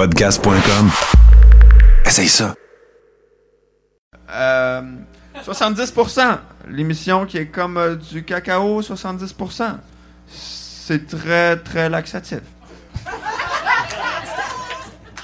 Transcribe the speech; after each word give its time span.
Podcast.com. 0.00 0.90
Essaye 2.06 2.26
ça. 2.26 2.54
Euh, 4.32 4.80
70%. 5.44 6.38
L'émission 6.70 7.26
qui 7.26 7.36
est 7.36 7.48
comme 7.48 7.76
euh, 7.76 7.96
du 7.96 8.24
cacao, 8.24 8.80
70%. 8.80 9.74
C'est 10.26 11.06
très, 11.06 11.58
très 11.58 11.90
laxatif. 11.90 12.40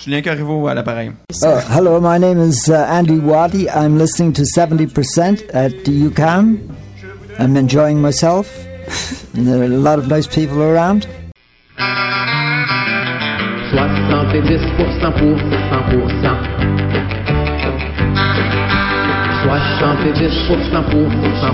Julien 0.05 0.21
Corriveau 0.21 0.69
à 0.69 0.75
l'appareil. 0.75 1.13
Uh, 1.43 1.59
hello, 1.75 1.99
my 1.99 2.19
name 2.19 2.39
is 2.39 2.69
uh, 2.69 2.75
Andy 2.75 3.19
Waddy. 3.19 3.71
I'm 3.71 3.97
listening 3.97 4.35
to 4.35 4.43
70% 4.43 5.43
at 5.55 5.71
the 5.87 6.11
UCAM. 6.11 6.59
I'm 7.39 7.57
enjoying 7.57 8.03
myself. 8.03 8.47
there 9.33 9.59
are 9.59 9.65
a 9.65 9.69
lot 9.69 9.99
of 9.99 10.09
nice 10.09 10.27
people 10.27 10.61
around. 10.61 11.07
70% 14.11 15.13
pour 15.13 15.37
100%. 15.37 15.47
70% 19.47 20.83
pour 20.91 21.07
100%. 21.43 21.47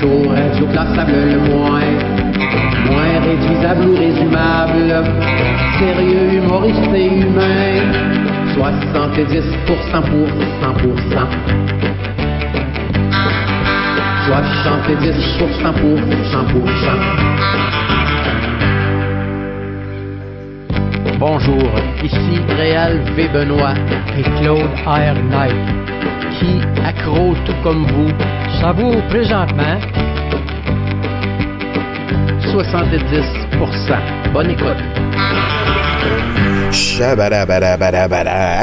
Chaud, 0.00 0.24
radio-classable 0.28 1.12
le 1.12 1.38
moins. 1.50 1.90
Moins 2.90 3.16
réduisable 3.24 3.84
ou 3.88 3.94
résumable. 3.96 4.90
Sérieux, 5.78 6.26
humoriste 6.34 6.92
et 6.94 7.06
humain. 7.06 7.82
70% 8.56 9.62
pour 9.62 9.78
100%. 10.62 11.28
70% 14.26 15.72
pour 15.74 15.98
100%. 15.98 16.04
Bonjour, 21.26 21.70
ici 22.02 22.38
Réal 22.54 23.00
V. 23.16 23.28
Benoît 23.32 23.72
et 24.14 24.22
Claude 24.42 24.68
R. 24.84 25.14
Knight, 25.30 25.56
qui, 26.38 26.60
accro 26.84 27.34
tout 27.46 27.54
comme 27.62 27.86
vous, 27.86 28.10
savoure 28.60 29.00
présentement 29.08 29.80
70%. 32.42 34.34
Bonne 34.34 34.50
écoute. 34.50 34.84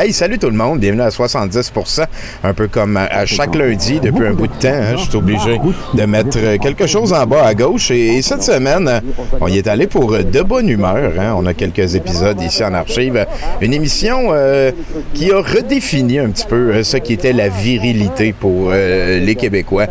Hey, 0.03 0.11
salut 0.11 0.37
tout 0.37 0.49
le 0.49 0.55
monde, 0.57 0.79
bienvenue 0.81 1.01
à 1.01 1.07
70%, 1.09 2.03
un 2.43 2.53
peu 2.53 2.67
comme 2.67 2.97
à 2.97 3.25
chaque 3.25 3.55
lundi 3.55 4.01
depuis 4.01 4.27
un 4.27 4.33
bout 4.33 4.47
de 4.47 4.53
temps. 4.53 4.67
hein, 4.67 4.95
je 4.97 5.03
suis 5.09 5.15
obligé 5.15 5.61
de 5.93 6.03
mettre 6.05 6.57
quelque 6.57 6.87
chose 6.87 7.13
en 7.13 7.25
bas 7.25 7.45
à 7.45 7.53
gauche. 7.53 7.89
Et, 7.91 8.17
et 8.17 8.21
cette 8.21 8.43
semaine, 8.43 9.01
on 9.39 9.47
y 9.47 9.57
est 9.59 9.67
allé 9.67 9.87
pour 9.87 10.11
de 10.17 10.41
bonne 10.41 10.67
humeur. 10.67 11.13
hein. 11.17 11.35
On 11.37 11.45
a 11.45 11.53
quelques 11.53 11.95
épisodes 11.95 12.41
ici 12.41 12.61
en 12.65 12.73
archive. 12.73 13.25
Une 13.61 13.73
émission 13.73 14.31
euh, 14.31 14.71
qui 15.13 15.31
a 15.31 15.37
redéfini 15.41 16.19
un 16.19 16.31
petit 16.31 16.45
peu 16.45 16.55
euh, 16.73 16.83
ce 16.83 16.97
qui 16.97 17.13
était 17.13 17.31
la 17.33 17.47
virilité 17.47 18.33
pour 18.33 18.71
euh, 18.73 19.19
les 19.19 19.35
Québécois 19.35 19.85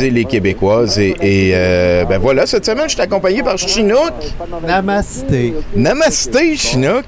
et 0.00 0.10
les 0.10 0.24
Québécoises. 0.26 0.98
Et, 1.00 1.16
et, 1.20 1.50
euh, 1.54 2.04
ben 2.04 2.18
voilà, 2.18 2.46
cette 2.46 2.66
semaine, 2.66 2.84
je 2.86 2.92
suis 2.94 3.02
accompagné 3.02 3.42
par 3.42 3.58
Chinook. 3.58 4.12
Namasté. 4.64 5.54
Namasté, 5.74 6.56
Chinook. 6.56 7.06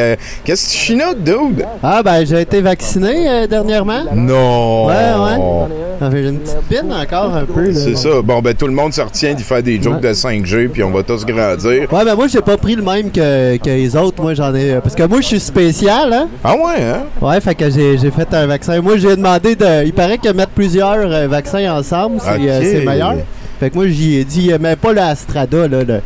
Euh, 0.00 0.12
euh, 0.12 0.16
Qu'est-ce 0.44 0.66
que 0.66 0.72
tu 0.72 0.76
Chinook, 0.78 1.18
dude? 1.22 1.64
Ah, 1.82 2.02
ben, 2.02 2.24
j'ai 2.26 2.40
été 2.40 2.60
vacciné 2.60 3.28
euh, 3.28 3.46
dernièrement. 3.46 4.02
Non! 4.14 4.86
Ouais, 4.86 4.94
ouais. 4.94 6.10
J'ai 6.12 6.28
une 6.28 6.38
petite 6.38 6.58
pine 6.68 6.92
encore 6.92 7.34
un 7.36 7.44
peu. 7.44 7.66
là. 7.68 7.74
C'est 7.74 7.96
ça. 7.96 8.22
Bon, 8.24 8.40
ben 8.40 8.54
tout 8.54 8.66
le 8.66 8.72
monde 8.72 8.92
se 8.94 9.02
retient 9.02 9.34
d'y 9.34 9.42
faire 9.42 9.62
des 9.62 9.80
jokes 9.80 10.00
de 10.00 10.08
5G, 10.12 10.68
puis 10.68 10.82
on 10.82 10.90
va 10.90 11.02
tous 11.02 11.24
grandir. 11.26 11.92
Ouais, 11.92 12.04
ben 12.04 12.14
moi, 12.14 12.26
j'ai 12.26 12.40
pas 12.40 12.56
pris 12.56 12.74
le 12.74 12.82
même 12.82 13.10
que, 13.10 13.56
que 13.58 13.68
les 13.70 13.94
autres. 13.96 14.22
Moi, 14.22 14.32
j'en 14.34 14.54
ai. 14.54 14.76
Parce 14.82 14.94
que 14.94 15.02
moi, 15.02 15.20
je 15.20 15.26
suis 15.26 15.40
spécial, 15.40 16.12
hein. 16.12 16.28
Ah 16.42 16.54
ouais, 16.54 16.82
hein? 16.82 17.02
Ouais, 17.20 17.38
fait 17.40 17.54
que 17.54 17.68
j'ai 17.70 17.98
j'ai 17.98 18.10
fait 18.10 18.32
un 18.32 18.46
vaccin. 18.46 18.80
Moi, 18.80 18.96
j'ai 18.96 19.14
demandé 19.14 19.54
de. 19.54 19.84
Il 19.84 19.92
paraît 19.92 20.18
que 20.18 20.30
mettre 20.32 20.52
plusieurs 20.52 20.96
euh, 21.12 21.26
vaccins 21.28 21.70
ensemble, 21.76 22.18
c'est 22.20 22.30
Ok. 22.34 22.40
euh, 22.48 22.60
c'est 22.62 22.84
meilleur. 22.86 23.14
Fait 23.60 23.68
que 23.68 23.74
moi, 23.74 23.86
j'y 23.88 24.16
ai 24.16 24.24
dit, 24.24 24.50
euh, 24.52 24.58
mais 24.58 24.74
pas 24.74 24.92
le 24.94 25.02
Astrada, 25.02 25.68
là. 25.68 25.84
le- 25.84 26.00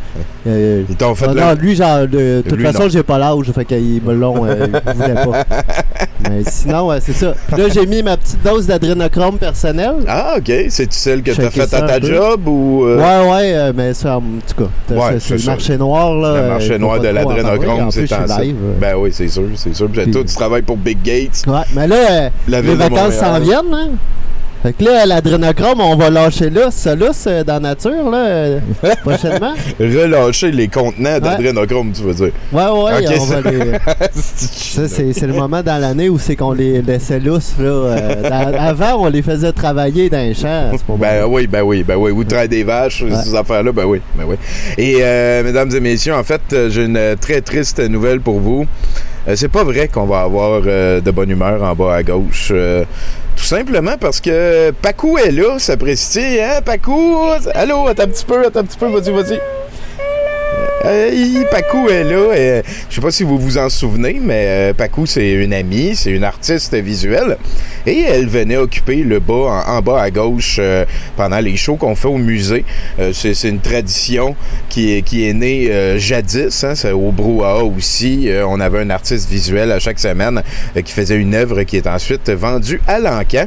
euh, 0.49 0.83
Ils 0.89 0.97
t'ont 0.97 1.15
fait 1.15 1.29
non, 1.29 1.35
non, 1.35 1.55
lui, 1.55 1.77
genre, 1.77 2.01
de, 2.09 2.43
toute 2.47 2.59
Lui, 2.59 2.65
façon, 2.65 2.83
non. 2.83 2.89
j'ai 2.89 3.03
pas 3.05 3.17
l'âge, 3.17 3.51
fait 3.55 3.65
qu'ils 3.65 4.03
me 4.03 4.13
l'ont. 4.13 4.45
euh, 4.45 4.67
ils 4.67 4.93
voulaient 4.93 5.15
pas. 5.15 5.45
Mais 6.29 6.43
sinon, 6.47 6.89
ouais, 6.89 6.99
c'est 7.01 7.13
ça. 7.13 7.33
Puis 7.53 7.63
là, 7.63 7.69
j'ai 7.73 7.87
mis 7.87 8.03
ma 8.03 8.17
petite 8.17 8.43
dose 8.43 8.67
d'adrénochrome 8.67 9.39
personnel. 9.39 9.95
Ah, 10.09 10.35
OK. 10.39 10.51
C'est-tu 10.69 10.99
celle 10.99 11.23
que 11.23 11.31
t'as 11.31 11.51
faite 11.51 11.69
ça 11.69 11.79
à 11.79 11.83
ta 11.83 12.01
job 12.01 12.49
ou... 12.49 12.85
euh, 12.87 12.99
Ouais, 12.99 13.31
ouais, 13.31 13.73
mais 13.73 13.95
ça, 13.95 14.17
en 14.17 14.21
tout 14.21 14.65
cas, 14.65 14.95
Ouais, 14.95 15.21
c'est- 15.21 15.35
le 15.35 15.39
ça. 15.39 15.51
marché 15.53 15.77
noir, 15.79 16.13
là. 16.15 16.43
Le 16.43 16.49
marché 16.49 16.79
noir 16.79 16.99
de 16.99 17.09
l'adrénochrome, 17.09 17.91
c'est 17.93 18.13
en 18.13 18.25
live, 18.41 18.57
euh. 18.65 18.73
Ben 18.81 18.95
oui, 18.97 19.11
c'est 19.13 19.29
sûr, 19.29 19.45
c'est 19.55 19.75
sûr. 19.75 19.89
Puis 19.89 20.11
toi, 20.11 20.23
tu 20.27 20.35
travailles 20.35 20.63
pour 20.63 20.77
Big 20.77 20.99
Gates. 21.05 21.45
Ouais, 21.47 21.61
mais 21.77 21.87
là, 21.87 22.31
les 22.49 22.75
vacances 22.75 23.15
s'en 23.15 23.39
viennent, 23.39 23.73
hein? 23.73 23.91
Fait 24.65 24.73
que 24.73 24.83
là, 24.83 25.05
l'adrénochrome, 25.05 25.79
on 25.83 25.95
va 25.95 26.09
lâcher 26.09 26.49
là, 26.49 26.71
ça 26.71 26.95
lousse 26.95 27.27
euh, 27.27 27.45
dans 27.45 27.55
la 27.63 27.75
nature, 27.75 28.11
là, 28.11 28.17
euh, 28.27 28.61
prochainement. 29.03 29.53
Relâcher 29.79 30.51
les 30.53 30.69
contenants 30.69 31.21
d'adrénochrome, 31.21 31.93
tu 31.93 32.01
veux 32.01 32.15
dire. 32.15 32.31
Ouais, 32.51 32.63
ouais, 32.63 33.19
on 33.21 33.27
ça- 33.27 33.41
va 33.43 33.51
les... 33.51 33.73
Ça, 34.15 34.89
c'est 34.89 35.27
le 35.27 35.35
moment 35.35 35.63
dans 35.63 35.79
l'année 35.79 36.09
où 36.09 36.19
c'est 36.19 36.35
qu'on 36.35 36.53
les 36.53 36.81
laissait 36.81 37.21
lousses, 37.21 37.53
là. 37.59 37.67
euh, 37.67 38.23
dans- 38.23 38.59
avant, 38.59 39.05
on 39.05 39.09
les 39.11 39.21
faisait 39.21 39.53
travailler 39.53 40.09
dans 40.09 40.17
les 40.27 40.33
champs, 40.33 40.71
à 40.73 40.79
ce 40.79 40.83
moment 40.89 40.99
Ben 40.99 41.27
oui, 41.29 41.47
ben 41.47 41.61
oui, 41.63 41.85
ben 41.85 41.97
oui. 41.97 42.11
Ou 42.11 42.25
traire 42.25 42.49
des 42.49 42.65
vaches, 42.65 43.05
ces 43.23 43.35
affaires-là, 43.35 43.71
ben 43.71 43.85
oui, 43.85 44.01
ben 44.17 44.25
oui. 44.27 44.37
Et 44.79 44.95
mesdames 45.43 45.71
et 45.77 45.81
messieurs, 45.81 46.15
en 46.15 46.25
fait, 46.25 46.41
j'ai 46.71 46.87
une 46.87 47.17
très 47.21 47.43
triste 47.43 47.81
nouvelle 47.81 48.21
pour 48.23 48.41
vous. 48.41 48.65
C'est 49.35 49.49
pas 49.49 49.63
vrai 49.65 49.89
qu'on 49.89 50.07
va 50.07 50.23
avoir 50.23 50.63
de 50.63 51.11
bonne 51.11 51.29
humeur 51.31 51.63
en 51.63 51.75
bas 51.75 51.97
à 51.97 52.03
gauche. 52.03 52.51
Tout 53.45 53.49
simplement 53.49 53.99
parce 54.01 54.23
que 54.23 54.71
Pacou 54.71 55.19
est 55.19 55.31
là, 55.31 55.59
s'apprécie, 55.59 56.41
hein, 56.41 56.63
Pacou? 56.65 57.27
Allô, 57.53 57.87
attends 57.89 58.05
un 58.05 58.07
petit 58.07 58.25
peu, 58.25 58.47
attends 58.47 58.61
un 58.61 58.65
petit 58.65 58.79
peu, 58.79 58.87
vas-y, 58.87 59.13
vas-y. 59.13 59.39
Hey, 60.87 61.47
Pacou 61.51 61.89
est 61.89 62.05
là. 62.05 62.61
je 62.91 62.95
sais 62.95 63.01
pas 63.01 63.11
si 63.11 63.23
vous 63.23 63.39
vous 63.39 63.57
en 63.57 63.71
souvenez, 63.71 64.21
mais 64.23 64.45
euh, 64.47 64.75
Pacou, 64.75 65.07
c'est 65.07 65.33
une 65.33 65.55
amie, 65.55 65.97
c'est 65.97 66.11
une 66.11 66.25
artiste 66.25 66.75
visuelle. 66.75 67.39
Et 67.87 68.01
elle 68.01 68.27
venait 68.29 68.59
occuper 68.59 68.97
le 68.97 69.19
bas, 69.19 69.65
en, 69.67 69.81
bas 69.81 70.03
à 70.03 70.11
gauche, 70.11 70.57
euh, 70.59 70.85
pendant 71.17 71.41
les 71.41 71.57
shows 71.57 71.77
qu'on 71.77 71.97
fait 71.97 72.09
au 72.09 72.19
musée. 72.19 72.67
Euh, 72.99 73.13
c'est, 73.15 73.49
une 73.49 73.61
tradition 73.61 74.37
qui 74.69 74.93
est, 74.93 75.33
née 75.33 75.71
euh, 75.71 75.99
jadis, 75.99 76.65
hein, 76.65 76.75
c'est 76.75 76.93
au 76.93 77.13
Brouhaha 77.13 77.65
aussi. 77.65 78.29
Euh, 78.29 78.45
on 78.47 78.59
avait 78.61 78.81
un 78.81 78.91
artiste 78.91 79.31
visuel 79.31 79.71
à 79.73 79.79
chaque 79.79 79.99
semaine 79.99 80.43
euh, 80.77 80.83
qui 80.83 80.93
faisait 80.93 81.17
une 81.17 81.35
œuvre 81.35 81.63
qui 81.63 81.77
est 81.77 81.87
ensuite 81.87 82.29
vendue 82.29 82.81
à 82.87 82.99
l'encan. 82.99 83.47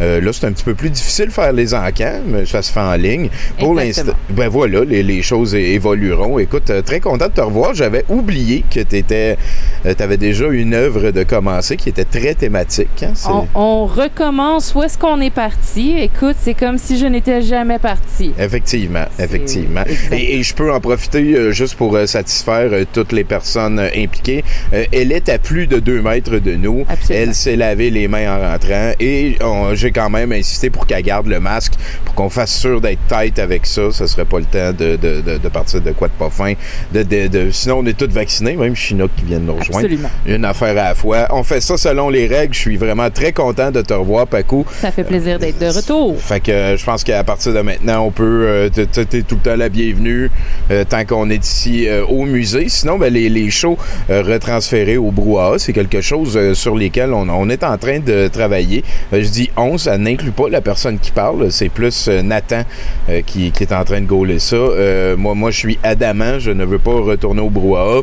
Euh, 0.00 0.20
là, 0.20 0.30
c'est 0.32 0.46
un 0.46 0.52
petit 0.52 0.64
peu 0.64 0.74
plus 0.74 0.90
difficile 0.90 1.26
de 1.26 1.32
faire 1.32 1.52
les 1.52 1.74
encans, 1.74 2.20
mais 2.26 2.44
ça 2.46 2.62
se 2.62 2.70
fait 2.72 2.80
en 2.80 2.94
ligne. 2.96 3.28
Pour 3.58 3.74
l'instant, 3.74 4.12
ben 4.30 4.48
voilà, 4.48 4.84
les, 4.84 5.02
les 5.02 5.22
choses 5.22 5.54
évolueront. 5.54 6.38
Écoute, 6.38 6.70
euh, 6.70 6.82
très 6.82 7.00
content 7.00 7.28
de 7.28 7.32
te 7.32 7.40
revoir. 7.40 7.74
J'avais 7.74 8.04
oublié 8.08 8.64
que 8.70 8.80
tu 8.80 10.02
avais 10.02 10.16
déjà 10.16 10.46
une 10.48 10.74
œuvre 10.74 11.10
de 11.10 11.22
commencer 11.22 11.76
qui 11.76 11.88
était 11.88 12.04
très 12.04 12.34
thématique. 12.34 13.02
hein. 13.02 13.12
On, 13.28 13.46
on 13.54 13.86
recommence 13.86 14.74
où 14.74 14.82
est-ce 14.82 14.98
qu'on 14.98 15.20
est 15.20 15.30
parti? 15.34 15.96
Écoute, 15.98 16.36
c'est 16.40 16.54
comme 16.54 16.78
si 16.78 16.98
je 16.98 17.06
n'étais 17.06 17.42
jamais 17.42 17.78
parti. 17.78 18.32
Effectivement, 18.38 19.04
effectivement. 19.18 19.82
Et, 20.12 20.38
et 20.38 20.42
je 20.42 20.54
peux 20.54 20.72
en 20.72 20.80
profiter 20.80 21.34
euh, 21.36 21.52
juste 21.52 21.74
pour 21.76 21.94
euh, 21.96 22.06
satisfaire 22.06 22.68
euh, 22.72 22.84
toutes 22.92 23.12
les 23.12 23.24
personnes 23.24 23.78
euh, 23.78 23.88
impliquées. 23.96 24.44
Euh, 24.72 24.84
elle 24.92 25.12
est 25.12 25.28
à 25.28 25.38
plus 25.38 25.66
de 25.66 25.78
deux 25.78 26.02
mètres 26.02 26.38
de 26.38 26.52
nous. 26.54 26.84
Absolument. 26.88 27.24
Elle 27.28 27.34
s'est 27.34 27.56
lavé 27.56 27.90
les 27.90 28.08
mains 28.08 28.36
en 28.36 28.50
rentrant 28.52 28.92
et 29.00 29.36
on- 29.42 29.74
j'ai 29.86 29.92
quand 29.92 30.10
même 30.10 30.32
insisté 30.32 30.68
pour 30.70 30.86
qu'elle 30.86 31.02
garde 31.02 31.28
le 31.28 31.38
masque 31.38 31.74
pour 32.04 32.14
qu'on 32.14 32.28
fasse 32.28 32.52
sûr 32.54 32.80
d'être 32.80 32.98
tête 33.08 33.38
avec 33.38 33.66
ça. 33.66 33.82
Ce 33.92 34.06
serait 34.06 34.24
pas 34.24 34.38
le 34.38 34.44
temps 34.44 34.72
de, 34.72 34.96
de, 34.96 35.20
de, 35.20 35.38
de 35.38 35.48
partir 35.48 35.80
de 35.80 35.92
quoi 35.92 36.08
de 36.08 36.12
pas 36.12 36.30
fin. 36.30 36.54
De, 36.92 37.50
sinon, 37.52 37.78
on 37.78 37.86
est 37.86 37.96
tous 37.96 38.12
vaccinés, 38.12 38.56
même 38.56 38.74
Chinook 38.74 39.10
qui 39.16 39.24
vient 39.24 39.38
de 39.38 39.44
nous 39.44 39.54
rejoindre. 39.56 39.84
Absolument. 39.86 40.10
Une 40.26 40.44
affaire 40.44 40.70
à 40.70 40.88
la 40.88 40.94
fois. 40.94 41.28
On 41.30 41.42
fait 41.44 41.60
ça 41.60 41.76
selon 41.76 42.10
les 42.10 42.26
règles. 42.26 42.54
Je 42.54 42.58
suis 42.60 42.76
vraiment 42.76 43.10
très 43.10 43.32
content 43.32 43.70
de 43.70 43.80
te 43.82 43.94
revoir, 43.94 44.26
Paco. 44.26 44.66
Ça 44.80 44.90
fait 44.90 45.04
plaisir 45.04 45.38
d'être 45.38 45.58
de 45.58 45.66
retour. 45.66 46.20
Fait 46.20 46.40
que 46.40 46.50
euh, 46.50 46.76
je 46.76 46.84
pense 46.84 47.04
qu'à 47.04 47.22
partir 47.22 47.52
de 47.54 47.60
maintenant, 47.60 48.00
on 48.06 48.10
peut. 48.10 48.44
euh, 48.46 48.68
t- 48.68 48.86
t- 48.86 49.04
T'es 49.06 49.22
tout 49.22 49.36
le 49.36 49.40
temps 49.42 49.56
la 49.56 49.68
bienvenue 49.68 50.30
euh, 50.72 50.82
tant 50.82 51.04
qu'on 51.04 51.30
est 51.30 51.44
ici 51.46 51.86
euh, 51.86 52.04
au 52.06 52.24
musée. 52.24 52.68
Sinon, 52.68 52.98
ben, 52.98 53.12
les, 53.12 53.28
les 53.28 53.50
shows 53.50 53.78
euh, 54.10 54.22
retransférés 54.22 54.96
au 54.96 55.12
brouhaha, 55.12 55.58
c'est 55.60 55.72
quelque 55.72 56.00
chose 56.00 56.36
euh, 56.36 56.54
sur 56.54 56.74
lesquels 56.76 57.12
on, 57.12 57.28
on 57.28 57.48
est 57.50 57.62
en 57.62 57.78
train 57.78 58.00
de 58.00 58.26
travailler. 58.28 58.82
Euh, 59.12 59.22
je 59.22 59.28
dis 59.28 59.50
on, 59.56 59.75
ça 59.78 59.98
n'inclut 59.98 60.30
pas 60.30 60.48
la 60.48 60.60
personne 60.60 60.98
qui 60.98 61.10
parle. 61.10 61.50
C'est 61.50 61.68
plus 61.68 62.08
euh, 62.08 62.22
Nathan 62.22 62.62
euh, 63.08 63.22
qui, 63.24 63.52
est 63.60 63.72
en 63.72 63.84
train 63.84 64.00
de 64.00 64.06
gauler 64.06 64.38
ça. 64.38 64.56
Euh, 64.56 65.16
moi, 65.16 65.34
moi, 65.34 65.50
je 65.50 65.58
suis 65.58 65.78
adamant. 65.82 66.38
Je 66.38 66.50
ne 66.50 66.64
veux 66.64 66.78
pas 66.78 66.94
retourner 66.94 67.40
au 67.40 67.50
brouhaha 67.50 68.02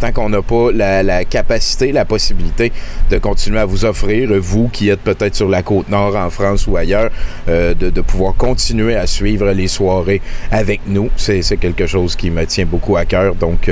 tant 0.00 0.12
qu'on 0.12 0.28
n'a 0.28 0.42
pas 0.42 0.70
la, 0.72 1.24
capacité, 1.24 1.92
la 1.92 2.04
possibilité 2.04 2.72
de 3.10 3.18
continuer 3.18 3.58
à 3.58 3.64
vous 3.64 3.84
offrir, 3.84 4.30
vous 4.38 4.68
qui 4.68 4.88
êtes 4.90 5.00
peut-être 5.00 5.34
sur 5.34 5.48
la 5.48 5.62
côte 5.62 5.88
nord 5.88 6.14
en 6.16 6.30
France 6.30 6.66
ou 6.66 6.76
ailleurs, 6.76 7.10
de, 7.46 8.00
pouvoir 8.00 8.34
continuer 8.34 8.94
à 8.94 9.06
suivre 9.06 9.50
les 9.52 9.68
soirées 9.68 10.20
avec 10.50 10.80
nous. 10.86 11.10
C'est 11.16 11.42
quelque 11.58 11.86
chose 11.86 12.16
qui 12.16 12.30
me 12.30 12.44
tient 12.44 12.66
beaucoup 12.66 12.96
à 12.96 13.04
cœur. 13.04 13.34
Donc, 13.34 13.70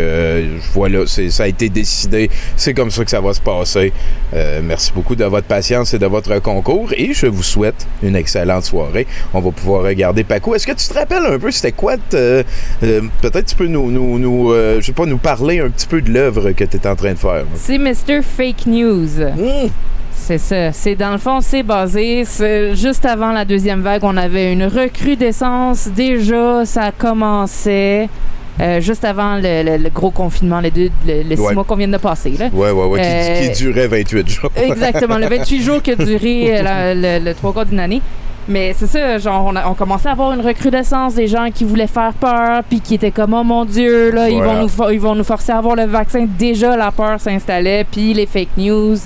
voilà, 0.72 1.06
ça 1.06 1.42
a 1.42 1.46
été 1.46 1.68
décidé. 1.68 2.30
C'est 2.56 2.74
comme 2.74 2.90
ça 2.90 3.04
que 3.04 3.10
ça 3.10 3.20
va 3.20 3.34
se 3.34 3.40
passer. 3.40 3.92
Merci 4.62 4.92
beaucoup 4.94 5.16
de 5.16 5.24
votre 5.24 5.46
patience 5.46 5.92
et 5.94 5.98
de 5.98 6.06
votre 6.06 6.38
concours 6.40 6.92
et 6.96 7.12
je 7.12 7.26
souhaite 7.42 7.86
une 8.02 8.16
excellente 8.16 8.64
soirée. 8.64 9.06
On 9.34 9.40
va 9.40 9.50
pouvoir 9.50 9.82
regarder 9.84 10.24
Paco. 10.24 10.54
Est-ce 10.54 10.66
que 10.66 10.72
tu 10.72 10.86
te 10.86 10.94
rappelles 10.94 11.24
un 11.24 11.38
peu 11.38 11.50
c'était 11.50 11.72
quoi 11.72 11.96
euh, 12.14 12.42
euh, 12.82 13.02
peut-être 13.22 13.46
tu 13.46 13.56
peux 13.56 13.66
nous, 13.66 13.90
nous, 13.90 14.18
nous 14.18 14.52
euh, 14.52 14.80
je 14.80 14.86
sais 14.86 14.92
pas 14.92 15.06
nous 15.06 15.18
parler 15.18 15.60
un 15.60 15.70
petit 15.70 15.86
peu 15.86 16.00
de 16.00 16.10
l'œuvre 16.10 16.52
que 16.52 16.64
tu 16.64 16.76
es 16.76 16.86
en 16.86 16.96
train 16.96 17.12
de 17.12 17.18
faire. 17.18 17.44
C'est 17.54 17.78
Mr. 17.78 18.22
Fake 18.22 18.66
News. 18.66 19.08
Mmh. 19.18 19.68
C'est 20.12 20.38
ça. 20.38 20.72
C'est 20.72 20.96
dans 20.96 21.12
le 21.12 21.18
fond, 21.18 21.40
c'est 21.40 21.62
basé. 21.62 22.24
juste 22.74 23.04
avant 23.04 23.32
la 23.32 23.44
deuxième 23.44 23.82
vague, 23.82 24.02
on 24.02 24.16
avait 24.16 24.52
une 24.52 24.64
recrudescence. 24.64 25.88
Déjà, 25.88 26.64
ça 26.64 26.90
commençait. 26.90 28.08
Euh, 28.60 28.80
juste 28.80 29.04
avant 29.04 29.36
le, 29.36 29.62
le- 29.62 29.76
le 29.76 29.90
gros 29.90 30.10
confinement, 30.10 30.60
les 30.60 30.70
deux, 30.70 30.90
le, 31.06 31.22
le 31.22 31.36
six 31.36 31.54
mois 31.54 31.64
qu'on 31.64 31.76
vient 31.76 31.88
de 31.88 31.96
passer. 31.98 32.30
Là. 32.38 32.46
Ouais, 32.52 32.70
ouais, 32.70 32.86
ouais, 32.86 33.00
qui- 33.00 33.06
Euh, 33.06 33.52
qui, 33.54 33.62
durait 33.64 33.86
28 33.86 34.28
jours. 34.28 34.50
Exactement, 34.56 35.18
le 35.18 35.26
28 35.26 35.62
jours 35.62 35.82
qui 35.82 35.90
a 35.92 35.96
duré 35.96 36.58
euh, 36.60 36.94
la- 36.94 37.18
le, 37.20 37.34
trois 37.34 37.52
quarts 37.52 37.66
d'une 37.66 37.80
année. 37.80 38.00
Mais 38.48 38.72
c'est 38.78 38.86
ça, 38.86 39.18
genre, 39.18 39.44
on, 39.50 39.56
a, 39.56 39.68
on 39.68 39.74
commençait 39.74 40.08
à 40.08 40.12
avoir 40.12 40.32
une 40.32 40.40
recrudescence 40.40 41.14
des 41.16 41.26
gens 41.26 41.48
qui 41.52 41.64
voulaient 41.64 41.88
faire 41.88 42.12
peur, 42.12 42.62
puis 42.68 42.80
qui 42.80 42.94
étaient 42.94 43.10
comme, 43.10 43.34
oh 43.34 43.42
mon 43.42 43.64
Dieu, 43.64 44.12
là, 44.12 44.28
ils, 44.30 44.40
vont 44.40 44.62
nous, 44.62 44.92
ils 44.92 45.00
vont 45.00 45.16
nous 45.16 45.24
forcer 45.24 45.50
à 45.50 45.58
avoir 45.58 45.74
le 45.74 45.84
vaccin. 45.86 46.26
Déjà, 46.38 46.76
la 46.76 46.92
peur 46.92 47.18
s'installait, 47.20 47.84
puis 47.90 48.14
les 48.14 48.26
fake 48.26 48.56
news. 48.56 48.96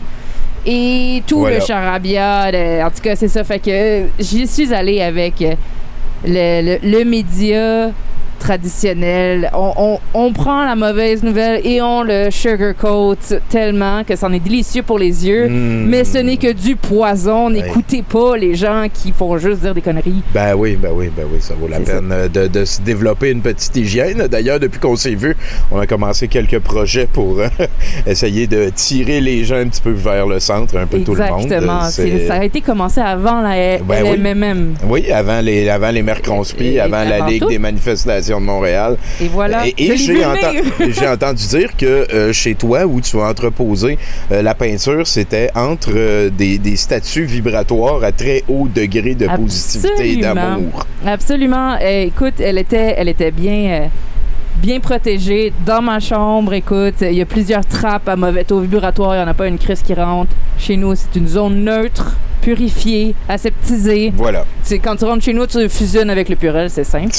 Et 0.67 1.23
tout 1.27 1.39
Voilà. 1.39 1.59
le 1.59 1.65
charabia. 1.65 2.51
en 2.87 2.91
tout 2.91 3.01
cas, 3.03 3.17
c'est 3.17 3.29
ça. 3.29 3.43
Fait 3.43 3.59
que 3.59 4.09
j'y 4.19 4.47
suis 4.47 4.75
allée 4.75 5.01
avec 5.01 5.41
le, 5.41 5.55
le, 6.27 6.79
le 6.83 7.05
média 7.05 7.91
traditionnel. 8.41 9.51
On, 9.55 9.73
on, 9.77 9.99
on 10.15 10.33
prend 10.33 10.65
la 10.65 10.75
mauvaise 10.75 11.23
nouvelle 11.23 11.65
et 11.65 11.81
on 11.81 12.03
le 12.03 12.31
sugarcoat 12.31 13.17
tellement 13.49 14.03
que 14.03 14.17
c'en 14.17 14.33
est 14.33 14.41
délicieux 14.41 14.83
pour 14.83 14.99
les 14.99 15.27
yeux. 15.29 15.49
Mmh. 15.49 15.87
Mais 15.87 16.05
ce 16.05 16.19
n'est 16.19 16.37
que 16.37 16.53
du 16.53 16.75
poison. 16.75 17.51
N'écoutez 17.51 18.03
pas 18.03 18.37
les 18.37 18.55
gens 18.55 18.87
qui 18.93 19.13
font 19.13 19.39
juste 19.39 19.61
dire 19.61 19.75
des 19.75 19.83
conneries. 19.83 20.23
Ben 20.35 20.55
oui, 20.57 20.77
ben 20.77 20.91
oui, 20.93 21.11
ben 21.15 21.27
oui, 21.33 21.39
ça 21.41 21.55
vaut 21.55 21.69
la 21.69 21.79
peine 21.81 22.11
euh, 22.11 22.29
de, 22.29 22.47
de 22.47 22.65
se 22.65 22.81
développer 22.81 23.31
une 23.31 23.43
petite 23.43 23.77
hygiène. 23.77 24.27
D'ailleurs, 24.27 24.59
depuis 24.59 24.81
qu'on 24.81 24.97
s'est 24.97 25.15
vu, 25.15 25.37
on 25.71 25.79
a 25.79 25.87
commencé 25.87 26.27
quelques 26.29 26.59
projets 26.59 27.07
pour 27.07 27.39
euh, 27.39 27.49
essayer 28.07 28.47
de 28.47 28.71
tirer 28.75 29.21
les 29.21 29.45
gens 29.45 29.57
un 29.57 29.69
petit 29.69 29.83
peu 29.83 29.91
vers 29.91 30.27
le 30.27 30.41
centre, 30.41 30.77
un 30.77 30.87
peu 30.87 31.01
tout 31.01 31.15
le 31.15 31.25
monde. 31.27 31.43
Exactement. 31.43 31.83
Ça 31.91 32.35
a 32.35 32.45
été 32.45 32.61
commencé 32.61 33.01
avant 33.01 33.43
la 33.43 33.79
Ben 33.79 34.03
oui. 34.05 34.17
LMMM. 34.17 34.75
Oui, 34.89 35.11
avant 35.13 35.41
les, 35.41 35.69
avant 35.69 35.91
les 35.91 36.03
Mercronspi, 36.03 36.79
avant 36.79 37.05
la 37.05 37.27
Ligue 37.29 37.43
tout. 37.43 37.49
des 37.49 37.59
manifestations 37.59 38.30
de 38.39 38.45
Montréal. 38.45 38.97
Et 39.21 39.29
voilà. 39.29 39.67
Et, 39.67 39.97
j'ai 39.97 40.23
enten- 40.23 41.13
entendu 41.13 41.47
dire 41.49 41.77
que 41.77 41.87
euh, 42.15 42.33
chez 42.33 42.55
toi, 42.55 42.85
où 42.87 43.01
tu 43.01 43.19
as 43.19 43.29
entreposé 43.31 43.99
euh, 44.31 44.43
la 44.43 44.55
peinture, 44.55 45.07
c'était 45.07 45.51
entre 45.55 45.91
euh, 45.95 46.31
des, 46.31 46.59
des 46.59 46.77
statues 46.77 47.25
vibratoires 47.25 48.05
à 48.05 48.13
très 48.13 48.45
haut 48.49 48.69
degré 48.69 49.15
de 49.15 49.27
positivité 49.27 50.13
et 50.13 50.17
d'amour. 50.19 50.85
Absolument. 51.05 51.77
Euh, 51.81 52.05
écoute, 52.05 52.35
elle 52.41 52.59
était, 52.59 52.95
elle 52.97 53.09
était 53.09 53.31
bien, 53.31 53.71
euh, 53.83 53.87
bien 54.57 54.79
protégée 54.81 55.53
dans 55.65 55.81
ma 55.83 55.99
chambre. 56.01 56.53
Écoute, 56.53 56.97
il 57.01 57.15
y 57.15 57.23
a 57.23 57.27
plusieurs 57.27 57.65
trappes 57.65 58.09
à 58.09 58.17
mauvais 58.17 58.45
taux 58.45 58.61
vibratoire. 58.61 59.15
Il 59.15 59.19
n'y 59.19 59.25
en 59.25 59.29
a 59.29 59.35
pas 59.35 59.49
une 59.49 59.59
crise 59.59 59.83
qui 59.83 59.95
rentre. 59.95 60.33
Chez 60.59 60.77
nous, 60.77 60.95
c'est 60.95 61.17
une 61.19 61.27
zone 61.29 61.65
neutre, 61.65 62.17
purifiée, 62.43 63.15
aseptisée. 63.31 64.13
Voilà. 64.17 64.45
Quand 64.83 64.97
tu 64.97 65.05
rentres 65.05 65.25
chez 65.25 65.33
nous, 65.33 65.47
tu 65.47 65.69
fusionnes 65.69 66.11
avec 66.11 66.29
le 66.29 66.37
purel, 66.37 66.69
c'est 66.71 66.85
simple. 66.85 67.15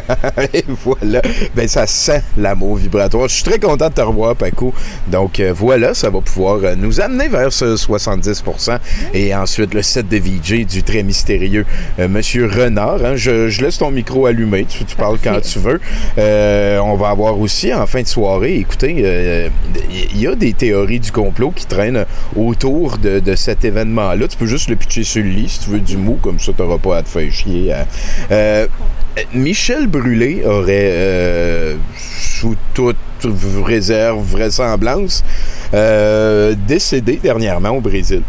Et 0.54 0.64
voilà. 0.84 1.20
Ben, 1.54 1.68
ça 1.68 1.86
sent 1.86 2.22
l'amour 2.38 2.76
vibratoire. 2.76 3.28
Je 3.28 3.34
suis 3.34 3.44
très 3.44 3.58
content 3.58 3.88
de 3.88 3.94
te 3.94 4.00
revoir, 4.00 4.34
Paco. 4.36 4.72
Donc, 5.08 5.40
euh, 5.40 5.52
voilà, 5.54 5.94
ça 5.94 6.10
va 6.10 6.20
pouvoir 6.20 6.58
euh, 6.62 6.74
nous 6.76 7.00
amener 7.00 7.28
vers 7.28 7.52
ce 7.52 7.76
70% 7.76 8.78
Et 9.14 9.34
ensuite, 9.34 9.74
le 9.74 9.82
set 9.82 10.08
de 10.08 10.16
VJ 10.16 10.66
du 10.66 10.82
très 10.82 11.02
mystérieux 11.02 11.66
euh, 11.98 12.08
Monsieur 12.08 12.46
Renard. 12.46 13.04
hein. 13.04 13.16
Je, 13.16 13.48
je 13.48 13.62
laisse 13.62 13.78
ton 13.78 13.90
micro 13.90 14.26
allumé. 14.26 14.64
Tu, 14.64 14.84
tu 14.84 14.96
parles 14.96 15.18
quand 15.22 15.40
tu 15.40 15.58
veux. 15.58 15.80
Euh, 16.18 16.78
on 16.78 16.96
va 16.96 17.08
avoir 17.10 17.38
aussi, 17.38 17.72
en 17.74 17.86
fin 17.86 18.02
de 18.02 18.06
soirée, 18.06 18.56
écoutez, 18.56 19.50
il 20.12 20.20
y 20.20 20.26
a 20.26 20.34
des 20.34 20.52
théories 20.52 21.00
du 21.00 21.12
complot 21.12 21.52
qui 21.54 21.66
traînent 21.66 22.04
autour 22.36 22.98
de, 22.98 23.20
de 23.20 23.34
cet 23.34 23.64
événement-là. 23.64 24.28
Tu 24.28 24.36
peux 24.36 24.46
juste 24.46 24.68
le 24.68 24.76
pitcher 24.76 25.04
sur 25.04 25.22
le 25.22 25.30
lit 25.30 25.55
si 25.56 25.64
tu 25.64 25.70
veux 25.70 25.80
du 25.80 25.96
mou, 25.96 26.18
comme 26.22 26.38
ça, 26.38 26.52
tu 26.54 26.62
n'auras 26.62 26.78
pas 26.78 26.98
à 26.98 27.02
te 27.02 27.08
faire 27.08 27.32
chier. 27.32 27.72
hein. 27.72 27.86
Euh, 28.30 28.66
Michel 29.32 29.86
Brûlé 29.86 30.42
aurait, 30.44 30.90
euh, 30.92 31.76
sous 31.98 32.54
toute 32.74 32.96
réserve, 33.64 34.22
vraisemblance, 34.22 35.24
euh, 35.72 36.54
décédé 36.68 37.18
dernièrement 37.22 37.70
au 37.70 37.80
Brésil. 37.80 38.22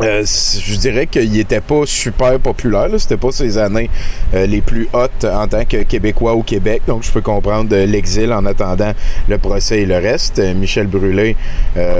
Euh, 0.00 0.24
je 0.24 0.76
dirais 0.76 1.06
qu'il 1.06 1.38
était 1.38 1.60
pas 1.60 1.82
super 1.84 2.38
populaire. 2.38 2.88
C'était 2.96 3.18
pas 3.18 3.30
ses 3.30 3.58
années 3.58 3.90
euh, 4.34 4.46
les 4.46 4.62
plus 4.62 4.88
hautes 4.92 5.24
en 5.24 5.46
tant 5.46 5.64
que 5.64 5.82
Québécois 5.82 6.32
au 6.32 6.42
Québec. 6.42 6.82
Donc, 6.86 7.02
je 7.02 7.10
peux 7.10 7.20
comprendre 7.20 7.68
euh, 7.72 7.84
l'exil 7.84 8.32
en 8.32 8.46
attendant 8.46 8.92
le 9.28 9.38
procès 9.38 9.80
et 9.80 9.86
le 9.86 9.96
reste. 9.96 10.40
Michel 10.56 10.86
Brûlé 10.86 11.36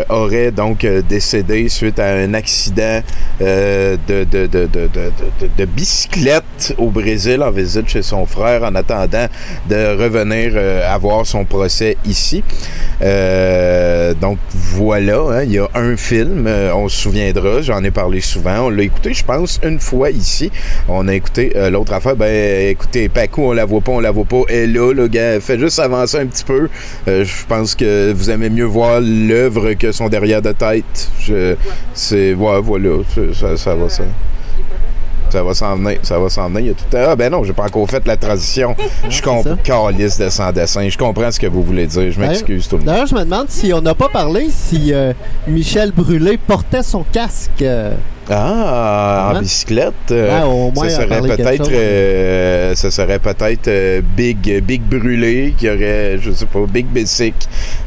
aurait 0.09 0.51
donc 0.51 0.87
décédé 1.09 1.69
suite 1.69 1.99
à 1.99 2.15
un 2.15 2.35
accident 2.35 3.03
de, 3.41 3.97
bicyclette 5.65 6.75
au 6.79 6.91
Brésil 6.91 7.43
en 7.43 7.51
visite 7.51 7.89
chez 7.89 8.03
son 8.03 8.27
frère 8.27 8.63
en 8.63 8.75
attendant 8.75 9.27
de 9.69 9.97
revenir 9.97 10.57
avoir 10.89 11.27
son 11.27 11.45
procès 11.45 11.97
ici. 12.05 12.43
Donc 13.01 14.39
voilà, 14.53 15.19
hein, 15.31 15.43
il 15.45 15.53
y 15.53 15.59
a 15.59 15.69
un 15.75 15.97
film, 15.97 16.47
on 16.75 16.89
se 16.89 17.03
souviendra, 17.03 17.63
ai 17.85 17.91
parlé 17.91 18.21
souvent, 18.21 18.67
on 18.67 18.71
l'a 18.71 18.83
écouté, 18.83 19.15
je 19.15 19.25
pense, 19.25 19.61
une 19.65 19.81
fois 19.81 20.11
ici. 20.11 20.51
On 20.89 21.09
a 21.09 21.15
écouté 21.15 21.53
euh, 21.57 21.71
l'autre 21.71 21.93
affaire, 21.93 22.17
ben 22.17 22.69
écoutez, 22.69 23.09
Paco, 23.09 23.51
on 23.51 23.53
la 23.53 23.65
voit 23.65 23.81
pas, 23.81 23.93
on 23.93 24.01
la 24.01 24.11
voit 24.11 24.25
pas, 24.25 24.43
et 24.49 24.67
là, 24.67 24.93
le 24.93 25.09
gars, 25.09 25.41
fait 25.41 25.59
juste 25.59 25.79
avancer 25.79 26.19
un 26.19 26.27
petit 26.27 26.45
peu. 26.45 26.69
Euh, 27.09 27.25
je 27.25 27.47
pense 27.47 27.75
que 27.75 28.13
vous 28.13 28.31
aimez 28.31 28.51
mieux 28.51 28.65
voir 28.65 29.01
l'œuvre 29.01 29.73
que 29.75 29.93
son 29.93 30.09
derrière 30.09 30.43
de 30.43 30.53
tête. 30.53 31.11
C'est, 31.95 32.35
ouais, 32.35 32.61
voilà, 32.61 32.91
ça, 33.35 33.57
ça 33.57 33.75
va 33.75 33.89
ça. 33.89 34.05
Ça 35.33 35.43
va 35.43 35.55
s'en 35.55 35.77
venir, 35.77 35.99
ça 36.03 36.19
va 36.19 36.29
s'en 36.29 36.47
venir. 36.51 36.61
Il 36.61 36.67
y 36.67 36.71
a 36.71 36.75
tout 36.75 36.95
à... 36.95 37.13
Ah 37.13 37.17
ben 37.17 37.33
non, 37.33 37.43
j'ai 37.43 37.55
pas 37.55 37.65
encore 37.65 37.89
fait 37.89 38.07
la 38.07 38.19
transition. 38.19 38.77
Je 39.09 39.23
comprends, 39.23 39.57
calice 39.57 40.19
de 40.19 40.29
sans 40.29 40.53
dessin. 40.53 40.87
Je 40.87 40.99
comprends 40.99 41.31
ce 41.31 41.41
que 41.41 41.47
vous 41.47 41.63
voulez 41.63 41.87
dire. 41.87 42.13
Je 42.13 42.21
m'excuse 42.21 42.69
tout 42.69 42.77
le 42.77 42.85
monde. 42.85 42.93
D'ailleurs, 42.93 43.07
je 43.07 43.15
me 43.15 43.25
demande 43.25 43.49
si 43.49 43.73
on 43.73 43.81
n'a 43.81 43.95
pas 43.95 44.11
parlé 44.11 44.49
si 44.51 44.93
euh, 44.93 45.15
Michel 45.49 45.91
Brûlé 45.93 46.37
portait 46.37 46.83
son 46.83 47.03
casque. 47.11 47.65
Ah, 48.31 49.31
en 49.33 49.37
Hein? 49.37 49.41
bicyclette. 49.41 49.93
euh, 50.13 50.39
Ouais, 50.41 50.45
au 50.47 50.71
moins, 50.71 50.89
ça 50.89 51.03
serait 51.03 51.21
peut-être, 51.23 51.65
chose. 51.65 51.73
euh, 51.73 52.75
ça 52.75 52.91
serait 52.91 53.19
peut-être 53.19 53.69
euh, 53.69 54.01
Big, 54.17 54.61
Big 54.63 54.83
Brûlé 54.83 55.55
qui 55.59 55.69
aurait, 55.69 56.19
je 56.21 56.31
sais 56.31 56.47
pas, 56.47 56.61
Big 56.69 56.87
Bessic 56.87 57.35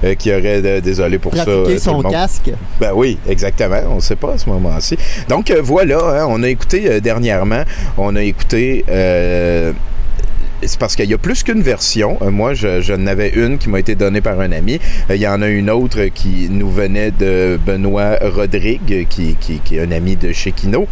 euh, 0.04 0.13
qui 0.15 0.32
aurait, 0.34 0.82
désolé 0.82 1.18
pour 1.20 1.36
ça. 1.36 1.46
euh, 1.48 1.65
tout 1.74 1.80
son 1.80 2.01
casque. 2.01 2.51
Ben 2.80 2.92
oui, 2.94 3.18
exactement. 3.27 3.80
On 3.89 3.96
ne 3.96 4.00
sait 4.01 4.15
pas 4.18 4.34
à 4.34 4.38
ce 4.38 4.50
moment-ci. 4.50 4.98
Donc 5.30 5.51
voilà, 5.63 5.98
hein, 6.24 6.25
on 6.30 6.44
a 6.44 6.50
écouté 6.50 7.00
dernièrement, 7.01 7.63
on 7.98 8.15
a 8.15 8.22
écouté. 8.24 8.84
C'est 10.64 10.80
parce 10.80 10.96
qu'il 10.96 11.10
y 11.10 11.14
a 11.14 11.18
plus 11.18 11.44
qu'une 11.44 11.62
version. 11.62 12.18
Euh, 12.22 12.32
moi, 12.32 12.54
je, 12.54 12.82
je 12.82 12.94
n'avais 12.94 13.30
une 13.30 13.58
qui 13.58 13.70
m'a 13.70 13.80
été 13.80 13.96
donnée 13.96 14.22
par 14.22 14.40
un 14.40 14.52
ami. 14.52 14.80
Euh, 15.10 15.16
Il 15.16 15.22
y 15.22 15.28
en 15.28 15.42
a 15.42 15.48
une 15.48 15.70
autre 15.70 16.06
qui 16.06 16.48
nous 16.50 16.70
venait 16.70 17.12
de 17.12 17.60
Benoît 17.66 18.18
Rodrigue, 18.22 19.08
qui, 19.10 19.38
est 19.72 19.80
un 19.80 19.92
ami 19.92 20.16
de 20.16 20.32
chez 20.32 20.52
Kino. 20.52 20.88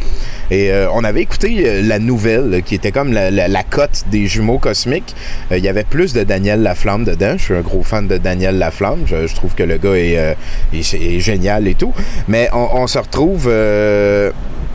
Et 0.52 0.72
euh, 0.72 0.88
on 0.94 1.04
avait 1.04 1.22
écouté 1.22 1.82
la 1.82 2.00
nouvelle, 2.00 2.62
qui 2.64 2.76
était 2.76 2.92
comme 2.92 3.14
la, 3.14 3.64
cote 3.64 4.06
des 4.12 4.28
jumeaux 4.28 4.60
cosmiques. 4.60 5.16
Il 5.52 5.64
y 5.64 5.70
avait 5.70 5.84
plus 5.84 6.14
de 6.14 6.24
Daniel 6.24 6.62
Laflamme 6.62 7.06
dedans. 7.06 7.36
Je 7.38 7.44
suis 7.44 7.56
un 7.56 7.62
gros 7.62 7.84
fan 7.84 8.08
de 8.08 8.18
Daniel 8.18 8.58
Laflamme. 8.58 9.04
Je, 9.06 9.34
trouve 9.34 9.56
que 9.56 9.64
le 9.64 9.78
gars 9.78 9.96
est, 9.96 11.20
génial 11.20 11.68
et 11.68 11.76
tout. 11.76 11.94
Mais 12.28 12.50
on 12.54 12.88
se 12.88 13.00
retrouve... 13.00 13.50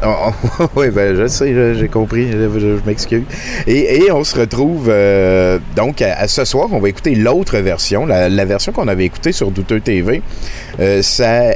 oui, 0.76 0.90
ben 0.90 1.16
je 1.16 1.26
sais, 1.26 1.74
j'ai 1.74 1.88
compris, 1.88 2.30
je, 2.30 2.78
m'excuse. 2.86 3.24
Et, 3.66 4.10
on 4.12 4.22
se 4.22 4.38
retrouve 4.38 4.88
euh, 4.88 5.58
donc 5.74 6.02
à, 6.02 6.28
ce 6.28 6.44
soir, 6.44 6.68
on 6.70 6.78
va 6.78 6.88
écouter 6.88 7.14
l'autre 7.14 7.58
version, 7.58 8.06
la, 8.06 8.44
version 8.44 8.72
qu'on 8.72 8.88
avait 8.88 9.04
écoutée 9.04 9.32
sur 9.32 9.50
Douteux 9.50 9.80
TV. 9.80 10.22
Euh, 10.78 11.02
ça 11.02 11.52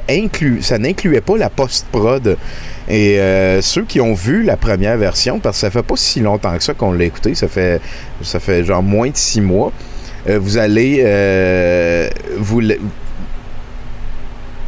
ça 0.61 0.79
n'incluait 0.79 1.21
pas 1.21 1.37
la 1.37 1.51
post-prod. 1.51 2.37
Et 2.89 3.21
euh, 3.21 3.63
ceux 3.63 3.85
qui 3.85 4.01
ont 4.01 4.15
vu 4.15 4.43
la 4.43 4.57
première 4.57 4.97
version, 4.97 5.39
parce 5.39 5.59
que 5.59 5.61
ça 5.61 5.71
fait 5.71 5.85
pas 5.85 5.97
si 5.97 6.21
longtemps 6.21 6.57
que 6.57 6.65
ça 6.65 6.75
qu'on 6.75 6.93
l'a 6.93 7.05
écouté, 7.05 7.35
ça 7.35 7.47
fait, 7.47 7.81
ça 8.23 8.41
fait 8.41 8.65
genre 8.65 8.83
moins 8.83 9.09
de 9.09 9.17
six 9.17 9.41
mois, 9.41 9.73
vous 10.27 10.59
allez 10.59 11.03
vous, 12.39 12.61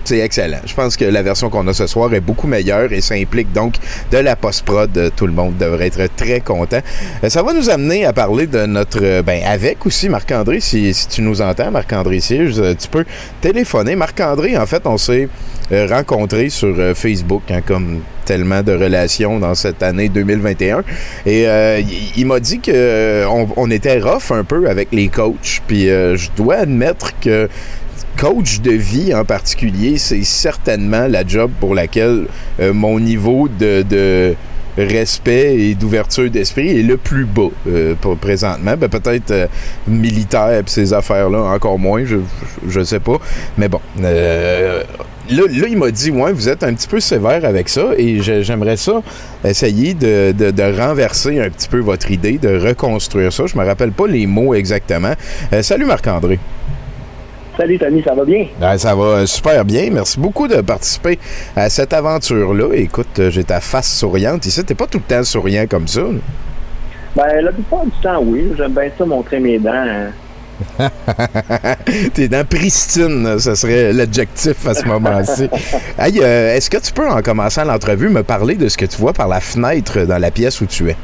c'est 0.04 0.18
excellent. 0.18 0.58
Je 0.66 0.75
pense 0.75 0.96
que 0.96 1.04
la 1.04 1.23
version 1.23 1.50
qu'on 1.50 1.66
a 1.68 1.73
ce 1.73 1.87
soir 1.87 2.12
est 2.14 2.20
beaucoup 2.20 2.46
meilleure 2.46 2.92
et 2.92 3.00
ça 3.00 3.14
implique 3.14 3.52
donc 3.52 3.75
de 4.11 4.18
la 4.18 4.37
post-prod. 4.37 5.12
Tout 5.16 5.26
le 5.26 5.32
monde 5.32 5.56
devrait 5.58 5.87
être 5.88 6.14
très 6.16 6.40
content. 6.40 6.80
Euh, 7.23 7.28
Ça 7.28 7.42
va 7.42 7.52
nous 7.52 7.70
amener 7.70 8.04
à 8.04 8.12
parler 8.12 8.46
de 8.46 8.66
notre... 8.66 8.99
euh, 9.02 9.23
Ben, 9.23 9.42
avec 9.44 9.84
aussi 9.87 10.08
Marc-André, 10.08 10.61
si, 10.61 10.92
si 10.94 11.08
tu 11.08 11.23
nous 11.23 11.40
entends, 11.40 11.70
Marc-André 11.70 12.20
Siege, 12.20 12.54
euh, 12.58 12.75
tu 12.78 12.88
peux 12.88 13.04
téléphoner. 13.40 13.96
Marc-André, 13.96 14.56
en 14.56 14.66
fait, 14.66 14.82
on 14.87 14.99
s'est 14.99 15.28
rencontrés 15.70 16.50
sur 16.50 16.76
Facebook, 16.94 17.42
hein, 17.50 17.62
comme 17.66 18.00
tellement 18.26 18.62
de 18.62 18.73
relations 18.73 19.38
dans 19.38 19.54
cette 19.54 19.82
année 19.82 20.11
2021. 20.11 20.82
Et 21.25 21.46
il, 22.16 22.26
m'a 22.26 22.38
dit 22.40 22.61
que 22.61 22.70
euh, 22.75 23.26
on, 23.28 23.49
on 23.56 23.70
était 23.70 23.99
rough 23.99 24.30
un 24.30 24.44
peu 24.44 24.68
avec 24.68 24.88
les 24.92 25.08
coachs. 25.08 25.62
Puis 25.66 25.88
euh, 25.88 26.16
je 26.16 26.30
dois 26.37 26.56
admettre 26.56 27.18
que 27.20 27.49
coach 28.16 28.61
de 28.61 28.73
vie 28.73 29.14
en 29.14 29.25
particulier, 29.25 29.99
c'est 29.99 30.25
certainement 30.25 31.06
la 31.09 31.26
job 31.26 31.50
pour 31.61 31.75
laquelle 31.75 32.26
euh, 32.61 32.73
mon 32.73 33.00
niveau 33.00 33.49
de, 33.49 34.35
respect 34.76 35.56
et 35.56 35.75
d'ouverture 35.76 36.28
d'esprit 36.28 36.80
est 36.80 36.83
le 36.83 36.97
plus 36.97 37.26
bas 37.26 37.42
euh, 37.68 37.94
pour 38.00 38.16
présentement. 38.16 38.75
Ben, 38.76 38.88
peut-être 38.88 39.30
euh, 39.30 39.47
militaire 39.87 40.50
et 40.50 40.62
ces 40.66 40.92
affaires-là, 40.92 41.38
encore 41.42 41.78
moins, 41.78 42.04
je, 42.04 42.16
je, 42.68 42.83
sais 42.83 42.99
pas. 42.99 43.18
Mais 43.56 43.68
bon, 43.68 43.80
là, 44.00 44.83
il 45.28 45.76
m'a 45.76 45.90
dit, 45.92 46.11
ouais, 46.11 46.33
vous 46.33 46.49
êtes 46.49 46.64
un 46.64 46.75
petit 46.75 46.88
peu 46.88 46.99
sévère 46.99 47.44
avec 47.44 47.68
ça 47.68 47.90
et 47.97 48.21
j'aimerais 48.21 48.76
ça 48.76 49.00
essayer 49.44 49.94
de, 49.94 50.76
renverser 50.76 51.38
un 51.40 51.50
petit 51.50 51.68
peu 51.68 51.78
votre 51.78 52.11
idée, 52.11 52.38
de 52.38 52.59
reconstruire 52.59 53.33
ça. 53.33 53.47
Je 53.47 53.56
me 53.56 53.64
rappelle 53.64 53.92
pas 53.92 54.09
les 54.09 54.26
mots 54.26 54.54
exactement. 54.54 55.12
Salut 55.62 55.87
Marc-André. 55.87 56.40
Salut 57.56 57.78
Tony, 57.78 58.02
ça 58.02 58.14
va 58.14 58.25
bien? 58.25 58.46
Ben, 58.58 58.76
ça 58.76 58.94
va 58.96 59.26
super 59.26 59.64
bien. 59.64 59.88
Merci 59.92 60.18
beaucoup 60.18 60.49
de 60.49 60.61
participer 60.61 61.18
à 61.54 61.70
cette 61.70 61.92
aventure-là. 61.92 62.75
Écoute, 62.75 63.18
euh, 63.20 63.30
j'ai 63.30 63.44
ta 63.44 63.61
face 63.61 63.92
souriante 63.96 64.44
ici. 64.46 64.64
T'es 64.64 64.75
pas 64.75 64.87
tout 64.88 64.99
le 64.99 65.04
temps 65.04 65.23
souriant 65.23 65.64
comme 65.68 65.87
ça. 65.87 66.00
Ben, 67.14 67.40
la 67.42 67.52
plupart 67.52 67.84
du 67.84 67.92
temps, 68.02 68.20
oui. 68.25 68.50
J'aime 68.56 68.73
bien 68.73 68.90
ça 68.99 69.06
montrer 69.06 69.38
mes 69.38 69.58
dents. 69.61 69.70
hein. 69.73 70.11
T'es 72.14 72.28
dans 72.28 72.44
pristine, 72.46 73.38
ce 73.40 73.54
serait 73.56 73.92
l'adjectif 73.92 74.66
à 74.66 74.75
ce 74.75 74.84
moment-ci. 74.87 75.49
Hey, 75.99 76.20
euh, 76.20 76.54
est-ce 76.56 76.70
que 76.70 76.76
tu 76.78 76.92
peux, 76.92 77.08
en 77.08 77.23
commençant 77.23 77.64
l'entrevue, 77.64 78.08
me 78.08 78.23
parler 78.25 78.54
de 78.56 78.68
ce 78.68 78.76
que 78.76 78.84
tu 78.87 78.96
vois 78.99 79.12
par 79.12 79.26
la 79.28 79.40
fenêtre 79.40 80.00
dans 80.06 80.18
la 80.18 80.30
pièce 80.32 80.61
où 80.61 80.66
tu 80.66 80.90
es? 80.90 80.96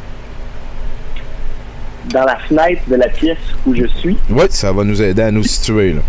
Dans 2.13 2.25
la 2.25 2.37
fenêtre 2.49 2.83
de 2.89 2.97
la 2.97 3.09
pièce 3.09 3.39
où 3.67 3.75
je 3.75 3.87
suis, 3.99 4.17
Oui, 4.31 4.45
ça 4.51 4.73
va 4.73 4.83
nous 4.85 5.01
aider 5.01 5.23
à 5.23 5.31
nous 5.31 5.45
situer. 5.45 5.93
Là. 5.95 6.01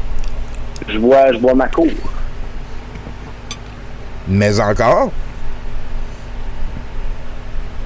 Je 0.88 0.97
vois, 0.97 1.31
je 1.33 1.38
vois 1.38 1.53
ma 1.53 1.67
cour. 1.67 1.88
Mais 4.27 4.59
encore? 4.59 5.11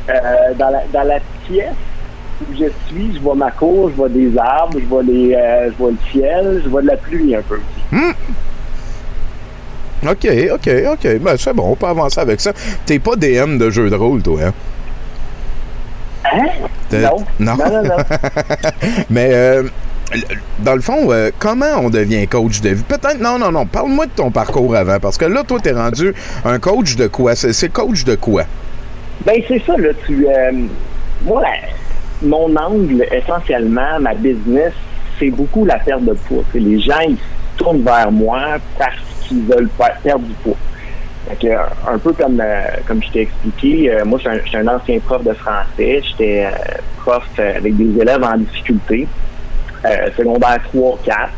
Euh, 0.10 0.54
dans, 0.58 0.70
la, 0.70 0.84
dans 0.94 1.04
la 1.04 1.20
pièce 1.48 1.74
où 2.42 2.54
je 2.54 2.66
suis, 2.88 3.16
je 3.16 3.20
vois 3.20 3.36
ma 3.36 3.52
cour, 3.52 3.90
je 3.90 3.96
vois 3.96 4.10
des 4.10 4.38
arbres, 4.38 4.78
je 4.80 4.86
vois, 4.86 5.02
les, 5.02 5.34
euh, 5.34 5.72
je 5.72 5.78
vois 5.78 5.92
le 5.92 5.98
ciel, 6.12 6.62
je 6.64 6.70
vois 6.70 6.82
de 6.82 6.88
la 6.88 6.98
pluie 6.98 7.36
un 7.36 7.42
peu. 7.42 7.60
OK, 10.08 10.28
OK, 10.54 10.70
OK. 10.92 11.20
Ben, 11.20 11.38
c'est 11.38 11.54
bon, 11.54 11.72
on 11.72 11.76
peut 11.76 11.88
avancer 11.88 12.20
avec 12.20 12.40
ça. 12.40 12.52
T'es 12.86 13.00
pas 13.00 13.16
DM 13.16 13.58
de 13.58 13.70
jeu 13.70 13.90
de 13.90 13.96
rôle, 13.96 14.22
toi, 14.22 14.40
hein? 14.46 14.54
Hein? 16.32 16.46
Non. 16.92 17.18
Non. 17.40 17.56
Non, 17.56 17.72
non, 17.72 17.84
non. 17.84 17.98
Mais 19.10 19.30
euh, 19.32 19.64
dans 20.60 20.76
le 20.76 20.82
fond, 20.82 21.12
euh, 21.12 21.32
comment 21.40 21.80
on 21.82 21.90
devient 21.90 22.28
coach 22.28 22.62
de 22.62 22.70
vie? 22.70 22.84
Peut-être, 22.84 23.20
non, 23.20 23.38
non, 23.40 23.52
non. 23.52 23.66
Parle-moi 23.66 24.06
de 24.06 24.12
ton 24.12 24.32
parcours 24.32 24.76
avant, 24.76 25.00
parce 25.00 25.18
que 25.18 25.26
là, 25.26 25.44
toi, 25.44 25.60
t'es 25.62 25.72
rendu 25.72 26.14
un 26.44 26.60
coach 26.60 26.96
de 26.96 27.08
quoi? 27.08 27.36
C'est 27.36 27.70
coach 27.70 28.04
de 28.04 28.16
quoi? 28.16 28.44
Ben, 29.26 29.42
c'est 29.48 29.62
ça, 29.66 29.78
là. 29.78 29.90
Tu, 30.06 30.28
euh, 30.28 30.52
moi, 31.24 31.44
mon 32.22 32.56
angle, 32.56 33.06
essentiellement, 33.12 34.00
ma 34.00 34.14
business, 34.14 34.74
c'est 35.20 35.32
beaucoup 35.32 35.66
la 35.66 35.80
perte 35.80 36.04
de 36.04 36.14
poids. 36.14 36.44
Les 36.54 36.80
gens, 36.80 37.00
ils 37.08 37.18
tournent 37.58 37.84
vers 37.84 38.12
moi 38.12 38.58
parce 38.78 38.96
qu'ils 39.22 39.44
veulent 39.44 39.70
perdre 40.04 40.26
du 40.26 40.34
poids. 40.44 40.58
Fait 41.28 41.48
que, 41.48 41.92
un 41.92 41.98
peu 41.98 42.14
comme, 42.14 42.40
euh, 42.40 42.66
je 42.88 43.12
t'ai 43.12 43.22
expliqué, 43.22 43.92
euh, 43.92 44.06
moi, 44.06 44.20
je 44.24 44.48
suis 44.48 44.58
un, 44.58 44.68
un 44.68 44.76
ancien 44.76 45.00
prof 45.00 45.24
de 45.24 45.34
français. 45.34 46.02
J'étais 46.04 46.46
euh, 46.46 46.78
prof 46.98 47.24
euh, 47.40 47.58
avec 47.58 47.76
des 47.76 48.00
élèves 48.00 48.24
en 48.24 48.38
difficulté, 48.38 49.08
euh, 49.86 50.10
secondaire 50.18 50.60
3, 50.74 51.00
4. 51.06 51.30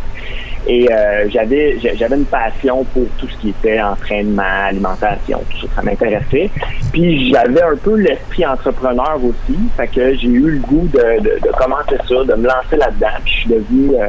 Et 0.70 0.92
euh, 0.92 1.30
j'avais 1.30 1.80
j'a- 1.80 1.96
j'avais 1.96 2.18
une 2.18 2.25
passion 2.25 2.84
pour 2.94 3.04
tout 3.18 3.27
ce 3.30 3.38
qui 3.38 3.50
était 3.50 3.82
entraînement, 3.82 4.66
alimentation, 4.68 5.42
tout 5.50 5.62
ça, 5.68 5.68
ça 5.77 5.82
m'intéressait. 5.82 6.50
Puis 6.92 7.32
j'avais 7.32 7.62
un 7.62 7.75
peu 7.82 7.96
l'esprit 7.96 8.46
entrepreneur 8.46 9.18
aussi, 9.24 9.58
fait 9.77 9.88
que 9.88 10.13
j'ai 10.16 10.27
eu 10.27 10.51
le 10.51 10.60
goût 10.60 10.89
de, 10.92 11.22
de, 11.24 11.51
commencer 11.58 11.96
ça, 12.08 12.16
de 12.25 12.34
me 12.42 12.48
lancer 12.48 12.75
là-dedans. 12.77 13.08
Puis 13.24 13.34
je 13.34 13.39
suis 13.42 13.50
devenu 13.50 13.96
euh, 13.96 14.08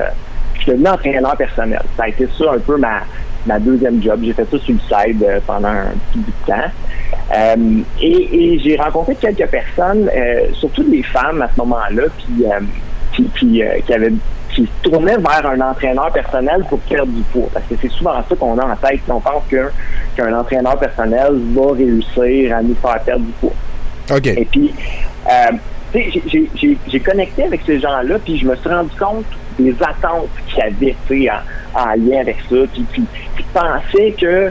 devenu 0.67 0.89
entraîneur 0.89 1.37
personnel. 1.37 1.83
Ça 1.97 2.05
a 2.05 2.09
été 2.09 2.27
ça 2.37 2.45
un 2.55 2.59
peu 2.59 2.77
ma, 2.77 3.03
ma 3.47 3.61
deuxième 3.61 4.03
job. 4.03 4.19
J'ai 4.25 4.33
fait 4.33 4.45
ça 4.51 4.59
sur 4.59 4.75
le 4.75 4.81
side 4.81 5.23
euh, 5.23 5.39
pendant 5.47 5.69
un 5.69 5.93
petit 6.11 6.19
bout 6.19 6.33
de 6.43 6.53
temps. 6.53 6.71
Et 8.01 8.59
j'ai 8.65 8.77
rencontré 8.77 9.15
quelques 9.15 9.47
personnes, 9.49 10.11
surtout 10.55 10.83
des 10.83 11.03
femmes 11.05 11.43
à 11.43 11.49
ce 11.55 11.61
moment-là, 11.61 12.03
puis, 12.17 12.45
puis, 13.19 13.31
puis, 13.35 13.63
euh, 13.63 13.79
qui 14.55 14.63
se 14.63 14.69
tournaient 14.83 15.17
vers 15.17 15.47
un 15.47 15.61
entraîneur 15.61 16.11
personnel 16.13 16.65
pour 16.69 16.79
perdre 16.81 17.13
du 17.13 17.23
poids. 17.23 17.49
Parce 17.53 17.67
que 17.67 17.75
c'est 17.81 17.91
souvent 17.91 18.23
ça 18.29 18.37
qu'on 18.37 18.59
a 18.59 18.65
en 18.65 18.77
tête. 18.77 19.01
On 19.09 19.21
pense 19.21 19.43
qu'un 19.51 20.33
entraîneur 20.33 20.79
personnel 20.79 21.33
va 21.55 21.73
réussir 21.75 22.57
à 22.57 22.63
nous 22.63 22.75
faire 22.77 23.01
perdre 23.01 23.25
du 23.25 23.33
poids. 23.33 24.17
OK. 24.17 24.27
Et 24.27 24.47
puis, 24.51 24.73
euh, 25.27 25.57
tu 25.93 26.21
sais, 26.31 26.77
j'ai- 26.91 27.01
connecté 27.01 27.45
avec 27.45 27.61
ces 27.67 27.81
gens-là, 27.81 28.19
puis 28.25 28.39
je 28.39 28.47
me 28.47 28.57
suis 28.57 28.69
rendu 28.69 28.91
compte 28.99 29.25
des 29.59 29.75
attentes 29.83 30.29
qu'il 30.49 30.59
y 30.59 30.91
avait, 30.91 31.31
en, 31.75 31.81
en 31.81 31.95
lien 31.97 32.21
avec 32.21 32.37
ça, 32.49 32.57
puis, 32.73 32.87
puis, 32.91 33.05
puis 33.35 33.45
pensaient 33.53 34.15
que 34.19 34.27
euh, 34.27 34.51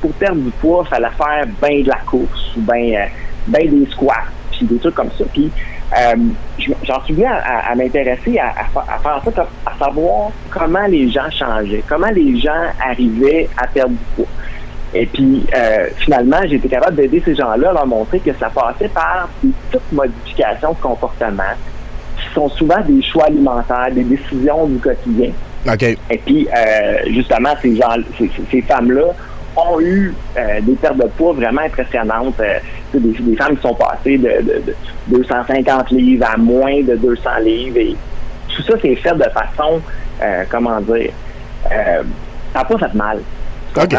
pour 0.00 0.12
perdre 0.12 0.40
du 0.40 0.50
poids, 0.52 0.84
il 0.86 0.88
fallait 0.88 1.08
faire 1.16 1.46
bien 1.62 1.82
de 1.82 1.88
la 1.88 1.98
course, 2.06 2.52
ou 2.56 2.60
bien 2.60 3.06
ben 3.46 3.68
des 3.68 3.90
squats, 3.90 4.24
puis 4.52 4.66
des 4.66 4.78
trucs 4.78 4.94
comme 4.94 5.10
ça. 5.18 5.24
Puis, 5.32 5.50
euh, 5.92 6.16
je- 6.58 6.72
j'en 6.84 7.02
suis 7.04 7.14
venu 7.14 7.26
à, 7.26 7.36
à- 7.36 7.72
à 7.72 7.74
m'intéresser 7.74 8.38
à, 8.38 8.48
à 8.48 8.64
fa- 8.72 8.84
à 8.92 8.98
faire 8.98 9.20
ça, 9.24 9.30
comme- 9.32 9.46
à 9.66 9.84
savoir 9.84 10.30
comment 10.50 10.86
les 10.88 11.10
gens 11.10 11.30
changeaient, 11.30 11.82
comment 11.88 12.10
les 12.12 12.40
gens 12.40 12.64
arrivaient 12.84 13.48
à 13.56 13.66
perdre 13.66 13.90
du 13.92 14.04
poids. 14.16 14.24
Et 14.96 15.06
puis, 15.06 15.44
euh, 15.56 15.88
finalement, 15.98 16.36
j'ai 16.48 16.56
été 16.56 16.68
capable 16.68 16.96
d'aider 16.96 17.20
ces 17.24 17.34
gens-là 17.34 17.70
à 17.70 17.72
leur 17.72 17.86
montrer 17.86 18.20
que 18.20 18.32
ça 18.34 18.48
passait 18.48 18.88
par 18.88 19.28
des 19.42 19.50
petites 19.70 19.92
modifications 19.92 20.70
de 20.70 20.76
comportement 20.80 21.42
qui 22.16 22.32
sont 22.32 22.48
souvent 22.50 22.80
des 22.86 23.02
choix 23.02 23.24
alimentaires, 23.24 23.88
des 23.92 24.04
décisions 24.04 24.66
du 24.66 24.78
quotidien. 24.78 25.30
Et 26.10 26.18
puis, 26.18 26.46
euh, 26.56 26.98
justement, 27.12 27.50
ces 27.60 27.74
gens, 27.76 27.88
ces 28.50 28.62
femmes-là 28.62 29.06
ont 29.56 29.80
eu 29.80 30.14
euh, 30.36 30.60
des 30.62 30.72
pertes 30.74 30.96
de 30.98 31.06
poids 31.16 31.32
vraiment 31.32 31.62
impressionnantes. 31.62 32.38
Euh, 32.40 32.58
tu 32.92 33.00
des, 33.00 33.18
des 33.18 33.36
femmes 33.36 33.56
qui 33.56 33.62
sont 33.62 33.74
passées 33.74 34.18
de, 34.18 34.28
de- 34.42 34.62
de 34.66 34.74
250 35.18 35.90
livres 35.90 36.26
à 36.32 36.36
moins 36.36 36.82
de 36.82 36.96
200 36.96 37.30
livres. 37.44 37.76
Et 37.78 37.96
tout 38.54 38.62
ça, 38.62 38.74
c'est 38.80 38.94
fait 38.96 39.14
de 39.14 39.24
façon, 39.30 39.80
euh, 40.22 40.44
comment 40.50 40.80
dire, 40.80 41.10
euh, 41.72 42.02
ça 42.52 42.58
n'a 42.60 42.64
pas 42.64 42.78
fait 42.78 42.94
mal. 42.94 43.18
Tu 43.74 43.80
OK. 43.80 43.96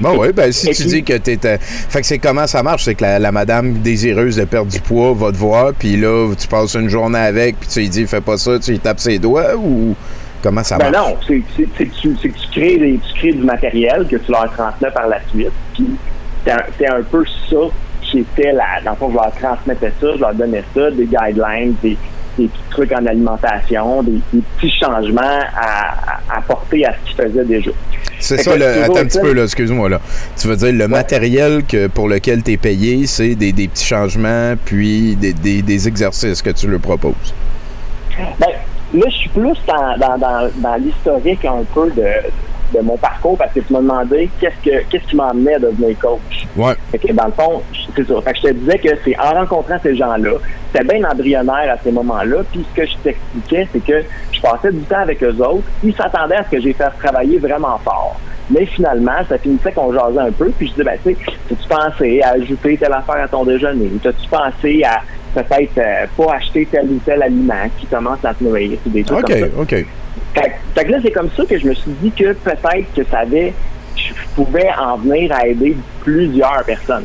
Bon, 0.00 0.16
oui, 0.20 0.28
ben 0.32 0.50
si 0.52 0.70
tu 0.70 0.84
dis 0.84 1.02
que 1.02 1.14
t'es. 1.18 1.38
euh, 1.44 1.58
Fait 1.60 2.00
que 2.00 2.06
c'est 2.06 2.18
comment 2.18 2.46
ça 2.46 2.62
marche? 2.62 2.84
C'est 2.84 2.94
que 2.94 3.02
la, 3.02 3.18
la 3.18 3.32
madame 3.32 3.74
désireuse 3.74 4.36
de 4.36 4.44
perdre 4.44 4.70
du 4.70 4.78
poids 4.80 5.12
va 5.12 5.32
te 5.32 5.36
voir, 5.36 5.72
puis 5.76 5.96
là, 5.96 6.32
tu 6.38 6.46
passes 6.46 6.74
une 6.74 6.88
journée 6.88 7.18
avec, 7.18 7.58
puis 7.58 7.68
tu 7.68 7.80
lui 7.80 7.88
dis, 7.88 8.06
fais 8.06 8.20
pas 8.20 8.38
ça, 8.38 8.58
tu 8.60 8.70
lui 8.70 8.78
tapes 8.78 9.00
ses 9.00 9.18
doigts, 9.18 9.56
ou 9.56 9.96
comment 10.42 10.62
ça 10.64 10.76
Ben 10.78 10.90
marche? 10.90 11.06
non, 11.10 11.16
c'est 11.26 11.40
que, 11.40 11.84
tu, 11.84 12.32
crées 12.52 12.78
des, 12.78 12.98
tu 13.12 13.18
crées 13.18 13.32
du 13.32 13.42
matériel 13.44 14.06
que 14.08 14.16
tu 14.16 14.30
leur 14.30 14.50
transmets 14.52 14.90
par 14.90 15.08
la 15.08 15.18
suite. 15.30 15.50
Puis 15.74 15.86
c'est 16.78 16.86
un, 16.88 17.02
peu 17.02 17.24
ça 17.50 17.56
qui 18.02 18.20
était 18.20 18.52
la. 18.52 18.80
Dans 18.84 18.92
le 18.92 18.96
fond, 18.96 19.10
je 19.10 19.14
leur 19.16 19.32
transmettais 19.32 19.92
ça, 20.00 20.06
je 20.14 20.20
leur 20.20 20.34
donnais 20.34 20.64
ça, 20.74 20.90
des 20.90 21.04
guidelines, 21.06 21.74
des, 21.82 21.96
des 22.38 22.46
petits 22.46 22.62
trucs 22.70 22.92
en 22.92 23.04
alimentation, 23.04 24.02
des, 24.02 24.20
des 24.32 24.42
petits 24.56 24.72
changements 24.80 25.20
à, 25.56 26.20
à 26.32 26.38
apporter 26.38 26.86
à 26.86 26.92
ce 26.94 27.10
qu'ils 27.12 27.24
faisaient 27.24 27.44
déjà. 27.44 27.70
C'est 28.20 28.38
ça, 28.38 28.56
le- 28.56 28.82
attends 28.84 28.96
un 28.96 29.04
petit 29.04 29.20
peu, 29.20 29.32
là, 29.32 29.44
excuse-moi, 29.44 29.88
là. 29.88 30.00
Tu 30.36 30.48
veux 30.48 30.56
dire, 30.56 30.72
le 30.72 30.88
matériel 30.88 31.62
que, 31.64 31.86
pour 31.86 32.08
lequel 32.08 32.42
tu 32.42 32.52
es 32.52 32.56
payé, 32.56 33.06
c'est 33.06 33.34
des, 33.34 33.52
des 33.52 33.68
petits 33.68 33.84
changements, 33.86 34.54
puis 34.64 35.14
des, 35.16 35.32
des, 35.32 35.62
des 35.62 35.86
exercices 35.88 36.42
que 36.42 36.50
tu 36.50 36.66
leur 36.68 36.80
proposes? 36.80 37.34
Ben, 38.40 38.48
là, 38.94 39.06
je 39.08 39.14
suis 39.16 39.28
plus 39.30 39.56
dans, 39.66 39.96
dans, 39.98 40.18
dans, 40.18 40.50
dans 40.56 40.74
l'historique 40.76 41.44
un 41.44 41.64
peu 41.74 41.90
de, 41.90 42.06
de 42.74 42.80
mon 42.82 42.96
parcours 42.96 43.36
parce 43.36 43.52
que 43.52 43.60
tu 43.60 43.72
m'as 43.72 43.80
demandé 43.80 44.30
qu'est-ce 44.40 44.56
que 44.62 44.84
qu'est-ce 44.88 45.04
qui 45.06 45.16
m'a 45.16 45.28
amené 45.28 45.54
à 45.54 45.58
devenir 45.58 45.98
coach. 45.98 46.46
Ouais. 46.56 46.74
Fait 46.90 46.98
que 46.98 47.12
dans 47.12 47.26
le 47.26 47.32
fond, 47.32 47.62
c'est 47.94 48.06
ça. 48.06 48.20
Fait 48.22 48.32
que 48.32 48.38
je 48.38 48.42
te 48.42 48.52
disais 48.52 48.78
que 48.78 48.88
c'est 49.04 49.18
en 49.18 49.40
rencontrant 49.40 49.76
ces 49.82 49.96
gens-là, 49.96 50.32
c'était 50.72 50.84
bien 50.84 51.08
embryonnaire 51.08 51.72
à 51.72 51.78
ces 51.82 51.90
moments-là. 51.92 52.38
Puis 52.50 52.64
ce 52.70 52.80
que 52.80 52.86
je 52.86 52.96
t'expliquais, 52.98 53.68
c'est 53.72 53.84
que 53.84 54.02
je 54.32 54.40
passais 54.40 54.72
du 54.72 54.82
temps 54.82 55.00
avec 55.00 55.22
eux 55.22 55.36
autres. 55.40 55.64
Ils 55.82 55.94
s'attendaient 55.94 56.36
à 56.36 56.44
ce 56.44 56.50
que 56.50 56.60
j'ai 56.60 56.72
fait 56.72 56.90
travailler 57.02 57.38
vraiment 57.38 57.78
fort. 57.78 58.16
Mais 58.50 58.64
finalement, 58.64 59.18
ça 59.28 59.36
finissait 59.36 59.72
qu'on 59.72 59.92
jasait 59.92 60.20
un 60.20 60.32
peu. 60.32 60.50
Puis 60.56 60.68
je 60.68 60.72
disais, 60.72 60.84
ben, 60.84 60.98
tu 61.04 61.14
sais, 61.14 61.20
as-tu 61.52 61.68
pensé 61.68 62.22
à 62.22 62.30
ajouter 62.30 62.78
telle 62.78 62.92
affaire 62.94 63.22
à 63.22 63.28
ton 63.28 63.44
déjeuner? 63.44 63.90
T'as-tu 64.02 64.26
pensé 64.28 64.82
à 64.84 65.00
peut-être 65.34 65.78
euh, 65.78 66.06
pas 66.16 66.34
acheter 66.34 66.66
tel 66.70 66.86
ou 66.90 67.00
tel 67.04 67.22
aliment 67.22 67.68
qui 67.78 67.86
commence 67.86 68.24
à 68.24 68.34
te 68.34 68.42
nourrir? 68.44 68.78
ou 68.86 68.90
des 68.90 69.04
trucs 69.04 69.18
OK, 69.20 69.26
comme 69.30 69.38
ça. 69.40 69.46
OK. 69.60 69.86
Fait, 70.34 70.52
fait 70.74 70.84
que 70.84 70.90
là, 70.92 70.98
c'est 71.02 71.10
comme 71.10 71.30
ça 71.36 71.44
que 71.44 71.58
je 71.58 71.66
me 71.66 71.74
suis 71.74 71.90
dit 72.02 72.10
que 72.10 72.32
peut-être 72.32 72.92
que 72.94 73.04
ça 73.10 73.20
avait, 73.20 73.52
je 73.96 74.12
pouvais 74.34 74.68
en 74.78 74.96
venir 74.98 75.32
à 75.34 75.46
aider 75.46 75.76
plusieurs 76.00 76.62
personnes. 76.64 77.04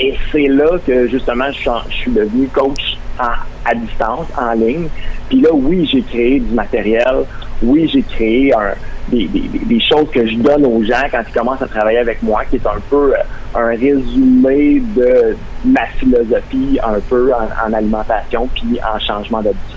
Et 0.00 0.14
c'est 0.30 0.46
là 0.46 0.78
que 0.86 1.08
justement 1.08 1.46
je 1.48 1.58
suis, 1.58 1.68
en- 1.68 1.82
je 1.90 1.94
suis 1.96 2.10
devenu 2.12 2.46
coach 2.48 2.96
en- 3.18 3.68
à 3.68 3.74
distance, 3.74 4.26
en 4.40 4.52
ligne. 4.52 4.88
Puis 5.28 5.40
là, 5.40 5.48
oui, 5.52 5.88
j'ai 5.92 6.02
créé 6.02 6.38
du 6.40 6.54
matériel. 6.54 7.24
Oui, 7.62 7.90
j'ai 7.92 8.02
créé 8.02 8.52
un- 8.54 8.74
des, 9.08 9.26
des- 9.26 9.48
des- 9.48 9.64
des 9.64 9.80
choses 9.80 10.08
que 10.12 10.26
je 10.26 10.34
donne 10.36 10.64
aux 10.66 10.82
gens 10.84 11.06
quand 11.10 11.22
ils 11.26 11.32
commencent 11.32 11.62
à 11.62 11.66
travailler 11.66 11.98
avec 11.98 12.22
moi, 12.22 12.44
qui 12.48 12.56
est 12.56 12.66
un 12.66 12.78
peu 12.90 13.14
euh, 13.14 13.18
un 13.54 13.68
résumé 13.70 14.82
de 14.94 15.36
ma 15.64 15.86
philosophie, 15.98 16.78
un 16.84 17.00
peu 17.08 17.32
en, 17.32 17.68
en 17.68 17.72
alimentation 17.72 18.48
puis 18.54 18.78
en 18.82 18.98
changement 19.00 19.42
d'habitude. 19.42 19.76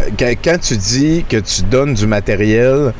Euh, 0.00 0.34
Quand, 0.44 0.58
tu 0.60 0.76
dis 0.76 1.24
que 1.28 1.36
tu 1.38 1.62
donnes 1.62 1.94
du 1.94 2.06
matériel, 2.06 2.92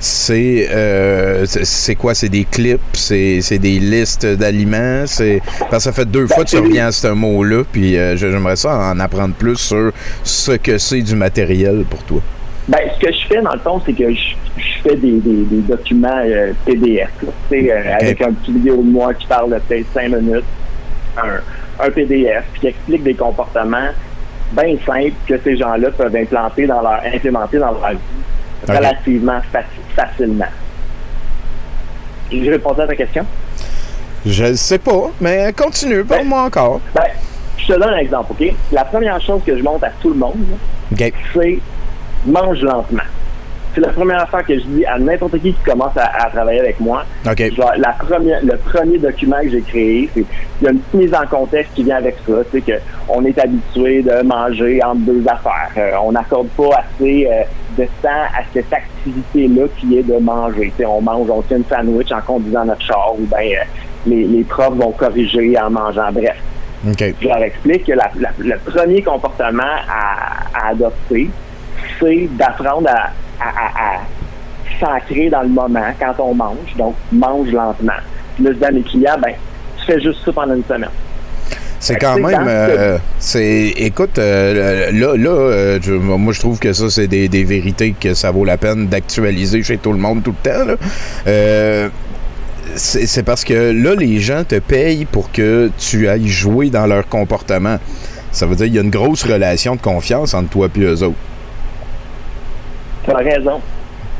c'est 0.00 0.66
euh, 0.72 1.44
c'est- 1.46 1.94
quoi? 1.94 2.14
C'est 2.14 2.28
des 2.28 2.44
clips? 2.44 2.80
C'est 2.94 3.58
des 3.58 3.78
listes 3.78 4.26
d'aliments? 4.26 5.04
C'est 5.06 5.40
Parce 5.70 5.84
que 5.84 5.90
ça 5.90 5.92
fait 5.92 6.06
deux 6.06 6.26
fois 6.26 6.44
que 6.44 6.50
tu 6.50 6.56
reviens 6.56 6.86
à 6.88 6.92
ce 6.92 7.06
mot-là, 7.08 7.62
puis 7.70 7.96
euh, 7.96 8.16
j'aimerais 8.16 8.56
ça 8.56 8.76
en 8.76 8.98
apprendre 8.98 9.34
plus 9.34 9.56
sur 9.56 9.92
ce 10.24 10.52
que 10.52 10.78
c'est 10.78 11.02
du 11.02 11.14
matériel 11.14 11.84
pour 11.88 12.02
toi. 12.02 12.20
Ben, 12.68 12.78
ce 12.94 13.06
que 13.06 13.12
je 13.12 13.26
fais, 13.26 13.42
dans 13.42 13.52
le 13.52 13.58
fond, 13.58 13.80
c'est 13.84 13.92
que 13.92 14.08
je, 14.14 14.20
je 14.56 14.82
fais 14.82 14.96
des, 14.96 15.18
des, 15.18 15.42
des 15.44 15.60
documents 15.62 16.20
euh, 16.24 16.52
PDF, 16.64 17.10
là, 17.22 17.32
tu 17.50 17.60
sais, 17.60 17.72
euh, 17.72 17.94
avec 18.00 18.22
un 18.22 18.32
petit 18.32 18.52
vidéo 18.52 18.76
de 18.76 18.88
moi 18.90 19.12
qui 19.14 19.26
parle 19.26 19.58
peut-être 19.68 19.86
cinq 19.92 20.10
minutes, 20.12 20.44
un, 21.16 21.84
un 21.84 21.90
PDF, 21.90 22.44
puis 22.52 22.60
qui 22.60 22.66
explique 22.68 23.02
des 23.02 23.14
comportements 23.14 23.88
bien 24.52 24.76
simples 24.86 25.12
que 25.26 25.34
ces 25.42 25.56
gens-là 25.56 25.90
peuvent 25.90 26.14
implanter 26.14 26.66
dans 26.66 26.82
leur, 26.82 27.00
implémenter 27.12 27.58
dans 27.58 27.72
leur 27.72 27.90
vie 27.90 27.98
relativement 28.68 29.40
faci- 29.52 29.94
facilement. 29.96 30.44
J'ai 32.30 32.50
répondu 32.50 32.80
à 32.80 32.86
ta 32.86 32.94
question? 32.96 33.26
Je 34.24 34.54
sais 34.54 34.78
pas, 34.78 35.10
mais 35.20 35.52
continue, 35.52 36.04
parle-moi 36.04 36.42
encore. 36.44 36.80
Ben, 36.94 37.02
je 37.58 37.66
te 37.66 37.72
donne 37.72 37.90
un 37.94 37.98
exemple, 37.98 38.32
OK? 38.38 38.54
La 38.70 38.84
première 38.84 39.20
chose 39.20 39.40
que 39.44 39.56
je 39.58 39.62
montre 39.62 39.84
à 39.84 39.90
tout 40.00 40.10
le 40.10 40.16
monde, 40.16 40.36
c'est 41.34 41.58
mange 42.26 42.60
lentement. 42.62 43.02
C'est 43.74 43.80
la 43.80 43.88
première 43.88 44.20
affaire 44.20 44.44
que 44.44 44.54
je 44.58 44.64
dis 44.64 44.84
à 44.84 44.98
n'importe 44.98 45.32
qui 45.40 45.54
qui 45.54 45.62
commence 45.64 45.96
à, 45.96 46.26
à 46.26 46.28
travailler 46.28 46.60
avec 46.60 46.78
moi. 46.78 47.04
OK. 47.26 47.54
Genre, 47.54 47.72
la 47.78 47.92
première, 47.92 48.44
le 48.44 48.58
premier 48.58 48.98
document 48.98 49.40
que 49.42 49.48
j'ai 49.48 49.62
créé, 49.62 50.10
c'est 50.12 50.26
il 50.60 50.64
y 50.64 50.66
a 50.68 50.72
une 50.72 50.78
petite 50.80 50.94
mise 50.94 51.14
en 51.14 51.26
contexte 51.26 51.72
qui 51.74 51.82
vient 51.84 51.96
avec 51.96 52.16
ça. 52.26 52.34
Sais 52.52 52.60
que 52.60 52.72
on 53.08 53.24
est 53.24 53.38
habitué 53.38 54.02
de 54.02 54.22
manger 54.24 54.82
entre 54.84 55.00
deux 55.00 55.24
affaires. 55.26 55.70
Euh, 55.78 55.92
on 56.04 56.12
n'accorde 56.12 56.48
pas 56.48 56.80
assez 56.84 57.26
euh, 57.26 57.44
de 57.78 57.84
temps 58.02 58.08
à 58.10 58.42
cette 58.52 58.70
activité-là 58.70 59.66
qui 59.78 59.96
est 59.98 60.02
de 60.02 60.18
manger. 60.18 60.70
On 60.86 61.00
mange, 61.00 61.30
on 61.30 61.40
tient 61.40 61.56
une 61.56 61.64
sandwich 61.64 62.12
en 62.12 62.20
conduisant 62.20 62.66
notre 62.66 62.82
char 62.82 63.14
ou 63.18 63.22
bien 63.24 63.38
euh, 63.58 63.64
les, 64.06 64.24
les 64.24 64.44
profs 64.44 64.74
vont 64.74 64.92
corriger 64.92 65.58
en 65.58 65.70
mangeant. 65.70 66.12
Bref. 66.12 66.36
OK. 66.86 67.14
Je 67.22 67.26
leur 67.26 67.42
explique 67.42 67.86
que 67.86 67.92
la- 67.92 68.10
la- 68.20 68.32
le 68.38 68.58
premier 68.70 69.00
comportement 69.02 69.62
à, 69.88 70.66
à 70.66 70.68
adopter, 70.72 71.30
c'est 72.00 72.28
d'apprendre 72.36 72.88
à, 72.88 73.10
à, 73.40 73.48
à- 73.48 73.94
à 73.96 74.00
s'ancrer 74.80 75.28
dans 75.30 75.42
le 75.42 75.48
moment 75.48 75.84
quand 76.00 76.14
on 76.18 76.34
mange. 76.34 76.74
Donc, 76.76 76.94
mange 77.12 77.50
lentement. 77.50 77.92
Puis 78.34 78.44
là, 78.44 78.50
je 78.52 78.56
dis 78.58 78.64
à 78.64 78.70
mes 78.72 78.82
clients, 78.82 79.16
ben, 79.22 79.32
tu 79.78 79.86
fais 79.86 80.00
juste 80.00 80.18
ça 80.24 80.32
pendant 80.32 80.54
une 80.54 80.64
semaine. 80.64 80.88
C'est 81.78 81.96
quand 81.96 82.14
même. 82.28 82.46
euh, 82.48 82.98
c'est, 83.18 83.72
écoute, 83.76 84.16
euh, 84.18 84.90
là, 84.92 85.16
là 85.16 85.30
euh, 85.30 85.78
je- 85.82 85.92
moi, 85.92 86.32
je 86.32 86.38
trouve 86.38 86.58
que 86.60 86.72
ça, 86.72 86.88
c'est 86.88 87.08
des, 87.08 87.28
des 87.28 87.42
vérités 87.42 87.94
que 88.00 88.14
ça 88.14 88.30
vaut 88.30 88.44
la 88.44 88.56
peine 88.56 88.86
d'actualiser 88.86 89.62
chez 89.64 89.78
tout 89.78 89.92
le 89.92 89.98
monde 89.98 90.22
tout 90.22 90.32
le 90.44 90.50
temps. 90.50 90.64
là. 90.64 90.76
C'est, 92.74 93.06
c'est 93.06 93.22
parce 93.22 93.44
que 93.44 93.72
là, 93.72 93.94
les 93.94 94.18
gens 94.20 94.44
te 94.44 94.58
payent 94.58 95.04
pour 95.04 95.30
que 95.30 95.70
tu 95.78 96.08
ailles 96.08 96.28
jouer 96.28 96.70
dans 96.70 96.86
leur 96.86 97.06
comportement. 97.08 97.76
Ça 98.30 98.46
veut 98.46 98.54
dire 98.54 98.66
qu'il 98.66 98.76
y 98.76 98.78
a 98.78 98.82
une 98.82 98.90
grosse 98.90 99.24
relation 99.24 99.74
de 99.76 99.80
confiance 99.80 100.32
entre 100.34 100.48
toi 100.50 100.68
et 100.74 100.80
eux 100.80 101.02
autres. 101.02 101.16
T'as 103.06 103.16
raison. 103.18 103.60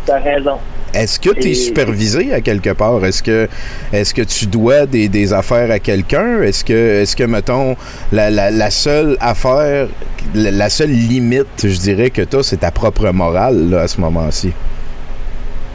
T'as 0.07 0.19
raison. 0.19 0.59
Est-ce 0.95 1.19
que 1.19 1.31
tu 1.31 1.49
es 1.49 1.51
Et- 1.53 1.55
supervisé 1.55 2.35
à 2.35 2.41
quelque 2.43 2.71
part? 2.71 3.03
Est-ce 3.05 3.23
que 3.23 3.49
est-ce 3.93 4.13
que 4.13 4.23
tu 4.23 4.47
dois 4.47 4.85
des, 4.85 5.09
des 5.09 5.33
affaires 5.33 5.71
à 5.71 5.79
quelqu'un? 5.79 6.43
Est-ce 6.43 6.65
que 6.65 7.01
est-ce 7.03 7.17
que 7.17 7.25
mettons 7.25 7.77
la, 8.13 8.31
la, 8.31 8.51
la 8.51 8.71
seule 8.71 9.17
affaire 9.21 9.89
la, 10.35 10.51
la 10.51 10.69
seule 10.69 10.91
limite, 10.91 11.47
je 11.65 11.79
dirais 11.79 12.11
que 12.11 12.23
tu 12.23 12.37
c'est 12.43 12.59
ta 12.59 12.71
propre 12.71 13.09
morale 13.11 13.71
là, 13.71 13.81
à 13.83 13.89
ce 13.89 14.01
moment-ci? 14.01 14.53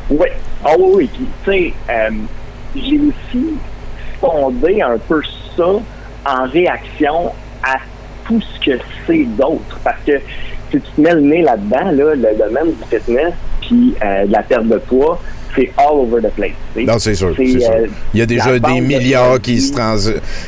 Oui. 0.10 0.28
Ah 0.64 0.74
oui, 0.78 0.92
oui. 0.96 1.10
Puis, 1.14 1.28
tu 1.46 1.52
sais, 1.52 1.74
euh, 1.90 2.10
j'ai 2.76 3.00
aussi 3.00 3.46
fondé 4.22 4.82
un 4.82 4.98
peu 5.08 5.22
ça 5.56 5.64
en 6.26 6.50
réaction 6.52 7.32
à 7.64 7.76
tout 8.28 8.42
ce 8.42 8.66
que 8.72 8.78
c'est 9.08 9.24
d'autre. 9.38 9.80
Parce 9.84 10.02
que 10.06 10.14
si 10.72 10.80
tu 10.80 10.92
te 10.96 11.02
mets 11.02 11.14
le 11.14 11.22
nez 11.22 11.42
là-dedans, 11.42 11.92
là, 11.92 12.16
le 12.16 12.38
domaine 12.38 12.74
du 12.74 12.84
fitness 12.98 13.34
puis 13.62 13.96
euh, 14.04 14.26
de 14.26 14.32
la 14.32 14.44
perte 14.44 14.68
de 14.68 14.78
poids, 14.78 15.20
c'est 15.56 15.72
all 15.78 15.94
over 15.94 16.22
the 16.22 16.32
place. 16.34 16.52
tu. 16.76 16.86
Non, 16.86 17.00
c'est 17.00 17.16
sûr. 17.16 17.34
c'est 17.36 17.60
sûr. 17.60 17.72
euh, 17.72 17.88
Il 18.14 18.20
y 18.20 18.24
a 18.24 18.26
déjà 18.26 18.52
des 18.54 18.60
de 18.60 18.86
milliards 18.86 19.42
qui 19.42 19.60
se 19.60 19.74
trans... 19.74 19.98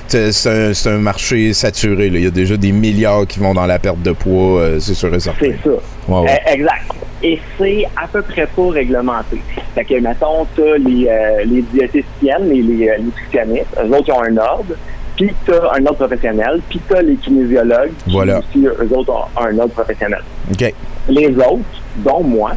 C'est 0.08 0.89
un, 0.89 0.97
marché 0.99 1.53
saturé. 1.53 2.10
là. 2.10 2.17
Il 2.19 2.23
y 2.25 2.27
a 2.27 2.32
déjà 2.32 2.58
des 2.58 2.71
milliards 2.71 3.25
qui 3.25 3.39
vont 3.39 3.53
dans 3.53 3.65
la 3.65 3.79
perte 3.79 4.01
de 4.01 4.12
poids, 4.12 4.60
euh, 4.60 4.79
c'est 4.79 4.93
sûr 4.93 5.13
et 5.13 5.19
certain. 5.19 5.39
C'est 5.45 5.58
ça. 5.63 5.75
Euh, 6.12 6.25
exact. 6.47 6.91
Et 7.21 7.39
c'est 7.58 7.86
à 8.01 8.08
peu 8.08 8.21
près 8.21 8.47
pas 8.47 8.69
réglementé. 8.69 9.41
Fait 9.75 9.84
que, 9.84 9.99
mettons, 9.99 10.45
t'as 10.55 10.77
les, 10.77 11.08
euh, 11.10 11.43
les 11.45 11.62
diététiciennes 11.63 12.49
les 12.49 12.88
euh, 12.88 12.97
nutritionnistes, 12.99 13.75
eux 13.84 13.89
autres, 13.89 14.05
ils 14.08 14.13
ont 14.13 14.23
un 14.23 14.38
ordre, 14.38 14.75
puis 15.19 15.34
t'as 15.45 15.73
un 15.77 15.86
ordre 15.86 15.95
professionnel, 15.97 16.62
puis 16.69 16.79
t'as 16.88 17.01
les 17.01 17.15
kinésiologues, 17.15 17.91
qui 18.05 18.12
Voilà. 18.13 18.39
aussi, 18.39 18.65
eux 18.65 18.89
autres, 18.97 19.12
ont 19.12 19.41
un 19.43 19.58
ordre 19.60 19.73
professionnel. 19.73 20.21
OK. 20.51 20.73
Les 21.10 21.27
autres, 21.36 21.60
dont 21.97 22.23
moi, 22.23 22.51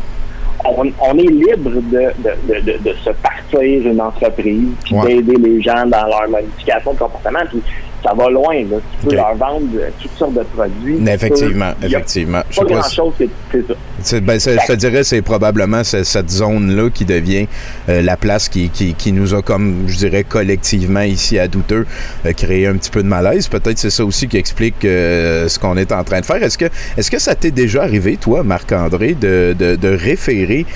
on, 0.65 0.85
on 1.01 1.19
est 1.19 1.23
libre 1.23 1.71
de, 1.91 2.13
de, 2.23 2.79
de, 2.79 2.95
se 3.05 3.11
partir 3.11 3.61
une 3.91 4.01
entreprise, 4.01 4.69
puis 4.85 4.95
Ouais. 4.95 5.17
d'aider 5.23 5.37
les 5.37 5.61
gens 5.61 5.85
dans 5.87 6.07
leur 6.07 6.29
modification 6.29 6.93
de 6.93 6.99
comportement, 6.99 7.41
puis 7.51 7.61
ça 8.05 8.13
va 8.15 8.29
loin, 8.31 8.55
là. 8.71 8.77
Tu 9.01 9.07
peux 9.09 9.15
leur 9.17 9.35
vendre 9.35 9.67
toutes 10.01 10.13
sortes 10.13 10.35
de 10.35 10.43
produits. 10.57 10.99
Effectivement, 11.09 11.73
effectivement. 11.83 12.43
Pas 12.57 12.63
pas 12.65 12.75
grand 12.75 12.83
si- 12.83 12.95
chose 12.97 13.13
que 13.19 13.25
c'est 13.51 13.67
ça. 13.67 13.75
Ben, 14.23 14.39
je 14.41 14.67
te 14.67 14.73
dirais, 14.73 15.05
c'est 15.05 15.23
probablement 15.23 15.85
ce- 15.85 16.03
cette 16.05 16.31
zone-là 16.31 16.91
qui 16.91 17.05
devient 17.05 17.47
euh, 17.89 18.03
la 18.03 18.17
place 18.17 18.49
qui, 18.49 18.69
qui, 18.71 19.13
nous 19.13 19.35
a, 19.35 19.43
comme 19.43 19.85
je 19.87 19.97
dirais, 19.97 20.25
collectivement 20.25 21.03
ici 21.03 21.39
à 21.39 21.49
Douteux, 21.49 21.87
euh, 22.27 22.33
créé 22.33 22.67
un 22.67 22.75
petit 22.75 22.91
peu 22.91 23.03
de 23.03 23.09
malaise. 23.09 23.49
Peut-être 23.49 23.79
c'est 23.79 23.91
ça 23.91 24.05
aussi 24.05 24.29
qui 24.29 24.37
explique 24.37 24.85
euh, 24.85 25.49
ce 25.49 25.59
qu'on 25.59 25.77
est 25.77 25.93
en 25.93 26.05
train 26.05 26.21
de 26.21 26.27
faire. 26.27 26.43
Est-ce 26.43 26.59
que, 26.59 26.67
est-ce 26.97 27.11
que 27.11 27.19
ça 27.19 27.35
t'est 27.35 27.51
déjà 27.51 27.83
arrivé, 27.83 28.17
toi, 28.17 28.43
Marc-André, 28.43 29.15
de, 29.15 29.55
de, 29.59 29.77
de 29.77 29.89
référer 29.89 30.67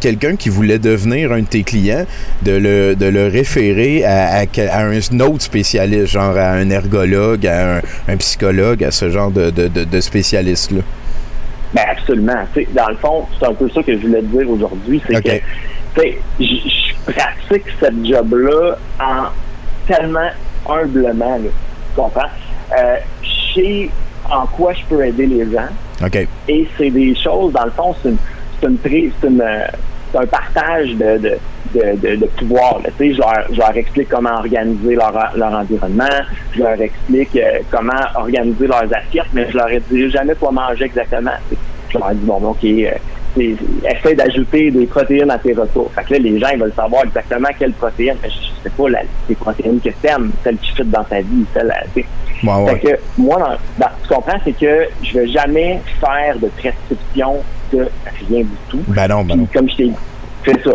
quelqu'un 0.00 0.36
qui 0.36 0.48
voulait 0.48 0.78
devenir 0.78 1.32
un 1.32 1.40
de 1.40 1.46
tes 1.46 1.62
clients, 1.62 2.06
de 2.42 2.52
le, 2.52 2.94
de 2.96 3.06
le 3.06 3.26
référer 3.26 4.04
à, 4.04 4.44
un 4.78 5.20
autre 5.20 5.42
spécialiste, 5.42 6.06
genre 6.12 6.36
à 6.36 6.50
un 6.52 6.70
ergologue, 6.70 7.46
à 7.46 7.80
un, 8.08 8.16
psychologue, 8.16 8.84
à 8.84 8.90
ce 8.90 9.10
genre 9.10 9.30
de, 9.30 9.50
de, 9.50 9.68
de 9.68 10.00
spécialiste-là? 10.00 10.82
Ben 11.74 11.82
absolument. 11.90 12.44
Tu 12.54 12.64
sais, 12.64 12.68
dans 12.72 12.88
le 12.88 12.96
fond, 12.96 13.26
c'est 13.38 13.46
un 13.46 13.54
peu 13.54 13.68
ça 13.70 13.82
que 13.82 13.92
je 13.92 14.06
voulais 14.06 14.20
te 14.20 14.26
dire 14.26 14.48
aujourd'hui, 14.50 15.02
c'est 15.06 15.16
OK. 15.16 15.42
que 15.94 16.02
je 16.40 17.12
pratique 17.12 17.64
cette 17.80 18.04
job-là 18.04 18.76
en 19.00 19.26
tellement 19.86 20.30
humblement, 20.68 21.36
là, 21.36 21.48
tu 21.94 22.00
comprends? 22.00 22.28
Euh, 22.78 22.96
je 23.22 23.54
sais 23.54 23.90
en 24.30 24.46
quoi 24.46 24.72
je 24.72 24.82
peux 24.88 25.04
aider 25.04 25.26
les 25.26 25.44
gens 25.50 25.68
OK. 26.04 26.26
et 26.48 26.68
c'est 26.76 26.90
des 26.90 27.14
choses, 27.14 27.52
dans 27.52 27.64
le 27.64 27.70
fond, 27.70 27.94
c'est 28.02 28.08
une, 28.08 28.18
c'est 28.60 28.66
une, 28.66 29.12
une, 29.22 29.40
euh, 29.40 29.66
c'est 30.10 30.18
un 30.18 30.26
partage 30.26 30.90
de, 30.90 31.18
de, 31.18 31.38
de, 31.74 31.96
de, 32.08 32.16
de 32.16 32.26
pouvoir. 32.26 32.80
là. 32.82 32.90
Je 32.98 33.04
leur, 33.18 33.34
je 33.52 33.56
leur 33.58 33.76
explique 33.76 34.08
comment 34.08 34.34
organiser 34.38 34.94
leur, 34.94 35.12
leur 35.36 35.52
environnement, 35.52 36.04
je 36.54 36.60
leur 36.62 36.80
explique 36.80 37.36
euh, 37.36 37.60
comment 37.70 37.92
organiser 38.14 38.66
leurs 38.66 38.84
assiettes, 38.94 39.30
mais 39.32 39.50
je 39.50 39.56
leur 39.56 39.68
ai 39.70 39.80
dit 39.90 40.10
jamais 40.10 40.34
quoi 40.34 40.52
manger 40.52 40.84
exactement. 40.84 41.30
Je 41.90 41.98
leur 41.98 42.10
ai 42.10 42.14
dit, 42.14 42.24
bon, 42.26 42.40
ben, 42.40 42.48
OK, 42.48 42.64
euh, 42.64 43.54
essaie 43.84 44.14
d'ajouter 44.14 44.70
des 44.70 44.86
protéines 44.86 45.30
à 45.30 45.38
tes 45.38 45.52
repas. 45.52 45.90
Fait 45.94 46.04
que 46.04 46.12
là, 46.14 46.18
les 46.20 46.38
gens, 46.38 46.48
ils 46.52 46.58
veulent 46.60 46.72
savoir 46.74 47.04
exactement 47.04 47.48
quelles 47.58 47.72
protéines. 47.72 48.16
Mais 48.22 48.30
je 48.30 48.36
je 48.66 48.70
sais 48.70 48.76
pas 48.76 48.88
la- 48.88 49.02
les 49.28 49.34
protéines 49.36 49.78
que 49.80 49.90
t'aimes, 50.02 50.32
celles 50.42 50.56
qui 50.56 50.72
fit 50.72 50.84
dans 50.84 51.04
ta 51.04 51.20
vie, 51.20 51.44
celles, 51.54 51.70
euh, 51.70 51.86
tu 51.94 52.00
sais. 52.02 52.06
Ouais. 52.46 52.70
Fait 52.72 52.78
que 52.80 52.98
moi, 53.18 53.38
dans, 53.38 53.84
dans- 53.84 53.92
tu 54.02 54.08
comprends, 54.14 54.38
c'est 54.44 54.52
que 54.58 54.88
je 55.04 55.18
vais 55.18 55.28
jamais 55.28 55.80
faire 56.00 56.36
de 56.38 56.48
prescription 56.48 57.36
de 57.72 57.86
rien 58.28 58.40
du 58.40 58.48
tout. 58.68 58.82
Ben 58.88 59.06
non, 59.08 59.22
ben 59.24 59.36
non. 59.36 59.48
comme 59.54 59.68
je 59.70 59.76
t'ai 59.76 59.84
dit, 59.88 59.94
c'est 60.44 60.62
ça. 60.64 60.70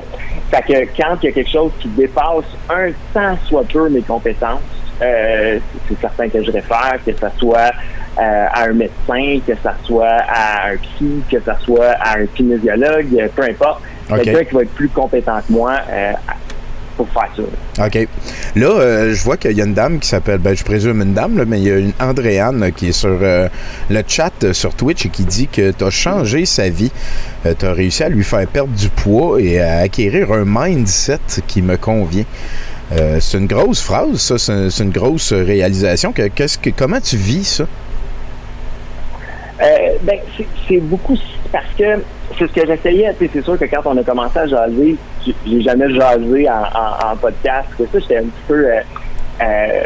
Fait 0.51 0.61
que 0.63 1.01
quand 1.01 1.15
il 1.21 1.25
y 1.25 1.29
a 1.29 1.31
quelque 1.31 1.49
chose 1.49 1.71
qui 1.79 1.87
dépasse 1.89 2.45
un 2.69 2.91
tant 3.13 3.37
soit 3.47 3.63
peu 3.71 3.89
mes 3.89 4.01
compétences, 4.01 4.59
euh, 5.01 5.59
c'est 5.87 5.99
certain 5.99 6.27
que 6.29 6.43
je 6.43 6.51
réfère, 6.51 6.97
que 7.05 7.11
ce 7.11 7.39
soit 7.39 7.71
euh, 8.19 8.45
à 8.51 8.65
un 8.65 8.73
médecin, 8.73 9.39
que 9.47 9.53
ce 9.53 9.69
soit 9.85 10.17
à 10.27 10.71
un 10.71 10.77
psy, 10.77 11.23
que 11.31 11.39
ce 11.39 11.51
soit 11.63 11.91
à 11.99 12.19
un 12.19 12.25
kinésiologue, 12.27 13.29
peu 13.35 13.43
importe. 13.43 13.81
Ok. 14.09 14.23
Quelqu'un 14.23 14.43
qui 14.43 14.55
va 14.55 14.61
être 14.63 14.73
plus 14.75 14.89
compétent 14.89 15.39
que 15.47 15.53
moi 15.53 15.77
euh, 15.89 16.11
pour 17.05 17.09
faire 17.09 17.29
ça. 17.35 17.85
OK. 17.85 18.07
Là, 18.55 18.67
euh, 18.67 19.13
je 19.13 19.23
vois 19.23 19.37
qu'il 19.37 19.57
y 19.57 19.61
a 19.61 19.65
une 19.65 19.73
dame 19.73 19.99
qui 19.99 20.07
s'appelle, 20.07 20.37
ben, 20.39 20.55
je 20.55 20.63
présume 20.63 21.01
une 21.01 21.13
dame, 21.13 21.37
là, 21.37 21.45
mais 21.45 21.59
il 21.59 21.63
y 21.67 21.71
a 21.71 21.77
une 21.77 21.93
Andréane 21.99 22.63
euh, 22.63 22.69
qui 22.71 22.89
est 22.89 22.91
sur 22.91 23.17
euh, 23.21 23.47
le 23.89 24.03
chat 24.07 24.31
euh, 24.43 24.53
sur 24.53 24.73
Twitch 24.75 25.05
et 25.05 25.09
qui 25.09 25.23
dit 25.25 25.47
que 25.47 25.71
tu 25.71 25.83
as 25.83 25.89
changé 25.89 26.45
sa 26.45 26.69
vie. 26.69 26.91
tu 27.59 27.65
as 27.65 27.73
réussi 27.73 28.03
à 28.03 28.09
lui 28.09 28.23
faire 28.23 28.45
perdre 28.47 28.73
du 28.73 28.89
poids 28.89 29.41
et 29.41 29.59
à 29.59 29.77
acquérir 29.79 30.31
un 30.31 30.43
mindset 30.45 31.19
qui 31.47 31.61
me 31.61 31.77
convient. 31.77 32.25
Euh, 32.93 33.19
c'est 33.21 33.37
une 33.37 33.47
grosse 33.47 33.81
phrase, 33.81 34.17
ça. 34.17 34.37
C'est 34.37 34.83
une 34.83 34.91
grosse 34.91 35.31
réalisation. 35.33 36.11
Que, 36.11 36.27
qu'est-ce 36.27 36.57
que, 36.57 36.69
comment 36.69 36.99
tu 36.99 37.15
vis 37.15 37.45
ça? 37.45 37.63
Euh, 39.61 39.65
ben, 40.03 40.17
c'est- 40.37 40.47
c'est 40.67 40.79
beaucoup 40.79 41.17
parce 41.51 41.65
que 41.77 41.83
c'est 42.37 42.47
ce 42.47 42.51
que 42.53 42.65
j'essayais. 42.67 43.15
C'est 43.19 43.41
sûr 43.43 43.57
que 43.57 43.65
quand 43.65 43.81
on 43.85 43.97
a 43.97 44.03
commencé 44.03 44.37
à 44.39 44.47
jaser, 44.47 44.95
j'ai- 45.25 45.61
jamais 45.61 45.93
jasé 45.93 46.49
en, 46.49 46.53
en, 46.63 47.11
en 47.11 47.15
podcast. 47.17 47.67
Ça, 47.77 47.99
j'étais 47.99 48.17
un 48.17 48.21
petit 48.23 48.43
peu, 48.47 48.65
euh, 48.67 48.79
euh, 49.41 49.83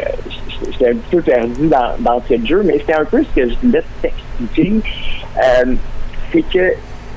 j'étais 0.72 0.90
un 0.90 0.94
petit 0.94 1.16
peu 1.16 1.22
perdu 1.22 1.66
dans, 1.68 1.92
d'entrée 1.98 2.38
de 2.38 2.46
jeu, 2.46 2.62
mais 2.64 2.74
c'était 2.78 2.94
un 2.94 3.04
peu 3.04 3.22
ce 3.24 3.40
que 3.40 3.48
je 3.50 3.54
voulais 3.62 3.82
t'expliquer. 4.02 4.72
Euh, 5.38 5.74
c'est 6.32 6.42
que 6.42 6.72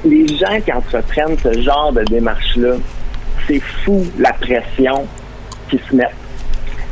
les 0.05 0.27
gens, 0.37 0.59
quand 0.65 0.77
entreprennent 0.77 1.37
ce 1.41 1.61
genre 1.61 1.91
de 1.93 2.03
démarche-là, 2.03 2.75
c'est 3.47 3.59
fou 3.59 4.05
la 4.17 4.33
pression 4.33 5.05
qu'ils 5.69 5.79
se 5.89 5.95
mettent. 5.95 6.13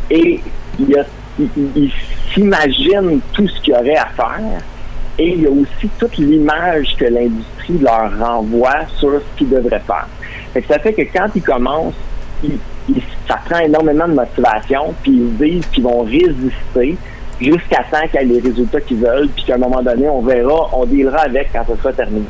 Et 0.09 0.41
ils 0.79 1.91
s'imaginent 2.33 3.19
tout 3.33 3.47
ce 3.47 3.61
qu'il 3.61 3.73
y 3.73 3.77
aurait 3.77 3.95
à 3.97 4.07
faire. 4.07 4.39
Et 5.19 5.29
il 5.29 5.41
y 5.41 5.47
a 5.47 5.49
aussi 5.49 5.89
toute 5.97 6.17
l'image 6.17 6.95
que 6.97 7.05
l'industrie 7.05 7.79
leur 7.81 8.11
renvoie 8.19 8.85
sur 8.97 9.13
ce 9.19 9.37
qu'ils 9.37 9.49
devraient 9.49 9.81
faire. 9.85 10.07
Fait 10.53 10.61
que 10.61 10.67
ça 10.67 10.79
fait 10.79 10.93
que 10.93 11.01
quand 11.17 11.27
ils 11.35 11.41
commencent, 11.41 11.95
ils- 12.43 12.59
ils- 12.89 13.01
ça 13.27 13.39
prend 13.49 13.59
énormément 13.59 14.07
de 14.07 14.13
motivation, 14.13 14.93
puis 15.01 15.11
ils 15.11 15.37
se 15.39 15.43
disent 15.43 15.65
qu'ils 15.67 15.83
vont 15.83 16.01
résister 16.03 16.97
jusqu'à 17.41 17.83
temps 17.91 18.07
qu'il 18.11 18.21
y 18.29 18.37
ait 18.37 18.39
les 18.41 18.47
résultats 18.49 18.81
qu'ils 18.81 18.97
veulent, 18.97 19.29
puis 19.29 19.43
qu'à 19.43 19.55
un 19.55 19.59
moment 19.59 19.81
donné, 19.81 20.07
on 20.07 20.21
verra, 20.21 20.69
on 20.73 20.85
dealera 20.85 21.21
avec 21.21 21.49
quand 21.51 21.63
ça 21.67 21.75
sera 21.81 21.93
terminé. 21.93 22.25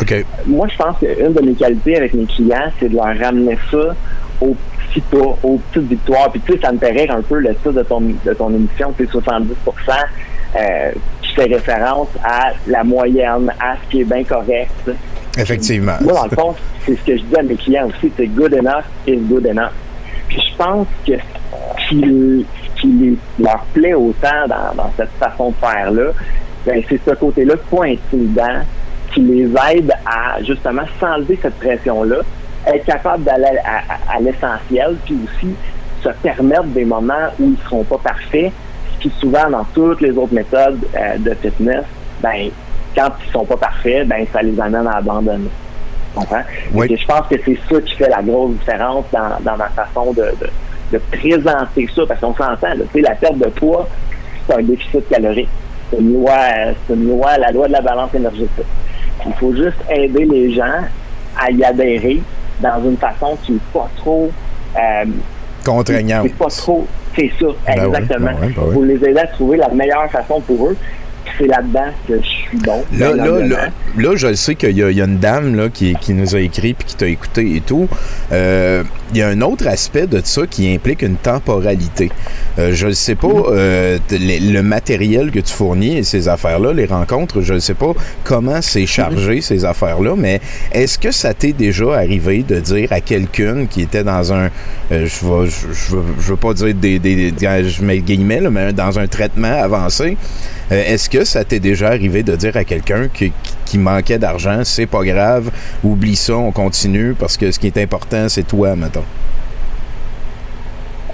OK. 0.00 0.24
Moi, 0.46 0.66
je 0.70 0.76
pense 0.76 0.98
qu'une 0.98 1.32
de 1.32 1.40
mes 1.42 1.54
qualités 1.54 1.96
avec 1.96 2.14
mes 2.14 2.24
clients, 2.24 2.70
c'est 2.78 2.88
de 2.88 2.96
leur 2.96 3.16
ramener 3.18 3.58
ça 3.70 3.94
aux 4.40 4.56
petits 4.88 5.00
pas, 5.02 5.36
aux 5.42 5.58
petites 5.70 5.88
victoires. 5.88 6.30
Puis 6.30 6.40
tu 6.40 6.52
sais, 6.54 6.60
ça 6.62 6.72
me 6.72 6.78
rire 6.78 7.14
un 7.14 7.22
peu 7.22 7.38
le 7.38 7.54
titre 7.56 7.72
de 7.72 7.82
ton, 7.82 8.00
de 8.00 8.32
ton 8.34 8.50
émission, 8.50 8.94
c'est 8.96 9.08
70 9.10 9.52
euh, 10.56 10.92
fait 11.34 11.44
référence 11.44 12.08
à 12.24 12.52
la 12.66 12.84
moyenne, 12.84 13.50
à 13.60 13.74
ce 13.76 13.90
qui 13.90 14.00
est 14.02 14.04
bien 14.04 14.24
correct. 14.24 14.90
Effectivement. 15.38 15.94
Moi, 16.00 16.12
dans 16.12 16.24
le 16.24 16.30
fond, 16.30 16.54
c'est 16.84 16.96
ce 16.96 17.02
que 17.04 17.16
je 17.16 17.22
dis 17.22 17.36
à 17.36 17.42
mes 17.42 17.54
clients 17.56 17.86
aussi, 17.88 18.12
c'est 18.16 18.26
good 18.26 18.54
enough 18.54 18.84
is 19.06 19.16
good 19.18 19.46
enough. 19.46 19.72
Puis 20.28 20.40
je 20.40 20.56
pense 20.56 20.86
que 21.06 21.12
ce 21.88 22.44
qui, 22.80 23.18
leur 23.38 23.60
plaît 23.74 23.94
autant 23.94 24.46
dans, 24.48 24.74
dans 24.74 24.90
cette 24.96 25.10
façon 25.18 25.50
de 25.50 25.54
faire-là, 25.56 26.12
ben, 26.66 26.82
c'est 26.88 27.00
ce 27.04 27.14
côté-là 27.14 27.54
pas 27.70 27.84
intimidant 27.84 28.60
qui 29.12 29.20
les 29.20 29.48
aide 29.72 29.92
à 30.06 30.42
justement 30.42 30.82
s'enlever 30.98 31.38
cette 31.42 31.58
pression-là, 31.58 32.16
être 32.66 32.84
capable 32.84 33.24
d'aller 33.24 33.44
à, 33.64 33.78
à- 34.14 34.16
à 34.16 34.20
l'essentiel, 34.20 34.96
puis 35.04 35.16
aussi 35.24 35.54
se 36.02 36.08
permettre 36.22 36.64
des 36.66 36.84
moments 36.84 37.28
où 37.38 37.50
ils 37.50 37.64
seront 37.64 37.84
pas 37.84 37.98
parfaits, 37.98 38.52
qui 39.00 39.10
souvent 39.18 39.48
dans 39.50 39.64
toutes 39.74 40.00
les 40.00 40.10
autres 40.16 40.34
méthodes 40.34 40.80
euh, 40.94 41.18
de 41.18 41.34
fitness, 41.34 41.84
ben 42.22 42.50
quand 42.94 43.10
ils 43.26 43.32
sont 43.32 43.44
pas 43.44 43.56
parfaits, 43.56 44.06
ben 44.06 44.26
ça 44.32 44.42
les 44.42 44.58
amène 44.60 44.86
à 44.86 44.96
abandonner. 44.98 45.48
Tu 46.12 46.18
comprends? 46.18 46.42
Oui. 46.74 46.86
Et 46.90 46.96
je 46.96 47.06
pense 47.06 47.26
que 47.28 47.36
c'est 47.44 47.58
ça 47.68 47.80
qui 47.80 47.94
fait 47.96 48.08
la 48.08 48.22
grosse 48.22 48.52
différence 48.52 49.04
dans, 49.12 49.40
dans 49.42 49.56
ma 49.56 49.68
façon 49.68 50.12
de, 50.12 50.22
de, 50.40 50.50
de 50.92 50.98
présenter 51.12 51.88
ça, 51.94 52.02
parce 52.06 52.20
qu'on 52.20 52.34
s'entend, 52.34 52.68
là, 52.68 52.84
tu 52.92 53.00
sais, 53.00 53.00
la 53.00 53.14
perte 53.14 53.38
de 53.38 53.48
poids, 53.48 53.88
c'est 54.46 54.54
un 54.56 54.62
déficit 54.62 55.08
calorique. 55.08 55.48
C'est 55.90 55.98
une 55.98 56.14
loi, 56.14 56.36
c'est 56.86 56.94
une 56.94 57.08
loi, 57.08 57.38
la 57.38 57.50
loi 57.52 57.68
de 57.68 57.72
la 57.72 57.80
balance 57.80 58.14
énergétique. 58.14 58.66
Il 59.26 59.32
faut 59.34 59.54
juste 59.54 59.78
aider 59.88 60.24
les 60.24 60.52
gens 60.52 60.80
à 61.38 61.50
y 61.50 61.62
adhérer 61.64 62.20
dans 62.60 62.82
une 62.84 62.96
façon 62.96 63.36
qui 63.44 63.52
n'est 63.52 63.58
pas 63.72 63.88
trop 63.96 64.30
euh, 64.76 65.04
Contraignant. 65.64 66.22
c'est 66.22 66.34
pas 66.34 66.46
trop. 66.46 66.86
C'est 67.16 67.30
ça, 67.40 67.46
Ben 67.66 67.74
oui, 67.76 67.86
exactement. 67.88 68.26
ben 68.30 68.36
oui, 68.42 68.52
ben 68.54 68.62
oui. 68.66 68.74
Faut 68.74 68.84
les 68.84 68.94
aider 68.96 69.18
à 69.18 69.26
trouver 69.26 69.56
la 69.58 69.68
meilleure 69.68 70.08
façon 70.10 70.40
pour 70.40 70.68
eux. 70.68 70.76
C'est 71.38 71.46
là-dedans 71.46 71.90
que 72.06 72.14
je 72.22 72.26
suis 72.28 72.58
bon. 72.58 72.84
Là, 72.98 73.14
là, 73.14 73.38
là, 73.40 73.68
là, 73.96 74.10
je 74.16 74.34
sais 74.34 74.54
qu'il 74.54 74.76
y, 74.76 74.82
a- 74.82 74.90
il 74.90 74.96
y 74.96 75.00
a 75.02 75.04
une 75.04 75.18
dame 75.18 75.54
là, 75.56 75.68
qui, 75.68 75.94
qui 76.00 76.12
nous 76.12 76.34
a 76.36 76.40
écrit 76.40 76.74
puis 76.74 76.86
qui 76.86 76.96
t'a 76.96 77.06
écouté 77.06 77.56
et 77.56 77.60
tout. 77.60 77.88
Euh, 78.32 78.82
il 79.12 79.18
y 79.18 79.22
a 79.22 79.28
un 79.28 79.40
autre 79.40 79.66
aspect 79.66 80.06
de 80.06 80.20
ça 80.24 80.42
qui 80.48 80.72
implique 80.72 81.02
une 81.02 81.16
temporalité. 81.16 82.10
Euh, 82.58 82.72
je 82.74 82.88
ne 82.88 82.92
sais 82.92 83.14
pas, 83.16 83.28
euh, 83.28 83.98
le, 84.10 84.52
le 84.52 84.62
matériel 84.62 85.30
que 85.30 85.40
tu 85.40 85.52
fournis 85.52 85.96
et 85.98 86.02
ces 86.04 86.28
affaires-là, 86.28 86.72
les 86.72 86.86
rencontres, 86.86 87.40
je 87.40 87.54
ne 87.54 87.58
sais 87.58 87.74
pas 87.74 87.92
comment 88.24 88.62
c'est 88.62 88.86
chargé 88.86 89.40
ces 89.40 89.64
affaires-là, 89.64 90.14
mais 90.16 90.40
est-ce 90.72 90.98
que 90.98 91.10
ça 91.10 91.34
t'est 91.34 91.52
déjà 91.52 91.94
arrivé 91.96 92.44
de 92.46 92.60
dire 92.60 92.92
à 92.92 93.00
quelqu'un 93.00 93.66
qui 93.66 93.82
était 93.82 94.04
dans 94.04 94.32
un, 94.32 94.48
euh, 94.92 95.06
je 95.06 95.24
ne 95.26 95.46
je, 95.46 95.50
je 95.72 95.96
veux, 95.96 96.02
je 96.20 96.30
veux 96.30 96.36
pas 96.36 96.54
dire 96.54 96.74
des, 96.74 96.98
des, 96.98 97.32
des- 97.32 97.68
je 97.68 97.82
mets 97.82 97.98
guillemets, 97.98 98.40
là, 98.40 98.50
mais 98.50 98.72
dans 98.72 98.98
un 98.98 99.06
traitement 99.08 99.60
avancé, 99.62 100.16
euh, 100.72 100.82
est-ce 100.86 101.10
que 101.10 101.19
ça 101.24 101.44
t'est 101.44 101.60
déjà 101.60 101.88
arrivé 101.88 102.22
de 102.22 102.34
dire 102.36 102.56
à 102.56 102.64
quelqu'un 102.64 103.08
qui, 103.08 103.32
qui 103.64 103.78
manquait 103.78 104.18
d'argent, 104.18 104.60
c'est 104.64 104.86
pas 104.86 105.04
grave, 105.04 105.50
oublie 105.84 106.16
ça, 106.16 106.34
on 106.36 106.52
continue 106.52 107.14
parce 107.18 107.36
que 107.36 107.50
ce 107.50 107.58
qui 107.58 107.66
est 107.68 107.78
important, 107.78 108.28
c'est 108.28 108.46
toi, 108.46 108.76
mettons? 108.76 109.04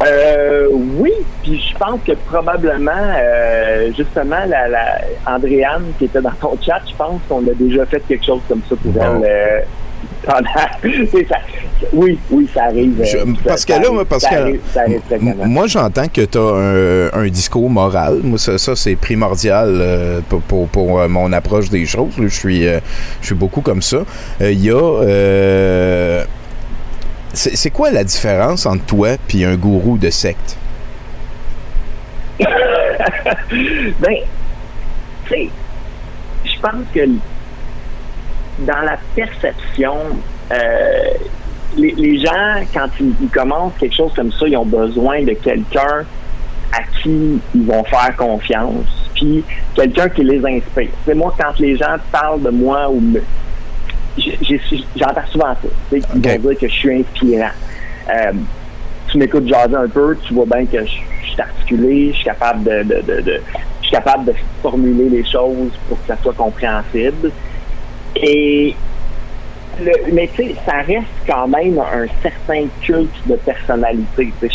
Euh, 0.02 0.68
oui, 0.72 1.12
puis 1.42 1.58
je 1.58 1.78
pense 1.78 2.00
que 2.06 2.12
probablement, 2.12 2.90
euh, 3.16 3.90
justement, 3.96 4.44
la, 4.46 4.68
la 4.68 4.98
Andréane 5.26 5.84
qui 5.98 6.04
était 6.04 6.20
dans 6.20 6.32
ton 6.32 6.56
chat, 6.64 6.82
je 6.86 6.94
pense 6.94 7.20
qu'on 7.28 7.40
a 7.48 7.54
déjà 7.58 7.86
fait 7.86 8.00
quelque 8.06 8.26
chose 8.26 8.40
comme 8.46 8.60
ça 8.68 8.76
pour 8.76 8.92
elle. 9.02 9.22
euh, 9.24 9.60
ça- 10.26 11.40
oui, 11.92 12.18
oui, 12.30 12.48
ça 12.52 12.64
arrive. 12.64 13.00
euh, 13.00 13.04
ça- 13.04 13.18
parce 13.44 13.64
que 13.64 13.72
ça 13.74 13.78
là, 13.78 13.84
arrive, 13.86 13.94
moi, 13.96 14.04
parce 14.04 14.22
ça 14.24 14.30
que 14.30 14.58
ça 14.72 14.80
arrive 14.82 15.00
moi, 15.46 15.66
j'entends 15.66 16.08
que 16.08 16.22
tu 16.22 16.38
as 16.38 16.40
un, 16.40 17.22
un 17.24 17.28
discours 17.28 17.68
moral. 17.70 18.20
Moi, 18.22 18.38
ça, 18.38 18.58
ça, 18.58 18.74
c'est 18.74 18.96
primordial 18.96 19.68
euh, 19.70 20.20
pour, 20.28 20.40
pour, 20.42 20.68
pour, 20.68 21.00
euh, 21.00 21.08
mon 21.08 21.32
approche 21.32 21.68
des 21.70 21.86
choses. 21.86 22.14
Je 22.20 22.26
suis, 22.28 22.66
euh, 22.66 22.80
je 23.20 23.26
suis 23.26 23.34
beaucoup 23.34 23.60
comme 23.60 23.82
ça. 23.82 23.98
Euh, 24.40 24.50
Il 24.52 24.64
y 24.64 24.70
a. 24.70 24.74
euh, 25.02 26.24
c'est 27.32 27.54
c'est 27.54 27.70
quoi 27.70 27.90
la 27.90 28.02
différence 28.02 28.64
entre 28.66 28.84
toi 28.86 29.10
et 29.34 29.44
un 29.44 29.56
gourou 29.56 29.98
de 29.98 30.08
secte? 30.10 30.56
ben, 32.38 32.46
tu 35.26 35.28
sais, 35.34 35.48
je 36.44 36.60
pense 36.60 36.84
que 36.94 37.00
dans 38.60 38.80
la 38.80 38.96
perception, 39.14 39.94
euh, 40.52 40.56
les, 41.76 41.92
les 41.92 42.18
gens, 42.18 42.62
quand 42.72 42.88
ils, 43.00 43.12
ils 43.20 43.28
commencent 43.28 43.74
quelque 43.78 43.94
chose 43.96 44.12
comme 44.14 44.32
ça, 44.32 44.46
ils 44.48 44.56
ont 44.56 44.64
besoin 44.64 45.22
de 45.22 45.32
quelqu'un 45.32 46.04
à 46.72 46.82
qui 47.02 47.40
ils 47.54 47.66
vont 47.66 47.84
faire 47.84 48.14
confiance, 48.16 49.10
puis 49.14 49.44
quelqu'un 49.74 50.08
qui 50.08 50.24
les 50.24 50.38
inspire. 50.44 50.88
C'est 51.04 51.14
moi, 51.14 51.34
quand 51.38 51.58
les 51.60 51.76
gens 51.76 51.96
parlent 52.10 52.42
de 52.42 52.50
moi 52.50 52.88
ou 52.90 53.00
me, 53.00 53.20
j'entends 54.96 55.26
souvent 55.30 55.54
ça. 55.54 55.68
Ils 55.92 55.98
Ok. 55.98 56.40
vont 56.42 56.48
dire 56.50 56.58
que 56.58 56.68
je 56.68 56.72
suis 56.74 57.00
inspirant. 57.00 57.50
Euh, 58.08 58.32
tu 59.08 59.18
m'écoutes 59.18 59.46
jaser 59.48 59.76
un 59.76 59.88
peu, 59.88 60.16
tu 60.26 60.34
vois 60.34 60.46
bien 60.46 60.64
que 60.66 60.84
je, 60.84 60.92
je 61.24 61.30
suis 61.30 61.40
articulé, 61.40 62.08
je 62.12 62.16
suis 62.16 62.24
capable 62.24 62.64
de, 62.64 62.82
de, 62.82 63.00
de, 63.02 63.20
de- 63.20 63.40
je 63.80 63.86
suis 63.88 63.96
capable 63.96 64.24
de 64.26 64.32
formuler 64.62 65.08
les 65.08 65.24
choses 65.24 65.70
pour 65.88 66.00
que 66.00 66.06
ça 66.08 66.16
soit 66.22 66.32
compréhensible. 66.34 67.30
Et 68.22 68.74
le- 69.82 70.12
mais 70.12 70.28
tu 70.34 70.44
sais, 70.44 70.54
ça 70.64 70.78
reste 70.86 71.06
quand 71.26 71.46
même 71.48 71.78
un 71.78 72.06
certain 72.22 72.66
culte 72.82 73.10
de 73.26 73.34
personnalité. 73.36 74.32
Je, 74.42 74.46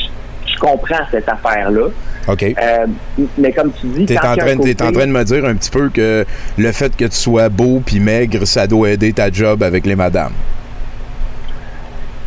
je 0.47 0.59
comprends 0.59 1.05
cette 1.11 1.29
affaire-là. 1.29 1.87
OK. 2.27 2.43
Euh, 2.43 2.85
mais 3.37 3.51
comme 3.51 3.71
tu 3.79 3.87
dis, 3.87 4.05
T'es 4.05 4.17
en, 4.17 4.35
train, 4.35 4.57
t'es 4.57 4.81
en 4.83 4.91
train 4.91 5.07
de 5.07 5.11
me 5.11 5.23
dire 5.23 5.45
un 5.45 5.55
petit 5.55 5.69
peu 5.71 5.89
que 5.89 6.25
le 6.57 6.71
fait 6.71 6.95
que 6.95 7.05
tu 7.05 7.15
sois 7.15 7.49
beau 7.49 7.81
puis 7.85 7.99
maigre, 7.99 8.45
ça 8.45 8.67
doit 8.67 8.91
aider 8.91 9.11
ta 9.13 9.31
job 9.31 9.63
avec 9.63 9.85
les 9.85 9.95
madames. 9.95 10.33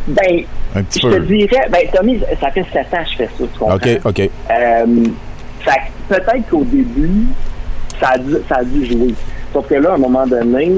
Ben, 0.07 0.43
Un 0.75 0.83
petit 0.83 0.99
je 1.01 1.07
te 1.07 1.19
dirais, 1.21 1.67
ben 1.71 1.81
Tommy, 1.93 2.19
ça 2.39 2.51
fait 2.51 2.65
sept 2.71 2.93
ans 2.93 3.03
que 3.03 3.09
je 3.11 3.15
fais 3.17 3.25
ça, 3.25 3.31
tu 3.51 3.59
comprends? 3.59 3.75
OK, 3.75 3.89
OK. 4.05 4.19
Euh, 4.19 4.85
fait 5.61 5.71
que 6.09 6.13
peut-être 6.15 6.49
qu'au 6.49 6.63
début, 6.63 7.23
ça 7.99 8.09
a, 8.09 8.17
dû, 8.19 8.35
ça 8.47 8.57
a 8.57 8.63
dû 8.63 8.85
jouer. 8.85 9.15
Sauf 9.51 9.67
que 9.67 9.75
là, 9.75 9.91
à 9.91 9.95
un 9.95 9.97
moment 9.97 10.27
donné, 10.27 10.71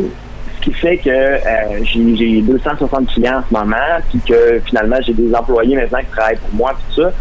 qui 0.67 0.73
fait 0.73 0.97
que 0.97 1.09
euh, 1.09 1.39
j'ai 1.83 2.15
j'ai 2.15 2.41
260 2.41 3.07
clients 3.13 3.37
en 3.39 3.43
ce 3.49 3.53
moment, 3.53 3.75
puis 4.09 4.19
que 4.27 4.59
finalement, 4.65 4.97
j'ai 5.05 5.13
des 5.13 5.33
employés 5.33 5.75
maintenant 5.75 5.99
qui 5.99 6.05
travaillent 6.07 6.37
pour 6.37 6.53
moi, 6.53 6.73
tout 6.93 7.01
ça, 7.01 7.11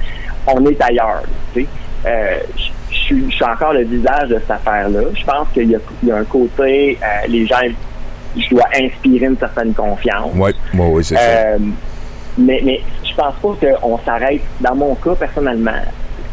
on 0.48 0.64
est 0.66 0.80
ailleurs. 0.82 1.22
tu 1.54 1.62
sais. 1.62 1.66
Euh, 2.06 2.38
je- 2.56 2.96
suis- 2.96 3.44
encore 3.44 3.72
le 3.72 3.84
visage 3.84 4.28
de 4.30 4.34
cette 4.38 4.50
affaire-là. 4.50 5.00
Je 5.14 5.24
pense 5.24 5.46
qu'il 5.54 5.70
y, 5.70 5.76
y 6.06 6.10
a 6.10 6.16
un 6.16 6.24
côté, 6.24 6.98
euh, 7.02 7.26
les 7.28 7.46
gens, 7.46 7.56
je 8.36 8.48
dois 8.50 8.64
inspirer 8.74 9.26
une 9.26 9.38
certaine 9.38 9.72
confiance. 9.74 10.32
Oui, 10.34 10.50
ouais, 10.74 10.86
ouais, 10.88 11.02
c'est 11.02 11.14
ça. 11.16 11.20
Euh, 11.20 11.58
mais, 12.38 12.60
mais 12.64 12.80
je 13.04 13.14
pense 13.14 13.34
pas 13.42 13.68
qu'on 13.80 13.98
s'arrête. 13.98 14.40
Dans 14.60 14.74
mon 14.74 14.94
cas, 14.96 15.14
personnellement, 15.14 15.72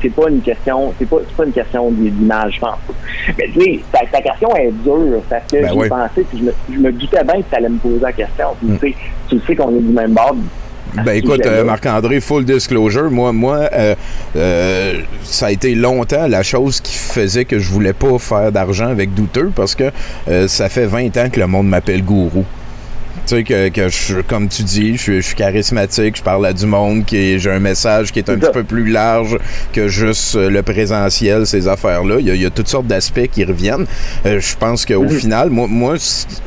c'est 0.04 0.10
pas 0.14 0.30
une 0.30 0.42
question, 0.42 0.94
c'est 1.00 1.08
pas, 1.10 1.18
pas 1.36 1.46
une 1.46 1.52
question 1.54 1.90
d'image, 1.92 2.56
je 2.56 2.60
pense. 2.60 2.78
Mais 3.38 3.50
tu 3.54 3.62
sais, 3.62 3.80
ta, 3.92 4.00
ta 4.06 4.22
question 4.22 4.56
est 4.56 4.72
dure 4.84 5.22
parce 5.30 5.44
que 5.52 5.62
Ben 5.62 5.70
j'ai 5.70 5.76
oui. 5.80 5.88
puis 6.30 6.40
je 6.40 6.44
me, 6.44 6.54
je 6.72 6.78
me 6.80 6.92
doutais 6.92 7.24
bien 7.24 7.36
que 7.42 7.50
tu 7.50 7.56
allais 7.56 7.70
me 7.70 7.78
poser 7.78 8.00
la 8.02 8.12
question. 8.12 8.48
Puis 8.60 8.68
Mm. 8.70 8.78
tu 8.80 8.90
sais, 8.92 8.96
tu 9.30 9.40
sais 9.48 9.56
qu'on 9.56 9.76
est 9.76 9.80
du 9.82 9.94
même 9.94 10.12
bord. 10.14 10.36
Ben 11.06 11.14
écoute, 11.14 11.44
euh, 11.48 11.64
Marc-André, 11.64 12.20
full 12.20 12.46
disclosure, 12.46 13.10
moi, 13.10 13.32
moi, 13.34 13.62
euh, 13.74 13.96
euh, 14.36 15.00
ça 15.24 15.48
a 15.48 15.52
été 15.52 15.74
longtemps 15.74 16.28
la 16.28 16.44
chose 16.44 16.82
qui 16.82 16.94
faisait 16.96 17.46
que 17.46 17.58
je 17.58 17.68
voulais 17.72 17.94
pas 17.94 18.20
faire 18.20 18.52
d'argent 18.52 18.90
avec 18.90 19.14
douteux 19.16 19.52
parce 19.56 19.74
que 19.74 19.86
ça 20.48 20.70
fait 20.70 20.86
20 20.86 21.18
ans 21.18 21.30
que 21.32 21.40
le 21.40 21.48
monde 21.48 21.68
m'appelle 21.68 22.04
gourou. 22.04 22.46
Tu 23.26 23.36
sais, 23.38 23.44
que, 23.44 23.70
que 23.70 23.88
je, 23.90 24.20
comme 24.22 24.50
tu 24.50 24.64
dis, 24.64 24.98
je, 24.98 25.02
suis- 25.02 25.16
je 25.22 25.28
suis 25.28 25.36
charismatique, 25.36 26.18
je 26.18 26.22
parle 26.22 26.46
à 26.46 26.52
du 26.54 26.66
monde, 26.66 27.06
qui 27.06 27.40
j'ai 27.40 27.52
un 27.52 27.60
message 27.60 28.12
qui 28.12 28.20
est 28.20 28.30
un 28.30 28.34
ça. 28.34 28.48
petit 28.48 28.52
peu 28.52 28.64
plus 28.66 28.90
large 28.90 29.38
que 29.72 29.88
juste 29.88 30.36
euh, 30.36 30.50
le 30.50 30.62
présentiel, 30.62 31.48
ces 31.48 31.68
affaires-là. 31.68 32.18
Il 32.20 32.28
y 32.28 32.32
a, 32.32 32.36
il 32.36 32.42
y 32.42 32.46
a 32.46 32.50
toutes 32.50 32.68
sortes 32.68 32.88
d'aspects 32.88 33.28
qui 33.32 33.46
reviennent. 33.46 33.86
Euh, 34.26 34.40
je 34.42 34.56
pense 34.58 34.86
qu'au 34.86 35.04
Mhm. 35.04 35.10
final, 35.10 35.50
moi, 35.50 35.68
moi 35.70 35.96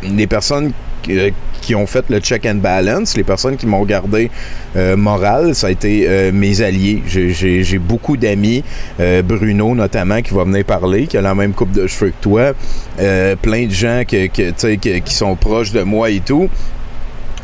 les 0.03 0.27
personnes 0.27 0.73
qui- 1.07 1.33
qui 1.63 1.75
ont 1.75 1.87
fait 1.87 2.05
le 2.11 2.19
check 2.21 2.45
and 2.47 2.57
balance, 2.57 3.17
les 3.17 3.25
personnes 3.25 3.57
qui 3.57 3.67
m'ont 3.67 3.85
gardé 3.85 4.31
euh, 4.77 4.97
moral, 4.97 5.55
ça 5.55 5.69
a 5.69 5.71
été 5.71 6.07
euh, 6.09 6.33
mes 6.33 6.61
alliés. 6.61 7.03
J'ai- 7.07 7.79
beaucoup 7.79 8.17
d'amis, 8.17 8.63
euh, 9.01 9.23
Bruno 9.23 9.75
notamment, 9.75 10.21
qui 10.23 10.35
va 10.35 10.45
venir 10.45 10.65
parler, 10.65 11.07
qui 11.07 11.17
a 11.17 11.23
la 11.23 11.35
même 11.35 11.53
coupe 11.53 11.73
de 11.73 11.87
cheveux 11.87 12.11
que 12.11 12.23
toi, 12.23 12.53
euh, 13.01 13.37
plein 13.37 13.67
de 13.67 13.73
gens 13.73 14.03
que, 14.07 14.27
qui 14.27 15.15
sont 15.15 15.35
proches 15.37 15.73
de 15.73 15.83
moi 15.83 16.11
et 16.11 16.21
tout. 16.21 16.49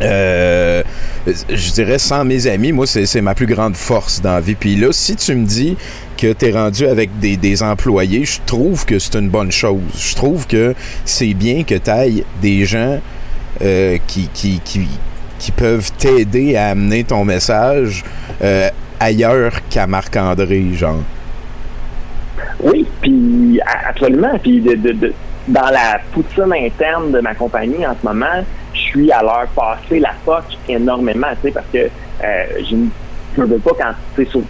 Euh, 0.00 0.82
je 1.26 1.72
dirais 1.72 1.98
sans 1.98 2.24
mes 2.24 2.46
amis, 2.48 2.72
moi, 2.72 2.86
c'est 2.86 3.06
c'est 3.06 3.20
ma 3.20 3.34
plus 3.34 3.46
grande 3.46 3.76
force 3.76 4.20
dans 4.20 4.32
la 4.34 4.40
vie. 4.40 4.54
Puis 4.56 4.74
là, 4.74 4.88
si 4.90 5.14
tu 5.14 5.34
me 5.34 5.46
dis 5.46 5.76
que 6.16 6.32
tu 6.32 6.46
es 6.46 6.50
rendu 6.52 6.86
avec 6.86 7.18
des, 7.20 7.36
des 7.36 7.62
employés, 7.62 8.24
je 8.24 8.38
trouve 8.44 8.84
que 8.84 8.98
c'est 8.98 9.14
une 9.16 9.28
bonne 9.28 9.52
chose. 9.52 9.80
Je 9.96 10.14
trouve 10.14 10.46
que 10.46 10.74
c'est 11.04 11.34
bien 11.34 11.62
que 11.62 11.76
tu 11.76 11.90
ailles 11.90 12.24
des 12.40 12.64
gens 12.64 13.00
euh, 13.60 13.98
qui, 14.06 14.28
qui, 14.28 14.60
qui, 14.64 14.88
qui 15.38 15.52
peuvent 15.52 15.90
t'aider 15.98 16.56
à 16.56 16.68
amener 16.68 17.04
ton 17.04 17.24
message 17.24 18.04
euh, 18.42 18.68
ailleurs 19.00 19.52
qu'à 19.68 19.86
Marc-André, 19.86 20.64
genre. 20.74 21.00
Oui, 22.62 22.86
puis 23.00 23.60
absolument. 23.88 24.38
Puis 24.42 24.60
de, 24.60 24.74
de, 24.74 24.92
de- 24.92 25.14
dans 25.48 25.70
la 25.70 25.98
poutine 26.12 26.52
interne 26.52 27.10
de 27.10 27.20
ma 27.20 27.34
compagnie 27.34 27.84
en 27.86 27.96
ce 28.00 28.06
moment, 28.06 28.44
je 28.72 28.78
suis 28.78 29.10
à 29.12 29.22
leur 29.22 29.46
passer 29.48 29.98
la 29.98 30.12
POC 30.24 30.44
énormément, 30.68 31.26
tu 31.42 31.48
sais, 31.48 31.50
parce 31.52 31.66
que 31.72 31.78
euh, 31.78 32.44
je 32.70 32.76
ne 33.40 33.46
veux 33.46 33.58
pas 33.58 33.72
quand 33.78 33.92
sais 34.16 34.30
sur 34.30 34.40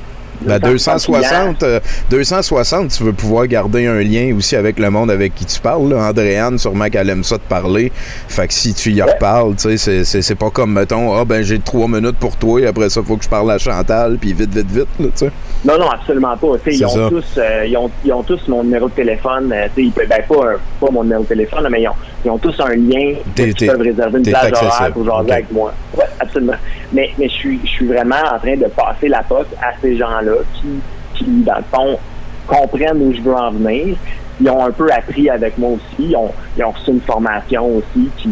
La 0.47 0.59
260 0.59 1.61
260, 1.61 1.63
euh, 1.63 1.81
260, 2.11 2.91
tu 2.91 3.03
veux 3.05 3.13
pouvoir 3.13 3.47
garder 3.47 3.87
un 3.87 4.01
lien 4.01 4.35
aussi 4.37 4.57
avec 4.57 4.79
le 4.79 4.91
monde 4.91 5.11
avec 5.11 5.35
qui 5.35 5.45
tu 5.45 5.61
parles. 5.61 5.89
Là. 5.91 6.09
Andréane, 6.09 6.59
sûrement 6.59 6.89
qu'elle 6.89 7.11
aime 7.11 7.25
ça 7.25 7.39
te 7.39 7.49
parler. 7.49 7.93
Fait 8.29 8.47
que 8.49 8.55
si 8.55 8.75
tu 8.75 8.91
y 8.93 9.03
reparles, 9.03 9.57
tu 9.57 9.77
sais, 9.79 10.05
c'est- 10.05 10.35
pas 10.35 10.51
comme, 10.51 10.73
mettons, 10.73 11.15
ah 11.15 11.25
ben 11.27 11.43
j'ai 11.43 11.59
trois 11.59 11.87
minutes 11.87 12.17
pour 12.19 12.37
toi 12.37 12.61
et 12.61 12.67
après 12.67 12.89
ça, 12.89 13.03
faut 13.03 13.17
que 13.17 13.25
je 13.25 13.29
parle 13.29 13.51
à 13.51 13.59
Chantal, 13.59 14.17
puis 14.19 14.33
vite, 14.33 14.55
vite, 14.55 14.71
vite, 14.71 14.87
là, 14.99 15.07
tu 15.07 15.27
sais. 15.27 15.31
Non, 15.65 15.79
non, 15.79 15.91
absolument 15.91 16.37
pas. 16.37 16.49
Ils 16.67 16.79
ça. 16.79 16.89
ont, 16.89 17.09
tous, 17.11 17.25
euh, 17.39 17.67
ils, 17.67 17.77
ont, 17.77 17.91
ils 18.05 18.13
ont 18.13 18.23
tous 18.23 18.41
mon 18.49 18.65
numéro 18.65 18.89
de 18.89 18.95
téléphone. 18.95 19.53
euh, 19.53 19.67
tu 19.75 19.83
sais, 19.83 19.87
ils 19.89 19.93
peuvent- 19.93 20.09
ben, 20.09 20.23
pas, 20.29 20.35
un- 20.53 20.57
pas 20.87 20.91
mon 20.91 21.03
numéro 21.05 21.23
de 21.23 21.29
téléphone, 21.29 21.69
mais 21.71 21.83
ils 21.83 21.89
ont, 21.89 21.93
ils 22.25 22.31
ont 22.31 22.39
tous 22.39 22.55
un 22.61 22.75
lien. 22.75 23.15
Ils 23.39 23.55
peuvent 23.55 23.81
réserver 23.81 24.19
une 24.19 24.25
plage 24.25 24.53
horaire 24.53 24.93
pour 24.93 25.05
jaser 25.05 25.33
avec 25.33 25.53
moi. 25.53 25.73
Oui, 25.97 26.05
absolument. 26.19 26.55
Mais, 26.93 27.11
mais 27.19 27.29
je, 27.29 27.35
suis, 27.35 27.61
vraiment 27.87 28.17
en 28.35 28.39
train 28.39 28.57
de 28.57 28.67
passer 28.67 29.09
la 29.09 29.23
pote 29.23 29.49
à 29.61 29.73
ces 29.81 29.97
gens-là 29.97 30.32
qui, 30.55 30.69
qui, 31.15 31.25
dans 31.43 31.57
le 31.57 31.65
fond, 31.73 31.99
comprennent 32.47 33.01
où 33.03 33.15
je 33.15 33.21
veux 33.21 33.35
en 33.35 33.51
venir. 33.51 33.97
Ils 34.41 34.51
ont 34.51 34.65
un 34.65 34.71
peu 34.71 34.91
appris 34.91 35.29
avec 35.31 35.57
moi 35.59 35.71
aussi. 35.71 36.11
Ils 36.11 36.17
ont, 36.17 36.31
ils 36.57 36.65
ont 36.65 36.71
reçu 36.71 36.91
une 36.91 37.01
formation 37.01 37.77
aussi 37.77 38.09
qui, 38.17 38.31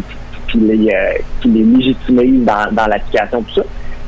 qui, 0.49 0.59
les, 0.59 0.93
euh, 0.93 1.13
qui 1.41 1.49
les 1.49 1.63
légitimise 1.63 2.45
dans, 2.45 2.73
dans 2.73 2.87
l'application, 2.87 3.43
tout 3.43 3.55
ça. 3.55 3.63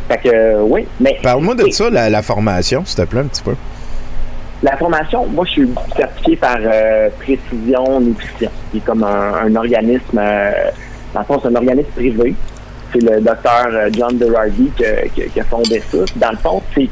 Fait 0.09 0.18
que, 0.18 0.35
euh, 0.35 0.62
oui, 0.62 0.87
mais... 0.98 1.18
Parle-moi 1.22 1.55
de 1.55 1.70
ça, 1.70 1.90
la, 1.90 2.11
la 2.11 2.22
formation, 2.22 2.85
s'il 2.85 3.05
te 3.05 3.09
plaît, 3.09 3.20
un 3.20 3.26
petit 3.26 3.42
peu. 3.42 3.55
La 4.62 4.76
formation, 4.76 5.26
moi, 5.26 5.44
je 5.46 5.50
suis 5.52 5.68
certifié 5.96 6.37
par 6.37 6.59
euh, 6.61 7.09
Précision 7.20 8.00
Nutrition, 8.00 8.50
qui 8.70 8.78
est 8.78 8.81
comme 8.81 9.05
un, 9.05 9.35
un 9.44 9.57
organisme, 9.57 10.20
dans 11.14 11.20
le 11.20 11.26
fond, 11.26 11.40
c'est 11.42 11.48
un 11.48 11.55
organisme 11.57 11.90
privé. 11.94 12.35
C'est 12.92 13.02
le 13.02 13.20
docteur 13.22 13.68
John 13.92 14.16
Berardi 14.18 14.70
qui, 14.76 14.85
qui 15.14 15.28
qui 15.31 15.40
a 15.40 15.44
fondé 15.44 15.83
ça. 15.90 15.98
Dans 16.16 16.31
le 16.31 16.37
fond, 16.37 16.62
c'est 16.74 16.90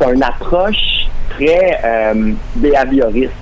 c'est 0.00 0.12
une 0.12 0.22
approche 0.22 1.08
très 1.30 1.78
euh, 1.84 2.32
behavioriste 2.56 3.32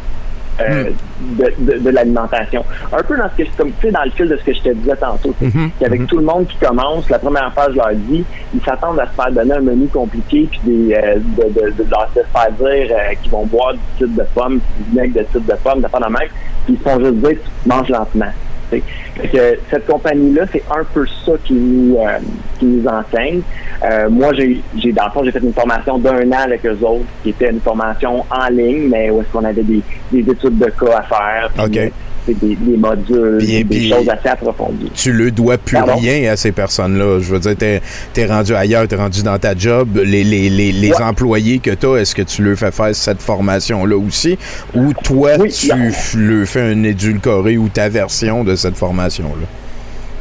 euh, 0.60 0.90
de, 1.20 1.52
de, 1.58 1.78
de 1.78 1.90
l'alimentation. 1.90 2.64
Un 2.92 3.02
peu 3.02 3.16
dans 3.16 3.28
ce 3.30 3.36
que 3.42 3.44
je, 3.44 3.50
comme 3.56 3.70
tu 3.72 3.86
sais, 3.86 3.90
dans 3.92 4.02
le 4.04 4.10
fil 4.10 4.28
de 4.28 4.36
ce 4.36 4.42
que 4.42 4.52
je 4.54 4.60
te 4.60 4.68
disais 4.70 4.96
tantôt. 4.96 5.34
mhm. 5.40 6.06
tout 6.06 6.18
le 6.18 6.24
monde 6.24 6.46
qui 6.48 6.56
commence, 6.56 7.08
la 7.10 7.18
première 7.18 7.52
fois, 7.54 7.66
je 7.70 7.76
leur 7.76 7.90
dis, 7.94 8.24
ils 8.54 8.60
s'attendent 8.64 8.98
à 8.98 9.06
se 9.06 9.12
faire 9.12 9.30
donner 9.30 9.54
un 9.54 9.60
menu 9.60 9.86
compliqué, 9.86 10.48
puis 10.50 10.60
des, 10.64 10.94
euh, 10.94 11.16
de, 11.16 11.44
de, 11.44 11.70
de 11.70 11.90
leur 11.90 12.08
se 12.12 12.20
faire 12.20 12.52
dire 12.52 12.96
euh, 12.96 13.14
qu'ils 13.22 13.30
vont 13.30 13.46
boire 13.46 13.74
du 13.74 13.80
sucre 13.98 14.16
de 14.16 14.24
pomme, 14.34 14.58
du 14.78 14.90
vinaigre 14.90 15.20
de 15.20 15.26
sucre 15.32 15.46
de 15.46 15.58
pomme, 15.62 15.80
de 15.80 15.86
pas 15.86 15.98
de 16.00 16.04
même, 16.04 16.28
puis 16.64 16.74
ils 16.74 16.78
se 16.78 16.82
font 16.82 16.98
juste 16.98 17.14
dire, 17.14 17.36
tu 17.62 17.68
manges 17.68 17.88
lentement. 17.88 18.32
Que 18.70 19.58
cette 19.70 19.86
compagnie-là, 19.86 20.44
c'est 20.52 20.62
un 20.70 20.84
peu 20.84 21.06
ça 21.24 21.32
qui 21.44 21.54
nous, 21.54 21.96
euh, 21.98 22.18
qui 22.58 22.66
nous 22.66 22.86
enseigne. 22.86 23.42
Euh, 23.84 24.08
moi, 24.10 24.32
j'ai, 24.34 24.60
j'ai 24.76 24.92
dans 24.92 25.06
le 25.06 25.10
fond, 25.10 25.24
j'ai 25.24 25.32
fait 25.32 25.40
une 25.40 25.52
formation 25.52 25.98
d'un 25.98 26.30
an 26.32 26.42
avec 26.44 26.64
eux 26.66 26.78
autres, 26.82 27.04
qui 27.22 27.30
était 27.30 27.50
une 27.50 27.60
formation 27.60 28.24
en 28.30 28.48
ligne, 28.48 28.88
mais 28.88 29.10
où 29.10 29.20
est-ce 29.20 29.28
qu'on 29.32 29.44
avait 29.44 29.62
des, 29.62 29.80
des 30.12 30.30
études 30.30 30.58
de 30.58 30.70
cas 30.70 30.98
à 30.98 31.02
faire, 31.02 31.50
puis, 31.54 31.64
OK. 31.86 31.92
Des, 32.34 32.56
des 32.56 32.76
modules, 32.76 33.38
des 33.66 33.88
choses 33.88 34.08
assez 34.08 34.28
approfondies. 34.28 34.90
Tu 34.94 35.12
le 35.12 35.30
dois 35.30 35.58
plus 35.58 35.76
Pardon? 35.76 35.96
rien 35.96 36.32
à 36.32 36.36
ces 36.36 36.52
personnes-là. 36.52 37.20
Je 37.20 37.32
veux 37.32 37.38
dire, 37.38 37.56
t'es 37.56 37.80
es 38.16 38.26
rendu 38.26 38.54
ailleurs, 38.54 38.86
t'es 38.88 38.96
rendu 38.96 39.22
dans 39.22 39.38
ta 39.38 39.56
job. 39.56 40.00
Les, 40.04 40.24
les, 40.24 40.48
les, 40.50 40.72
les 40.72 40.88
Ouais. 40.90 41.02
employés 41.02 41.58
que 41.58 41.70
t'as, 41.70 41.96
est-ce 41.96 42.14
que 42.14 42.22
tu 42.22 42.42
leur 42.42 42.56
fais 42.56 42.70
faire 42.70 42.94
cette 42.94 43.20
formation-là 43.22 43.96
aussi? 43.96 44.38
Ou 44.74 44.92
toi, 44.94 45.32
Oui, 45.38 45.50
tu 45.50 45.68
f- 45.68 46.16
leur 46.16 46.46
fais 46.46 46.62
un 46.62 46.82
édulcoré 46.82 47.58
ou 47.58 47.68
ta 47.68 47.88
version 47.88 48.44
de 48.44 48.56
cette 48.56 48.76
formation-là? 48.76 49.46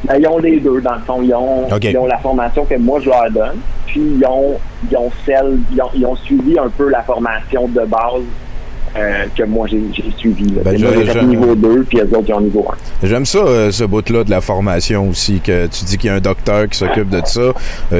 Ben, 0.07 0.15
ils 0.19 0.27
ont 0.27 0.37
les 0.37 0.59
deux, 0.59 0.79
dans 0.81 0.93
le 0.93 1.01
fond. 1.07 1.21
Ils 1.23 1.33
ont, 1.33 1.65
ils 1.81 1.97
ont 1.97 2.05
la 2.05 2.19
formation 2.19 2.65
que 2.65 2.75
moi, 2.75 2.99
je 3.03 3.09
leur 3.09 3.31
donne. 3.31 3.57
Puis, 3.87 4.01
ils 4.19 4.25
ont, 4.27 4.57
ils 4.91 4.95
ont 4.97 5.09
celle, 5.25 5.57
ils 5.73 5.81
ont, 5.81 5.89
ils 5.95 6.05
ont 6.05 6.15
suivi 6.17 6.57
un 6.59 6.69
peu 6.69 6.89
la 6.89 7.01
formation 7.01 7.67
de 7.67 7.81
base 7.85 8.21
euh, 8.97 9.25
que 9.35 9.43
moi, 9.43 9.67
j'ai 9.67 9.81
suivi. 10.17 10.45
Là. 10.55 10.61
Ben, 10.65 10.79
moi, 10.81 10.91
j'ai 11.13 11.23
niveau 11.23 11.55
2, 11.55 11.85
puis 11.87 11.99
eux 11.99 12.09
autres, 12.15 12.25
ils 12.27 12.33
ont 12.33 12.41
niveau 12.41 12.65
1. 13.03 13.07
J'aime 13.07 13.25
ça, 13.25 13.39
euh, 13.39 13.71
ce 13.71 13.83
bout-là 13.83 14.23
de 14.23 14.29
la 14.29 14.41
formation 14.41 15.09
aussi, 15.09 15.39
que 15.39 15.67
tu 15.67 15.85
dis 15.85 15.97
qu'il 15.97 16.09
y 16.09 16.13
a 16.13 16.15
un 16.15 16.19
docteur 16.19 16.67
qui 16.69 16.77
s'occupe 16.77 17.09
de 17.09 17.21
ça. 17.25 17.39
Euh, 17.41 17.53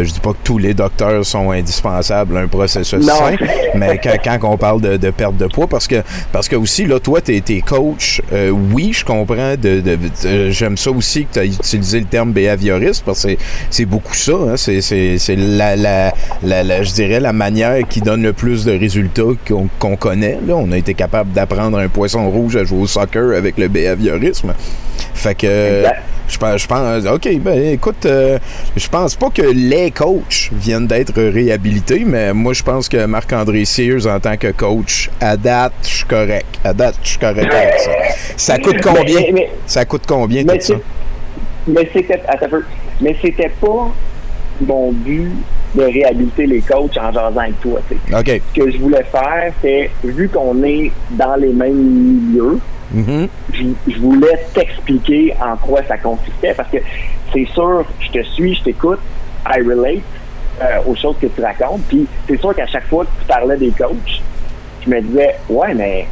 je 0.03 0.11
dis 0.13 0.19
pas 0.19 0.31
que 0.31 0.37
tous 0.43 0.57
les 0.57 0.73
docteurs 0.73 1.25
sont 1.25 1.51
indispensables 1.51 2.35
à 2.37 2.41
un 2.41 2.47
processus 2.47 2.99
Non. 3.05 3.13
sain, 3.15 3.35
mais 3.75 3.99
quand, 4.03 4.17
quand 4.39 4.53
on 4.53 4.57
parle 4.57 4.81
de, 4.81 4.97
de 4.97 5.09
perte 5.11 5.37
de 5.37 5.47
poids, 5.47 5.67
parce 5.67 5.87
que 5.87 6.01
parce 6.31 6.47
que 6.47 6.55
aussi, 6.55 6.85
là, 6.85 6.99
toi, 6.99 7.21
t'es 7.21 7.43
es 7.47 7.61
coach. 7.61 8.21
Euh, 8.33 8.49
oui, 8.49 8.91
je 8.93 9.05
comprends. 9.05 9.51
De, 9.51 9.79
de- 9.81 9.95
de- 9.95 10.49
J'aime 10.49 10.77
ça 10.77 10.91
aussi 10.91 11.25
que 11.25 11.33
tu 11.33 11.39
as 11.39 11.45
utilisé 11.45 11.99
le 11.99 12.05
terme 12.05 12.31
behavioriste, 12.31 13.03
parce 13.05 13.25
que 13.25 13.31
c'est- 13.69 13.85
beaucoup 13.85 14.13
ça. 14.15 14.33
Hein? 14.33 14.55
C'est 14.57 15.35
la, 15.37 15.75
la, 15.75 16.13
la, 16.43 16.63
la- 16.63 16.83
je 16.83 16.91
dirais, 16.93 17.19
la 17.19 17.33
manière 17.33 17.87
qui 17.87 18.01
donne 18.01 18.21
le 18.23 18.33
plus 18.33 18.65
de 18.65 18.71
résultats 18.77 19.23
qu'on 19.79 19.95
connaît. 19.95 20.37
Là. 20.45 20.55
On 20.55 20.71
a 20.71 20.77
été 20.77 20.86
capable 20.93 21.31
d'apprendre 21.31 21.77
un 21.77 21.87
poisson 21.87 22.29
rouge 22.29 22.55
à 22.55 22.63
jouer 22.63 22.81
au 22.81 22.87
soccer 22.87 23.35
avec 23.35 23.57
le 23.57 23.67
behaviorisme. 23.67 24.53
Fait 25.13 25.35
que, 25.35 25.79
Exact. 25.79 26.03
Je 26.29 26.37
pense, 26.37 26.61
je 26.61 26.67
pense, 26.67 27.05
OK, 27.05 27.39
ben 27.39 27.71
écoute, 27.71 28.05
euh, 28.05 28.37
je 28.75 28.87
pense 28.89 29.15
pas 29.15 29.29
que 29.29 29.41
les 29.43 29.91
coachs 29.91 30.49
viennent 30.51 30.85
d'être 30.85 31.13
réhabilités, 31.21 32.03
mais 32.05 32.33
moi, 32.33 32.51
je 32.53 32.63
pense 32.63 32.89
que 32.89 33.05
Marc-André 33.05 33.63
Sears, 33.63 34.07
en 34.07 34.19
tant 34.19 34.35
que 34.35 34.51
coach, 34.51 35.09
à 35.21 35.37
date, 35.37 35.71
je 35.83 35.87
suis 35.87 36.05
correct. 36.05 36.59
À 36.65 36.73
date, 36.73 36.95
je 37.01 37.09
suis 37.09 37.17
correct 37.17 37.49
avec 37.51 37.79
ça. 37.79 37.91
Ça 38.35 38.59
coûte 38.59 38.81
combien? 38.81 39.21
Mais- 39.21 39.31
mais- 39.33 39.49
ça 39.65 39.85
coûte 39.85 40.03
combien, 40.05 40.43
Mais 40.43 40.57
tout 40.57 40.65
ça? 40.65 40.73
Mais 41.65 41.89
c'était, 41.93 42.21
mais 43.01 43.15
c'était 43.21 43.51
pas 43.61 43.93
mon 44.61 44.91
but 44.91 45.31
de 45.75 45.83
réhabiliter 45.83 46.47
les 46.47 46.61
coachs 46.61 46.97
en 46.97 47.11
jasant 47.11 47.39
avec 47.39 47.59
toi. 47.61 47.79
Ce 48.53 48.59
que 48.59 48.71
je 48.71 48.77
voulais 48.77 49.03
faire, 49.03 49.51
c'est, 49.61 49.89
vu 50.03 50.27
qu'on 50.29 50.63
est 50.63 50.91
dans 51.11 51.35
les 51.35 51.53
mêmes 51.53 51.75
milieux, 51.75 52.59
Mhm. 52.89 53.27
je, 53.53 53.63
je 53.91 53.97
voulais 53.99 54.45
t'expliquer 54.53 55.33
en 55.41 55.57
quoi 55.57 55.81
ça 55.87 55.97
consistait 55.97 56.53
parce 56.55 56.69
que 56.71 56.77
c'est 57.33 57.45
sûr, 57.53 57.83
je 57.99 58.09
te 58.17 58.23
suis, 58.23 58.55
je 58.55 58.63
t'écoute, 58.63 58.99
I 59.45 59.59
relate 59.61 60.01
euh, 60.61 60.79
aux 60.87 60.95
choses 60.95 61.17
que 61.21 61.27
tu 61.27 61.41
racontes. 61.41 61.81
Puis 61.89 62.07
c'est 62.27 62.39
sûr 62.39 62.55
qu'à 62.55 62.65
chaque 62.65 62.87
fois 62.87 63.03
que 63.03 63.09
tu 63.19 63.27
parlais 63.27 63.57
des 63.57 63.71
coachs, 63.71 64.21
je 64.85 64.89
me 64.89 65.01
disais, 65.01 65.35
ouais, 65.49 65.73
mais 65.73 66.07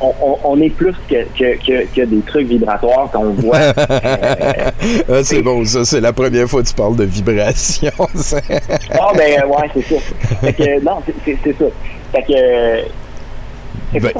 on, 0.00 0.12
on- 0.22 0.38
on 0.44 0.60
est 0.60 0.70
plus 0.70 0.94
que, 1.08 1.24
que, 1.38 1.56
que, 1.64 1.86
que 1.94 2.04
des 2.04 2.20
trucs 2.26 2.46
vibratoires 2.48 3.10
qu'on 3.12 3.30
voit. 3.30 3.58
Ah, 5.10 5.20
c'est 5.24 5.42
bon, 5.42 5.64
ça, 5.64 5.84
c'est 5.84 6.00
la 6.00 6.12
première 6.12 6.48
fois 6.48 6.62
que 6.62 6.68
tu 6.68 6.74
parles 6.74 6.96
de 6.96 7.04
vibration. 7.04 7.90
Ah, 8.92 9.12
ben, 9.16 9.42
ouais, 9.44 9.70
c'est 9.74 9.94
ça. 9.94 10.00
Fait 10.40 10.52
que, 10.52 10.84
non, 10.84 10.98
c'est- 11.24 11.34
ça. 11.58 11.64
Fait 12.12 12.22
que. 12.22 12.88
Ben? 14.00 14.10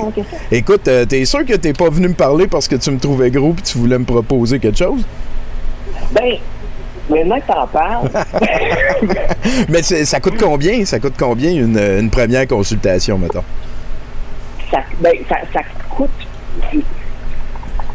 Écoute, 0.51 0.89
euh, 0.89 1.05
t'es 1.05 1.25
sûr 1.27 1.45
que 1.45 1.55
t'es 1.55 1.73
pas 1.75 1.91
venu 1.91 2.09
me 2.09 2.15
parler 2.15 2.47
parce 2.47 2.67
que 2.67 2.77
tu 2.77 2.91
me 2.91 2.99
trouvais 2.99 3.31
gros 3.31 3.53
puis 3.53 3.63
tu 3.63 3.77
voulais 3.79 3.99
me 3.99 4.05
proposer 4.05 4.59
quelque 4.59 4.79
chose? 4.79 5.03
Ben, 6.13 6.37
maintenant 7.11 7.39
que 7.39 7.47
t'en 7.47 7.67
parles, 7.67 8.09
Mais 9.69 9.83
ça 9.83 10.21
coûte 10.21 10.37
combien? 10.41 10.85
Ça 10.87 10.99
coûte 10.99 11.15
combien 11.19 11.51
une, 11.53 11.79
une 11.79 12.09
première 12.11 12.47
consultation, 12.49 13.19
mettons? 13.19 13.45
Ça, 14.71 14.79
ben, 15.01 15.13
ça, 15.29 15.37
ça 15.53 15.61
coûte. 15.91 16.11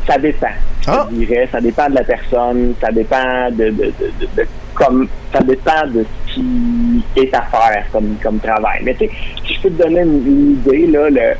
Ça 0.07 0.17
dépend. 0.17 0.47
Ah. 0.87 1.07
Je 1.11 1.15
dirais, 1.25 1.47
ça 1.51 1.61
dépend 1.61 1.89
de 1.89 1.95
la 1.95 2.03
personne, 2.03 2.73
ça 2.81 2.91
dépend 2.91 3.49
de, 3.51 3.65
de, 3.69 3.71
de, 4.19 4.27
de- 4.35 4.47
comme, 4.73 5.07
ça 5.31 5.39
dépend 5.41 5.87
de 5.87 6.05
ce 6.27 6.33
qui 6.33 7.03
est 7.15 7.33
à 7.33 7.43
faire 7.43 7.85
comme, 7.91 8.17
comme 8.21 8.39
travail. 8.39 8.81
Mais 8.83 8.93
tu 8.95 9.05
sais, 9.05 9.11
si 9.47 9.53
je 9.53 9.61
peux 9.61 9.69
te 9.69 9.81
donner 9.83 10.01
une, 10.01 10.27
une 10.27 10.51
idée, 10.53 10.87
là, 10.87 11.09
le, 11.09 11.35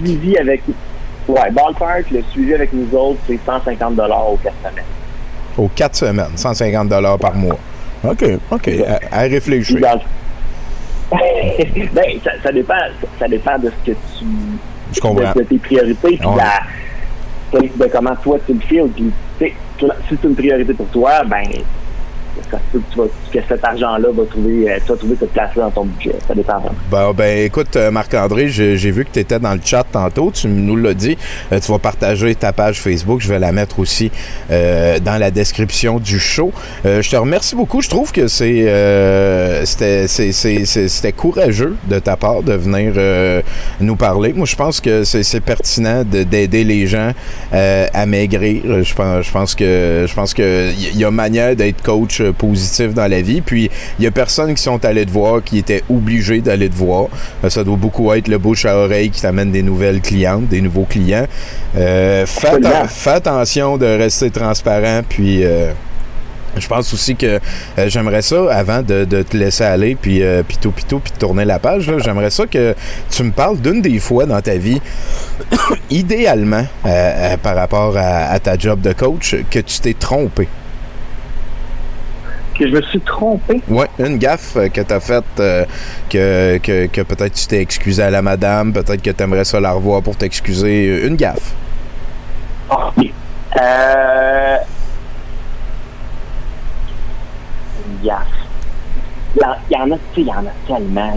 le 0.00 0.06
suivi 0.06 0.36
avec, 0.38 0.62
ouais, 1.28 1.50
ballpark, 1.52 2.10
le 2.10 2.22
suivi 2.32 2.54
avec 2.54 2.72
nous 2.72 2.88
autres, 2.98 3.20
c'est 3.28 3.38
150 3.46 3.94
dollars 3.94 4.32
au 4.32 4.36
quatre 4.38 4.56
semaines. 4.68 4.84
Aux 5.56 5.68
quatre 5.68 5.94
semaines, 5.94 6.32
150 6.36 7.18
par 7.20 7.34
mois. 7.36 7.58
OK, 8.02 8.24
OK. 8.50 8.70
À, 9.12 9.18
à 9.18 9.20
réfléchir. 9.22 9.78
Dans 9.80 10.00
ben, 11.92 12.20
ça, 12.24 12.30
ça 12.42 12.52
dépend, 12.52 12.74
ça 13.18 13.28
dépend 13.28 13.58
de 13.58 13.70
ce 13.70 13.90
que 13.92 13.96
tu, 13.96 14.24
Je 14.92 15.00
comprends. 15.00 15.32
de, 15.34 15.38
de 15.40 15.44
tes 15.44 15.58
priorités, 15.58 16.16
puis 16.18 16.26
Ouais. 16.26 16.36
la- 16.36 17.60
de 17.60 17.86
comment 17.92 18.16
toi 18.22 18.38
tu 18.46 18.54
le 18.54 18.60
files. 18.60 18.88
Puis, 18.94 19.10
tu 19.38 19.46
sais, 19.46 19.54
si 19.78 19.86
c'est 20.20 20.24
une 20.28 20.34
priorité 20.34 20.74
pour 20.74 20.86
toi, 20.88 21.22
ben, 21.24 21.44
que, 23.32 23.38
cet 23.48 23.64
argent-là 23.64 24.08
va 24.12 24.24
trouver, 24.24 24.70
euh, 24.70 24.78
tu 24.86 24.96
trouver 24.96 25.16
place-là 25.16 25.64
dans 25.64 25.70
ton 25.70 25.84
budget. 25.84 26.14
Ça 26.26 26.34
dépend. 26.34 26.62
Ben, 26.90 27.12
ben, 27.12 27.44
écoute, 27.44 27.76
euh, 27.76 27.90
Marc-André, 27.90 28.48
j'ai 28.48 28.90
vu 28.90 29.04
que 29.04 29.10
tu 29.12 29.20
étais 29.20 29.38
dans 29.38 29.54
le 29.54 29.60
chat 29.64 29.84
tantôt. 29.90 30.30
Tu 30.32 30.46
nous 30.48 30.76
l'as 30.76 30.94
dit. 30.94 31.16
Euh, 31.52 31.60
tu 31.60 31.70
vas 31.72 31.78
partager 31.78 32.34
ta 32.34 32.52
page 32.52 32.80
Facebook. 32.80 33.20
Je 33.20 33.28
vais 33.28 33.38
la 33.38 33.52
mettre 33.52 33.78
aussi 33.78 34.10
dans 34.48 35.18
la 35.18 35.30
description 35.30 35.98
du 35.98 36.18
show. 36.18 36.52
Je 36.84 37.08
te 37.08 37.16
remercie 37.16 37.56
beaucoup. 37.56 37.80
Je 37.80 37.88
trouve 37.88 38.12
que 38.12 38.28
c'est 38.28 38.64
c'était 39.64 41.12
courageux 41.12 41.76
de 41.88 41.98
ta 41.98 42.16
part 42.16 42.42
de 42.42 42.54
venir 42.54 42.94
nous 43.80 43.96
parler. 43.96 44.32
Moi, 44.32 44.46
je 44.46 44.56
pense 44.56 44.80
que 44.80 45.04
c'est 45.04 45.40
pertinent 45.40 46.04
de- 46.04 46.22
d'aider 46.22 46.64
les 46.64 46.86
gens 46.86 47.12
à 47.52 48.06
maigrir. 48.06 48.82
Je 48.82 48.94
pense, 48.94 49.26
je 49.26 49.30
pense 49.30 49.54
que 49.54 50.06
je 50.08 50.14
pense 50.14 50.34
que 50.34 50.70
y 50.72 50.98
y 50.98 51.04
a 51.04 51.10
manière 51.10 51.56
d'être 51.56 51.82
coach 51.82 52.20
positif 52.32 52.94
dans 52.94 53.06
la 53.06 53.20
vie. 53.22 53.40
Puis 53.40 53.70
il 53.98 54.04
y 54.04 54.06
a 54.06 54.10
personne 54.10 54.54
qui 54.54 54.62
sont 54.62 54.84
allés 54.84 55.06
te 55.06 55.10
voir 55.10 55.42
qui 55.42 55.58
étaient 55.58 55.82
obligés 55.90 56.40
d'aller 56.40 56.68
te 56.68 56.74
voir. 56.76 57.08
Euh, 57.44 57.50
Ça 57.50 57.64
doit 57.64 57.76
beaucoup 57.76 58.12
être 58.12 58.28
le 58.28 58.38
bouche 58.38 58.64
à 58.64 58.76
oreille 58.76 59.10
qui 59.10 59.20
t'amène 59.22 59.50
des 59.52 59.62
nouvelles 59.62 60.00
clientes, 60.00 60.48
des 60.48 60.60
nouveaux 60.60 60.86
clients. 60.88 61.26
Euh, 61.76 62.26
fais, 62.26 63.10
attention 63.10 63.76
de 63.76 63.86
rester 63.86 64.30
transparent. 64.30 65.02
Puis 65.08 65.44
euh, 65.44 65.72
je 66.56 66.66
pense 66.68 66.92
aussi 66.94 67.16
que 67.16 67.40
euh, 67.78 67.88
j'aimerais 67.88 68.22
ça, 68.22 68.52
avant 68.52 68.82
de, 68.82 69.04
de 69.04 69.22
te 69.22 69.36
laisser 69.36 69.64
aller, 69.64 69.96
puis 70.00 70.22
euh, 70.22 70.42
puis 70.46 70.56
tout, 70.60 70.70
puis 70.70 70.84
tout, 70.84 71.00
puis 71.00 71.12
de 71.12 71.18
tourner 71.18 71.44
la 71.44 71.58
page, 71.58 71.90
j'aimerais 71.98 72.30
ça 72.30 72.46
que 72.46 72.74
tu 73.10 73.22
me 73.24 73.32
parles 73.32 73.58
d'une 73.60 73.82
des 73.82 73.98
fois 73.98 74.24
dans 74.26 74.40
ta 74.40 74.56
vie, 74.56 74.80
idéalement, 75.90 76.64
euh, 76.86 76.88
euh, 76.88 77.36
par 77.38 77.56
rapport 77.56 77.96
à, 77.96 78.26
à 78.30 78.38
ta 78.38 78.56
job 78.56 78.80
de 78.80 78.92
coach, 78.92 79.34
que 79.50 79.58
tu 79.58 79.80
t'es 79.80 79.94
trompé. 79.94 80.48
Que 82.58 82.68
je 82.68 82.74
me 82.76 82.82
suis 82.82 83.00
trompé. 83.00 83.60
Ouais, 83.68 83.86
une 83.98 84.16
gaffe 84.18 84.56
euh, 84.56 84.68
que 84.68 84.80
tu 84.80 84.92
as 84.94 85.00
faite, 85.00 85.24
euh, 85.40 85.64
que, 86.08 86.58
que, 86.58 86.86
que 86.86 87.00
peut-être 87.00 87.32
tu 87.34 87.46
t'es 87.48 87.60
excusé 87.60 88.02
à 88.02 88.10
la 88.10 88.22
madame, 88.22 88.72
peut-être 88.72 89.02
que 89.02 89.10
tu 89.10 89.22
aimerais 89.22 89.44
ça 89.44 89.58
la 89.60 89.72
revoir 89.72 90.02
pour 90.02 90.16
t'excuser. 90.16 91.04
Une 91.06 91.16
gaffe. 91.16 91.52
Ok. 92.70 93.10
Euh... 93.60 94.56
Une 97.88 98.06
gaffe. 98.08 98.26
Il 99.36 99.42
y 99.72 99.76
en- 99.76 99.90
a, 99.90 99.96
tu 99.96 100.00
sais, 100.14 100.20
il 100.20 100.26
y 100.28 100.30
en 100.30 100.46
a 100.46 100.52
tellement. 100.66 101.12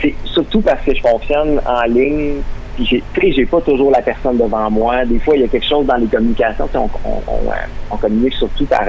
C'est 0.00 0.14
surtout 0.24 0.60
parce 0.60 0.80
que 0.84 0.94
je 0.94 1.00
fonctionne 1.00 1.60
en 1.66 1.82
ligne. 1.82 2.36
Puis 2.76 2.86
j'ai, 2.86 3.02
tu 3.14 3.32
j'ai 3.32 3.46
pas 3.46 3.60
toujours 3.60 3.90
la 3.90 4.00
personne 4.00 4.38
devant 4.38 4.70
moi. 4.70 5.04
Des 5.04 5.18
fois, 5.18 5.34
il 5.36 5.42
y 5.42 5.44
a 5.44 5.48
quelque 5.48 5.66
chose 5.68 5.84
dans 5.86 5.96
les 5.96 6.06
communications. 6.06 6.66
tu 6.68 6.72
sais, 6.72 6.78
On, 6.78 6.88
on, 7.04 7.22
on, 7.26 7.50
euh, 7.50 7.54
on 7.90 7.96
communique 7.96 8.34
surtout 8.34 8.64
par, 8.64 8.82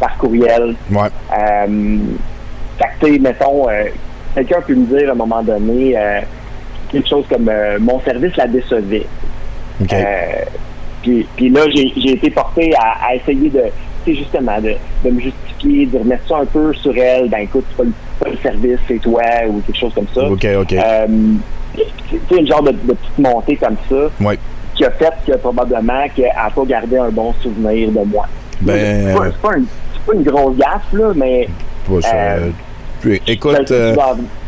par 0.00 0.16
courriel. 0.18 0.74
Ouais. 0.90 1.08
Euh, 1.38 1.96
fait 2.78 2.88
que, 3.00 3.18
mettons, 3.20 3.68
euh, 3.68 3.84
quelqu'un 4.34 4.60
peut 4.66 4.74
me 4.74 4.86
dire 4.98 5.08
à 5.08 5.12
un 5.12 5.16
moment 5.16 5.42
donné 5.42 5.96
euh, 5.96 6.20
quelque 6.90 7.08
chose 7.08 7.24
comme 7.28 7.48
euh, 7.48 7.78
mon 7.80 8.00
service 8.00 8.36
la 8.36 8.46
décevait. 8.46 9.06
OK. 9.80 9.92
Euh, 9.92 10.04
puis, 11.02 11.26
puis 11.36 11.48
là, 11.50 11.62
j'ai 11.72 12.12
été 12.12 12.30
porté 12.30 12.74
à, 12.76 13.06
à 13.08 13.14
essayer 13.14 13.48
de, 13.50 13.62
justement, 14.06 14.60
de, 14.60 14.72
de 15.04 15.10
me 15.10 15.20
justifier, 15.20 15.86
de 15.86 15.98
remettre 15.98 16.26
ça 16.28 16.38
un 16.38 16.46
peu 16.46 16.72
sur 16.74 16.96
elle. 16.96 17.28
Ben 17.28 17.38
écoute, 17.40 17.64
c'est 17.70 17.76
pas, 17.76 17.84
le- 17.84 17.92
pas 18.20 18.30
le 18.30 18.36
service, 18.38 18.78
c'est 18.88 18.98
toi, 19.00 19.22
ou 19.48 19.60
quelque 19.60 19.78
chose 19.78 19.94
comme 19.94 20.08
ça. 20.14 20.24
OK, 20.28 20.44
sais, 22.28 22.40
une 22.40 22.46
genre 22.46 22.62
de, 22.62 22.72
de 22.72 22.92
petite 22.94 23.18
montée 23.18 23.56
comme 23.56 23.76
ça 23.88 24.10
Ouais. 24.20 24.38
qui 24.74 24.84
a 24.84 24.90
fait 24.92 25.12
que 25.26 25.36
probablement 25.36 26.04
qu'elle 26.14 26.26
n'a 26.34 26.50
pas 26.54 26.64
gardé 26.64 26.96
un 26.98 27.10
bon 27.10 27.32
souvenir 27.42 27.90
de 27.90 28.00
moi. 28.04 28.26
Ben, 28.60 29.08
c'est 29.08 29.14
pas, 29.14 29.24
c'est 29.30 29.36
c'est 29.42 29.85
pas 30.06 30.14
une 30.14 30.22
grosse 30.22 30.56
gaffe, 30.56 30.92
là, 30.92 31.12
mais 31.14 31.48
Pas 31.88 32.00
ça. 32.00 32.14
euh, 32.14 32.48
Puis, 33.00 33.20
Écoute, 33.26 33.64
tu 33.66 33.72
euh, 33.74 33.94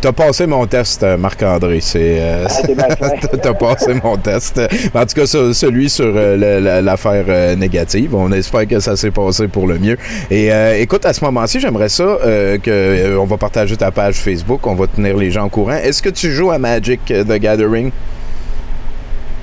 t'as 0.00 0.12
passé 0.12 0.46
mon 0.46 0.66
test, 0.66 1.02
euh, 1.02 1.16
Marc-André. 1.16 1.80
C'est, 1.80 2.16
euh, 2.20 2.46
Ah, 2.78 2.94
t'as- 3.42 3.54
passé 3.54 3.94
mon 4.02 4.16
test. 4.16 4.60
En 4.94 5.00
tout 5.06 5.14
cas, 5.14 5.26
celui 5.26 5.90
sur 5.90 6.06
l'affaire 6.12 7.56
négative. 7.56 8.14
On 8.14 8.32
espère 8.32 8.66
que 8.66 8.80
ça 8.80 8.96
s'est 8.96 9.10
passé 9.10 9.48
pour 9.48 9.66
le 9.66 9.78
mieux. 9.78 9.98
Et 10.30 10.52
euh, 10.52 10.78
écoute, 10.80 11.04
à 11.04 11.12
ce 11.12 11.22
moment-ci, 11.24 11.60
j'aimerais 11.60 11.88
ça 11.90 12.16
que 12.62 13.16
on 13.18 13.24
va 13.26 13.36
partager 13.36 13.76
ta 13.76 13.90
page 13.90 14.14
Facebook. 14.16 14.66
On 14.66 14.74
va 14.74 14.86
tenir 14.86 15.16
les 15.16 15.30
gens 15.30 15.44
au 15.46 15.50
courant. 15.50 15.76
Est-ce 15.76 16.02
que 16.02 16.10
tu 16.10 16.32
joues 16.32 16.50
à 16.50 16.58
Magic 16.58 17.00
the 17.06 17.38
Gathering? 17.38 17.90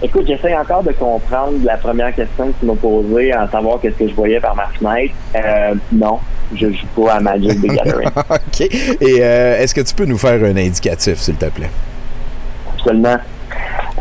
Écoute, 0.03 0.25
j'essaie 0.27 0.55
encore 0.55 0.83
de 0.83 0.91
comprendre 0.91 1.53
la 1.63 1.77
première 1.77 2.13
question 2.13 2.47
que 2.47 2.59
tu 2.59 2.65
m'as 2.65 2.75
posée, 2.75 3.33
en 3.33 3.49
savoir 3.49 3.79
qu'est-ce 3.79 3.95
que 3.95 4.07
je 4.09 4.13
voyais 4.13 4.39
par 4.39 4.55
ma 4.55 4.67
fenêtre. 4.67 5.13
Euh, 5.35 5.73
non, 5.91 6.19
je 6.53 6.67
joue 6.67 7.03
pas 7.03 7.13
à 7.13 7.19
Magic 7.21 7.61
the 7.61 7.67
Gathering. 7.67 8.09
OK. 8.29 8.61
Et 8.61 9.17
euh, 9.21 9.57
est-ce 9.57 9.73
que 9.73 9.81
tu 9.81 9.95
peux 9.95 10.05
nous 10.05 10.17
faire 10.17 10.43
un 10.43 10.57
indicatif, 10.57 11.19
s'il 11.19 11.35
te 11.35 11.45
plaît? 11.45 11.69
Absolument. 12.73 13.17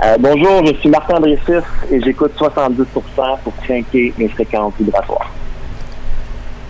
Euh, 0.04 0.16
bonjour, 0.18 0.66
je 0.66 0.74
suis 0.80 0.88
Martin 0.88 1.20
Brécis 1.20 1.64
et 1.90 2.00
j'écoute 2.02 2.32
70% 2.36 2.84
pour 3.44 3.52
trinquer 3.64 4.12
mes 4.18 4.28
fréquences 4.28 4.74
vibratoires. 4.78 5.30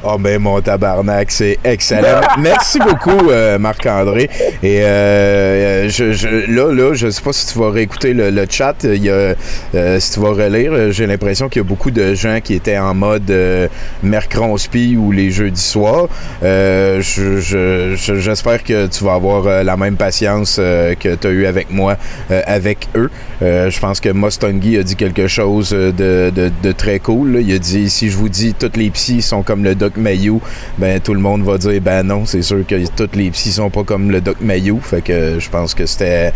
Oh, 0.06 0.18
ben 0.18 0.38
mon 0.38 0.60
tabarnak, 0.60 1.30
c'est 1.30 1.58
excellent. 1.64 2.20
Merci 2.38 2.78
beaucoup, 2.78 3.30
euh, 3.30 3.58
Marc-André. 3.58 4.28
Et 4.62 4.82
euh, 4.82 5.88
je, 5.88 6.12
je, 6.12 6.28
là, 6.52 6.70
là, 6.74 6.92
je 6.92 7.08
sais 7.08 7.22
pas 7.22 7.32
si 7.32 7.46
tu 7.50 7.58
vas 7.58 7.70
réécouter 7.70 8.12
le, 8.12 8.28
le 8.28 8.44
chat. 8.46 8.74
Il 8.84 9.02
y 9.02 9.08
a, 9.08 9.34
euh, 9.74 10.00
si 10.00 10.12
tu 10.12 10.20
vas 10.20 10.32
relire, 10.32 10.92
j'ai 10.92 11.06
l'impression 11.06 11.48
qu'il 11.48 11.60
y 11.62 11.64
a 11.64 11.68
beaucoup 11.68 11.90
de 11.90 12.12
gens 12.12 12.38
qui 12.44 12.52
étaient 12.52 12.76
en 12.76 12.92
mode 12.92 13.30
euh, 13.30 13.66
mercredi 14.02 14.94
ou 14.98 15.10
les 15.10 15.30
jeudis 15.30 15.62
soirs. 15.62 16.08
Euh, 16.42 17.00
je- 17.00 17.40
je- 17.40 17.94
je- 17.96 18.14
J'espère 18.16 18.62
que 18.62 18.86
tu 18.88 19.04
vas 19.04 19.14
avoir 19.14 19.46
euh, 19.46 19.62
la 19.62 19.78
même 19.78 19.96
patience 19.96 20.56
euh, 20.58 20.94
que 20.96 21.14
tu 21.14 21.26
as 21.26 21.30
eu 21.30 21.46
avec 21.46 21.70
moi, 21.70 21.96
euh, 22.30 22.42
avec 22.46 22.88
eux. 22.94 23.08
Euh, 23.40 23.70
je 23.70 23.80
pense 23.80 24.00
que 24.00 24.10
Mustongi 24.10 24.76
a 24.76 24.82
dit 24.82 24.96
quelque 24.96 25.28
chose 25.28 25.70
euh, 25.72 25.92
de, 25.92 26.30
de- 26.30 26.52
de 26.62 26.72
très 26.72 26.98
cool. 26.98 27.32
là. 27.36 27.40
Il 27.40 27.54
a 27.54 27.58
dit 27.58 27.88
si 27.88 28.10
je 28.10 28.16
vous 28.18 28.28
dis 28.28 28.52
toutes 28.52 28.76
les 28.76 28.90
psys 28.90 29.22
sont 29.22 29.42
comme 29.42 29.64
le 29.64 29.74
Doc 29.74 29.93
Mayou, 29.96 30.40
ben 30.78 31.00
tout 31.00 31.14
le 31.14 31.20
monde 31.20 31.42
va 31.42 31.58
dire 31.58 31.80
ben 31.80 32.02
non, 32.02 32.24
c'est 32.26 32.42
sûr 32.42 32.66
que 32.66 32.74
toutes 32.96 33.16
les 33.16 33.30
psys 33.30 33.52
sont 33.52 33.70
pas 33.70 33.84
comme 33.84 34.10
le 34.10 34.20
Doc 34.20 34.36
Mayou. 34.40 34.80
Fait 34.80 35.02
que 35.02 35.38
je 35.38 35.48
pense 35.50 35.74
que 35.74 35.86
c'était. 35.86 36.32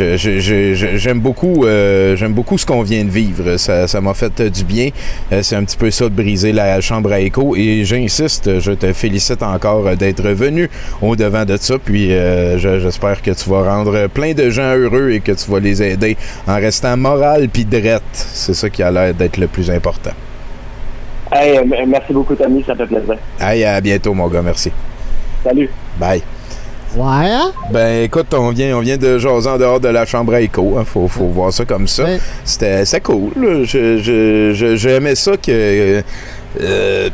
euh, 0.00 0.16
j'aime 2.16 2.32
beaucoup 2.32 2.58
ce 2.58 2.66
qu'on 2.66 2.82
vient 2.82 3.04
de 3.04 3.10
vivre. 3.10 3.56
Ça, 3.56 4.00
m'a 4.00 4.14
fait 4.14 4.40
euh, 4.40 4.50
du 4.50 4.64
bien. 4.64 4.90
Euh, 5.32 5.42
c'est 5.42 5.56
un 5.56 5.64
petit 5.64 5.76
peu 5.76 5.90
ça 5.90 6.04
de 6.04 6.14
briser 6.14 6.52
la 6.52 6.80
chambre 6.80 7.12
à 7.12 7.20
écho. 7.20 7.54
Et 7.56 7.84
j'insiste, 7.84 8.60
je 8.60 8.72
te 8.72 8.92
félicite 8.92 9.42
encore 9.42 9.86
euh, 9.86 9.94
d'être 9.96 10.22
venu 10.30 10.68
au 11.00 11.16
devant 11.16 11.44
de 11.44 11.56
ça. 11.56 11.76
Puis 11.78 12.12
euh, 12.12 12.58
je- 12.58 12.80
j'espère 12.80 13.22
que 13.22 13.30
tu 13.30 13.48
vas 13.50 13.62
rendre 13.62 14.06
plein 14.08 14.32
de 14.32 14.50
gens 14.50 14.74
heureux 14.76 15.10
et 15.10 15.20
que 15.20 15.32
tu 15.32 15.50
vas 15.50 15.60
les 15.60 15.82
aider 15.82 16.16
en 16.46 16.56
restant 16.56 16.96
moral 16.96 17.48
puis 17.48 17.64
drette. 17.64 18.02
C'est 18.12 18.54
ça 18.54 18.68
qui 18.70 18.82
a 18.82 18.90
l'air 18.90 19.14
d'être 19.14 19.36
le 19.36 19.46
plus 19.46 19.70
important. 19.70 20.10
Hey, 21.32 21.58
merci 21.86 22.12
beaucoup, 22.12 22.34
Tommy, 22.34 22.62
ça 22.66 22.74
fait 22.74 22.86
plaisir. 22.86 23.16
Allez, 23.40 23.64
à 23.64 23.80
bientôt, 23.80 24.12
mon 24.12 24.28
gars. 24.28 24.42
Merci. 24.42 24.70
Salut. 25.42 25.70
Bye. 25.98 26.22
Ouais, 26.94 27.04
hein? 27.30 27.52
Ben 27.72 28.04
écoute, 28.04 28.34
on 28.34 28.50
vient, 28.50 28.76
on 28.76 28.80
vient 28.80 28.98
de 28.98 29.16
jaser 29.16 29.48
en 29.48 29.56
dehors 29.56 29.80
de 29.80 29.88
la 29.88 30.04
chambre 30.04 30.34
à 30.34 30.40
écho. 30.42 30.76
Hein. 30.78 30.84
Faut, 30.84 31.08
faut 31.08 31.24
voir 31.28 31.50
ça 31.50 31.64
comme 31.64 31.88
ça. 31.88 32.04
Ouais. 32.04 32.20
C'était 32.44 32.84
c'était 32.84 33.00
cool. 33.00 33.30
Je- 33.64 33.96
je- 33.98 34.52
je- 34.54 34.76
J'aimais 34.76 35.14
ça 35.14 35.38
que. 35.38 36.02
euh, 36.60 37.08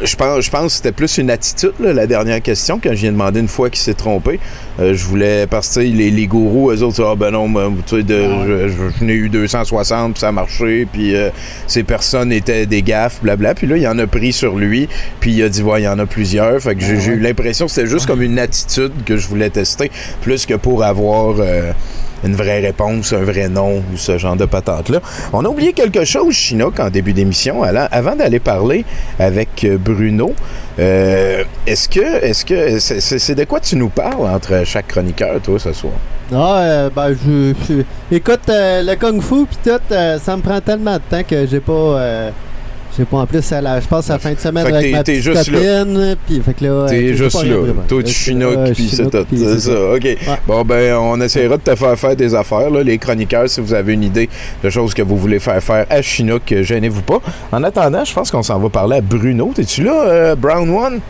je 0.00 0.14
pense, 0.14 0.44
je 0.44 0.50
pense 0.50 0.62
que 0.66 0.68
c'était 0.76 0.92
plus 0.92 1.18
une 1.18 1.30
attitude, 1.30 1.72
là, 1.80 1.92
la 1.92 2.06
dernière 2.06 2.40
question, 2.40 2.78
quand 2.80 2.90
je 2.90 2.96
viens 3.00 3.12
demandé 3.12 3.40
une 3.40 3.48
fois 3.48 3.68
qui 3.68 3.80
s'est 3.80 3.94
trompé. 3.94 4.38
Euh, 4.78 4.92
je 4.94 5.04
voulais, 5.06 5.46
parce 5.46 5.74
que 5.74 5.80
les, 5.80 6.10
les 6.10 6.26
gourous, 6.26 6.70
eux 6.70 6.82
autres, 6.82 7.02
ah 7.02 7.14
ben 7.16 7.30
non, 7.30 7.48
ben, 7.48 7.72
tu 7.86 7.96
sais, 7.96 8.02
de- 8.02 8.22
je, 8.46 8.68
je- 8.68 8.98
je 8.98 9.04
n'ai 9.04 9.14
eu 9.14 9.28
260, 9.30 10.12
puis 10.12 10.20
ça 10.20 10.28
a 10.28 10.32
marché, 10.32 10.86
puis 10.92 11.14
euh, 11.16 11.30
ces 11.66 11.82
personnes 11.82 12.30
étaient 12.30 12.66
des 12.66 12.82
gaffes, 12.82 13.20
blabla. 13.22 13.54
Puis 13.54 13.66
là, 13.66 13.78
il 13.78 13.88
en 13.88 13.98
a 13.98 14.06
pris 14.06 14.32
sur 14.34 14.54
lui, 14.56 14.86
puis 15.20 15.32
il 15.32 15.42
a 15.42 15.48
dit, 15.48 15.62
ouais, 15.62 15.80
il 15.80 15.84
y 15.84 15.88
en 15.88 15.98
a 15.98 16.04
plusieurs. 16.06 16.60
Fait 16.60 16.74
que 16.74 16.82
j'ai 16.82 17.00
j'ai 17.00 17.12
eu 17.12 17.20
l'impression 17.20 17.66
que 17.66 17.72
c'était 17.72 17.88
juste 17.88 18.06
comme 18.06 18.20
une 18.22 18.38
attitude 18.38 18.92
que 19.06 19.16
je 19.16 19.26
voulais 19.28 19.48
tester, 19.50 19.90
plus 20.20 20.44
que 20.46 20.54
pour 20.54 20.84
avoir. 20.84 21.36
euh, 21.40 21.72
une 22.24 22.34
vraie 22.34 22.60
réponse, 22.60 23.12
un 23.12 23.22
vrai 23.22 23.48
nom 23.50 23.76
ou 23.92 23.96
ce 23.96 24.16
genre 24.16 24.36
de 24.36 24.46
patente-là. 24.46 25.00
On 25.34 25.44
a 25.44 25.48
oublié 25.48 25.74
quelque 25.74 26.04
chose, 26.06 26.34
Chinook, 26.34 26.80
en 26.80 26.88
début 26.88 27.12
d'émission. 27.12 27.62
Avant 27.62 28.16
d'aller 28.16 28.40
parler 28.40 28.86
avec 29.18 29.64
euh, 29.64 29.76
Bruno, 29.78 30.34
euh, 30.78 31.44
est-ce 31.66 31.88
que, 31.88 32.00
est-ce 32.00 32.44
que, 32.44 32.78
c'est, 32.78 33.34
de 33.34 33.44
quoi 33.44 33.60
tu 33.60 33.76
nous 33.76 33.88
parles 33.88 34.26
entre 34.26 34.62
chaque 34.64 34.88
chroniqueur, 34.88 35.40
toi, 35.40 35.58
ce 35.58 35.72
soir? 35.72 35.94
Ah, 36.32 36.58
euh, 36.58 36.90
ben, 36.94 37.14
je, 37.14 37.82
Écoute, 38.10 38.48
euh, 38.48 38.82
le 38.82 38.94
Kung 38.96 39.22
Fu 39.22 39.46
pis 39.46 39.56
tout, 39.64 39.80
euh, 39.90 40.18
ça 40.18 40.36
me 40.36 40.42
prend 40.42 40.60
tellement 40.60 40.94
de 40.94 41.02
temps 41.08 41.22
que 41.22 41.46
j'ai 41.46 41.60
pas. 41.60 42.32
J'ai 42.98 43.04
pas 43.04 43.18
en 43.18 43.26
plus, 43.26 43.52
à 43.52 43.60
la- 43.60 43.80
je 43.80 43.86
passe 43.86 44.08
la 44.08 44.18
fin 44.18 44.32
de 44.32 44.38
semaine 44.38 44.64
Fait 44.64 44.70
que 44.70 44.76
avec 44.76 44.90
t'es- 44.90 44.96
ma 44.96 45.02
petite 45.04 45.22
juste 45.22 45.50
là. 45.50 45.58
copine. 45.58 46.16
Puis, 46.26 46.40
fait 46.40 46.54
que 46.54 46.64
là. 46.64 46.86
T'es 46.88 47.14
juste 47.14 47.44
là. 47.44 47.56
Toi, 47.88 48.02
tu 48.02 48.12
chinook, 48.12 48.72
puis 48.74 48.88
c'est 48.88 49.10
tout. 49.10 49.26
C'est 49.36 49.60
ça, 49.60 49.92
OK. 49.94 50.16
Bon, 50.46 50.62
ben, 50.64 50.94
on 50.96 51.20
essaiera 51.20 51.56
de 51.56 51.62
te 51.62 51.74
faire 51.74 51.98
faire 51.98 52.16
des 52.16 52.34
affaires, 52.34 52.70
là, 52.70 52.82
les 52.82 52.98
chroniqueurs, 52.98 53.48
si 53.48 53.60
vous 53.60 53.74
avez 53.74 53.92
une 53.94 54.04
idée 54.04 54.28
de 54.64 54.70
choses 54.70 54.94
que 54.94 55.02
vous 55.02 55.16
voulez 55.16 55.38
faire 55.38 55.62
faire 55.62 55.86
à 55.90 56.00
Chinook, 56.02 56.50
euh, 56.52 56.62
gênez-vous 56.62 57.02
pas. 57.02 57.20
En 57.52 57.62
attendant, 57.64 58.04
je 58.04 58.12
pense 58.14 58.30
qu'on 58.30 58.42
s'en 58.42 58.58
va 58.58 58.68
parler 58.68 58.96
à 58.96 59.00
Bruno. 59.00 59.52
T'es-tu 59.54 59.82
là, 59.82 60.04
euh, 60.06 60.34
Brown 60.36 60.68
One? 60.70 61.00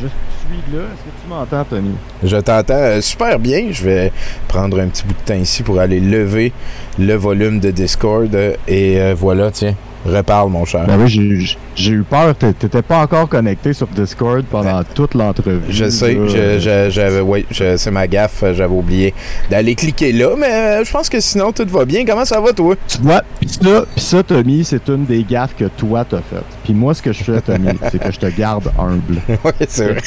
Je 0.00 0.06
suis 0.08 0.74
là. 0.76 0.80
Est-ce 0.82 1.02
que 1.04 1.22
tu 1.22 1.28
m'entends, 1.28 1.64
Tommy? 1.64 1.94
Je 2.24 2.36
t'entends 2.38 2.74
euh, 2.74 3.00
super 3.00 3.38
bien. 3.38 3.66
Je 3.70 3.84
vais 3.84 4.12
prendre 4.48 4.80
un 4.80 4.86
petit 4.88 5.02
bout 5.04 5.14
de 5.14 5.26
temps 5.32 5.40
ici 5.40 5.62
pour 5.62 5.78
aller 5.78 6.00
lever 6.00 6.52
le 6.98 7.14
volume 7.14 7.60
de 7.60 7.70
Discord. 7.70 8.34
euh, 8.34 8.54
et 8.66 9.00
euh, 9.00 9.14
voilà, 9.16 9.50
tiens, 9.50 9.74
reparle, 10.04 10.50
mon 10.50 10.64
cher. 10.64 10.84
Ben 10.86 10.98
oui, 11.00 11.08
j'ai- 11.08 11.56
j'ai 11.74 11.92
eu 11.92 12.02
peur. 12.02 12.34
T'é- 12.34 12.52
T'étais 12.52 12.82
pas 12.82 12.98
encore 12.98 13.28
connecté 13.28 13.72
sur 13.72 13.86
Discord 13.88 14.44
pendant 14.50 14.82
toute 14.94 15.14
l'entrevue. 15.14 15.60
Je 15.70 15.88
sais, 15.88 16.14
je- 16.28 17.20
oui, 17.20 17.46
c'est 17.50 17.90
ma 17.90 18.06
gaffe, 18.06 18.44
j'avais 18.52 18.74
oublié 18.74 19.14
d'aller 19.50 19.74
cliquer 19.74 20.12
là, 20.12 20.34
mais 20.38 20.52
euh, 20.52 20.84
je 20.84 20.90
pense 20.90 21.08
que 21.08 21.20
sinon 21.20 21.52
tout 21.52 21.66
va 21.68 21.84
bien. 21.84 22.04
Comment 22.04 22.24
ça 22.24 22.40
va, 22.40 22.52
toi? 22.52 22.74
Tu 22.88 22.98
vois, 22.98 23.22
pis 23.40 23.48
ça, 23.48 23.84
pis 23.94 24.00
ça, 24.02 24.22
Tommy, 24.22 24.64
c'est 24.64 24.88
une 24.88 25.04
des 25.04 25.22
gaffes 25.24 25.54
que 25.56 25.64
toi 25.64 26.04
t'as 26.08 26.18
faites. 26.18 26.44
Puis 26.64 26.72
moi, 26.74 26.94
ce 26.94 27.02
que 27.02 27.12
je 27.12 27.22
fais, 27.24 27.40
Tommy, 27.40 27.68
c'est 27.90 27.98
que 28.02 28.10
je 28.12 28.18
te 28.18 28.26
garde 28.26 28.70
humble. 28.78 29.18
oui, 29.44 29.52
c'est 29.68 29.84
vrai. 29.92 30.00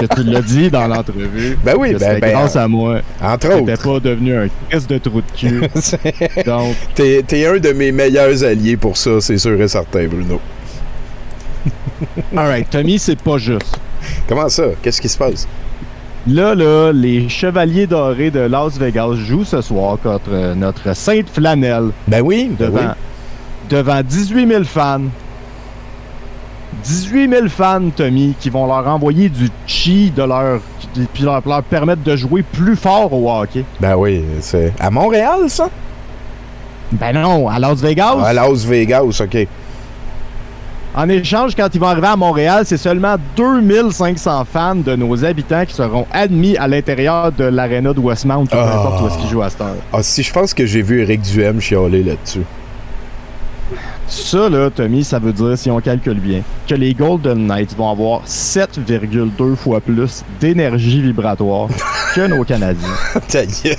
Que 0.00 0.06
tu 0.14 0.22
l'as 0.24 0.40
dit 0.42 0.70
dans 0.70 0.86
l'entrevue. 0.86 1.56
Ben 1.64 1.74
oui, 1.78 1.94
ben, 1.94 2.18
ben, 2.20 2.32
grâce 2.32 2.56
à 2.56 2.66
moi. 2.68 3.00
Entre 3.22 3.48
T'étais 3.48 3.72
autres. 3.72 3.82
pas 3.82 4.00
devenu 4.00 4.34
un 4.36 4.48
crise 4.68 4.86
de 4.86 4.98
trou 4.98 5.20
de 5.20 5.36
cul. 5.36 5.60
Donc, 6.46 6.74
T'es, 6.94 7.22
t'es 7.26 7.46
un 7.46 7.58
de 7.58 7.70
mes 7.72 7.92
meilleurs 7.92 8.42
alliés 8.44 8.76
pour 8.76 8.96
ça, 8.96 9.20
c'est 9.20 9.38
sûr 9.38 9.60
et 9.60 9.68
certain, 9.68 10.06
Bruno. 10.06 10.40
alright, 12.36 12.68
Tommy, 12.70 12.98
c'est 12.98 13.20
pas 13.20 13.38
juste. 13.38 13.78
Comment 14.28 14.48
ça? 14.48 14.64
Qu'est-ce 14.82 15.00
qui 15.00 15.08
se 15.08 15.18
passe? 15.18 15.46
Là, 16.26 16.54
là, 16.54 16.92
les 16.92 17.28
Chevaliers 17.28 17.86
Dorés 17.86 18.30
de 18.30 18.40
Las 18.40 18.78
Vegas 18.78 19.14
jouent 19.26 19.44
ce 19.44 19.60
soir 19.60 19.98
contre 20.02 20.30
euh, 20.32 20.54
notre 20.54 20.94
Sainte 20.94 21.28
Flanelle 21.32 21.90
Ben 22.06 22.20
oui, 22.22 22.50
ben 22.58 22.66
devant, 22.66 22.80
oui. 22.80 23.68
devant 23.70 24.00
18 24.02 24.48
000 24.48 24.64
fans. 24.64 25.00
18 26.84 27.30
000 27.30 27.48
fans, 27.48 27.90
Tommy, 27.94 28.34
qui 28.40 28.50
vont 28.50 28.66
leur 28.66 28.86
envoyer 28.88 29.28
du 29.28 29.48
chi 29.66 30.10
de 30.14 30.22
leur, 30.22 30.60
puis 31.14 31.22
leur, 31.22 31.42
leur 31.46 31.62
permettre 31.62 32.02
de 32.02 32.16
jouer 32.16 32.42
plus 32.42 32.76
fort 32.76 33.12
au 33.12 33.30
hockey. 33.30 33.64
Ben 33.80 33.96
oui, 33.96 34.24
c'est 34.40 34.72
à 34.80 34.90
Montréal, 34.90 35.40
ça? 35.48 35.68
Ben 36.92 37.12
non, 37.12 37.48
à 37.48 37.58
Las 37.58 37.80
Vegas. 37.80 38.16
À 38.24 38.32
Las 38.32 38.64
Vegas, 38.64 39.20
OK. 39.22 39.46
En 40.94 41.08
échange, 41.08 41.54
quand 41.56 41.68
ils 41.74 41.80
vont 41.80 41.86
arriver 41.86 42.08
à 42.08 42.16
Montréal, 42.16 42.64
c'est 42.66 42.76
seulement 42.76 43.16
2500 43.34 44.44
fans 44.52 44.74
de 44.74 44.94
nos 44.94 45.24
habitants 45.24 45.64
qui 45.64 45.72
seront 45.74 46.06
admis 46.12 46.54
à 46.58 46.68
l'intérieur 46.68 47.32
de 47.32 47.44
l'aréna 47.44 47.94
de 47.94 47.98
Westmount, 48.00 48.42
ou 48.42 48.46
peu 48.46 48.58
Ah. 48.58 48.74
importe 48.78 49.02
où 49.02 49.06
est-ce 49.06 49.16
qu'ils 49.16 49.30
jouent 49.30 49.40
à 49.42 49.48
cette 49.48 49.62
heure. 49.62 49.76
Ah, 49.90 50.02
si 50.02 50.22
je 50.22 50.30
pense 50.30 50.52
que 50.52 50.66
j'ai 50.66 50.82
vu 50.82 51.00
Eric 51.00 51.22
Duhem 51.22 51.60
chialer 51.62 52.02
là-dessus. 52.02 52.42
Ça, 54.12 54.50
là, 54.50 54.68
Tommy, 54.68 55.04
ça 55.04 55.18
veut 55.18 55.32
dire, 55.32 55.56
si 55.56 55.70
on 55.70 55.80
calcule 55.80 56.20
bien, 56.20 56.42
que 56.68 56.74
les 56.74 56.92
Golden 56.92 57.46
Knights 57.46 57.74
vont 57.74 57.90
avoir 57.90 58.26
7,2 58.26 59.56
fois 59.56 59.80
plus 59.80 60.22
d'énergie 60.38 61.00
vibratoire 61.00 61.68
que 62.14 62.26
nos 62.26 62.44
Canadiens. 62.44 62.90
Ta 63.28 63.46
gueule. 63.46 63.74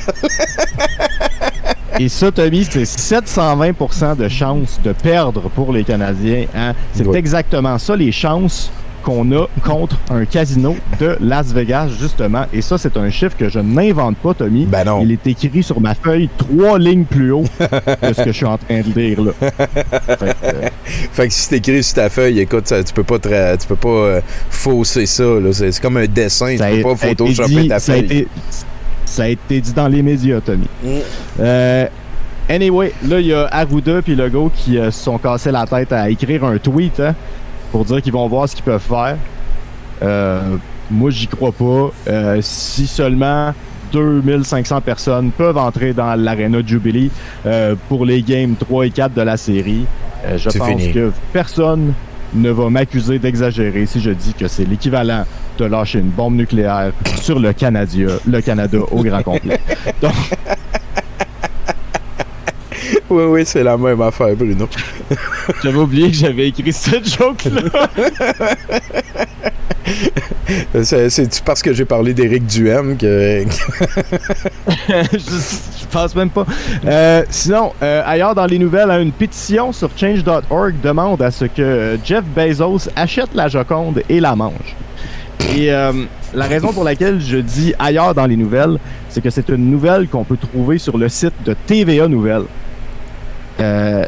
Et 2.00 2.10
ça, 2.10 2.32
Tommy, 2.32 2.66
c'est 2.66 2.82
720% 2.82 4.18
de 4.18 4.28
chances 4.28 4.80
de 4.84 4.92
perdre 4.92 5.50
pour 5.52 5.72
les 5.72 5.84
Canadiens. 5.84 6.46
hein? 6.56 6.74
C'est 6.94 7.14
exactement 7.14 7.78
ça, 7.78 7.96
les 7.96 8.12
chances 8.12 8.72
qu'on 9.04 9.32
a 9.34 9.48
contre 9.64 9.98
un 10.10 10.26
casino 10.26 10.76
de 11.00 11.18
Las 11.20 11.54
Vegas, 11.54 11.90
justement. 12.00 12.46
Et 12.54 12.62
ça, 12.62 12.78
c'est 12.78 12.96
un 12.98 13.10
chiffre 13.10 13.36
que 13.38 13.50
je 13.50 13.60
n'invente 13.60 14.18
pas, 14.18 14.34
Tommy. 14.34 14.66
Ben 14.66 14.84
non. 14.86 15.02
Il 15.04 15.12
est 15.12 15.28
écrit 15.28 15.62
sur 15.62 15.80
ma 15.82 15.94
feuille 15.94 16.30
trois 16.38 16.80
lignes 16.80 17.04
plus 17.06 17.32
haut 17.32 17.44
que 17.60 18.14
ce 18.14 18.22
que 18.24 18.32
je 18.32 18.38
suis 18.38 18.46
en 18.46 18.58
train 18.58 18.82
de 18.82 19.00
lire, 19.00 19.22
là. 19.22 19.32
Fait 19.42 20.18
que, 20.18 20.46
euh, 20.46 20.70
Fait 21.12 21.28
que 21.28 21.34
si 21.34 21.42
c'est 21.42 21.58
écrit 21.58 21.84
sur 21.84 21.96
ta 21.96 22.10
feuille, 22.10 22.40
écoute, 22.40 22.68
ça- 22.68 22.84
tu 22.84 22.94
peux 22.94 23.04
pas 23.04 23.18
tra- 23.18 23.58
tu 23.58 23.68
peux 23.68 23.76
pas 23.76 23.90
euh, 23.90 24.22
fausser 24.50 25.06
ça. 25.06 25.24
là. 25.24 25.52
C'est 25.52 25.80
comme 25.82 25.98
un 25.98 26.08
dessin, 26.08 26.56
Ça 26.58 26.70
tu 26.72 26.78
peux 26.78 26.84
pas 26.84 26.92
a 26.94 26.96
photoshopper 26.96 27.68
ta 27.68 27.80
ça 27.80 27.92
a 27.92 27.96
feuille. 27.98 28.06
été- 28.06 28.28
ça 29.06 29.24
a 29.24 29.28
été 29.28 29.62
dit 29.62 29.74
dans 29.74 29.88
les 29.88 30.02
médias, 30.02 30.40
Tommy. 30.42 30.68
Mm. 30.84 30.88
Euh, 31.40 31.86
anyway, 32.50 32.94
là, 33.08 33.20
il 33.20 33.28
y 33.28 33.34
a 33.34 33.48
Arruda 33.52 34.02
puis 34.02 34.16
Legault 34.16 34.52
qui 34.56 34.78
euh, 34.78 34.90
se 34.92 35.04
sont 35.04 35.18
cassés 35.18 35.52
la 35.52 35.66
tête 35.66 35.92
à 35.92 36.10
écrire 36.10 36.44
un 36.46 36.58
tweet 36.58 37.00
hein, 37.00 37.14
pour 37.74 37.84
dire 37.86 38.04
qu'ils 38.04 38.14
vont 38.14 38.28
voir 38.28 38.48
ce 38.48 38.56
qu'ils 38.56 38.64
peuvent 38.64 38.80
faire. 38.80 39.18
Euh, 40.04 40.58
moi, 40.92 41.10
j'y 41.10 41.26
crois 41.26 41.52
pas. 41.52 41.92
Euh, 42.08 42.38
si 42.42 42.86
seulement 42.86 43.52
2500 43.92 44.80
personnes 44.82 45.32
peuvent 45.32 45.58
entrer 45.58 45.92
dans 45.92 46.14
l'Arena 46.14 46.60
Jubilee 46.64 47.10
euh, 47.48 47.76
pour 47.90 48.06
les 48.06 48.22
games 48.22 48.56
3 48.56 48.86
et 48.86 48.92
4 48.92 49.16
de 49.16 49.22
la 49.24 49.38
série, 49.38 49.86
je 50.38 50.56
pense 50.56 50.70
fini. 50.70 50.94
que 50.94 51.12
personne 51.34 51.94
ne 52.36 52.52
va 52.52 52.70
m'accuser 52.70 53.18
d'exagérer 53.18 53.88
si 53.88 54.00
je 54.00 54.12
dis 54.12 54.36
que 54.36 54.48
c'est 54.48 54.66
l'équivalent 54.66 55.26
de 55.58 55.66
lâcher 55.66 56.00
une 56.00 56.10
bombe 56.10 56.36
nucléaire 56.36 56.92
sur 57.22 57.40
le 57.40 57.54
Canada, 57.54 58.20
le 58.28 58.42
Canada 58.42 58.78
au 58.92 59.04
grand 59.04 59.24
complet. 59.24 59.60
Donc, 60.02 60.14
Oui, 63.14 63.24
oui, 63.26 63.42
c'est 63.46 63.64
la 63.64 63.78
même 63.78 64.02
affaire, 64.02 64.36
Bruno. 64.36 64.68
J'avais 65.64 65.78
oublié 65.78 66.10
que 66.10 66.16
j'avais 66.16 66.48
écrit 66.48 66.74
cette 66.74 67.08
joke-là. 67.18 67.62
C'est- 70.84 71.10
C'est-tu 71.10 71.42
parce 71.44 71.62
que 71.62 71.74
j'ai 71.74 71.86
parlé 71.86 72.14
d'Éric 72.14 72.46
Duhem 72.46 72.98
que. 72.98 73.44
je, 74.88 75.18
je 75.18 75.86
pense 75.92 76.16
même 76.16 76.30
pas. 76.30 76.46
Euh, 76.86 77.24
sinon, 77.30 77.72
euh, 77.82 78.02
ailleurs 78.06 78.36
dans 78.36 78.46
les 78.46 78.60
nouvelles, 78.60 78.90
hein, 78.92 79.02
une 79.02 79.12
pétition 79.12 79.72
sur 79.72 79.90
change.org 79.96 80.76
demande 80.82 81.22
à 81.22 81.32
ce 81.32 81.46
que 81.46 81.62
euh, 81.62 81.98
Jeff 82.04 82.24
Bezos 82.36 82.90
achète 82.96 83.30
la 83.34 83.48
Joconde 83.48 84.02
et 84.10 84.20
la 84.20 84.36
mange. 84.36 84.76
Et 85.56 85.72
euh, 85.72 85.92
la 86.34 86.46
raison 86.46 86.72
pour 86.72 86.84
laquelle 86.84 87.20
je 87.22 87.38
dis 87.38 87.74
ailleurs 87.80 88.14
dans 88.16 88.26
les 88.26 88.38
nouvelles, 88.38 88.78
c'est 89.10 89.22
que 89.22 89.30
c'est 89.30 89.50
une 89.50 89.70
nouvelle 89.70 90.08
qu'on 90.08 90.24
peut 90.24 90.38
trouver 90.38 90.78
sur 90.78 90.98
le 90.98 91.10
site 91.10 91.34
de 91.46 91.56
TVA 91.68 92.08
Nouvelles. 92.08 92.46
Euh, 93.64 94.06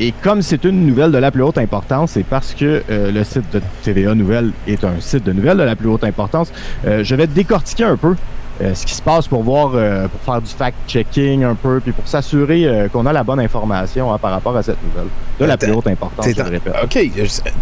et 0.00 0.12
comme 0.22 0.42
c'est 0.42 0.64
une 0.64 0.86
nouvelle 0.86 1.12
de 1.12 1.18
la 1.18 1.30
plus 1.30 1.42
haute 1.42 1.58
importance, 1.58 2.12
c'est 2.12 2.24
parce 2.24 2.52
que 2.54 2.82
euh, 2.90 3.12
le 3.12 3.22
site 3.22 3.44
de 3.52 3.60
TVA 3.84 4.14
Nouvelles 4.14 4.50
est 4.66 4.82
un 4.82 4.94
site 5.00 5.24
de 5.24 5.32
nouvelles 5.32 5.58
de 5.58 5.62
la 5.62 5.76
plus 5.76 5.88
haute 5.88 6.02
importance, 6.04 6.52
euh, 6.86 7.04
je 7.04 7.14
vais 7.14 7.26
décortiquer 7.28 7.84
un 7.84 7.96
peu 7.96 8.16
euh, 8.60 8.74
ce 8.74 8.84
qui 8.86 8.94
se 8.94 9.02
passe 9.02 9.28
pour 9.28 9.42
voir, 9.44 9.70
pour 9.70 10.20
faire 10.34 10.40
du 10.40 10.50
fact-checking 10.50 11.44
un 11.44 11.54
peu, 11.54 11.80
puis 11.80 11.92
pour 11.92 12.06
s'assurer 12.08 12.88
qu'on 12.92 13.06
a 13.06 13.12
la 13.12 13.22
bonne 13.24 13.40
information 13.40 14.12
hein, 14.12 14.18
par 14.18 14.30
rapport 14.32 14.56
à 14.56 14.62
cette 14.64 14.82
nouvelle 14.82 15.08
de 15.40 15.44
la 15.44 15.56
plus 15.56 15.72
haute 15.72 15.86
importance, 15.88 16.26
je 16.28 16.40
en- 16.40 16.44
le 16.44 16.50
répète. 16.50 16.74
OK. 16.82 16.98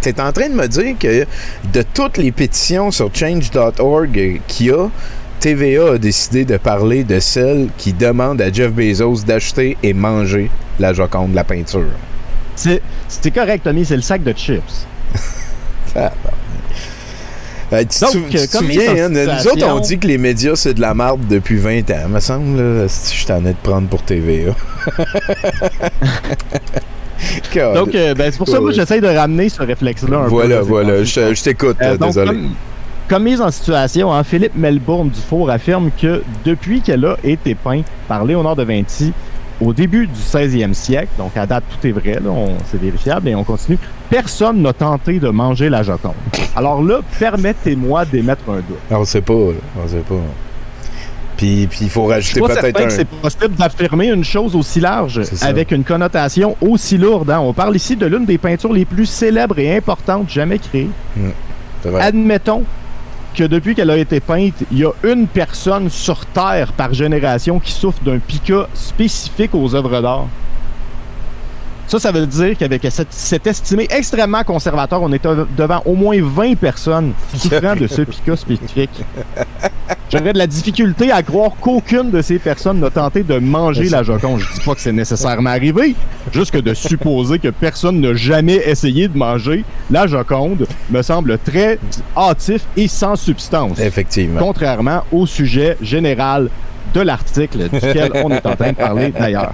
T'es 0.01 0.21
en 0.21 0.33
train 0.33 0.49
de 0.49 0.55
me 0.55 0.67
dire 0.69 0.95
que 0.99 1.25
de 1.73 1.83
toutes 1.95 2.17
les 2.19 2.31
pétitions 2.33 2.91
sur 2.91 3.11
change.org 3.15 4.41
qu'il 4.47 4.67
y 4.67 4.71
a, 4.71 4.89
TVA 5.43 5.95
a 5.95 5.99
décidé 5.99 6.45
de 6.45 6.57
parler 6.57 7.03
de 7.03 7.19
celle 7.19 7.69
qui 7.77 7.93
demande 7.93 8.41
à 8.41 8.53
Jeff 8.53 8.71
Bezos 8.73 9.25
d'acheter 9.27 9.77
et 9.83 9.93
manger 9.93 10.51
la 10.79 10.93
Joconde, 10.93 11.35
la 11.35 11.43
peinture. 11.43 11.91
C'est 12.55 12.81
c'est 13.09 13.31
correct, 13.33 13.65
Tommy, 13.65 13.85
c'est 13.85 13.97
le 13.97 14.03
sac 14.03 14.23
de 14.23 14.33
chips. 14.33 14.87
Ah, 15.97 16.13
Euh, 17.73 17.85
tu 17.91 18.01
Donc, 18.01 18.13
tu- 18.13 18.23
tu 18.29 18.37
euh, 18.37 18.45
comme 18.53 18.67
souviens, 18.67 19.07
hein, 19.07 19.09
nous 19.09 19.47
autres, 19.49 19.67
on 19.67 19.81
dit 19.81 19.99
que 19.99 20.07
les 20.07 20.19
médias, 20.19 20.55
c'est 20.57 20.75
de 20.75 20.81
la 20.83 20.93
marde 20.93 21.27
depuis 21.27 21.57
20 21.57 21.91
ans, 21.91 22.09
me 22.11 22.21
semble. 22.21 22.61
Là, 22.61 22.85
si 22.87 23.17
je 23.17 23.25
t'en 23.27 23.39
ai 23.47 23.55
de 23.55 23.57
prendre 23.63 23.89
pour 23.89 24.03
TVA. 24.03 24.53
Donc, 27.75 27.95
euh, 27.95 28.15
ben, 28.15 28.31
c'est 28.31 28.37
pour 28.37 28.47
ça 28.49 28.59
que 28.59 28.73
j'essaye 28.73 29.01
de 29.01 29.07
ramener 29.07 29.49
ce 29.49 29.63
réflexe-là 29.63 30.19
un 30.19 30.25
peu. 30.25 30.29
voilà, 30.29 30.61
voilà, 30.61 31.03
je, 31.03 31.33
je 31.35 31.43
t'écoute, 31.43 31.77
Euh, 31.81 31.97
désolé. 31.97 32.27
Comme, 32.27 32.51
comme 33.13 33.25
mise 33.25 33.43
en 33.43 33.51
situation, 33.51 34.11
hein, 34.11 34.25
Philippe 34.25 34.57
Melbourne 34.57 35.11
Dufour 35.11 35.51
affirme 35.51 35.91
que 36.01 36.23
depuis 36.47 36.81
qu'elle 36.81 37.05
a 37.05 37.17
été 37.23 37.55
peinte 37.55 37.85
par 38.09 38.25
Léonard 38.25 38.57
de 38.57 38.63
Vinci 38.63 39.13
au 39.61 39.75
début 39.75 40.07
du 40.07 40.19
16e 40.19 40.73
siècle, 40.73 41.11
donc 41.19 41.37
à 41.37 41.45
date 41.45 41.63
tout 41.69 41.87
est 41.87 41.91
vrai, 41.93 42.19
c'est 42.71 42.81
vérifiable 42.81 43.29
et 43.29 43.35
on 43.35 43.45
continue, 43.45 43.79
personne 44.09 44.63
n'a 44.63 44.73
tenté 44.73 45.19
de 45.19 45.29
manger 45.29 45.69
la 45.69 45.83
Joconde. 45.83 46.15
Alors 46.57 46.83
là, 46.83 47.01
permettez-moi 47.19 48.07
d'émettre 48.07 48.45
un 48.49 48.57
doute. 48.57 48.79
On 48.91 49.05
sait 49.05 49.21
pas, 49.21 49.35
on 49.35 49.89
sait 49.89 49.99
pas. 50.09 50.15
Puis 51.37 51.67
puis 51.67 51.81
il 51.83 51.91
faut 51.91 52.07
rajouter 52.07 52.41
peut-être 52.41 52.81
un... 52.81 52.85
que 52.85 52.91
c'est 52.91 53.07
possible 53.07 53.57
d'affirmer 53.57 54.07
une 54.09 54.25
chose 54.25 54.57
aussi 54.57 54.81
large 54.81 55.21
avec 55.43 55.71
une 55.71 55.85
connotation 55.85 56.57
aussi 56.63 56.97
lourde. 56.97 57.29
hein. 57.29 57.41
On 57.41 57.53
parle 57.53 57.77
ici 57.77 57.95
de 57.95 58.07
l'une 58.07 58.25
des 58.25 58.39
peintures 58.39 58.73
les 58.73 58.87
plus 58.87 59.05
célèbres 59.05 59.59
et 59.59 59.77
importantes 59.77 60.31
jamais 60.31 60.59
créées. 60.59 60.89
Admettons 62.01 62.65
que 63.35 63.45
depuis 63.45 63.75
qu'elle 63.75 63.91
a 63.91 63.97
été 63.97 64.21
peinte, 64.21 64.55
il 64.71 64.79
y 64.79 64.85
a 64.85 64.93
une 65.05 65.27
personne 65.27 65.89
sur 65.89 66.27
Terre 66.27 66.73
par 66.73 66.93
génération 66.93 67.59
qui 67.59 67.73
souffre 67.73 68.03
d'un 68.05 68.19
pica 68.19 68.69
spécifique 68.75 69.55
aux 69.55 69.75
œuvres 69.75 70.01
d'art. 70.01 70.27
Ça, 71.87 71.99
ça 71.99 72.13
veut 72.13 72.27
dire 72.27 72.57
qu'avec 72.57 72.87
cet, 72.91 73.47
estimé 73.47 73.87
extrêmement 73.91 74.45
conservateur, 74.45 75.03
on 75.03 75.13
est 75.13 75.23
devant 75.57 75.83
au 75.85 75.95
moins 75.95 76.17
20 76.21 76.55
personnes 76.57 77.13
souffrant 77.37 77.77
de 77.77 77.87
ce 77.87 78.03
pica 78.03 78.37
spécifique. 78.37 79.05
J'aurais 80.11 80.35
de 80.35 80.39
la 80.39 80.47
difficulté 80.47 81.11
à 81.11 81.23
croire 81.23 81.53
qu'aucune 81.59 82.11
de 82.11 82.21
ces 82.21 82.39
personnes 82.39 82.81
n'a 82.81 82.91
tenté 82.91 83.23
de 83.23 83.39
manger 83.39 83.89
la 83.89 84.03
Joconde. 84.03 84.41
Je 84.41 84.53
dis 84.53 84.61
pas 84.61 84.75
que 84.75 84.81
c'est 84.83 84.93
nécessairement 84.93 85.51
arrivé, 85.51 85.97
juste 86.31 86.51
que 86.51 86.59
de 86.59 86.75
supposer 86.75 87.39
que 87.39 87.49
personne 87.49 87.99
n'a 87.99 88.15
jamais 88.15 88.57
essayé 88.57 89.09
de 89.09 89.17
manger 89.17 89.65
la 89.91 90.07
Joconde 90.07 90.67
me 90.91 91.01
semble 91.01 91.39
très 91.39 91.79
hâtif 92.15 92.63
et 92.77 92.89
sans 92.89 93.17
substance. 93.17 93.79
Effectivement. 93.81 94.41
Contrairement 94.41 95.03
au 95.13 95.27
sujet 95.27 95.79
général 95.81 96.51
de 96.93 97.01
l'article 97.01 97.69
duquel 97.69 98.11
on 98.15 98.31
est 98.31 98.47
en 98.47 98.57
train 98.57 98.73
de 98.73 98.77
parler 98.77 99.11
d'ailleurs. 99.11 99.53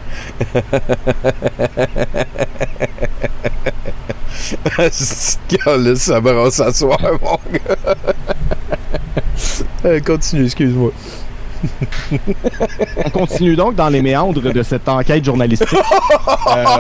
Ça 5.97 6.21
va 6.21 6.51
s'asseoir, 6.51 6.99
mon 7.23 7.39
gars. 7.53 7.95
Euh, 9.85 10.01
continue, 10.01 10.45
excuse-moi. 10.45 10.91
On 13.05 13.11
continue 13.11 13.57
donc 13.57 13.75
dans 13.75 13.89
les 13.89 14.01
méandres 14.03 14.53
de 14.53 14.63
cette 14.63 14.89
enquête 14.89 15.25
journalistique. 15.25 15.73
Euh, 15.73 15.79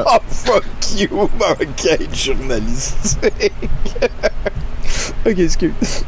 Oh, 0.06 0.18
fuck 0.28 0.64
you, 0.96 1.28
enquête 1.40 2.14
journalistique. 2.14 3.52
ok, 5.26 5.38
excuse. 5.38 6.04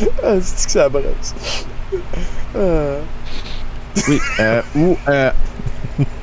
ah, 0.24 0.34
c'est 0.40 0.66
que 0.66 0.72
ça 0.72 0.88
brasse. 0.88 1.34
Ah. 2.54 2.58
Oui, 4.08 4.18
euh, 4.38 4.62
où 4.76 4.96
euh, 5.08 5.30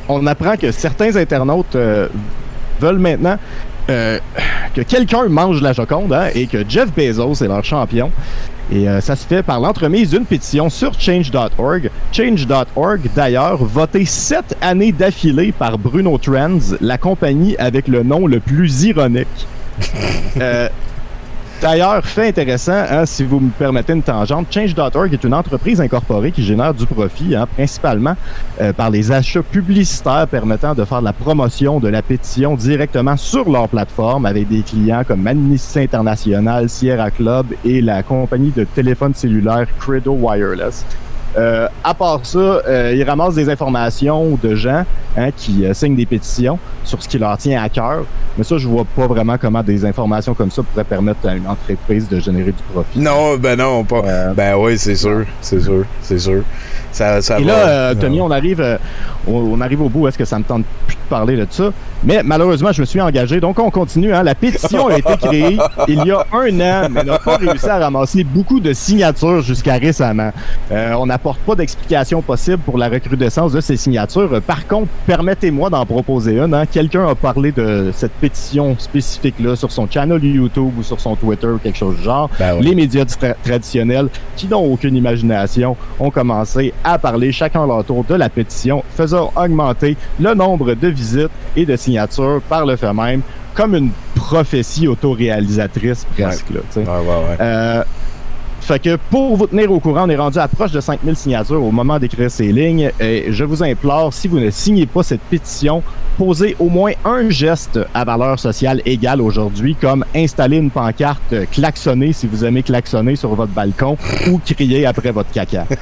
on 0.07 0.25
apprend 0.25 0.55
que 0.55 0.71
certains 0.71 1.15
internautes 1.15 1.75
euh, 1.75 2.07
veulent 2.80 2.99
maintenant 2.99 3.38
que 3.88 4.82
quelqu'un 4.82 5.30
mange 5.30 5.61
la 5.61 5.71
Joconde 5.71 6.11
hein, 6.11 6.28
et 6.36 6.45
que 6.45 6.65
Jeff 6.67 6.89
Bezos 6.93 7.41
est 7.41 7.47
leur 7.47 7.63
champion. 7.63 8.11
Et 8.69 8.86
ça 8.99 9.15
se 9.15 9.25
fait 9.25 9.41
par 9.43 9.61
l'entremise 9.61 10.09
d'une 10.09 10.25
pétition 10.25 10.69
sur 10.69 10.99
change.org. 10.99 11.89
Change.org, 12.11 12.99
d'ailleurs, 13.15 13.63
voté 13.63 14.03
sept 14.03 14.57
années 14.59 14.91
d'affilée 14.91 15.53
par 15.53 15.78
Bruno 15.78 16.17
Trends, 16.17 16.75
la 16.82 16.97
compagnie 16.97 17.55
avec 17.55 17.88
le 17.88 18.03
nom 18.03 18.28
le 18.28 18.41
plus 18.41 18.84
ironique. 18.84 19.47
Euh, 20.39 20.69
D'ailleurs, 21.60 22.05
fait 22.05 22.28
intéressant, 22.28 22.84
hein, 22.88 23.05
si 23.08 23.24
vous 23.24 23.39
me 23.39 23.49
permettez 23.49 23.93
une 23.93 24.03
tangente, 24.03 24.45
Change.org 24.53 25.12
est 25.12 25.24
une 25.24 25.34
entreprise 25.34 25.82
incorporée 25.82 26.32
qui 26.32 26.43
génère 26.43 26.72
du 26.72 26.86
profit, 26.86 27.36
hein, 27.36 27.47
principalement 27.51 28.16
euh, 28.62 28.74
par 28.74 28.91
les 28.91 29.12
achats 29.12 29.41
publicitaires 29.41 30.28
permettant 30.30 30.76
de 30.76 30.86
faire 30.86 30.99
de 30.99 31.05
la 31.05 31.14
promotion 31.14 31.80
de 31.80 31.88
la 31.88 32.03
pétition 32.03 32.53
directement 32.53 33.18
sur 33.18 33.49
leur 33.49 33.70
plateforme 33.70 34.28
avec 34.28 34.47
des 34.47 34.62
clients 34.62 35.01
comme 35.08 35.26
Amnesty 35.26 35.80
International, 35.80 36.70
Sierra 36.70 37.10
Club 37.10 37.47
et 37.66 37.82
la 37.82 38.03
compagnie 38.03 38.51
de 38.55 38.64
téléphone 38.64 39.16
cellulaire 39.16 39.66
Credo 39.80 40.14
Wireless. 40.14 40.86
Euh, 41.38 41.67
à 41.84 41.93
part 41.93 42.21
ça, 42.23 42.38
euh, 42.39 42.93
ils 42.95 43.03
ramassent 43.03 43.36
des 43.36 43.49
informations 43.49 44.38
de 44.41 44.55
gens 44.55 44.84
hein, 45.17 45.30
qui 45.36 45.65
euh, 45.65 45.73
signent 45.73 45.95
des 45.95 46.05
pétitions 46.05 46.57
sur 46.84 47.01
ce 47.03 47.07
qui 47.07 47.17
leur 47.19 47.38
tient 47.38 47.61
à 47.61 47.69
cœur. 47.69 48.05
Mais 48.38 48.43
ça, 48.43 48.57
je 48.57 48.67
vois 48.67 48.86
pas 48.86 49.07
vraiment 49.07 49.38
comment 49.38 49.61
des 49.61 49.84
informations 49.86 50.34
comme 50.34 50.51
ça 50.51 50.63
pourraient 50.63 50.84
permettre 50.84 51.28
à 51.28 51.36
une 51.36 51.47
entreprise 51.47 52.07
de 52.07 52.19
générer 52.19 52.51
du 52.51 52.63
profit. 52.73 52.99
Non, 52.99 53.36
ben 53.38 53.57
non, 53.57 53.84
pas. 53.84 54.01
Euh, 54.05 54.34
ben 54.34 54.55
oui, 54.57 54.78
c'est 54.78 54.95
sûr, 54.95 55.25
c'est 55.41 55.59
sûr, 55.59 55.86
c'est 56.01 56.19
sûr. 56.19 56.43
Ça, 56.91 57.21
ça 57.21 57.39
Et 57.39 57.43
va. 57.43 57.47
là, 57.51 57.67
euh, 57.67 57.95
Tommy, 57.95 58.21
on 58.21 58.32
arrive, 58.32 58.61
euh, 58.61 58.78
on, 59.28 59.34
on 59.34 59.61
arrive 59.61 59.82
au 59.82 59.89
bout. 59.89 60.07
Est-ce 60.07 60.17
que 60.17 60.25
ça 60.25 60.39
me 60.39 60.43
tente 60.43 60.63
plus 60.88 60.95
de 60.95 61.09
parler 61.09 61.36
de 61.36 61.45
ça? 61.49 61.71
Mais 62.04 62.22
malheureusement, 62.24 62.72
je 62.72 62.82
me 62.82 62.86
suis 62.86 63.02
engagé. 63.02 63.39
Donc, 63.39 63.60
on 63.60 63.70
continue. 63.72 64.14
Hein. 64.14 64.24
La 64.24 64.36
pétition 64.36 64.88
a 64.88 64.98
été 64.98 65.18
créée 65.18 65.58
il 65.88 66.04
y 66.06 66.12
a 66.12 66.26
un 66.32 66.60
an, 66.60 66.88
mais 66.91 67.04
n'a 67.04 67.20
pas 67.20 67.38
réussi 67.38 67.68
à 67.68 67.80
ramasser 67.80 68.24
beaucoup 68.24 68.60
de 68.60 68.72
signatures 68.72 69.41
jusqu'à 69.41 69.74
récemment. 69.76 70.32
Euh, 70.72 70.93
on 70.93 71.08
n'apporte 71.08 71.39
pas 71.39 71.56
d'explication 71.56 72.22
possible 72.22 72.60
pour 72.60 72.78
la 72.78 72.88
recrudescence 72.88 73.52
de 73.52 73.62
ces 73.62 73.78
signatures. 73.78 74.41
Par 74.45 74.68
contre, 74.68 74.88
permettez-moi 75.06 75.70
d'en 75.70 75.86
proposer 75.86 76.38
une. 76.38 76.54
Hein. 76.54 76.66
Quelqu'un 76.72 77.08
a 77.08 77.16
parlé 77.16 77.52
de 77.52 77.91
cette 77.93 78.14
pétition 78.14 78.76
spécifique-là 78.78 79.56
sur 79.56 79.72
son 79.72 79.89
channel 79.89 80.24
YouTube 80.24 80.74
ou 80.78 80.84
sur 80.84 81.00
son 81.00 81.16
Twitter 81.16 81.48
ou 81.48 81.58
quelque 81.58 81.78
chose 81.78 81.98
du 81.98 82.04
genre. 82.04 82.30
Ben 82.39 82.56
oui. 82.60 82.68
Les 82.68 82.76
médias 82.76 83.04
tra- 83.04 83.36
traditionnels 83.43 84.08
qui 84.36 84.48
n'ont 84.48 84.72
aucune 84.72 84.95
imagination 84.95 85.76
ont 86.00 86.12
commencé 86.12 86.74
à 86.84 87.00
parler 87.00 87.32
chacun 87.32 87.66
leur 87.66 87.84
tour 87.84 88.04
de 88.08 88.16
la 88.16 88.30
pétition, 88.30 88.84
faisant 88.95 89.32
augmenter 89.36 89.98
le 90.20 90.34
nombre 90.34 90.74
de 90.74 90.88
visites 90.88 91.30
et 91.56 91.66
de 91.66 91.76
signatures 91.76 91.97
par 92.50 92.66
le 92.66 92.76
fait 92.76 92.93
même, 92.93 93.22
comme 93.56 93.76
une 93.76 93.91
prophétie 94.16 94.88
autoréalisatrice 94.88 96.06
presque. 96.18 96.50
Là, 96.52 96.62
ouais, 96.76 96.86
ouais. 96.86 97.38
Euh, 97.39 97.84
fait 98.68 98.80
que 98.80 98.97
pour 99.09 99.38
vous 99.38 99.47
tenir 99.47 99.72
au 99.72 99.80
courant, 99.80 100.03
on 100.05 100.09
est 100.09 100.18
rendu 100.18 100.38
à 100.39 100.47
proche 100.49 100.72
de 100.72 100.82
5000 100.82 101.15
signatures 101.15 101.63
au 101.63 101.72
moment 101.72 101.97
d'écrire 101.99 102.30
ces 102.30 102.51
lignes. 102.51 102.91
Et 102.99 103.28
je 103.30 103.45
vous 103.45 103.63
implore, 103.63 104.13
si 104.13 104.28
vous 104.28 104.39
ne 104.39 104.49
signez 104.49 104.86
pas 104.86 105.03
cette 105.03 105.22
pétition, 105.22 105.82
posez 106.18 106.55
au 106.59 106.68
moins 106.68 106.91
un 107.05 107.30
geste 107.30 107.80
à 107.93 108.03
valeur 108.03 108.38
sociale 108.38 108.82
égale 108.86 109.22
aujourd'hui, 109.22 109.76
comme 109.80 110.03
installer 110.13 110.57
une 110.57 110.70
pancarte, 110.70 111.34
klaxonner 111.51 112.11
si 112.11 112.28
vous 112.28 112.43
aimez 112.43 112.61
klaxonner 112.61 113.15
sur 113.15 113.34
votre 113.36 113.53
balcon 113.53 113.97
ou 114.30 114.39
crier 114.39 114.86
après 114.86 115.11
votre 115.11 115.32
caca. 115.32 115.65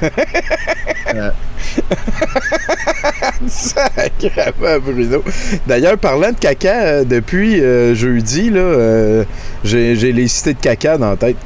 Euh, 1.13 1.29
Sacrément, 3.47 4.79
Bruno. 4.83 5.23
D'ailleurs, 5.67 5.97
parlant 5.97 6.31
de 6.31 6.38
caca, 6.38 6.81
euh, 6.81 7.03
depuis 7.03 7.61
euh, 7.61 7.93
jeudi, 7.93 8.49
là, 8.49 8.59
euh, 8.59 9.23
j'ai 9.63 9.95
j'ai 9.95 10.11
les 10.11 10.27
cités 10.27 10.53
de 10.53 10.59
caca 10.59 10.97
dans 10.97 11.11
la 11.11 11.15
tête. 11.15 11.38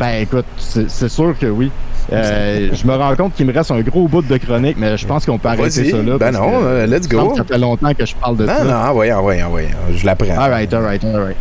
Ben 0.00 0.22
écoute, 0.22 0.46
c'est 0.56 1.10
sûr 1.10 1.34
que 1.38 1.44
oui. 1.44 1.70
Euh, 2.10 2.70
je 2.72 2.86
me 2.86 2.96
rends 2.96 3.14
compte 3.14 3.34
qu'il 3.34 3.44
me 3.44 3.52
reste 3.52 3.70
un 3.70 3.82
gros 3.82 4.08
bout 4.08 4.22
de 4.22 4.36
chronique, 4.38 4.76
mais 4.78 4.96
je 4.96 5.06
pense 5.06 5.26
qu'on 5.26 5.36
peut 5.36 5.50
arrêter 5.50 5.90
ça 5.90 5.98
là. 5.98 6.16
Ben 6.16 6.32
non, 6.32 6.50
que 6.50 6.64
euh, 6.64 6.86
let's 6.86 7.06
go. 7.06 7.34
Ça 7.36 7.44
fait 7.44 7.58
longtemps 7.58 7.92
que 7.92 8.06
je 8.06 8.14
parle 8.16 8.38
de 8.38 8.46
Non, 8.46 8.56
ça. 8.56 8.64
non, 8.64 8.76
envoyez, 8.76 9.12
envoyez, 9.12 9.42
envoyez. 9.42 9.68
Je 9.94 10.06
l'apprends. 10.06 10.38
Alright, 10.38 10.72
alright, 10.72 11.04
alright. 11.04 11.36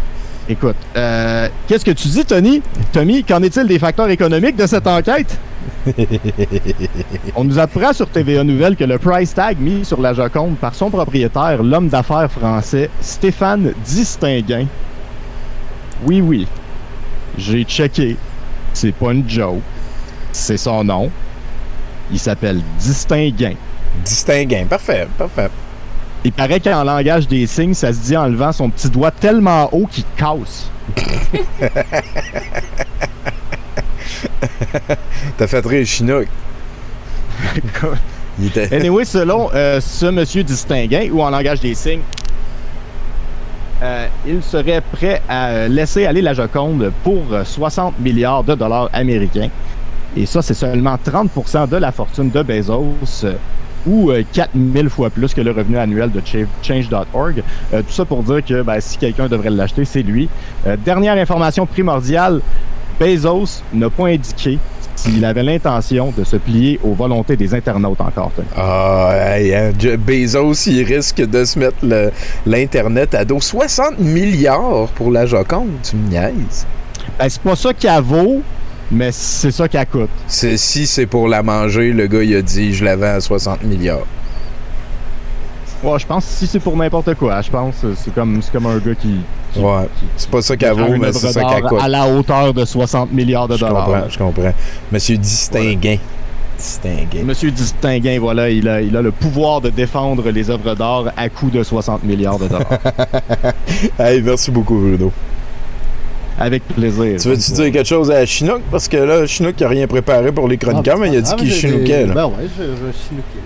Écoute, 0.50 0.76
euh, 0.98 1.48
qu'est-ce 1.68 1.86
que 1.86 1.92
tu 1.92 2.10
dis, 2.10 2.26
Tony? 2.26 2.62
Tommy, 2.92 3.24
qu'en 3.24 3.42
est-il 3.42 3.66
des 3.66 3.80
facteurs 3.80 4.10
économiques 4.10 4.58
de 4.58 4.68
cette 4.68 4.88
enquête? 4.88 5.38
On 7.36 7.46
nous 7.46 7.60
apprend 7.60 7.94
sur 7.94 8.10
TVA 8.10 8.44
Nouvelle 8.44 8.76
que 8.76 8.84
le 8.84 8.98
price 8.98 9.34
tag 9.34 9.58
mis 9.58 9.86
sur 9.86 10.02
la 10.02 10.14
Joconde 10.14 10.58
par 10.58 10.76
son 10.76 10.90
propriétaire, 10.90 11.64
l'homme 11.64 11.88
d'affaires 11.88 12.30
français 12.30 12.90
Stéphane 13.00 13.72
Distinguin. 13.86 14.66
Oui, 16.04 16.20
oui. 16.20 16.46
J'ai 17.38 17.64
checké. 17.64 18.18
C'est 18.80 18.94
pas 18.94 19.12
une 19.12 19.30
joke. 19.30 19.60
C'est 20.32 20.56
son 20.56 20.86
nom. 20.86 21.12
Il 22.14 22.18
s'appelle 22.18 22.62
Distinguin. 22.80 23.56
Distinguin. 24.06 24.68
Parfait, 24.70 25.06
parfait. 25.18 25.50
Il 26.24 26.32
paraît 26.32 26.62
qu'en 26.62 26.86
langage 26.86 27.28
des 27.28 27.46
signes, 27.46 27.74
ça 27.74 27.92
se 27.92 28.00
dit 28.00 28.16
en 28.16 28.28
levant 28.28 28.54
son 28.54 28.70
petit 28.70 28.90
doigt 28.90 29.12
tellement 29.12 29.68
haut 29.74 29.86
qu'il 29.86 30.06
casse. 30.16 30.72
T'as 35.38 35.48
fait 35.48 35.66
rire 35.66 35.86
Chinook. 35.86 36.28
Anyway, 38.72 39.04
selon 39.04 39.50
euh, 39.54 39.82
ce 39.82 40.06
monsieur 40.06 40.44
distingué, 40.46 41.12
ou 41.12 41.22
en 41.22 41.30
langage 41.30 41.60
des 41.60 41.76
signes, 41.76 42.00
euh, 43.82 44.08
il 44.28 44.42
serait 44.44 44.82
prêt 44.82 45.22
à 45.30 45.48
euh, 45.50 45.68
laisser 45.68 46.06
aller 46.06 46.22
la 46.22 46.34
Joconde 46.34 46.92
pour 47.04 47.24
euh, 47.32 47.44
60 47.44 48.00
milliards 48.00 48.44
de 48.44 48.56
dollars 48.56 48.90
américains. 48.94 49.50
Et 50.18 50.26
ça, 50.26 50.42
c'est 50.42 50.54
seulement 50.54 50.98
30 51.02 51.70
de 51.70 51.78
la 51.78 51.92
fortune 51.92 52.30
de 52.32 52.42
Bezos, 52.42 52.94
euh, 53.24 53.34
ou 53.86 54.12
euh, 54.12 54.24
4000 54.34 54.90
fois 54.90 55.10
plus 55.10 55.34
que 55.34 55.40
le 55.42 55.52
revenu 55.52 55.78
annuel 55.78 56.12
de 56.12 56.22
Cha- 56.26 56.40
Change.org. 56.62 57.44
Euh, 57.74 57.82
tout 57.82 57.94
ça 57.94 58.04
pour 58.06 58.24
dire 58.24 58.44
que 58.44 58.62
ben, 58.62 58.80
si 58.82 58.98
quelqu'un 58.98 59.28
devrait 59.28 59.50
l'acheter, 59.52 59.86
c'est 59.86 60.02
lui. 60.02 60.28
Euh, 60.68 60.76
dernière 60.84 61.16
information 61.18 61.66
primordiale, 61.66 62.42
Bezos 63.00 63.64
n'a 63.74 63.90
pas 63.90 64.08
indiqué 64.08 64.60
s'il 64.96 65.24
avait 65.24 65.44
l'intention 65.44 66.14
de 66.18 66.26
se 66.26 66.36
plier 66.36 66.80
aux 66.84 66.94
volontés 66.94 67.38
des 67.38 67.56
internautes 67.56 68.02
encore. 68.02 68.32
Ah, 68.58 69.38
hey, 69.38 69.56
hein, 69.56 69.72
Bezos, 69.98 70.68
il 70.68 70.84
risque 70.84 71.22
de 71.22 71.46
se 71.46 71.58
mettre 71.58 71.78
l'Internet 72.46 73.16
à 73.16 73.24
dos. 73.24 73.40
60 73.40 74.00
milliards 74.00 74.90
pour 74.96 75.12
la 75.12 75.26
Joconde, 75.26 75.70
tu 75.82 75.96
me 75.96 76.10
niaises. 76.10 76.68
Ben, 77.18 77.30
c'est 77.30 77.42
pas 77.42 77.56
ça 77.56 77.74
qu'elle 77.74 78.02
vaut, 78.02 78.42
mais 78.92 79.12
c'est 79.14 79.52
ça 79.52 79.70
qu'elle 79.70 79.88
coûte. 79.88 80.10
Si 80.28 80.86
c'est 80.86 81.06
pour 81.06 81.30
la 81.30 81.42
manger, 81.44 81.94
le 81.94 82.08
gars, 82.08 82.24
il 82.24 82.36
a 82.36 82.42
dit, 82.42 82.74
je 82.74 82.84
la 82.84 82.98
vends 82.98 83.16
à 83.16 83.22
60 83.22 83.64
milliards. 83.64 84.06
Ouais, 85.82 85.98
je 85.98 86.06
pense 86.06 86.26
que 86.26 86.32
si 86.32 86.48
c'est 86.48 86.60
pour 86.60 86.76
n'importe 86.76 87.14
quoi, 87.16 87.42
je 87.42 87.50
pense 87.50 87.76
que 87.82 87.94
c'est 87.96 88.14
comme, 88.14 88.42
c'est 88.42 88.52
comme 88.52 88.66
un 88.66 88.78
gars 88.78 88.96
qui. 88.96 89.16
qui- 89.54 89.60
Ouais, 89.62 89.88
c'est 90.18 90.30
pas 90.30 90.42
ça 90.42 90.58
qu'elle 90.58 90.74
vaut, 90.74 90.98
mais 90.98 91.14
c'est 91.14 91.32
ça 91.32 91.44
qu'elle 91.44 91.64
coûte. 91.64 91.80
À 91.82 91.88
la 91.88 92.06
hauteur 92.08 92.54
de 92.54 92.66
60 92.66 93.12
milliards 93.14 93.48
de 93.48 93.56
Je 93.56 93.66
dollars. 93.66 93.86
comprends, 93.86 94.10
je 94.10 94.18
comprends. 94.18 94.54
Monsieur 94.92 95.18
Distinguin. 95.18 95.98
Distinguin. 96.58 97.24
Monsieur 97.24 97.50
Distinguin, 97.52 98.20
voilà, 98.20 98.50
il 98.50 98.68
a, 98.68 98.82
il 98.82 98.96
a 98.98 99.02
le 99.02 99.12
pouvoir 99.12 99.62
de 99.62 99.70
défendre 99.70 100.30
les 100.30 100.50
œuvres 100.50 100.76
d'art 100.76 101.06
à 101.16 101.30
coût 101.30 101.50
de 101.50 101.64
60 101.64 102.04
milliards 102.04 102.38
de 102.40 102.48
dollars. 102.50 102.68
Hey, 103.98 104.22
merci 104.22 104.52
beaucoup, 104.52 104.76
Bruno. 104.78 105.12
Avec 106.38 106.66
plaisir. 106.68 107.18
Tu 107.20 107.28
veux-tu 107.30 107.52
dire 107.52 107.72
quelque 107.72 107.88
chose 107.88 108.10
à 108.12 108.26
Chinook? 108.26 108.62
Parce 108.72 108.88
que 108.88 108.98
là, 108.98 109.26
Chinook, 109.26 109.56
il 109.60 109.64
a 109.64 109.70
rien 109.70 109.88
préparé 109.88 110.32
pour 110.32 110.48
les 110.48 110.58
chroniqueurs, 110.58 110.98
mais 110.98 111.10
il 111.10 111.18
a 111.18 111.22
dit 111.22 111.30
Ah, 111.34 111.36
qu'il 111.36 111.52
chinookait. 111.52 112.06
Ben 112.06 112.26
ouais, 112.26 112.48
je, 112.58 112.64
je 112.64 112.98
chinookais. 112.98 113.40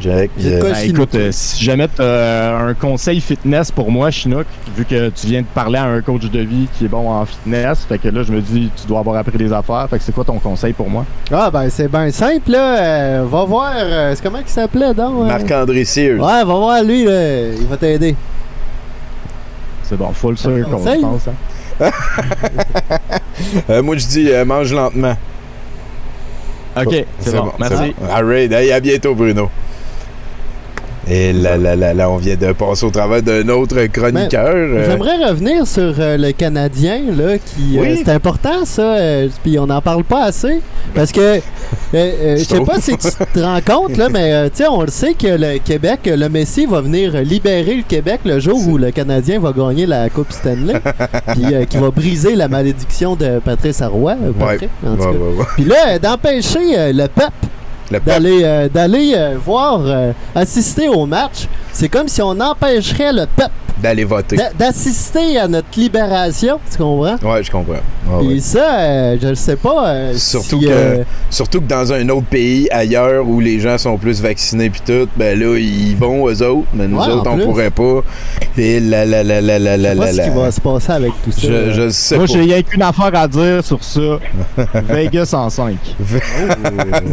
Jack, 0.00 0.30
euh, 0.44 0.60
quoi 0.60 0.70
Ben, 0.70 0.88
écoute, 0.90 1.14
euh, 1.14 1.28
si 1.32 1.64
jamais 1.64 1.88
tu 1.88 2.02
un 2.02 2.74
conseil 2.74 3.20
fitness 3.20 3.70
pour 3.70 3.90
moi, 3.90 4.10
Chinook, 4.10 4.46
vu 4.76 4.84
que 4.84 5.08
tu 5.10 5.26
viens 5.26 5.40
de 5.42 5.46
parler 5.46 5.78
à 5.78 5.84
un 5.84 6.00
coach 6.00 6.24
de 6.30 6.40
vie 6.40 6.68
qui 6.78 6.84
est 6.84 6.88
bon 6.88 7.08
en 7.10 7.24
fitness, 7.26 7.84
fait 7.88 7.98
que 7.98 8.08
là, 8.08 8.22
je 8.22 8.32
me 8.32 8.40
dis, 8.40 8.70
tu 8.80 8.86
dois 8.86 9.00
avoir 9.00 9.16
appris 9.16 9.38
des 9.38 9.52
affaires. 9.52 9.86
Fait 9.90 9.98
que 9.98 10.04
c'est 10.04 10.14
quoi 10.14 10.24
ton 10.24 10.38
conseil 10.38 10.72
pour 10.72 10.88
moi? 10.90 11.04
Ah, 11.32 11.50
ben 11.50 11.68
c'est 11.70 11.88
bien 11.88 12.10
simple, 12.10 12.50
là. 12.50 12.78
Euh, 12.80 13.24
va 13.28 13.44
voir. 13.44 13.72
euh, 13.76 14.12
c'est 14.14 14.22
comment 14.22 14.38
il 14.38 14.48
s'appelait, 14.48 14.94
donc? 14.94 15.22
euh? 15.22 15.26
Marc-André 15.26 15.84
Sears. 15.84 16.16
Ouais, 16.20 16.44
va 16.44 16.44
voir 16.44 16.82
lui, 16.82 17.04
là. 17.04 17.48
Il 17.58 17.66
va 17.66 17.76
t'aider. 17.76 18.14
C'est 19.82 19.96
bon, 19.96 20.12
full 20.12 20.36
circle, 20.36 20.64
conseil? 20.70 21.00
je 21.00 21.06
pense. 21.06 21.28
hein. 21.28 21.90
Euh, 23.68 23.82
moi, 23.82 23.96
je 23.98 24.06
dis, 24.06 24.30
euh, 24.30 24.44
mange 24.44 24.72
lentement. 24.72 25.14
Ok, 26.76 27.04
c'est 27.20 27.34
bon, 27.36 27.52
merci. 27.58 27.94
bon. 27.98 28.06
All 28.14 28.24
right. 28.24 28.52
Hey, 28.52 28.72
à 28.72 28.80
bientôt, 28.80 29.14
Bruno. 29.14 29.50
Et 31.08 31.32
là, 31.32 31.56
là, 31.56 31.76
là, 31.76 31.94
là, 31.94 32.10
on 32.10 32.16
vient 32.16 32.34
de 32.34 32.50
passer 32.52 32.84
au 32.84 32.90
travers 32.90 33.22
d'un 33.22 33.48
autre 33.48 33.80
chroniqueur. 33.86 34.54
euh, 34.54 34.84
J'aimerais 34.90 35.24
revenir 35.28 35.64
sur 35.64 35.94
euh, 36.00 36.16
le 36.16 36.32
Canadien, 36.32 37.00
là, 37.16 37.38
qui... 37.38 37.78
euh, 37.78 37.82
Oui. 37.82 38.02
c'est 38.04 38.10
important, 38.10 38.64
ça, 38.64 38.82
euh, 38.96 39.28
puis 39.44 39.56
on 39.60 39.66
n'en 39.66 39.80
parle 39.80 40.02
pas 40.02 40.24
assez, 40.24 40.60
parce 40.96 41.12
que, 41.12 41.38
je 41.92 42.36
sais 42.46 42.60
pas 42.60 42.80
si 42.80 42.96
tu 42.98 43.08
te 43.32 43.38
rends 43.38 43.60
compte, 43.64 43.96
là, 43.96 44.08
mais, 44.10 44.32
euh, 44.32 44.48
tu 44.48 44.56
sais, 44.64 44.66
on 44.68 44.82
le 44.82 44.88
sait 44.90 45.14
que 45.14 45.28
le 45.28 45.58
Québec, 45.58 46.00
le 46.06 46.28
Messi 46.28 46.66
va 46.66 46.80
venir 46.80 47.12
libérer 47.22 47.76
le 47.76 47.82
Québec 47.84 48.22
le 48.24 48.40
jour 48.40 48.58
où 48.66 48.76
le 48.76 48.90
Canadien 48.90 49.38
va 49.38 49.52
gagner 49.52 49.86
la 49.86 50.08
Coupe 50.10 50.32
Stanley, 50.32 50.74
puis 51.34 51.66
qui 51.70 51.76
va 51.76 51.90
briser 51.92 52.34
la 52.34 52.48
malédiction 52.48 53.14
de 53.14 53.38
Patrice 53.38 53.80
Arroy, 53.80 54.16
Ouais, 54.40 54.58
ouais, 54.82 55.06
ouais. 55.06 55.44
Puis 55.54 55.64
là, 55.64 56.00
d'empêcher 56.00 56.92
Le 56.92 57.06
peuple. 57.06 57.30
D'aller 57.90 58.40
euh, 58.44 58.68
d'aller 58.68 59.14
euh, 59.14 59.36
voir, 59.42 59.80
euh, 59.84 60.12
assister 60.34 60.88
au 60.88 61.06
match, 61.06 61.48
c'est 61.72 61.88
comme 61.88 62.08
si 62.08 62.22
on 62.22 62.38
empêcherait 62.40 63.12
le 63.12 63.26
peuple 63.26 63.52
D'aller 63.82 64.04
voter. 64.04 64.36
d'a- 64.36 64.52
d'assister 64.58 65.38
à 65.38 65.46
notre 65.48 65.68
libération, 65.76 66.58
tu 66.70 66.78
comprends? 66.78 67.16
Ouais, 67.22 67.42
je 67.42 67.50
comprends. 67.50 67.72
Ouais, 68.08 68.24
Et 68.24 68.28
ouais. 68.34 68.40
ça, 68.40 68.78
euh, 68.80 69.16
je 69.20 69.28
ne 69.28 69.34
sais 69.34 69.56
pas. 69.56 69.88
euh, 69.88 70.14
Surtout, 70.16 70.60
si, 70.60 70.66
que, 70.66 70.72
euh, 70.72 71.02
surtout 71.28 71.60
que 71.60 71.66
dans 71.66 71.92
un 71.92 72.08
autre 72.08 72.26
pays 72.26 72.68
ailleurs 72.70 73.26
où 73.28 73.38
les 73.40 73.60
gens 73.60 73.76
sont 73.76 73.98
plus 73.98 74.22
vaccinés 74.22 74.70
puis 74.70 74.80
tout, 74.86 75.08
ben 75.16 75.38
là, 75.38 75.58
ils 75.58 75.94
vont 75.96 76.26
eux 76.28 76.42
autres, 76.42 76.68
mais 76.72 76.86
nous 76.88 76.98
Ouais, 76.98 77.08
autres, 77.12 77.30
on 77.30 77.38
pourrait 77.38 77.70
pas. 77.70 78.00
Et 78.56 78.80
là, 78.80 79.04
là, 79.04 79.22
là, 79.22 79.40
là, 79.42 79.58
là, 79.58 79.76
je 79.76 79.82
là, 79.82 79.88
sais 79.90 79.96
pas 79.96 80.04
là, 80.04 80.12
ce 80.12 80.22
qui 80.30 80.36
va 80.36 80.50
se 80.52 80.60
passer 80.60 80.92
avec 80.92 81.12
tout 81.22 81.32
ça. 81.32 81.40
Je, 81.48 81.70
je 81.72 81.88
sais 81.90 82.16
Moi, 82.16 82.26
pas. 82.26 82.32
j'ai 82.32 82.40
rien 82.40 82.62
qu'une 82.62 82.82
affaire 82.82 83.10
à 83.14 83.28
dire 83.28 83.62
sur 83.64 83.84
ça. 83.84 84.18
Vegas 84.88 85.30
en 85.34 85.50
5. 85.50 85.76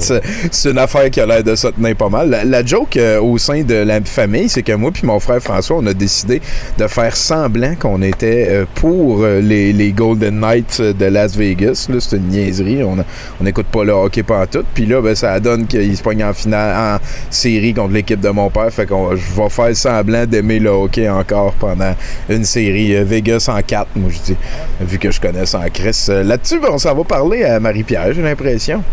c'est 0.52 0.70
une 0.72 0.78
affaire 0.78 1.10
qui 1.10 1.20
a 1.20 1.26
l'air 1.26 1.44
de 1.44 1.56
se 1.56 1.68
tenir 1.68 1.96
pas 1.96 2.10
mal. 2.10 2.30
La, 2.30 2.44
la 2.46 2.66
joke 2.66 2.98
euh, 2.98 3.22
au 3.22 3.38
sein 3.38 3.64
de 3.64 3.74
la 3.76 4.02
famille, 4.02 4.50
c'est 4.50 4.64
que 4.64 4.74
moi 4.74 4.92
puis 4.92 5.06
mon 5.06 5.20
frère 5.20 5.42
François, 5.42 5.78
on 5.80 5.86
a 5.88 5.94
décidé 5.94 6.42
de 6.78 6.88
faire 6.88 7.16
semblant 7.16 7.76
qu'on 7.76 8.02
était 8.02 8.48
euh, 8.50 8.66
pour 8.76 9.24
euh, 9.24 9.40
les, 9.40 9.74
les 9.74 9.92
Golden 9.92 10.40
Knights 10.40 10.82
de 10.82 11.06
Las 11.06 11.36
Vegas. 11.36 11.88
Là, 11.90 11.98
c'est 12.00 12.18
une 12.18 12.28
niaiserie. 12.28 12.84
On 12.84 13.44
n'écoute 13.44 13.68
pas 13.68 13.84
le 13.84 13.94
hockey 13.94 14.24
pas 14.24 14.48
tout. 14.48 14.64
Puis 14.74 14.86
là, 14.86 15.02
ben, 15.02 15.16
ça 15.16 15.40
donne 15.40 15.66
qu'il 15.68 15.96
se 15.96 16.02
pogne 16.04 16.24
en 16.24 16.34
finale, 16.34 16.98
en 16.98 17.06
série 17.30 17.74
contre 17.74 17.94
l'équipe 17.94 18.20
de 18.20 18.30
mon 18.30 18.50
père. 18.50 18.72
Fait 18.72 18.86
qu'on 18.86 19.16
je 19.16 19.42
vais 19.42 19.50
faire 19.50 19.76
semblant 19.76 20.26
d'aimer 20.26 20.60
le 20.60 20.70
hockey 20.70 21.10
encore 21.10 21.54
pendant 21.54 21.96
une 22.30 22.44
série. 22.44 22.96
Euh, 22.96 23.04
Vegas 23.04 23.50
en 23.50 23.62
4, 23.62 23.88
moi 23.96 24.10
je 24.12 24.34
dis. 24.34 24.38
Vu 24.82 24.98
que 24.98 25.12
je 25.12 25.20
connais 25.22 25.46
ça 25.46 25.60
en 25.60 25.70
Chris. 25.70 26.06
Euh, 26.10 26.24
Là-dessus, 26.24 26.60
ben, 26.60 26.70
on 26.72 26.78
s'en 26.78 26.94
va 26.96 27.04
parler 27.04 27.44
à 27.44 27.60
Marie-Pierre, 27.60 28.14
j'ai 28.14 28.22
l'impression. 28.22 28.84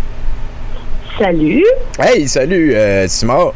Salut, 1.18 1.64
Hey, 1.98 2.26
salut, 2.28 2.72
euh, 2.74 3.06
Simard. 3.08 3.52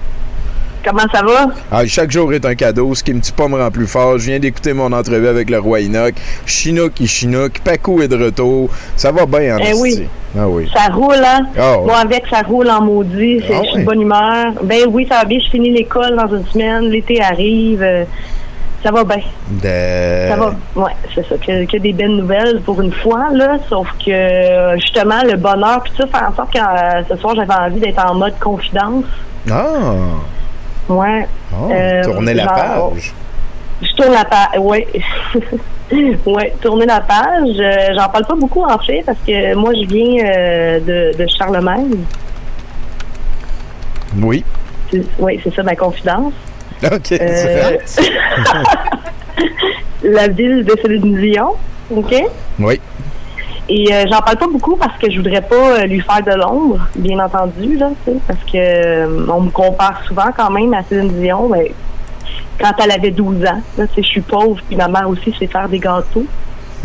Comment 0.85 1.05
ça 1.13 1.23
va? 1.23 1.47
Ah, 1.73 1.87
chaque 1.87 2.11
jour 2.11 2.33
est 2.33 2.45
un 2.45 2.55
cadeau, 2.55 2.95
ce 2.95 3.03
qui 3.03 3.13
me 3.15 3.21
tue 3.21 3.33
pas 3.33 3.49
me 3.49 3.57
rend 3.57 3.71
plus 3.71 3.87
fort. 3.87 4.19
Je 4.19 4.27
viens 4.31 4.39
d'écouter 4.39 4.73
mon 4.73 4.93
entrevue 4.93 5.29
avec 5.29 5.51
le 5.51 5.59
roi 5.59 5.81
Enoch. 5.81 6.15
Chinook, 6.47 6.93
il 7.01 7.09
chinook. 7.09 7.61
Paco 7.65 8.01
est 8.03 8.09
de 8.09 8.23
retour. 8.23 8.69
Ça 8.97 9.11
va 9.13 9.27
bien 9.27 9.57
en 9.57 9.59
Eh 9.61 9.73
oui. 9.75 10.07
Ah 10.39 10.49
oui. 10.49 10.69
Ça 10.75 10.93
roule, 10.93 11.15
hein? 11.25 11.47
Ouais. 11.57 11.85
Moi, 11.87 11.97
avec, 11.99 12.25
ça 12.29 12.41
roule 12.43 12.69
en 12.69 12.83
maudit. 12.83 13.41
C'est- 13.47 13.55
Ah 13.55 13.61
Je 13.65 13.69
suis 13.71 13.81
de 13.81 13.85
bonne 13.85 14.01
humeur. 14.03 14.53
Ben 14.65 14.81
oui, 14.91 15.07
ça 15.09 15.19
va 15.19 15.25
bien. 15.25 15.39
Je 15.45 15.51
finis 15.51 15.71
l'école 15.71 16.17
dans 16.17 16.29
une 16.37 16.45
semaine. 16.47 16.85
L'été 16.91 17.21
arrive. 17.23 17.83
euh, 17.83 18.05
Ça 18.83 18.91
va 18.91 19.03
bien. 19.05 19.17
De... 19.49 20.29
Ça 20.29 20.37
va, 20.37 20.55
ouais, 20.77 20.93
c'est 21.15 21.27
ça. 21.27 21.37
Que, 21.39 21.65
que 21.65 21.79
des 21.79 21.93
belles 21.95 22.17
nouvelles 22.17 22.61
pour 22.67 22.83
une 22.83 22.93
fois, 22.93 23.29
là. 23.33 23.57
Sauf 23.71 23.87
que, 24.05 24.11
euh, 24.11 24.77
justement, 24.77 25.23
le 25.25 25.37
bonheur, 25.37 25.83
puis 25.83 25.93
ça 25.97 26.07
fait 26.07 26.25
en 26.27 26.35
sorte 26.37 26.53
que 26.53 26.59
euh, 26.59 27.03
ce 27.09 27.17
soir, 27.17 27.35
j'avais 27.35 27.55
envie 27.55 27.81
d'être 27.81 28.05
en 28.05 28.15
mode 28.15 28.39
confidence. 28.39 29.05
Ah! 29.51 29.93
Ouais. 30.89 31.27
Oh, 31.53 31.71
Euh, 31.71 32.03
tournez 32.05 32.35
la 32.35 32.45
genre, 32.45 32.55
page. 32.93 33.13
Je 33.83 33.93
tourne 33.95 34.13
la 34.13 34.25
page, 34.25 34.49
oui. 34.61 34.87
oui, 36.27 36.43
tourner 36.61 36.87
la 36.87 37.01
page. 37.01 37.57
Euh, 37.59 37.95
J'en 37.97 38.09
parle 38.09 38.27
pas 38.27 38.35
beaucoup, 38.35 38.63
en 38.65 38.79
fait, 38.79 39.03
parce 39.05 39.19
que 39.27 39.55
moi, 39.55 39.73
je 39.75 39.87
viens 39.87 40.25
euh, 40.27 40.81
de, 40.81 41.19
de 41.19 41.27
Charlemagne. 41.29 41.97
Oui. 44.21 44.45
Oui, 45.19 45.41
c'est 45.43 45.55
ça 45.55 45.63
ma 45.63 45.75
confidence. 45.75 46.33
OK. 46.85 47.13
Euh, 47.13 47.79
la 50.05 50.29
ville 50.29 50.65
de 50.65 50.75
Céline 50.83 51.17
Dion, 51.21 51.53
OK? 51.91 52.15
Oui. 52.59 52.81
Et 53.69 53.93
euh, 53.93 54.05
j'en 54.11 54.21
parle 54.21 54.37
pas 54.37 54.47
beaucoup 54.47 54.77
parce 54.77 54.97
que 54.99 55.11
je 55.11 55.17
voudrais 55.17 55.41
pas 55.41 55.79
euh, 55.81 55.87
lui 55.87 56.01
faire 56.01 56.23
de 56.23 56.33
l'ombre, 56.39 56.79
bien 56.97 57.19
entendu, 57.19 57.77
là, 57.77 57.91
tu 58.05 58.13
sais, 58.13 58.19
parce 58.27 58.41
que 58.41 58.57
euh, 58.57 59.27
on 59.29 59.41
me 59.43 59.51
compare 59.51 60.03
souvent 60.07 60.31
quand 60.37 60.51
même 60.51 60.75
à 60.75 60.83
Céline 60.83 61.21
Dion, 61.21 61.49
mais 61.49 61.73
quand 62.61 62.73
elle 62.83 62.93
avait 62.93 63.11
12 63.11 63.43
ans, 63.47 63.61
là, 63.79 63.85
je 63.97 64.03
suis 64.03 64.21
pauvre, 64.21 64.61
puis 64.69 64.77
ma 64.77 64.89
mère 64.89 65.09
aussi 65.09 65.35
sait 65.39 65.47
faire 65.47 65.69
des 65.69 65.79
gâteaux. 65.79 66.27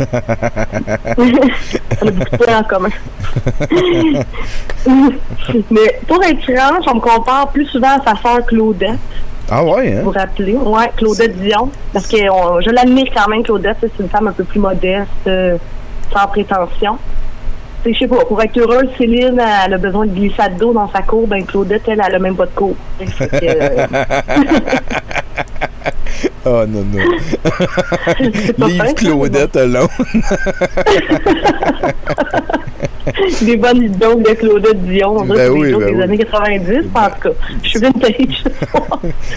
on 0.00 0.04
a 0.06 2.10
beaucoup 2.10 2.30
de 2.30 2.36
points 2.38 2.58
en 2.58 2.62
commun. 2.64 2.88
mais 5.70 6.00
pour 6.08 6.22
être 6.24 6.42
franche, 6.42 6.84
on 6.90 6.94
me 6.94 7.00
compare 7.00 7.48
plus 7.48 7.66
souvent 7.66 7.98
à 7.98 8.02
sa 8.02 8.16
sœur 8.22 8.46
Claudette. 8.46 8.98
Ah 9.50 9.62
ouais, 9.62 9.92
hein? 9.92 9.98
Vous 9.98 10.04
vous 10.12 10.18
rappelez? 10.18 10.56
Oui, 10.58 10.84
Claudette 10.96 11.38
Dion. 11.42 11.68
Parce 11.92 12.06
que 12.06 12.30
on- 12.30 12.62
je 12.62 12.70
l'admire 12.70 13.08
quand 13.14 13.28
même, 13.28 13.42
Claudette. 13.42 13.76
C'est 13.80 13.98
une 14.02 14.08
femme 14.08 14.28
un 14.28 14.32
peu 14.32 14.44
plus 14.44 14.58
modeste, 14.60 15.10
euh, 15.26 15.58
sans 16.12 16.26
prétention. 16.28 16.98
Je 17.86 17.98
sais 17.98 18.06
pas, 18.06 18.24
pour 18.26 18.42
être 18.42 18.58
heureuse, 18.58 18.90
Céline, 18.98 19.40
a 19.40 19.66
besoin 19.78 20.04
de 20.06 20.12
glissade 20.12 20.56
d'eau 20.58 20.72
dans 20.72 20.90
sa 20.90 21.00
cour. 21.00 21.26
Ben, 21.26 21.44
Claudette, 21.46 21.88
elle, 21.88 22.02
elle 22.06 22.14
a 22.14 22.18
même 22.18 22.36
pas 22.36 22.46
de 22.46 22.50
cour. 22.50 22.76
Oh 26.44 26.64
non, 26.66 26.84
non. 26.92 28.66
Livre 28.66 28.94
Claudette 28.94 29.56
alone. 29.56 29.88
des 33.42 33.56
bonnes 33.56 33.88
jokes 34.00 34.22
de 34.28 34.34
Claudette 34.34 34.82
Dion. 34.86 35.24
Ben 35.24 35.50
oui, 35.50 35.68
des 35.68 35.72
ben 35.74 35.86
des 35.86 35.92
oui. 35.94 36.02
années 36.02 36.18
90. 36.18 36.76
En 36.94 37.08
tout 37.10 37.20
cas, 37.22 37.28
je 37.62 37.68
suis 37.68 37.78
vintage. 37.80 38.44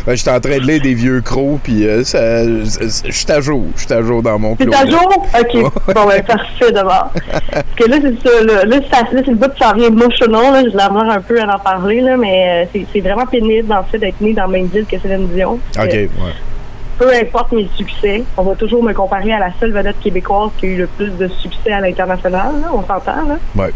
Ben, 0.05 0.15
J'étais 0.17 0.31
en 0.31 0.39
train 0.41 0.57
de 0.57 0.63
lire 0.67 0.81
des 0.81 0.93
vieux 0.93 1.21
crocs, 1.21 1.59
puis 1.63 1.87
euh, 1.87 2.03
ça- 2.03 2.43
je 2.45 3.11
suis 3.11 3.31
à 3.31 3.39
jour. 3.39 3.63
Je 3.77 3.83
suis 3.85 3.93
à 3.93 4.01
jour 4.01 4.21
dans 4.21 4.37
mon 4.37 4.55
Claudette. 4.55 4.81
à 4.81 4.85
jour? 4.89 5.25
OK. 5.39 5.71
Bon, 5.95 6.05
ben, 6.05 6.21
parfait 6.23 6.71
d'abord. 6.73 7.11
Parce 7.51 7.65
que 7.77 7.89
là, 7.89 7.97
c'est 8.01 8.27
ça. 8.29 8.43
Là, 8.43 8.65
là, 8.65 8.77
ça- 8.91 9.03
là, 9.13 9.21
c'est 9.23 9.27
le 9.27 9.35
bout 9.35 9.49
qui 9.53 9.63
s'en 9.63 9.73
vient 9.73 9.87
émotionnel. 9.87 10.53
Là, 10.53 10.63
je 10.69 10.75
l'avoir 10.77 11.09
un 11.09 11.21
peu 11.21 11.39
à 11.39 11.55
en 11.55 11.59
parler, 11.59 12.01
là, 12.01 12.17
mais 12.17 12.67
euh, 12.73 12.79
c'est, 12.91 12.99
vraiment 12.99 13.25
pénible, 13.25 13.71
en 13.71 13.83
fait, 13.83 13.99
d'être 13.99 14.19
né 14.19 14.33
dans 14.33 14.41
la 14.43 14.47
même 14.49 14.67
ville 14.67 14.85
que 14.85 14.99
Céline 14.99 15.27
Dion. 15.29 15.53
OK, 15.53 15.89
que 15.89 15.95
ouais. 15.95 16.09
Peu 16.97 17.11
importe 17.13 17.51
mes 17.51 17.67
succès, 17.75 18.23
on 18.37 18.43
va 18.43 18.55
toujours 18.55 18.83
me 18.83 18.93
comparer 18.93 19.33
à 19.33 19.39
la 19.39 19.49
seule 19.59 19.71
vedette 19.71 19.99
québécoise 19.99 20.51
qui 20.57 20.67
a 20.67 20.69
eu 20.69 20.77
le 20.77 20.87
plus 20.87 21.09
de 21.09 21.27
succès 21.27 21.71
à 21.71 21.81
l'international. 21.81 22.61
là, 22.61 22.67
on 22.71 22.81
s'entend, 22.81 23.27
là. 23.27 23.37
Ouais. 23.55 23.73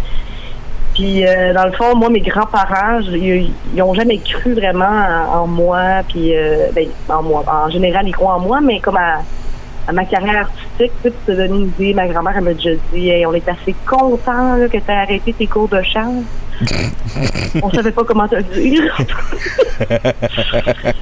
Puis, 0.93 1.27
euh, 1.27 1.53
dans 1.53 1.65
le 1.65 1.71
fond, 1.73 1.95
moi, 1.95 2.09
mes 2.09 2.21
grands-parents, 2.21 3.01
ils 3.11 3.51
ils 3.75 3.81
ont 3.83 3.93
jamais 3.93 4.17
cru 4.17 4.53
vraiment 4.53 4.85
en, 4.85 5.41
en 5.41 5.47
moi. 5.47 6.01
Puis, 6.07 6.35
euh, 6.35 6.67
ben, 6.73 6.87
en 7.09 7.21
moi. 7.21 7.43
En 7.47 7.69
général, 7.69 8.07
ils 8.07 8.13
croient 8.13 8.35
en 8.35 8.39
moi, 8.39 8.61
mais 8.61 8.79
comme 8.79 8.97
à, 8.97 9.19
à 9.87 9.93
ma 9.93 10.03
carrière 10.05 10.41
artistique, 10.41 10.91
tu 11.01 11.11
te 11.11 11.31
donner 11.31 11.47
une 11.47 11.67
idée, 11.67 11.93
ma 11.93 12.07
grand-mère, 12.07 12.33
elle 12.37 12.43
m'a 12.43 12.53
déjà 12.53 12.71
dit 12.93 13.09
Hey, 13.09 13.25
on 13.25 13.33
est 13.33 13.47
assez 13.47 13.73
content 13.85 14.57
là, 14.57 14.67
que 14.67 14.77
tu 14.77 14.91
as 14.91 14.99
arrêté 14.99 15.33
tes 15.33 15.47
cours 15.47 15.69
de 15.69 15.81
chant. 15.81 16.23
on 17.61 17.69
savait 17.71 17.91
pas 17.91 18.03
comment 18.03 18.27
te 18.27 18.35
le 18.35 18.43
dire. 18.43 18.97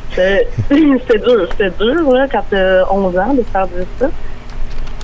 C'était 0.09 0.47
c'était 0.69 1.19
dur, 1.19 1.47
c'était 1.51 1.71
dur, 1.79 2.11
là, 2.11 2.27
quand 2.31 2.43
t'as 2.49 2.83
11 2.91 3.17
ans, 3.17 3.33
de 3.33 3.43
faire 3.43 3.67
dire 3.67 3.86
ça. 3.99 4.07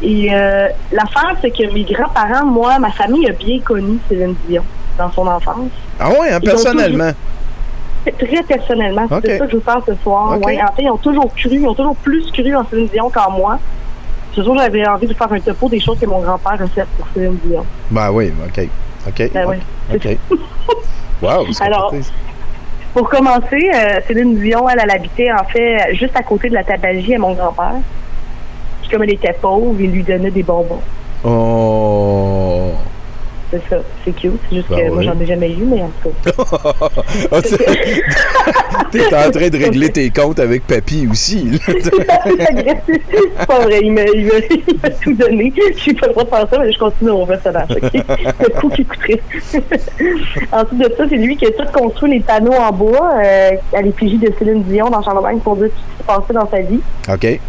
Et 0.03 0.33
euh, 0.33 0.67
l'affaire, 0.91 1.35
c'est 1.41 1.51
que 1.51 1.71
mes 1.73 1.83
grands-parents, 1.83 2.45
moi, 2.45 2.77
ma 2.79 2.91
famille 2.91 3.27
a 3.29 3.33
bien 3.33 3.59
connu 3.59 3.99
Céline 4.09 4.35
Dion 4.47 4.63
dans 4.97 5.11
son 5.11 5.27
enfance. 5.27 5.69
Ah 5.99 6.09
ouais, 6.09 6.31
hein, 6.31 6.39
Ils 6.41 6.49
ont 6.49 6.51
personnellement. 6.51 7.11
Très 8.03 8.43
personnellement, 8.43 9.07
c'est 9.09 9.37
ça 9.37 9.45
que 9.45 9.51
je 9.51 9.57
vous 9.57 9.61
parle 9.61 9.83
ce 9.85 9.93
soir. 9.95 10.39
Ouais, 10.41 10.59
en 10.61 10.73
fait, 10.73 10.83
ils 10.83 10.89
ont 10.89 10.97
toujours 10.97 11.33
cru, 11.35 11.51
ils 11.51 11.67
ont 11.67 11.75
toujours 11.75 11.95
plus 11.97 12.31
cru 12.31 12.55
en 12.55 12.65
Céline 12.67 12.87
Dion 12.87 13.09
qu'en 13.09 13.31
moi. 13.31 13.59
Toujours, 14.33 14.57
j'avais 14.57 14.87
envie 14.87 15.07
de 15.07 15.13
faire 15.13 15.31
un 15.31 15.39
topo 15.39 15.69
des 15.69 15.79
choses 15.79 15.99
que 15.99 16.05
mon 16.05 16.19
grand-père 16.19 16.53
a 16.53 16.67
faites 16.67 16.87
pour 16.97 17.07
Céline 17.13 17.37
Dion. 17.43 17.65
Ben 17.91 18.09
oui, 18.11 18.33
OK. 18.45 18.67
OK. 19.07 19.31
Ben 19.33 19.45
oui. 19.47 19.57
OK. 19.93 20.17
Wow, 21.21 21.45
c'est 21.51 21.63
Alors. 21.63 21.93
Pour 22.93 23.07
commencer, 23.07 23.71
euh, 23.73 23.99
Céline 24.07 24.37
Dion, 24.39 24.67
elle, 24.67 24.79
elle 24.83 24.91
habitait 24.91 25.31
en 25.31 25.43
fait 25.45 25.93
juste 25.93 26.15
à 26.15 26.23
côté 26.23 26.49
de 26.49 26.55
la 26.55 26.63
tabagie 26.63 27.13
à 27.15 27.19
mon 27.19 27.33
grand-père. 27.33 27.75
Puis 28.81 28.89
comme 28.89 29.03
elle 29.03 29.13
était 29.13 29.33
pauvre, 29.33 29.79
il 29.79 29.91
lui 29.91 30.03
donnait 30.03 30.31
des 30.31 30.43
bonbons. 30.43 30.81
Oh. 31.23 32.71
C'est 33.51 33.61
ça, 33.69 33.77
c'est 34.05 34.13
cute. 34.13 34.31
C'est 34.49 34.55
juste 34.55 34.69
Ben 34.69 34.87
que 34.87 34.93
moi, 34.93 35.03
j'en 35.03 35.19
ai 35.19 35.25
jamais 35.25 35.51
eu, 35.51 35.63
mais 35.63 35.81
en 35.83 35.91
tout 36.01 36.09
cas. 36.23 36.31
Ah, 37.31 37.41
t'es 38.91 39.05
en 39.07 39.31
train 39.31 39.49
de 39.49 39.57
régler 39.57 39.91
tes 39.91 40.09
comptes 40.09 40.39
avec 40.39 40.65
papy 40.65 41.07
aussi. 41.09 41.59
c'est 41.65 42.05
pas 43.45 43.59
vrai, 43.59 43.79
il 43.83 43.91
m'a, 43.91 44.03
tout 45.01 45.13
donné. 45.13 45.53
J'ai 45.77 45.93
pas 45.93 46.07
le 46.07 46.13
droit 46.13 46.23
de 46.23 46.29
faire 46.29 46.47
ça, 46.49 46.59
mais 46.59 46.71
je 46.71 46.79
continue 46.79 47.11
mon 47.11 47.25
personnage. 47.25 47.69
OK? 47.71 47.91
Le 47.93 48.59
coup 48.59 48.69
qui 48.69 48.85
coûterait. 48.85 49.21
Ensuite 50.51 50.79
de 50.79 50.93
ça, 50.97 51.03
c'est 51.09 51.17
lui 51.17 51.35
qui 51.35 51.45
a 51.45 51.51
tout 51.51 51.71
construit 51.73 52.11
les 52.11 52.19
panneaux 52.21 52.53
en 52.53 52.71
bois 52.71 53.13
euh, 53.23 53.51
à 53.73 53.81
l'effigie 53.81 54.17
de 54.17 54.31
Céline 54.39 54.63
Dion 54.63 54.89
dans 54.89 55.01
Charlemagne 55.01 55.39
pour 55.39 55.57
dire 55.57 55.69
tout 55.69 55.75
ce 55.75 55.81
qui 55.81 55.97
s'est 55.97 56.15
passé 56.15 56.33
dans 56.33 56.49
sa 56.49 56.61
vie. 56.61 56.79
OK. 57.09 57.21
Fait 57.21 57.39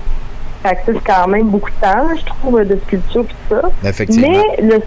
que 0.63 0.93
ça, 0.93 0.93
c'est 0.93 1.05
quand 1.05 1.29
même 1.29 1.49
beaucoup 1.49 1.71
de 1.71 1.81
temps, 1.81 2.09
je 2.17 2.25
trouve, 2.25 2.65
de 2.65 2.79
sculpture 2.87 3.23
et 3.23 3.27
tout 3.27 3.57
ça. 3.57 3.89
Effectivement. 3.89 4.29
Mais 4.29 4.63
le, 4.63 4.81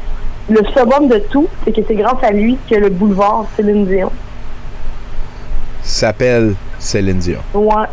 le 0.50 0.62
summum 0.74 1.08
de 1.08 1.20
tout, 1.32 1.48
c'est 1.64 1.72
que 1.76 1.82
c'est 1.88 1.96
grâce 1.96 2.24
à 2.24 2.32
lui 2.32 2.58
que 2.70 2.76
le 2.76 2.90
boulevard 2.90 3.46
Céline 3.56 3.86
Dion. 3.86 4.12
S'appelle 5.84 6.54
Céline 6.80 7.18
Dion. 7.20 7.40
Ouais. 7.54 7.86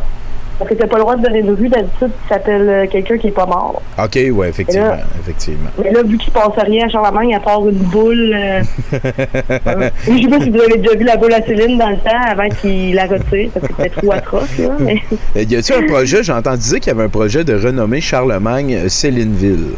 Parce 0.59 0.69
que 0.69 0.75
t'as 0.75 0.85
pas 0.87 0.97
le 0.97 1.01
droit 1.01 1.15
de 1.15 1.23
donner 1.23 1.39
une 1.39 1.55
rue 1.55 1.67
d'habitude 1.67 2.11
qui 2.21 2.27
s'appelle 2.29 2.69
euh, 2.69 2.85
quelqu'un 2.89 3.17
qui 3.17 3.27
est 3.27 3.31
pas 3.31 3.47
mort. 3.47 3.81
OK, 3.97 4.19
ouais, 4.31 4.49
effectivement. 4.49 4.85
Là- 4.89 4.99
effectivement. 5.19 5.69
Mais 5.83 5.91
là, 5.91 6.03
vu 6.03 6.15
qu'il 6.17 6.27
se 6.27 6.31
passe 6.31 6.53
rien 6.57 6.85
à 6.85 6.89
Charlemagne, 6.89 7.35
à 7.35 7.39
part 7.39 7.67
une 7.67 7.75
boule. 7.79 8.33
euh, 8.35 8.61
euh, 8.93 9.89
je 10.07 10.21
sais 10.21 10.27
pas 10.27 10.39
si 10.39 10.49
vous 10.51 10.59
avez 10.61 10.77
déjà 10.77 10.95
vu 10.95 11.03
la 11.05 11.17
boule 11.17 11.33
à 11.33 11.41
Céline 11.41 11.77
dans 11.79 11.89
le 11.89 11.97
temps 11.97 12.21
avant 12.27 12.47
qu'il 12.61 12.93
la 12.93 13.05
retire, 13.07 13.49
parce 13.51 13.67
que 13.67 13.73
c'était 13.77 13.89
trop 13.89 14.11
atroce, 14.11 14.57
là. 14.59 14.69
Mais... 14.79 15.01
Euh, 15.35 15.41
Y 15.41 15.55
a-tu 15.55 15.73
un 15.73 15.87
projet, 15.87 16.23
j'ai 16.23 16.33
entendu 16.33 16.59
dire 16.61 16.79
qu'il 16.79 16.87
y 16.93 16.95
avait 16.95 17.05
un 17.05 17.09
projet 17.09 17.43
de 17.43 17.55
renommer 17.55 17.99
Charlemagne 17.99 18.75
euh, 18.75 18.89
Célineville. 18.89 19.71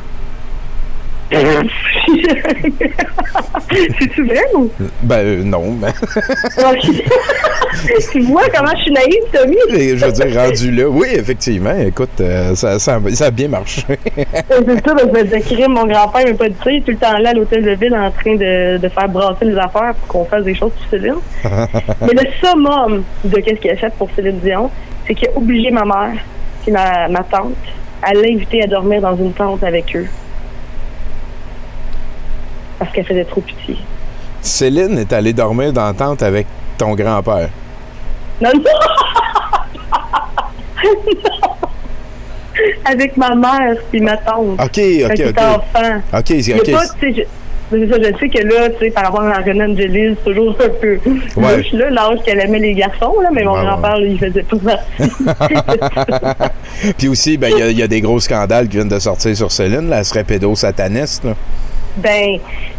C'est-tu 3.99 4.25
vrai 4.25 4.43
ou? 4.53 4.69
Ben 5.01 5.25
euh, 5.25 5.43
non, 5.43 5.71
mais 5.71 5.87
tu 8.11 8.19
vois 8.21 8.43
comment 8.53 8.71
je 8.77 8.83
suis 8.83 8.91
naïve, 8.91 9.23
Tommy? 9.33 9.57
je 9.69 10.05
veux 10.05 10.11
dire, 10.11 10.39
rendu 10.39 10.71
là, 10.71 10.87
oui, 10.87 11.07
effectivement, 11.13 11.75
écoute, 11.75 12.21
euh, 12.21 12.53
ça, 12.55 12.77
ça, 12.77 12.99
ça 13.13 13.25
a 13.25 13.31
bien 13.31 13.47
marché. 13.47 13.83
C'est 13.87 14.25
ça, 14.25 14.93
parce 14.95 15.03
que 15.03 15.23
de 15.23 15.43
crime, 15.43 15.73
mon 15.73 15.87
grand-père 15.87 16.27
m'a 16.27 16.33
pas. 16.33 16.45
Il 16.67 16.77
est 16.77 16.81
tout 16.81 16.91
le 16.91 16.97
temps 16.97 17.17
là 17.17 17.29
à 17.29 17.33
l'hôtel 17.33 17.63
de 17.63 17.71
ville 17.71 17.95
en 17.95 18.11
train 18.11 18.35
de, 18.35 18.77
de 18.77 18.87
faire 18.87 19.09
brasser 19.09 19.45
les 19.45 19.57
affaires 19.57 19.95
pour 19.95 20.07
qu'on 20.07 20.25
fasse 20.25 20.43
des 20.43 20.53
choses 20.55 20.71
pour 20.71 20.89
Céline. 20.91 21.15
Mais 22.01 22.13
le 22.13 22.27
summum 22.39 23.03
de 23.23 23.39
qu'est-ce 23.39 23.59
qu'il 23.59 23.71
a 23.71 23.77
fait 23.77 23.93
pour 23.97 24.09
Céline 24.15 24.39
Dion, 24.39 24.69
c'est 25.07 25.15
qu'il 25.15 25.27
a 25.29 25.37
obligé 25.37 25.71
ma 25.71 25.85
mère, 25.85 26.13
qui 26.63 26.69
est 26.69 26.73
ma, 26.73 27.07
ma 27.07 27.23
tante, 27.23 27.53
à 28.03 28.13
l'inviter 28.13 28.63
à 28.63 28.67
dormir 28.67 29.01
dans 29.01 29.15
une 29.15 29.33
tente 29.33 29.63
avec 29.63 29.95
eux. 29.95 30.07
Parce 32.79 32.91
qu'elle 32.91 33.05
faisait 33.05 33.25
trop 33.25 33.41
pitié. 33.41 33.77
Céline 34.41 34.97
est 34.99 35.11
allée 35.13 35.33
dormir 35.33 35.71
dans 35.73 35.85
la 35.87 35.93
tente 35.93 36.21
avec 36.23 36.45
ton 36.77 36.93
grand-père. 36.93 37.49
Non, 38.41 38.51
non! 38.53 38.61
Non! 40.83 40.89
Avec 42.85 43.17
ma 43.17 43.35
mère 43.35 43.75
puis 43.91 43.99
ma 43.99 44.15
tante. 44.17 44.45
OK, 44.53 44.57
Quand 44.59 44.67
OK, 44.67 44.79
il 44.79 45.05
OK. 45.05 45.37
enfant. 45.39 46.01
OK, 46.17 46.29
y 46.29 46.43
c'est 46.43 46.53
OK. 46.53 46.71
pas, 46.71 46.83
je, 47.01 47.21
ça, 47.87 47.97
je 47.97 48.17
sais 48.19 48.29
que 48.29 48.47
là, 48.47 48.69
tu 48.69 48.79
sais, 48.85 48.91
par 48.91 49.03
rapport 49.05 49.23
à 49.23 49.39
René 49.39 49.63
Angelis, 49.65 50.15
c'est 50.23 50.31
toujours 50.33 50.55
un 50.63 50.69
peu 50.79 50.97
Ouais. 51.35 51.57
louche, 51.57 51.71
là, 51.73 51.89
l'âge 51.89 52.19
qu'elle 52.23 52.39
aimait 52.39 52.59
les 52.59 52.73
garçons, 52.75 53.15
là, 53.21 53.29
mais 53.33 53.43
mon 53.43 53.55
Ouais, 53.55 53.61
grand-père, 53.65 53.97
il 53.97 54.17
faisait 54.17 54.43
pas 54.43 54.57
partie. 54.77 55.11
Puis 56.97 57.07
aussi, 57.09 57.37
ben, 57.37 57.49
il 57.51 57.59
y 57.59 57.61
a- 57.61 57.69
il 57.71 57.77
y, 57.79 57.83
a 57.83 57.87
des 57.87 57.99
gros 58.01 58.19
scandales 58.21 58.67
qui 58.69 58.77
viennent 58.77 58.87
de 58.87 58.99
sortir 58.99 59.35
sur 59.35 59.51
Céline. 59.51 59.89
Là, 59.89 59.97
elle 59.99 60.05
serait 60.05 60.23
pédosataniste. 60.23 61.25
Là. 61.25 61.33
Ben, 61.97 62.37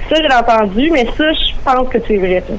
ça, 0.09 0.17
j'ai 0.17 0.35
entendu, 0.35 0.91
mais 0.91 1.07
ça, 1.17 1.25
je 1.33 1.53
pense 1.64 1.89
que 1.89 1.99
c'est 2.07 2.17
vrai. 2.19 2.43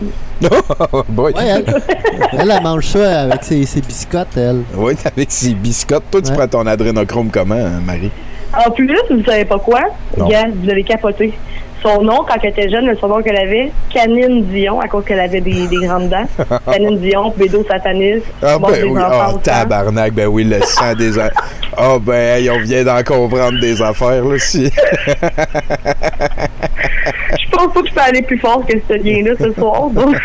Oh, 0.94 1.04
boy. 1.10 1.34
Ouais, 1.34 1.42
elle, 1.48 1.66
elle, 2.40 2.52
elle 2.56 2.64
mange 2.64 2.86
ça 2.86 3.22
avec 3.22 3.44
ses, 3.44 3.66
ses 3.66 3.82
biscottes, 3.82 4.38
elle. 4.38 4.62
Oui, 4.76 4.94
avec 5.06 5.32
ses 5.32 5.54
biscottes. 5.56 6.04
Toi, 6.12 6.22
tu 6.22 6.30
Ouais. 6.32 6.38
prends 6.38 6.48
ton 6.48 6.68
adrénochrome 6.68 7.30
comment, 7.32 7.56
hein, 7.56 7.82
Marie? 7.84 8.12
En 8.56 8.70
plus, 8.72 8.96
vous 9.10 9.24
savez 9.26 9.46
pas 9.46 9.58
quoi? 9.60 9.82
Non. 10.16 10.28
Gars, 10.28 10.46
vous 10.54 10.70
avez 10.70 10.84
capoté. 10.84 11.34
Son 11.84 12.02
nom, 12.02 12.26
quand 12.28 12.36
elle 12.42 12.50
était 12.50 12.70
jeune, 12.70 12.88
le 12.88 12.98
son 12.98 13.08
nom 13.08 13.22
qu'elle 13.22 13.38
avait, 13.38 13.72
Canine 13.94 14.44
Dion, 14.46 14.80
à 14.80 14.88
cause 14.88 15.06
qu'elle 15.06 15.20
avait 15.20 15.42
des, 15.42 15.68
des 15.68 15.78
grandes 15.86 16.10
dents. 16.10 16.28
Canine 16.72 16.98
Dion, 17.00 17.34
bédo 17.38 17.64
sataniste, 17.68 18.26
Ah 18.42 18.58
ben 18.60 18.84
oui, 18.84 19.00
oh 19.00 19.38
tabarnak, 19.44 20.14
ben 20.14 20.28
oui, 20.28 20.44
le 20.44 20.60
sang 20.64 20.94
des... 20.96 21.18
a- 21.20 21.32
Oh 21.80 22.00
ben, 22.00 22.38
hey, 22.40 22.50
on 22.50 22.60
vient 22.60 22.84
d'en 22.84 23.04
comprendre 23.04 23.60
des 23.60 23.80
affaires, 23.82 24.26
là, 24.26 24.40
si. 24.40 24.72
Je 27.40 27.50
pense 27.52 27.74
pas 27.74 27.82
que 27.82 27.88
je 27.88 27.94
peux 27.94 28.02
aller 28.02 28.22
plus 28.24 28.38
fort 28.40 28.66
que 28.66 28.74
ce 28.88 28.94
lien-là 28.94 29.34
ce 29.40 29.52
soir. 29.54 29.88
Donc, 29.92 30.16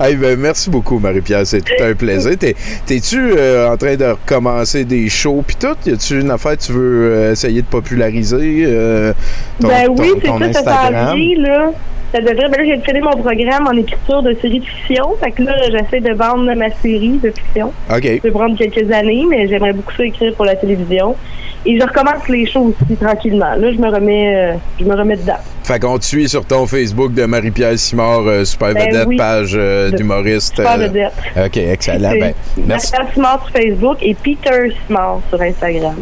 hey, 0.00 0.16
ben 0.16 0.38
merci 0.38 0.70
beaucoup, 0.70 0.98
Marie-Pierre, 0.98 1.46
c'est 1.46 1.60
tout 1.62 1.82
un 1.82 1.94
plaisir. 1.94 2.36
T'es- 2.38 2.56
T'es-tu 2.86 3.32
euh, 3.36 3.70
en 3.72 3.76
train 3.76 3.96
de 3.96 4.04
recommencer 4.06 4.84
des 4.84 5.08
shows 5.08 5.42
pis 5.46 5.56
tout? 5.56 5.76
Y 5.86 5.90
a-tu 5.92 6.20
une 6.20 6.30
affaire 6.30 6.56
que 6.56 6.62
tu 6.62 6.72
veux 6.72 7.12
euh, 7.12 7.32
essayer 7.32 7.62
de 7.62 7.66
populariser? 7.66 8.64
euh, 8.66 9.12
ton, 9.60 9.68
ben 9.68 9.88
oui, 9.98 10.12
c'est 10.20 10.52
ça, 10.52 10.62
ça 10.62 10.90
s'en 10.90 11.14
là. 11.16 11.72
Ça 12.12 12.20
devrait, 12.20 12.48
ben 12.50 12.58
là, 12.58 12.64
j'ai 12.66 12.78
créé 12.80 13.00
mon 13.00 13.16
programme 13.16 13.66
en 13.66 13.72
écriture 13.72 14.22
de 14.22 14.34
série 14.34 14.60
de 14.60 14.66
fiction. 14.66 15.14
Fait 15.18 15.30
que 15.30 15.44
là, 15.44 15.54
j'essaie 15.70 16.00
de 16.00 16.12
vendre 16.12 16.44
ma 16.54 16.70
série 16.82 17.18
de 17.22 17.30
fiction. 17.30 17.72
OK. 17.90 18.02
Ça 18.04 18.20
peut 18.22 18.30
prendre 18.30 18.56
quelques 18.58 18.92
années, 18.92 19.24
mais 19.28 19.48
j'aimerais 19.48 19.72
beaucoup 19.72 19.92
ça 19.96 20.04
écrire 20.04 20.34
pour 20.34 20.44
la 20.44 20.54
télévision. 20.54 21.16
Et 21.64 21.78
je 21.78 21.82
recommence 21.82 22.28
les 22.28 22.44
shows 22.44 22.74
aussi 22.74 22.96
tranquillement. 22.96 23.54
Là, 23.54 23.72
je 23.72 23.78
me 23.78 23.88
remets, 23.88 24.36
euh, 24.36 24.56
je 24.78 24.84
me 24.84 24.94
remets 24.94 25.16
dedans. 25.16 25.38
Fait 25.62 25.78
qu'on 25.78 25.96
te 25.96 26.04
suit 26.04 26.28
sur 26.28 26.44
ton 26.44 26.66
Facebook 26.66 27.14
de 27.14 27.24
Marie-Pierre 27.24 27.78
Simard, 27.78 28.26
euh, 28.26 28.44
Super 28.44 28.74
Ben 28.74 28.88
Vedette, 28.90 29.06
oui. 29.06 29.16
page 29.16 29.52
euh, 29.54 29.90
d'humoriste. 29.92 30.56
Super 30.56 30.72
euh, 30.72 30.88
vedette. 30.88 31.12
OK, 31.36 31.56
excellent. 31.56 32.10
Ben, 32.10 32.34
merci. 32.66 32.92
Marie-Pierre 32.92 33.14
Simard 33.14 33.46
sur 33.46 33.62
Facebook 33.62 33.98
et 34.02 34.14
Peter 34.14 34.74
Simard 34.86 35.20
sur 35.30 35.40
Instagram. 35.40 35.96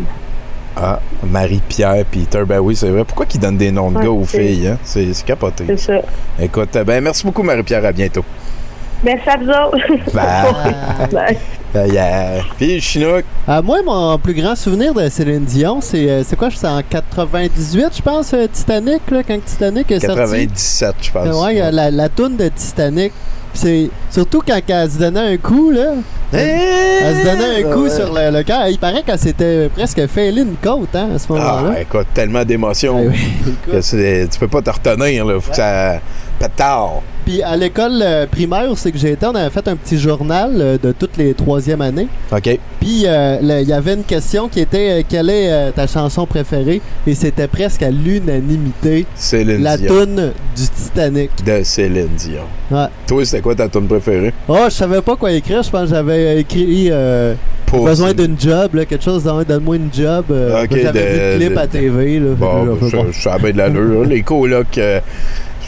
Ah, 0.76 1.00
Marie-Pierre, 1.24 2.04
Peter, 2.10 2.42
ben 2.46 2.58
oui, 2.60 2.76
c'est 2.76 2.88
vrai. 2.90 3.04
Pourquoi 3.04 3.26
qu'ils 3.26 3.40
donnent 3.40 3.56
des 3.58 3.70
noms 3.70 3.90
de 3.90 3.96
Ouais, 3.98 4.04
gars 4.04 4.10
aux 4.10 4.24
filles, 4.24 4.68
hein? 4.68 4.78
C'est 4.84 5.06
capoté. 5.24 5.64
C'est 5.66 5.76
ça. 5.78 5.94
Écoute, 6.40 6.74
euh, 6.76 6.84
ben 6.84 7.02
merci 7.02 7.24
beaucoup, 7.24 7.42
Marie-Pierre, 7.42 7.84
à 7.84 7.92
bientôt. 7.92 8.24
Merci 9.02 9.28
à 9.30 9.36
vous 9.38 9.48
autres. 9.48 10.12
Bye. 10.14 11.08
Bye. 11.10 11.38
Bye. 11.72 11.90
yeah. 11.92 12.42
Puis, 12.58 12.80
Chinook, 12.80 13.24
Euh, 13.48 13.62
moi, 13.62 13.78
mon 13.84 14.18
plus 14.18 14.34
grand 14.34 14.54
souvenir 14.54 14.92
de 14.92 15.08
Céline 15.08 15.44
Dion, 15.44 15.80
c'est 15.80 16.08
euh, 16.10 16.22
c'est 16.24 16.36
quoi? 16.36 16.48
C'est 16.54 16.66
en 16.66 16.82
98, 16.88 17.86
je 17.96 18.02
pense, 18.02 18.34
euh, 18.34 18.46
Titanic, 18.52 19.00
là, 19.10 19.22
quand 19.26 19.38
Titanic 19.44 19.90
est 19.90 20.00
sorti. 20.00 20.16
97, 20.16 20.94
je 21.00 21.10
pense. 21.10 21.26
Euh, 21.26 21.44
ouais, 21.46 21.60
euh, 21.62 21.70
la, 21.70 21.90
la 21.90 22.08
toune 22.10 22.36
de 22.36 22.48
Titanic. 22.48 23.12
C'est 23.52 23.90
surtout 24.10 24.42
quand 24.46 24.58
elle 24.68 24.90
se 24.90 24.98
donnait 24.98 25.34
un 25.34 25.36
coup, 25.36 25.70
là. 25.70 25.94
Elle 26.32 27.16
se 27.16 27.24
donnait 27.24 27.64
un 27.64 27.72
coup 27.74 27.82
Ouais. 27.84 27.90
sur 27.90 28.12
le, 28.12 28.30
le 28.30 28.42
cœur. 28.44 28.68
Il 28.68 28.78
paraît 28.78 29.02
qu'elle 29.02 29.18
s'était 29.18 29.68
presque 29.68 30.06
failé 30.06 30.42
une 30.42 30.54
côte, 30.62 30.94
hein, 30.94 31.08
à 31.14 31.18
ce 31.18 31.30
moment-là. 31.32 31.72
Ah, 31.76 31.80
écoute, 31.80 32.06
tellement 32.14 32.44
d'émotions. 32.44 33.06
Ah 33.08 33.12
oui, 33.12 33.54
que 33.72 33.80
c'est- 33.80 34.28
tu 34.30 34.38
peux 34.38 34.48
pas 34.48 34.62
te 34.62 34.70
retenir, 34.70 35.24
là. 35.24 35.40
Faut 35.40 35.50
que 35.50 35.56
ça 35.56 36.00
pétard. 36.38 37.00
Puis 37.30 37.42
à 37.44 37.56
l'école 37.56 38.00
euh, 38.02 38.26
primaire 38.26 38.66
c'est 38.74 38.90
que 38.90 38.98
j'ai 38.98 39.12
été, 39.12 39.24
on 39.24 39.34
avait 39.36 39.50
fait 39.50 39.68
un 39.68 39.76
petit 39.76 39.96
journal 40.00 40.50
euh, 40.58 40.78
de 40.82 40.90
toutes 40.90 41.16
les 41.16 41.32
troisième 41.32 41.80
années. 41.80 42.08
OK. 42.32 42.58
Puis 42.80 43.04
euh, 43.06 43.38
le- 43.40 43.62
il 43.62 43.68
y 43.68 43.72
avait 43.72 43.94
une 43.94 44.02
question 44.02 44.48
qui 44.48 44.58
était 44.58 45.04
quelle 45.08 45.30
est 45.30 45.70
ta 45.70 45.86
chanson 45.86 46.26
préférée? 46.26 46.80
Et 47.06 47.14
c'était 47.14 47.46
presque 47.46 47.84
à 47.84 47.90
l'unanimité 47.90 49.06
Céline 49.14 49.62
la 49.62 49.76
Dion. 49.76 49.88
toune 49.94 50.32
du 50.56 50.62
Titanic. 50.68 51.30
De 51.46 51.62
Céline 51.62 52.08
Dion. 52.16 52.42
Ouais. 52.72 52.86
Toi, 53.06 53.24
c'était 53.24 53.42
quoi 53.42 53.54
ta 53.54 53.68
tune 53.68 53.86
préférée? 53.86 54.32
Oh, 54.48 54.56
je 54.64 54.70
savais 54.74 55.00
pas 55.00 55.14
quoi 55.14 55.30
écrire. 55.30 55.62
Je 55.62 55.70
pense 55.70 55.82
que 55.82 55.94
j'avais 55.94 56.40
écrit 56.40 56.88
euh, 56.90 57.34
besoin 57.72 58.12
d'une 58.12 58.38
job, 58.40 58.74
là, 58.74 58.84
quelque 58.86 59.04
chose 59.04 59.22
dans 59.22 59.40
donne-moi 59.44 59.76
une 59.76 59.90
job. 59.92 60.24
euh, 60.32 60.64
Ok, 60.64 60.70
j'avais 60.82 61.00
de- 61.00 61.06
vu 61.06 61.20
le 61.32 61.36
clip 61.46 61.52
de- 61.54 61.58
à 61.58 61.66
TV. 61.68 62.18
Là, 62.18 62.30
Bon, 62.36 62.76
a 63.30 63.38
bien 63.38 63.52
de 63.52 63.56
l'allure. 63.58 64.04
Les 64.04 64.22
colocs, 64.22 64.78
euh, 64.78 64.98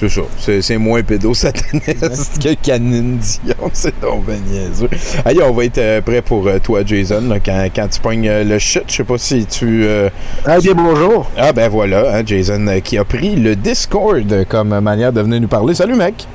c'est 0.02 0.20
ça. 0.20 0.26
C'est, 0.38 0.62
c'est 0.62 0.78
moins 0.78 1.02
pédosataniste 1.02 2.42
que 2.42 2.54
Canine 2.54 3.18
Dion. 3.18 3.54
C'est 3.72 4.00
donc 4.00 4.24
ben 4.24 4.40
niaiseux. 4.40 4.88
Allez, 5.24 5.42
on 5.42 5.52
va 5.52 5.64
être 5.64 5.78
euh, 5.78 6.00
prêt 6.00 6.22
pour 6.22 6.46
euh, 6.48 6.58
toi, 6.58 6.80
Jason, 6.84 7.22
là, 7.28 7.38
quand, 7.38 7.68
quand 7.74 7.88
tu 7.88 8.00
pognes 8.00 8.28
euh, 8.28 8.42
le 8.42 8.58
shit. 8.58 8.82
Je 8.88 8.96
sais 8.96 9.04
pas 9.04 9.18
si 9.18 9.46
tu... 9.46 9.86
Ah 10.44 10.58
bien 10.58 10.74
bonjour. 10.74 11.30
Ah 11.36 11.52
ben 11.52 11.68
voilà, 11.68 12.16
hein, 12.16 12.22
Jason 12.26 12.66
qui 12.82 12.98
a 12.98 13.04
pris 13.04 13.36
le 13.36 13.54
Discord 13.54 14.44
comme 14.48 14.78
manière 14.80 15.12
de 15.12 15.20
venir 15.20 15.40
nous 15.40 15.48
parler. 15.48 15.74
Salut 15.74 15.94
mec! 15.94 16.26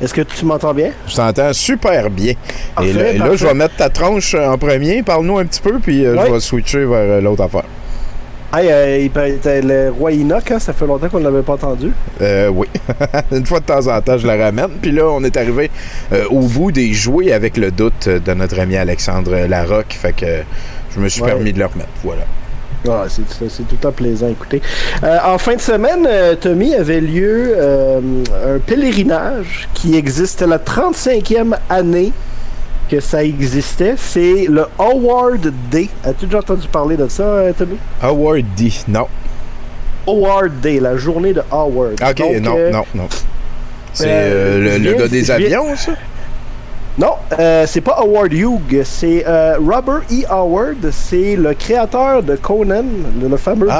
Est-ce 0.00 0.14
que 0.14 0.22
tu 0.22 0.44
m'entends 0.44 0.74
bien? 0.74 0.90
Je 1.06 1.14
t'entends 1.14 1.52
super 1.52 2.10
bien. 2.10 2.34
Parfait, 2.74 3.14
Et 3.14 3.18
là, 3.18 3.34
je 3.34 3.46
vais 3.46 3.54
mettre 3.54 3.76
ta 3.76 3.88
tronche 3.88 4.34
en 4.34 4.56
premier. 4.58 5.02
Parle-nous 5.02 5.38
un 5.38 5.44
petit 5.44 5.60
peu, 5.60 5.78
puis 5.78 6.04
je 6.04 6.32
vais 6.32 6.40
switcher 6.40 6.84
vers 6.84 7.20
l'autre 7.20 7.44
affaire. 7.44 7.64
Hey, 8.54 8.70
euh, 8.70 8.98
il 9.02 9.10
paraît- 9.10 9.38
t'as 9.42 9.60
le 9.60 9.90
roi 9.90 10.10
Enoch, 10.12 10.50
hein, 10.50 10.58
ça 10.58 10.72
fait 10.72 10.86
longtemps 10.86 11.08
qu'on 11.10 11.18
ne 11.18 11.24
l'avait 11.24 11.42
pas 11.42 11.52
entendu. 11.52 11.92
Euh, 12.22 12.48
oui. 12.48 12.66
Une 13.32 13.44
fois 13.44 13.60
de 13.60 13.66
temps 13.66 13.86
en 13.88 14.00
temps, 14.00 14.16
je 14.16 14.26
la 14.26 14.36
ramène. 14.36 14.70
Puis 14.80 14.90
là, 14.90 15.04
on 15.06 15.22
est 15.22 15.36
arrivé 15.36 15.70
euh, 16.12 16.24
au 16.30 16.40
bout 16.40 16.72
des 16.72 16.94
jouets 16.94 17.32
avec 17.32 17.58
le 17.58 17.70
doute 17.70 18.08
de 18.08 18.32
notre 18.34 18.58
ami 18.58 18.76
Alexandre 18.76 19.36
Larocque. 19.46 19.92
Fait 20.00 20.14
que 20.14 20.26
je 20.94 21.00
me 21.00 21.08
suis 21.10 21.20
Ouais. 21.20 21.28
permis 21.28 21.52
de 21.52 21.58
le 21.58 21.66
remettre. 21.66 21.90
Voilà. 22.02 22.22
Ah, 22.88 23.04
c'est, 23.08 23.22
c'est- 23.28 23.50
c'est 23.50 23.64
tout 23.64 23.72
le 23.74 23.78
temps 23.78 23.92
plaisant 23.92 24.28
à 24.28 24.30
écouter. 24.30 24.62
Euh, 25.04 25.18
en 25.26 25.36
fin 25.36 25.56
de 25.56 25.60
semaine, 25.60 26.06
euh, 26.08 26.34
Tommy 26.36 26.74
avait 26.74 27.00
lieu 27.02 27.52
euh, 27.54 28.00
un 28.46 28.58
pèlerinage 28.60 29.68
qui 29.74 29.94
existe 29.96 30.40
la 30.42 30.58
35e 30.58 31.54
année 31.68 32.12
que 32.88 33.00
ça 33.00 33.22
existait. 33.24 33.94
C'est 33.96 34.46
le 34.48 34.66
Howard 34.78 35.52
Day. 35.70 35.88
As-tu 36.04 36.26
déjà 36.26 36.38
entendu 36.38 36.66
parler 36.68 36.96
de 36.96 37.06
ça, 37.08 37.22
euh, 37.22 37.52
Tommy? 37.56 37.76
Howard 38.02 38.44
D. 38.56 38.72
Non. 38.88 39.06
Howard 40.06 40.60
Day, 40.60 40.80
la 40.80 40.96
journée 40.96 41.32
de 41.32 41.42
Howard. 41.50 41.94
Ok, 42.02 42.16
Donc, 42.18 42.36
non, 42.40 42.54
euh, 42.56 42.70
non, 42.70 42.84
non. 42.94 43.08
C'est 43.92 44.06
euh, 44.08 44.78
le, 44.78 44.78
le 44.78 44.94
gars 44.94 45.08
des 45.08 45.30
avions, 45.30 45.76
ça? 45.76 45.92
Non, 46.98 47.12
euh, 47.38 47.64
c'est 47.68 47.80
pas 47.80 47.96
Howard 48.00 48.32
Hughes, 48.32 48.82
c'est 48.82 49.22
euh, 49.24 49.54
Robert 49.58 50.00
E. 50.10 50.24
Howard, 50.28 50.90
c'est 50.90 51.36
le 51.36 51.54
créateur 51.54 52.24
de 52.24 52.34
Conan, 52.34 52.82
le, 53.22 53.28
le 53.28 53.36
fameux 53.36 53.68
Ah, 53.70 53.78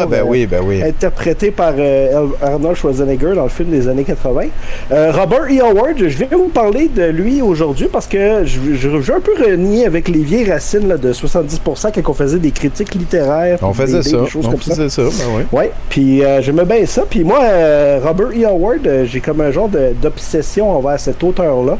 barbare. 0.00 0.08
ben 0.08 0.18
euh, 0.22 0.24
oui, 0.26 0.46
ben 0.46 0.60
oui. 0.66 0.82
Interprété 0.82 1.52
par 1.52 1.74
euh, 1.78 2.26
Arnold 2.42 2.74
Schwarzenegger 2.76 3.34
dans 3.36 3.44
le 3.44 3.50
film 3.50 3.70
des 3.70 3.86
années 3.86 4.02
80. 4.02 4.46
Euh, 4.90 5.12
Robert 5.14 5.44
E. 5.48 5.60
Howard, 5.62 5.96
je 5.98 6.18
viens 6.18 6.26
vous 6.32 6.48
parler 6.48 6.88
de 6.88 7.04
lui 7.04 7.40
aujourd'hui 7.40 7.86
parce 7.86 8.08
que 8.08 8.44
je, 8.44 8.58
je, 8.74 8.74
je 8.74 8.88
veux 8.88 9.14
un 9.14 9.20
peu 9.20 9.34
renier 9.40 9.86
avec 9.86 10.08
les 10.08 10.24
vieilles 10.24 10.50
racines 10.50 10.88
là, 10.88 10.96
de 10.96 11.12
70% 11.12 11.92
quand 11.94 12.10
on 12.10 12.14
faisait 12.14 12.40
des 12.40 12.50
critiques 12.50 12.96
littéraires. 12.96 13.60
On 13.62 13.68
des- 13.68 13.74
faisait 13.74 13.98
des- 14.00 14.10
ça. 14.10 14.16
des 14.22 14.26
choses 14.26 14.44
On 14.44 14.50
comme 14.50 14.60
faisait 14.60 14.88
ça, 14.88 15.02
ben 15.02 15.10
oui. 15.36 15.42
Ouais, 15.52 15.70
puis 15.88 16.24
euh, 16.24 16.42
j'aimais 16.42 16.64
bien 16.64 16.84
ça. 16.84 17.02
Puis 17.08 17.22
moi, 17.22 17.38
euh, 17.44 18.00
Robert 18.04 18.30
E. 18.36 18.44
Howard, 18.44 18.84
euh, 18.88 19.04
j'ai 19.04 19.20
comme 19.20 19.40
un 19.40 19.52
genre 19.52 19.70
d'obsession 20.02 20.76
envers 20.76 20.98
cet 20.98 21.22
auteur-là. 21.22 21.78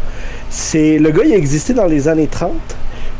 C'est 0.56 0.98
le 0.98 1.10
gars, 1.10 1.22
il 1.26 1.34
a 1.34 1.36
existé 1.36 1.74
dans 1.74 1.84
les 1.84 2.08
années 2.08 2.28
30. 2.28 2.50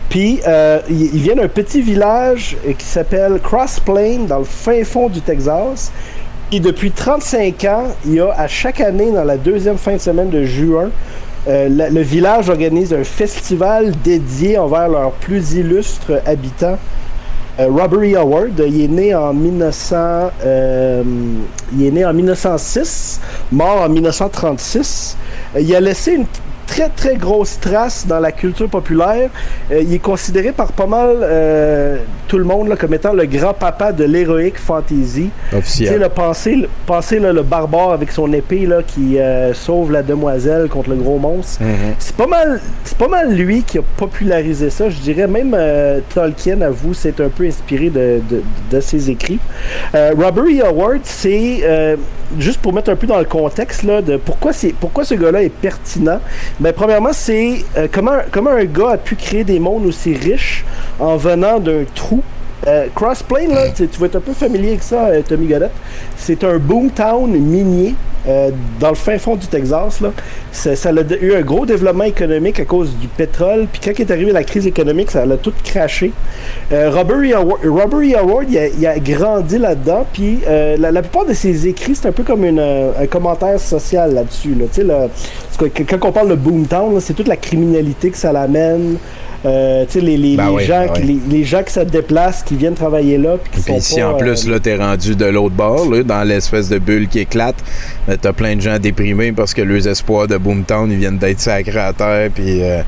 Puis 0.09 0.41
euh, 0.47 0.81
il, 0.89 1.21
vient 1.21 1.35
d'un 1.35 1.49
petit 1.49 1.83
village 1.83 2.57
euh, 2.67 2.73
qui 2.73 2.87
s'appelle 2.87 3.41
Cross 3.43 3.81
Plain 3.81 4.21
dans 4.27 4.39
le 4.39 4.45
fin 4.45 4.83
fond 4.85 5.11
du 5.11 5.21
Texas. 5.21 5.93
Et 6.51 6.61
depuis 6.61 6.93
35 6.93 7.65
ans, 7.65 7.85
il 8.07 8.15
y 8.15 8.21
a 8.21 8.31
à 8.31 8.49
chaque 8.49 8.81
année, 8.81 9.11
dans 9.11 9.25
la 9.25 9.37
deuxième 9.37 9.77
fin 9.77 9.93
de 9.93 9.99
semaine 9.99 10.31
de 10.31 10.45
juin, 10.45 10.91
euh, 11.47 11.69
le 11.69 12.01
village 12.01 12.49
organise 12.49 12.95
un 12.95 13.05
festival 13.05 13.93
dédié 14.03 14.57
envers 14.57 14.89
leurs 14.89 15.13
plus 15.13 15.53
illustres 15.55 16.13
habitants. 16.25 16.79
Euh, 17.59 17.69
Robert 17.69 18.01
E. 18.01 18.17
Howard, 18.17 18.63
il 18.67 18.83
est 18.83 18.89
né 18.89 19.15
en 19.15 19.33
1900, 19.35 20.31
euh, 20.45 21.03
il 21.77 21.87
est 21.87 21.91
né 21.91 22.05
en 22.05 22.13
1906, 22.15 23.21
mort 23.53 23.83
en 23.83 23.89
1936. 23.89 25.17
Euh, 25.55 25.61
il 25.61 25.75
a 25.75 25.81
laissé 25.81 26.13
une 26.13 26.25
t- 26.27 26.41
très 26.67 26.89
très 26.89 27.17
grosse 27.17 27.59
trace 27.61 28.07
dans 28.07 28.21
la 28.21 28.33
culture 28.33 28.69
populaire. 28.69 29.31
Euh, 29.71 29.81
il 29.81 29.95
est 29.95 29.99
considéré 29.99 30.53
par 30.53 30.73
pas 30.73 30.87
mal 30.87 31.17
euh, 31.23 31.99
tout 32.29 32.39
le 32.39 32.45
monde 32.45 32.69
là, 32.69 32.77
comme 32.77 32.95
étant 32.95 33.13
le 33.13 33.25
grand 33.27 33.55
papa 33.55 33.93
de 33.93 34.05
l'héroïque 34.05 34.59
fantasy. 34.59 35.31
Officiel. 35.53 35.89
Tu 35.89 35.95
sais, 35.95 36.01
le 36.01 36.09
passé, 36.09 36.57
le, 36.57 36.69
passé, 36.87 37.19
là, 37.19 37.33
le 37.33 37.43
barbare 37.43 37.93
avec 37.93 38.11
son 38.11 38.33
épée 38.33 38.67
là, 38.67 38.83
qui 38.87 39.19
euh, 39.19 39.55
sauve 39.55 39.93
la 39.93 40.03
demoiselle 40.03 40.69
contre 40.69 40.91
le 40.91 40.97
gros 40.97 41.19
monstre. 41.19 41.61
C'est 41.99 42.17
pas 42.17 42.27
mal, 42.27 42.61
c'est 42.85 42.99
pas 42.99 43.09
mal 43.09 43.33
lui 43.33 43.63
qui 43.63 43.79
a 43.79 43.83
popularisé 43.97 44.71
ça. 44.71 44.91
Je 44.91 44.99
dirais 44.99 45.27
même 45.27 45.57
Tolkien, 46.15 46.61
avoue, 46.61 46.95
s'est 46.95 47.21
un 47.21 47.29
peu 47.29 47.47
inspiré 47.47 47.91
de, 47.91 48.21
de, 48.29 48.43
de 48.71 48.81
ses 48.81 49.11
écrits. 49.11 49.39
Robert 49.95 50.45
E. 50.45 50.67
Howard, 50.67 51.01
c'est 51.05 51.63
juste 52.39 52.61
pour 52.61 52.73
mettre 52.73 52.91
un 52.91 52.97
peu 52.97 53.07
dans 53.07 53.19
le 53.19 53.25
contexte 53.25 53.83
là, 53.83 54.03
de 54.03 54.17
pourquoi 54.17 54.53
c'est 54.53 54.75
pourquoi 54.75 55.05
ce 55.05 55.15
gars-là 55.15 55.43
est 55.43 55.49
pertinent. 55.51 56.21
Ben 56.59 56.73
premièrement, 56.73 57.13
c'est 57.13 57.65
euh, 57.77 57.87
comment 57.93 58.19
comment 58.31 58.51
un 58.51 58.65
gars 58.65 58.93
a 58.93 58.97
pu 58.97 59.15
créer 59.15 59.45
des 59.45 59.59
mondes 59.59 59.85
aussi 59.85 60.15
riches 60.15 60.65
en 60.99 61.17
venant 61.17 61.61
d'un 61.61 61.85
trou? 61.95 62.23
Euh, 62.67 62.87
Crossplane, 62.95 63.51
là, 63.51 63.69
tu, 63.71 63.87
vas 63.99 64.07
être 64.07 64.17
un 64.17 64.21
peu 64.21 64.33
familier 64.33 64.71
avec 64.71 64.83
ça, 64.83 65.07
euh, 65.07 65.23
Tommy 65.27 65.47
Godette. 65.47 65.71
C'est 66.17 66.43
un 66.43 66.59
boomtown 66.59 67.31
minier 67.31 67.95
euh, 68.27 68.51
dans 68.81 68.89
le 68.89 68.97
fin 68.97 69.19
fond 69.19 69.37
du 69.37 69.47
Texas. 69.47 70.01
Là. 70.01 70.11
Ça, 70.51 70.71
a 70.89 71.15
eu 71.21 71.35
un 71.35 71.43
gros 71.43 71.65
développement 71.65 72.05
économique 72.05 72.59
à 72.59 72.65
cause 72.65 72.97
du 72.97 73.07
pétrole. 73.07 73.69
Puis 73.71 73.81
quand 73.85 74.01
est 74.01 74.11
arrivée 74.11 74.33
la 74.33 74.43
crise 74.43 74.67
économique, 74.67 75.13
ça 75.13 75.23
a 75.23 75.37
tout 75.37 75.53
craché. 75.63 76.11
Euh, 76.73 76.91
Robert 76.91 77.19
E. 77.19 77.65
E. 77.65 78.47
Il 78.49 78.87
a, 78.87 78.97
il 78.97 79.03
grandi 79.03 79.59
là-dedans. 79.59 80.05
Puis 80.13 80.41
la, 80.47 80.91
la 80.91 81.03
plupart 81.03 81.27
de 81.27 81.35
ses 81.35 81.69
écrits, 81.69 81.95
c'est 81.95 82.09
un 82.09 82.13
peu 82.13 82.25
comme 82.25 82.45
un 82.45 83.07
commentaire 83.07 83.61
social 83.61 84.13
là-dessus. 84.13 84.57
Là. 84.57 84.67
Là, 84.83 85.09
quand 85.59 86.09
on 86.09 86.13
parle 86.13 86.31
de 86.31 86.35
boomtown, 86.35 87.01
c'est 87.01 87.15
toute 87.15 87.29
la 87.29 87.37
criminalité 87.37 88.11
que 88.11 88.19
ça 88.19 88.33
l'amène. 88.33 88.97
Euh, 89.45 89.85
les, 89.95 90.17
les, 90.17 90.37
Ben 90.37 90.47
les 90.49 90.55
oui, 90.55 90.65
gens, 90.65 90.87
ben 90.87 90.93
oui. 90.97 91.21
les, 91.29 91.39
les 91.39 91.45
gens 91.45 91.63
qui 91.63 91.73
se 91.73 91.81
déplacent, 91.81 92.43
qui 92.43 92.57
viennent 92.57 92.75
travailler 92.75 93.17
là, 93.17 93.37
puis 93.39 93.63
qui 93.63 93.81
si 93.81 94.01
pas, 94.01 94.09
en 94.09 94.15
plus, 94.15 94.47
euh, 94.47 94.53
là, 94.53 94.61
t'es 94.61 94.77
rendu 94.77 95.15
de 95.15 95.27
l'autre 95.27 95.55
bord, 95.55 95.89
là, 95.91 96.03
dans 96.03 96.25
l'espèce 96.25 96.69
de 96.69 96.79
bulle 96.79 97.07
qui 97.07 97.21
éclate, 97.21 97.57
ben, 98.09 98.17
t'as 98.21 98.33
plein 98.33 98.57
de 98.57 98.61
gens 98.61 98.79
déprimés 98.79 99.33
parce 99.33 99.55
que 99.55 99.63
leurs 99.63 99.87
espoirs 99.87 100.27
de 100.27 100.37
Boomtown, 100.37 100.91
ils 100.91 100.99
viennent 100.99 101.19
d'être 101.19 101.41
sacrés 101.41 101.79
à 101.79 101.93
terre, 101.93 102.31
puis 102.35 102.63
euh, 102.63 102.83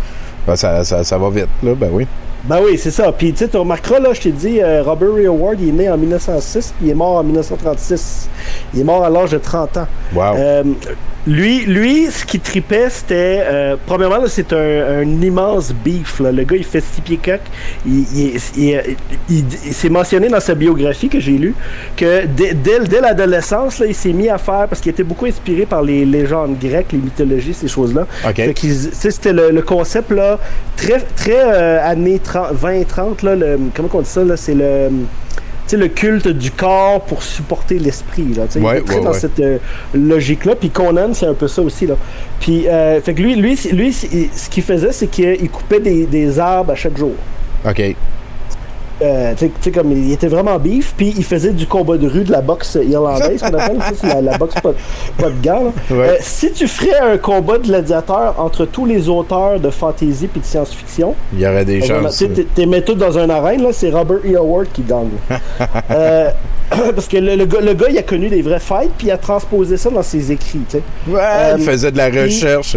ben, 0.47 0.57
ça, 0.57 0.83
ça, 0.85 1.05
ça 1.05 1.19
va 1.19 1.31
vite, 1.31 1.49
là, 1.63 1.75
ben 1.75 1.91
oui. 1.93 2.07
Ben 2.49 2.61
oui, 2.65 2.79
c'est 2.79 2.91
ça. 2.91 3.13
Puis 3.13 3.33
tu 3.33 3.39
sais, 3.41 3.49
tu 3.49 3.57
remarqueras, 3.59 3.99
là, 4.01 4.13
je 4.15 4.21
t'ai 4.23 4.31
dit, 4.33 4.61
euh, 4.63 4.83
Robert 4.83 5.13
Ray 5.15 5.27
Howard, 5.27 5.61
il 5.61 5.69
est 5.69 5.73
né 5.73 5.91
en 5.91 5.99
1906, 5.99 6.75
puis 6.79 6.87
il 6.89 6.91
est 6.93 6.95
mort 6.95 7.17
en 7.17 7.23
1936. 7.25 8.29
Il 8.75 8.81
est 8.81 8.85
mort 8.85 9.05
à 9.05 9.11
l'âge 9.11 9.31
de 9.33 9.39
30 9.39 9.77
ans. 9.77 9.87
Wow. 10.15 10.23
Euh, 10.37 10.63
lui, 11.27 11.67
lui, 11.67 12.07
ce 12.11 12.25
qui 12.25 12.41
tripait, 12.41 12.89
c'était. 12.89 13.43
euh, 13.45 13.77
premièrement, 13.87 14.17
là, 14.17 14.29
c'est 14.29 14.51
un, 14.55 15.01
un 15.01 15.23
immense 15.23 15.75
beef. 15.75 16.21
là. 16.21 16.33
Le 16.33 16.43
gars, 16.45 16.57
il 16.57 16.65
fait 16.65 16.81
6 16.81 17.01
pieds 17.03 17.19
coq. 17.23 17.41
Il, 17.87 18.05
il, 18.17 18.41
il- 18.57 18.97
il- 19.29 19.45
il 19.67 19.75
s'est 19.75 19.91
mentionné 19.91 20.29
dans 20.29 20.41
sa 20.41 20.55
biographie 20.55 21.11
que 21.11 21.21
j'ai 21.21 21.33
lue 21.33 21.55
que 21.99 22.25
dès, 22.25 22.55
dès, 22.55 22.81
dès 22.81 23.01
l'adolescence, 23.03 23.79
là, 23.79 23.87
il 23.87 23.95
s'est 23.95 24.13
mis 24.15 24.31
à 24.31 24.39
faire, 24.39 24.69
parce 24.71 24.81
qu'il 24.81 24.91
était 24.91 25.03
beaucoup 25.03 25.27
inspiré 25.27 25.67
par 25.67 25.83
les 25.83 26.07
légendes 26.07 26.59
grecques, 26.59 26.93
les 26.93 26.99
mythologies, 26.99 27.53
ces 27.53 27.69
choses-là. 27.69 28.07
OK. 28.27 28.35
Fait 28.37 28.55
qu'il- 28.55 28.71
tu 28.71 28.89
sais, 28.95 29.11
c'était 29.11 29.35
le, 29.35 29.51
le 29.51 29.61
concept 29.63 30.11
là, 30.13 30.39
très, 30.77 31.01
très 31.15 31.43
euh, 31.45 31.79
années 31.87 32.21
30, 32.21 32.38
20-30. 32.53 33.25
Là, 33.25 33.35
le, 33.37 33.59
comment 33.75 33.89
on 33.95 34.01
dit 34.01 34.09
ça? 34.09 34.25
là, 34.25 34.37
C'est 34.37 34.55
le. 34.55 34.89
le 35.73 35.89
culte 35.89 36.29
du 36.29 36.51
corps 36.51 37.01
pour 37.03 37.23
supporter 37.23 37.79
l'esprit. 37.79 38.35
Là, 38.35 38.45
tu 38.47 38.55
sais, 38.55 38.59
il 38.61 38.65
Ouais, 38.65 38.79
est 38.79 38.83
très 38.83 38.97
ouais, 38.97 39.05
dans 39.05 39.13
ouais. 39.13 39.19
cette 39.19 39.39
euh, 39.41 39.59
logique-là. 39.95 40.55
Puis 40.55 40.71
Conan, 40.71 41.13
c'est 41.15 41.27
un 41.27 41.35
peu 41.35 41.49
ça 41.49 41.63
aussi. 41.63 41.87
Là. 41.87 41.95
Puis, 42.41 42.67
euh, 42.69 43.01
fait 43.01 43.15
que 43.15 43.21
lui, 43.23 43.35
lui, 43.37 43.59
lui 43.73 43.93
ce 43.93 44.49
qu'il 44.51 44.63
faisait, 44.63 44.93
c'est 44.93 45.09
qu'il 45.09 45.51
coupait 45.51 45.81
des, 45.81 46.07
des 46.07 46.39
arbres 46.39 46.73
à 46.73 46.75
chaque 46.75 46.97
jour. 46.97 47.13
OK. 47.69 47.95
Euh, 49.01 49.33
tu 49.37 49.51
sais- 49.61 49.71
comme 49.71 49.93
il 49.93 50.11
était 50.13 50.27
vraiment 50.27 50.59
bif, 50.59 50.93
puis 50.97 51.15
il 51.17 51.25
faisait 51.25 51.53
du 51.53 51.67
combat 51.67 51.97
de 51.97 52.09
rue, 52.09 52.25
de 52.25 52.33
la 52.33 52.41
boxe 52.41 52.77
irlandaise, 52.83 53.41
qu'on 53.41 53.47
appelle, 53.57 53.79
ça, 53.81 53.93
c'est 53.95 54.07
la, 54.09 54.21
la 54.21 54.39
boxe 54.39 54.55
pas, 54.61 54.73
pas 55.17 55.31
de 55.31 55.41
gants. 55.41 55.65
là. 55.91 55.97
Ouais. 55.97 56.09
Euh, 56.09 56.17
si 56.21 56.51
tu 56.53 56.67
ferais 56.67 56.99
un 57.13 57.17
combat 57.17 57.59
de 57.59 57.65
gladiateur 57.65 58.35
entre 58.39 58.65
tous 58.65 58.87
les 58.87 59.09
auteurs 59.09 59.61
de 59.61 59.71
fantasy 59.71 60.27
puis 60.27 60.41
de 60.41 60.45
science-fiction, 60.47 61.15
Il 61.33 61.41
y 61.41 61.47
aurait 61.47 61.65
des 61.65 61.79
tu 61.81 61.87
chances. 61.89 62.25
t'es- 62.55 62.67
mets 62.67 62.83
tous 62.83 62.95
dans 62.97 63.17
un 63.19 63.31
arène, 63.31 63.63
là, 63.63 63.69
c'est 63.73 63.91
Robert 63.91 64.19
E. 64.25 64.37
Howard 64.37 64.67
qui 64.73 64.83
gagne. 64.83 65.11
Euh, 65.91 66.31
parce 66.95 67.09
que 67.09 67.17
le, 67.17 67.35
le 67.37 67.47
gars, 67.47 67.61
le 67.61 67.73
gars, 67.75 67.87
il 67.91 67.97
a 67.99 68.03
connu 68.03 68.29
des 68.29 68.43
vrais 68.43 68.61
fights, 68.61 68.91
puis 68.99 69.07
il 69.07 69.11
a 69.11 69.17
transposé 69.17 69.77
ça 69.77 69.91
dans 69.91 70.03
ses 70.03 70.31
écrits, 70.33 70.61
tu 70.69 70.79
sais. 70.79 70.83
Ouais, 71.09 71.19
Euh, 71.23 71.55
il 71.59 71.65
faisait 71.65 71.91
de 71.91 71.97
la 71.97 72.09
recherche, 72.09 72.77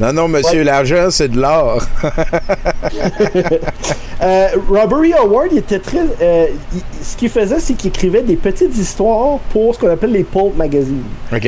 Non, 0.00 0.12
non, 0.12 0.28
monsieur, 0.28 0.58
Ouais. 0.58 0.64
l'argent, 0.64 1.08
c'est 1.10 1.28
de 1.28 1.40
l'or. 1.40 1.82
Euh, 4.20 4.48
Robert 4.68 4.98
E. 4.98 5.12
Howard, 5.16 5.48
il 5.52 5.58
était 5.58 5.78
très. 5.78 6.00
euh, 6.20 6.46
il- 6.74 6.80
ce 7.04 7.16
qu'il 7.16 7.28
faisait, 7.28 7.60
c'est 7.60 7.74
qu'il 7.74 7.90
écrivait 7.90 8.22
des 8.22 8.34
petites 8.34 8.76
histoires 8.76 9.38
pour 9.52 9.72
ce 9.72 9.78
qu'on 9.78 9.88
appelle 9.90 10.10
les 10.10 10.24
pulp 10.24 10.56
magazines. 10.56 11.04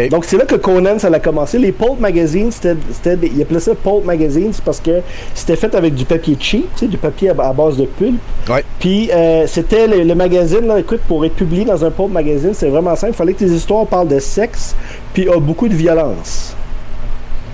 Donc 0.08 0.24
c'est 0.24 0.36
là 0.36 0.44
que 0.44 0.54
Conan 0.54 0.96
ça 1.00 1.08
a 1.08 1.18
commencé. 1.18 1.58
Les 1.58 1.72
pulp 1.72 1.98
magazines, 1.98 2.52
c'était, 2.52 3.16
des- 3.16 3.26
il 3.34 3.42
appelait 3.42 3.58
ça 3.58 3.74
pulp 3.74 4.04
magazines 4.04 4.52
parce 4.64 4.78
que 4.78 5.00
c'était 5.34 5.56
fait 5.56 5.74
avec 5.74 5.96
du 5.96 6.04
papier 6.04 6.36
cheap, 6.38 6.72
tu 6.74 6.80
sais, 6.80 6.86
du 6.86 6.96
papier 6.96 7.30
à, 7.30 7.32
à 7.48 7.52
base 7.52 7.76
de 7.76 7.86
pulpe. 7.86 8.20
Ouais. 8.48 8.62
Puis 8.78 9.10
euh, 9.12 9.48
c'était 9.48 9.88
le, 9.88 10.04
le 10.04 10.14
magazine, 10.14 10.64
là, 10.68 10.78
écoute, 10.78 11.00
pour 11.08 11.24
être 11.24 11.34
publié 11.34 11.64
dans 11.64 11.84
un 11.84 11.90
pulp 11.90 12.10
magazine, 12.12 12.52
c'est 12.54 12.68
vraiment 12.68 12.94
simple. 12.94 13.14
Il 13.14 13.16
fallait 13.16 13.32
que 13.32 13.40
tes 13.40 13.50
histoires 13.50 13.84
parlent 13.86 14.06
de 14.06 14.20
sexe, 14.20 14.76
puis 15.12 15.28
a 15.28 15.40
beaucoup 15.40 15.66
de 15.66 15.74
violence. 15.74 16.54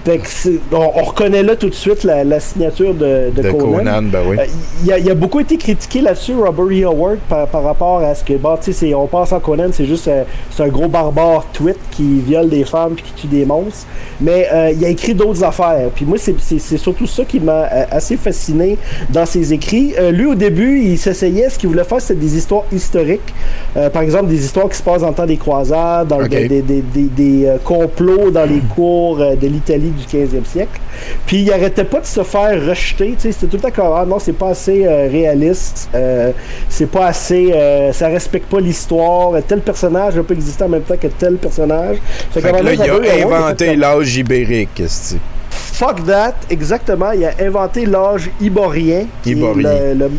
Fait 0.06 0.18
que 0.18 0.28
c'est- 0.28 0.60
on, 0.70 0.76
on 0.76 1.02
reconnaît 1.02 1.42
là 1.42 1.56
tout 1.56 1.68
de 1.68 1.74
suite 1.74 2.04
la, 2.04 2.22
la 2.22 2.38
signature 2.38 2.94
de, 2.94 3.30
de 3.34 3.42
De 3.42 3.50
Conan. 3.50 3.78
Conan, 3.78 4.02
ben 4.04 4.20
oui. 4.24 4.36
Euh, 4.38 4.44
Il 4.84 4.92
a, 4.92 4.98
il 5.00 5.10
a 5.10 5.14
beaucoup 5.16 5.40
été 5.40 5.56
critiqué 5.56 6.00
là-dessus, 6.00 6.34
Robert 6.34 6.66
E. 6.66 6.84
Howard, 6.86 7.18
par, 7.28 7.48
par 7.48 7.64
rapport 7.64 7.98
à 7.98 8.14
ce 8.14 8.22
que, 8.22 8.34
bon, 8.34 8.56
tu 8.56 8.66
sais, 8.66 8.72
c'est- 8.72 8.94
on 8.94 9.08
pense 9.08 9.32
en 9.32 9.40
Conan, 9.40 9.66
c'est 9.72 9.84
juste 9.84 10.06
euh, 10.06 10.22
c'est 10.52 10.62
un 10.62 10.68
gros 10.68 10.86
barbare 10.86 11.44
tweet 11.52 11.76
qui 11.90 12.20
viole 12.20 12.48
des 12.48 12.64
femmes 12.64 12.92
puis 12.94 13.02
qui 13.04 13.12
tue 13.22 13.26
des 13.26 13.44
monstres. 13.44 13.84
Mais 14.20 14.46
euh, 14.52 14.70
il 14.72 14.84
a 14.84 14.88
écrit 14.90 15.12
d'autres 15.12 15.42
affaires. 15.42 15.88
Puis 15.92 16.04
moi, 16.04 16.18
c'est- 16.18 16.76
surtout 16.78 17.06
ça 17.08 17.24
qui 17.24 17.40
m'a 17.40 17.62
assez 17.90 18.16
fasciné 18.16 18.78
dans 19.10 19.26
ses 19.26 19.52
écrits. 19.52 19.92
Euh, 19.98 20.12
lui, 20.12 20.26
au 20.26 20.36
début, 20.36 20.82
il 20.84 20.98
s'essayait, 20.98 21.50
ce 21.50 21.58
qu'il 21.58 21.68
voulait 21.68 21.82
faire, 21.82 22.00
c'était 22.00 22.20
des 22.20 22.36
histoires 22.36 22.62
historiques. 22.72 23.34
Euh, 23.76 23.90
par 23.90 24.02
exemple, 24.02 24.26
des 24.28 24.44
histoires 24.44 24.68
qui 24.68 24.76
se 24.78 24.84
passent 24.84 25.00
dans 25.00 25.08
le 25.08 25.14
temps 25.14 25.26
des 25.26 25.36
croisades, 25.36 26.06
dans 26.06 26.22
des, 26.22 26.46
des- 26.46 26.62
des- 26.62 26.82
des- 26.82 27.52
complots 27.64 28.30
dans 28.30 28.44
les 28.48 28.60
cours 28.74 29.16
de 29.18 29.46
l'Italie 29.48 29.92
du 29.96 30.04
15e 30.04 30.44
siècle. 30.44 30.80
Puis 31.26 31.42
il 31.42 31.52
arrêtait 31.52 31.84
pas 31.84 32.00
de 32.00 32.06
se 32.06 32.22
faire 32.22 32.64
rejeter. 32.64 33.14
tu 33.14 33.20
sais, 33.22 33.32
C'était 33.32 33.46
tout 33.46 33.56
le 33.56 33.62
temps 33.62 33.74
comme 33.74 33.92
ah 33.96 34.04
non, 34.06 34.18
c'est 34.18 34.32
pas 34.32 34.50
assez 34.50 34.84
euh, 34.86 35.08
réaliste, 35.10 35.88
euh, 35.94 36.32
c'est 36.68 36.90
pas 36.90 37.06
assez, 37.06 37.52
euh, 37.52 37.92
ça 37.92 38.08
respecte 38.08 38.50
pas 38.50 38.60
l'histoire. 38.60 39.32
Tel 39.46 39.60
personnage 39.60 40.16
n'a 40.16 40.22
pas 40.22 40.34
existé 40.34 40.64
en 40.64 40.68
même 40.68 40.82
temps 40.82 40.96
que 41.00 41.08
tel 41.08 41.36
personnage. 41.36 41.96
Fait 42.30 42.40
Fait 42.40 42.52
que 42.52 42.62
là, 42.62 42.72
il 42.72 42.82
a 42.82 43.26
inventé 43.26 43.76
l'âge 43.76 44.16
ibérique, 44.16 44.80
est 44.80 45.16
Fuck 45.50 46.06
that, 46.06 46.34
exactement. 46.48 47.12
Il 47.12 47.24
a 47.24 47.32
inventé 47.40 47.84
l'âge 47.84 48.30
iborien. 48.40 49.06
Iborien. 49.26 49.62
Le, 49.62 49.94
le- 49.94 50.10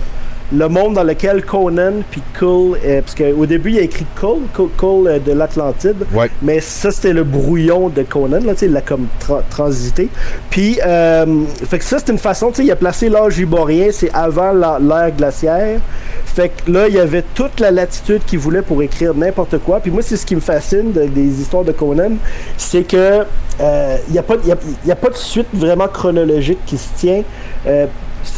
le 0.53 0.67
monde 0.69 0.93
dans 0.93 1.03
lequel 1.03 1.43
Conan 1.43 1.93
puis 2.09 2.21
Kull, 2.37 2.77
euh, 2.85 3.01
parce 3.01 3.15
qu'au 3.15 3.45
début 3.45 3.71
il 3.71 3.79
a 3.79 3.81
écrit 3.81 4.05
Kull, 4.19 4.39
Kull, 4.77 5.07
euh, 5.07 5.19
de 5.19 5.33
l'Atlantide, 5.33 6.05
Ouais. 6.13 6.29
mais 6.41 6.59
ça 6.61 6.89
c'était 6.91 7.11
le 7.13 7.23
brouillon 7.23 7.89
de 7.89 8.03
Conan, 8.03 8.39
là, 8.45 8.53
il 8.61 8.71
l'a 8.71 8.81
comme 8.81 9.07
tra- 9.19 9.41
transité. 9.49 10.07
Puis, 10.49 10.79
euh, 10.85 11.25
fait 11.69 11.79
que 11.79 11.83
ça 11.83 11.97
c'est 11.99 12.11
une 12.11 12.17
façon, 12.17 12.49
tu 12.49 12.55
sais, 12.57 12.63
il 12.65 12.71
a 12.71 12.75
placé 12.77 13.09
l'âge 13.09 13.37
iborien, 13.39 13.87
c'est 13.91 14.11
avant 14.13 14.53
l'ère 14.53 15.11
glaciaire. 15.17 15.79
Fait 16.25 16.49
que 16.49 16.71
là, 16.71 16.87
il 16.87 16.93
y 16.95 16.99
avait 16.99 17.23
toute 17.33 17.59
la 17.59 17.71
latitude 17.71 18.21
qu'il 18.25 18.39
voulait 18.39 18.61
pour 18.61 18.81
écrire 18.83 19.13
n'importe 19.15 19.57
quoi. 19.57 19.79
Puis 19.79 19.89
moi, 19.91 20.01
c'est 20.03 20.17
ce 20.17 20.25
qui 20.25 20.35
me 20.35 20.39
fascine 20.41 20.91
de- 20.93 21.05
des 21.07 21.41
histoires 21.41 21.63
de 21.63 21.71
Conan, 21.71 22.11
c'est 22.57 22.83
que 22.83 23.23
il 23.59 24.13
n'y 24.13 24.19
a, 24.19 24.21
a 24.21 24.95
pas 24.95 25.09
de 25.09 25.15
suite 25.15 25.47
vraiment 25.53 25.87
chronologique 25.87 26.59
qui 26.65 26.77
se 26.77 26.89
tient. 26.95 27.23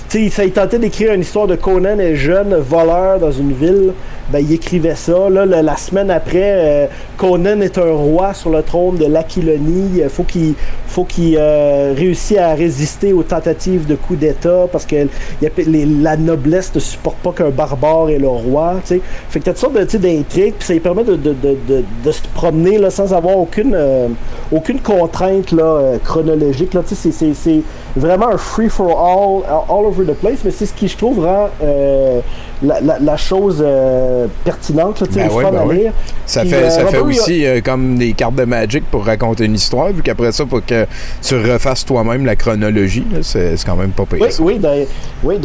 Sais, 0.10 0.28
ça, 0.30 0.44
il 0.44 0.52
tentait 0.52 0.80
d'écrire 0.80 1.14
une 1.14 1.22
histoire 1.22 1.46
de 1.46 1.56
Conan, 1.56 2.00
un 2.00 2.16
jeune 2.16 2.56
voleur 2.56 3.20
dans 3.20 3.32
une 3.32 3.54
ville. 3.54 3.94
Ben, 4.32 4.40
il 4.40 4.54
écrivait 4.54 4.96
ça. 4.96 5.30
Là, 5.30 5.46
la, 5.46 5.62
la 5.62 5.76
semaine 5.78 6.10
après, 6.10 6.42
euh, 6.44 6.88
Conan 7.18 7.62
est 7.62 7.78
un 7.78 7.92
roi 7.92 8.34
sur 8.34 8.50
le 8.50 8.64
trône 8.64 8.98
de 8.98 9.06
l'Aquilonie. 9.06 10.02
Il 10.04 10.10
faut 10.10 10.24
qu'il 10.24 10.54
faut 10.88 11.04
qu'il 11.04 11.36
euh, 11.38 11.94
réussisse 11.96 12.38
à 12.40 12.54
résister 12.56 13.14
aux 13.14 13.22
tentatives 13.24 13.86
de 13.88 13.94
coup 13.96 14.16
d'État 14.16 14.66
parce 14.72 14.86
que 14.86 15.08
les- 15.42 15.86
la 15.86 16.18
noblesse 16.18 16.74
ne 16.74 16.80
supporte 16.80 17.18
pas 17.18 17.32
qu'un 17.32 17.50
barbare 17.50 18.10
est 18.10 18.20
le 18.20 18.28
roi. 18.28 18.76
tu 18.82 18.96
sais. 18.96 19.02
Fait 19.30 19.40
que 19.40 19.46
t'as 19.46 19.52
toutes 19.52 19.60
sortes 19.62 19.74
d'intrigues, 19.96 20.54
puis 20.58 20.68
ça 20.68 20.74
lui 20.74 20.80
permet 20.80 21.04
de, 21.04 21.16
de, 21.16 21.34
de, 21.34 21.58
de, 22.04 22.12
se 22.12 22.22
promener 22.34 22.80
sans 22.90 23.14
avoir 23.14 23.38
aucune, 23.38 23.74
euh, 23.76 24.08
aucune 24.52 24.80
contrainte 24.80 25.52
là, 25.52 25.98
chronologique. 26.04 26.76
C'est, 26.86 27.12
c'est 27.12 27.62
vraiment 27.96 28.30
un 28.30 28.38
free 28.38 28.70
for 28.70 28.90
all, 28.90 29.44
all 29.70 29.86
over 29.86 29.99
the 30.06 30.14
place, 30.14 30.40
mais 30.44 30.52
c'est 30.52 30.66
ce 30.66 30.74
qui, 30.74 30.88
je 30.88 30.98
trouve, 30.98 31.24
rend 31.26 31.50
euh, 31.64 32.20
la, 32.64 32.80
la, 32.82 33.00
la 33.00 33.18
chose 33.18 33.62
euh, 33.66 34.28
pertinente, 34.44 35.02
là, 35.02 35.08
tu 35.08 35.14
sais, 35.14 35.20
Ben 35.22 35.28
le 35.28 35.34
oui, 35.34 35.44
fun 35.44 35.52
ben 35.52 35.60
à 35.60 35.66
oui. 35.66 35.78
lire. 35.78 35.92
Ça 36.26 36.42
Puis, 36.42 36.50
fait, 36.50 36.56
euh, 36.64 36.70
ça 36.70 36.86
fait 36.86 36.98
Robert, 36.98 37.06
aussi 37.06 37.46
comme 37.64 37.98
des 37.98 38.14
cartes 38.14 38.36
de 38.36 38.46
Magic 38.46 38.84
pour 38.90 39.06
raconter 39.06 39.46
une 39.46 39.56
histoire, 39.56 39.90
vu 39.92 40.02
qu'après 40.02 40.32
ça, 40.32 40.44
faut 40.50 40.62
que 40.62 40.86
tu 41.22 41.36
refasses 41.36 41.86
toi-même 41.86 42.26
la 42.26 42.36
chronologie. 42.36 43.06
C'est 43.22 43.56
quand 43.66 43.76
même 43.76 43.92
pas 43.92 44.06
pire. 44.06 44.20
Oui, 44.22 44.30
oui, 44.40 44.60
d'ailleurs, 44.60 44.88
oui, 45.24 45.38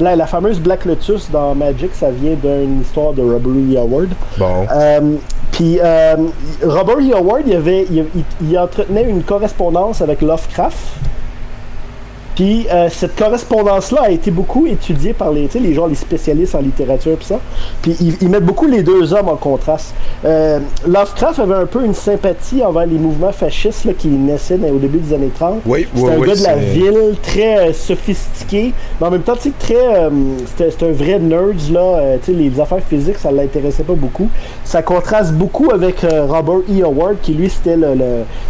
la, 0.00 0.16
la, 0.16 0.26
fameuse 0.26 0.60
Black 0.60 0.84
Lotus 0.84 1.30
dans 1.30 1.54
Magic, 1.54 1.90
ça 1.94 2.10
vient 2.10 2.34
d'une 2.42 2.80
histoire 2.82 3.12
de 3.12 3.22
Robert 3.22 3.52
E. 3.52 3.76
Howard. 3.78 4.08
Bon. 4.38 4.66
Puis 5.52 5.78
Robert 6.62 6.98
E. 6.98 7.14
Howard, 7.16 7.42
il, 7.46 7.54
avait, 7.56 7.86
il, 7.90 8.04
il- 8.14 8.24
il 8.50 8.58
entretenait 8.58 9.04
une 9.08 9.22
correspondance 9.22 10.00
avec 10.02 10.22
Lovecraft. 10.22 10.76
Puis 12.38 12.68
euh, 12.72 12.86
cette 12.88 13.16
correspondance-là 13.16 14.02
a 14.04 14.10
été 14.10 14.30
beaucoup 14.30 14.64
étudiée 14.68 15.12
par 15.12 15.32
les, 15.32 15.48
les 15.60 15.74
gens, 15.74 15.88
les 15.88 15.96
spécialistes 15.96 16.54
en 16.54 16.60
littérature 16.60 17.18
et 17.20 17.24
ça. 17.24 17.40
Puis 17.82 17.96
ils, 18.00 18.14
ils 18.22 18.28
mettent 18.28 18.44
beaucoup 18.44 18.66
les 18.68 18.84
deux 18.84 19.12
hommes 19.12 19.28
en 19.28 19.34
contraste. 19.34 19.92
Euh, 20.24 20.60
Lovecraft 20.86 21.40
avait 21.40 21.56
un 21.56 21.66
peu 21.66 21.84
une 21.84 21.94
sympathie 21.94 22.62
envers 22.64 22.86
les 22.86 22.96
mouvements 22.96 23.32
fascistes 23.32 23.84
là, 23.86 23.92
qui 23.92 24.06
naissaient 24.06 24.56
dans- 24.56 24.68
au 24.68 24.78
début 24.78 24.98
des 24.98 25.12
années 25.16 25.32
30. 25.36 25.62
Oui, 25.66 25.88
C'était 25.92 26.06
oui, 26.06 26.14
un 26.14 26.18
oui, 26.20 26.28
gars 26.28 26.34
de 26.36 26.42
la 26.44 26.54
ville, 26.54 27.16
très 27.24 27.58
euh, 27.70 27.72
sophistiqué, 27.72 28.72
mais 29.00 29.06
en 29.08 29.10
même 29.10 29.22
temps, 29.22 29.34
tu 29.34 29.48
sais, 29.48 29.52
très. 29.58 29.74
euh, 29.74 30.10
C'était 30.56 30.86
un 30.86 30.92
vrai 30.92 31.18
nerd, 31.18 31.56
là. 31.72 32.18
tu 32.22 32.32
sais, 32.32 32.38
les 32.38 32.60
affaires 32.60 32.82
physiques, 32.88 33.18
ça 33.18 33.32
l'intéressait 33.32 33.82
pas 33.82 33.94
beaucoup. 33.94 34.28
Ça 34.62 34.82
contraste 34.82 35.32
beaucoup 35.32 35.72
avec 35.72 36.02
Robert 36.28 36.60
E. 36.70 36.84
Howard, 36.84 37.16
qui 37.20 37.32
lui, 37.34 37.50
c'était 37.50 37.76
le. 37.76 37.94
le 37.94 38.04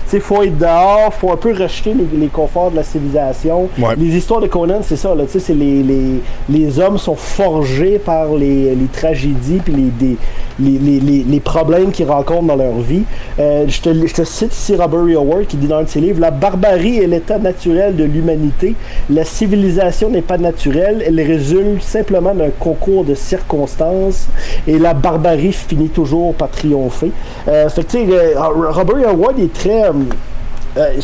tu 0.05 0.11
sais, 0.11 0.21
faut 0.21 0.43
être 0.43 0.59
dehors, 0.59 1.15
faut 1.15 1.33
un 1.33 1.37
peu 1.37 1.53
rejeter 1.53 1.95
les, 1.95 2.07
les 2.19 2.27
conforts 2.29 2.71
de 2.71 2.77
la 2.77 2.83
civilisation. 2.83 3.69
Les 3.97 4.17
histoires 4.17 4.41
de 4.41 4.49
Conan, 4.49 4.81
c'est 4.83 4.97
ça, 4.97 5.15
là. 5.15 5.25
C'est 5.29 5.55
les, 5.55 5.83
les, 5.83 6.21
les 6.49 6.81
hommes 6.81 6.99
sont 6.99 7.15
forgés 7.15 7.99
par 7.99 8.35
les, 8.35 8.75
les 8.75 8.87
tragédies, 8.93 9.61
puis 9.65 9.73
les, 9.73 10.17
les, 10.59 11.01
les, 11.25 11.41
problèmes 11.41 11.93
qu'ils 11.93 12.09
rencontrent 12.11 12.47
dans 12.49 12.57
leur 12.57 12.79
vie. 12.81 13.05
Euh, 13.39 13.67
je, 13.69 13.81
te, 13.81 14.07
je 14.07 14.13
te 14.13 14.25
cite 14.25 14.53
ici 14.53 14.75
Robert 14.75 15.05
E. 15.07 15.15
Howard 15.15 15.47
qui 15.47 15.57
dit 15.57 15.69
dans 15.69 15.79
un 15.79 15.85
de 15.85 15.89
ses 15.89 16.01
livres 16.01 16.21
La 16.21 16.33
barbarie 16.33 16.99
est 16.99 17.07
l'état 17.07 17.39
naturel 17.39 17.95
de 17.95 18.05
l'humanité. 18.05 18.75
La 19.11 19.25
civilisation 19.25 20.11
n'est 20.11 20.23
pas 20.23 20.39
naturelle, 20.39 21.03
elle 21.07 21.21
résulte 21.21 21.83
simplement 21.83 22.35
d'un 22.35 22.51
concours 22.51 23.05
de 23.05 23.15
circonstances 23.15 24.27
et 24.67 24.79
la 24.79 24.95
barbarie 24.95 25.53
finit 25.53 25.89
toujours 25.89 26.35
par 26.35 26.51
triompher. 26.51 27.13
Euh, 27.47 27.69
fait 27.69 27.85
que, 27.85 28.11
euh, 28.11 28.71
Robert 28.71 28.97
E. 28.97 29.09
Howard 29.09 29.39
est 29.39 29.53
très. 29.53 29.83
Euh, 30.79 31.01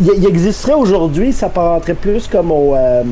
il, 0.00 0.26
existerait 0.26 0.74
aujourd'hui, 0.74 1.32
ça 1.32 1.40
s'apparenterait 1.46 1.94
plus 1.94 2.26
comme 2.26 2.50
au. 2.50 2.74
euh, 2.74 3.02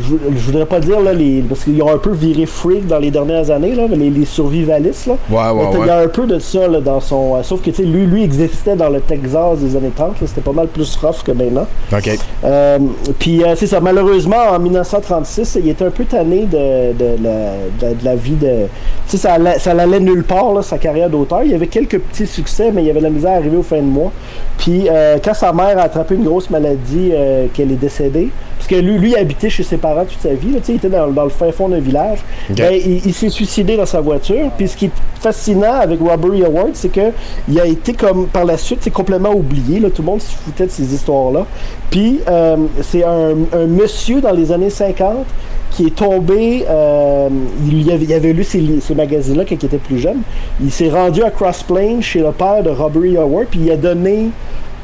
je, 0.00 0.14
je 0.36 0.46
voudrais 0.46 0.66
pas 0.66 0.80
dire 0.80 1.00
là, 1.00 1.12
les, 1.12 1.42
parce 1.42 1.64
qu'ils 1.64 1.80
ont 1.82 1.90
un 1.92 1.98
peu 1.98 2.10
viré 2.12 2.46
freak 2.46 2.86
dans 2.86 2.98
les 2.98 3.10
dernières 3.10 3.50
années, 3.50 3.74
là, 3.74 3.84
mais 3.88 3.96
les, 3.96 4.10
les 4.10 4.24
survivalistes. 4.24 5.06
Là. 5.06 5.14
Ouais, 5.30 5.50
ouais, 5.60 5.70
Il 5.80 5.86
y 5.86 5.90
a 5.90 5.98
un 6.00 6.08
peu 6.08 6.26
de 6.26 6.38
ça 6.38 6.66
là, 6.68 6.80
dans 6.80 7.00
son. 7.00 7.36
euh, 7.36 7.42
sauf 7.42 7.60
que 7.62 7.70
tu 7.70 7.76
sais, 7.76 7.82
lui, 7.84 8.06
lui 8.06 8.22
existait 8.24 8.76
dans 8.76 8.88
le 8.88 9.00
Texas 9.00 9.58
des 9.60 9.76
années 9.76 9.92
30. 9.94 10.20
là, 10.20 10.26
C'était 10.26 10.40
pas 10.40 10.52
mal 10.52 10.66
plus 10.68 10.96
rough 10.96 11.22
que 11.24 11.32
maintenant. 11.32 11.66
OK. 11.92 12.10
Euh, 12.44 12.78
puis 13.18 13.42
euh, 13.44 13.54
c'est 13.56 13.66
ça, 13.66 13.80
malheureusement, 13.80 14.36
en 14.52 14.58
1936, 14.58 15.58
il 15.62 15.68
était 15.70 15.84
un 15.84 15.90
peu 15.90 16.04
tanné 16.04 16.46
de, 16.46 16.92
de 16.92 17.22
la, 17.22 17.52
de- 17.80 17.94
de 17.94 18.04
la 18.04 18.16
vie 18.16 18.32
de. 18.36 18.66
Tu 19.06 19.12
sais, 19.12 19.16
ça, 19.18 19.34
allait- 19.34 19.58
ça 19.58 19.72
allait 19.72 20.00
nulle 20.00 20.24
part, 20.24 20.52
là, 20.54 20.62
sa 20.62 20.78
carrière 20.78 21.08
d'auteur. 21.10 21.42
Il 21.44 21.52
y 21.52 21.54
avait 21.54 21.66
quelques 21.68 21.98
petits 22.00 22.26
succès, 22.26 22.70
mais 22.72 22.82
il 22.82 22.86
y 22.86 22.90
avait 22.90 23.00
de 23.00 23.04
la 23.04 23.10
misère 23.10 23.32
à 23.32 23.36
arriver 23.36 23.56
au 23.56 23.62
fin 23.62 23.76
de 23.78 23.82
mois. 23.82 24.12
Puis 24.58 24.88
euh, 24.88 25.18
quand 25.24 25.34
sa 25.34 25.52
mère 25.52 25.78
a 25.78 25.82
attrapé 25.82 26.14
une 26.14 26.24
grosse 26.24 26.50
maladie, 26.50 27.10
euh, 27.12 27.46
qu'elle 27.52 27.70
est 27.72 27.76
décédée, 27.76 28.30
parce 28.56 28.68
que 28.68 28.76
lui, 28.76 28.98
lui, 28.98 29.14
habitait 29.16 29.50
chez 29.50 29.62
ses 29.62 29.76
parents 29.88 30.04
toute 30.04 30.20
sa 30.20 30.34
vie, 30.34 30.52
là, 30.52 30.58
il 30.68 30.74
était 30.76 30.88
dans, 30.88 31.08
dans 31.08 31.24
le 31.24 31.30
fin 31.30 31.50
fond 31.52 31.68
d'un 31.68 31.78
village, 31.80 32.18
ben, 32.64 32.72
il, 32.72 33.06
il 33.06 33.14
s'est 33.14 33.28
suicidé 33.28 33.76
dans 33.76 33.86
sa 33.86 34.00
voiture. 34.00 34.50
Puis 34.56 34.68
ce 34.68 34.76
qui 34.76 34.86
est 34.86 34.90
fascinant 35.20 35.74
avec 35.80 36.00
Robert 36.00 36.32
E. 36.32 36.44
Howard, 36.46 36.70
c'est 36.74 36.88
que 36.92 37.12
il 37.48 37.58
a 37.60 37.66
été 37.66 37.92
comme 37.92 38.26
par 38.26 38.44
la 38.44 38.56
suite, 38.56 38.80
c'est 38.82 38.90
complètement 39.00 39.32
oublié. 39.32 39.80
Là, 39.80 39.90
tout 39.90 40.02
le 40.02 40.06
monde 40.06 40.20
se 40.22 40.34
foutait 40.36 40.66
de 40.66 40.70
ces 40.70 40.94
histoires-là. 40.94 41.46
Puis 41.90 42.20
euh, 42.28 42.56
c'est 42.82 43.04
un, 43.04 43.34
un 43.52 43.66
monsieur 43.66 44.20
dans 44.20 44.32
les 44.32 44.50
années 44.52 44.70
50 44.70 45.26
qui 45.70 45.86
est 45.88 45.94
tombé, 45.96 46.64
euh, 46.68 47.28
il, 47.68 47.90
avait, 47.90 48.04
il 48.04 48.12
avait 48.14 48.32
lu 48.32 48.44
ces, 48.44 48.62
ces 48.80 48.94
magazines-là 48.94 49.44
quand 49.48 49.56
il 49.60 49.66
était 49.66 49.78
plus 49.78 49.98
jeune. 49.98 50.18
Il 50.62 50.70
s'est 50.70 50.88
rendu 50.90 51.22
à 51.22 51.30
Cross 51.30 51.64
Plains 51.64 52.00
chez 52.00 52.20
le 52.20 52.30
père 52.30 52.62
de 52.62 52.70
Robert 52.70 53.02
E. 53.02 53.16
Howard, 53.18 53.46
puis 53.50 53.60
il 53.64 53.70
a 53.72 53.76
donné, 53.76 54.28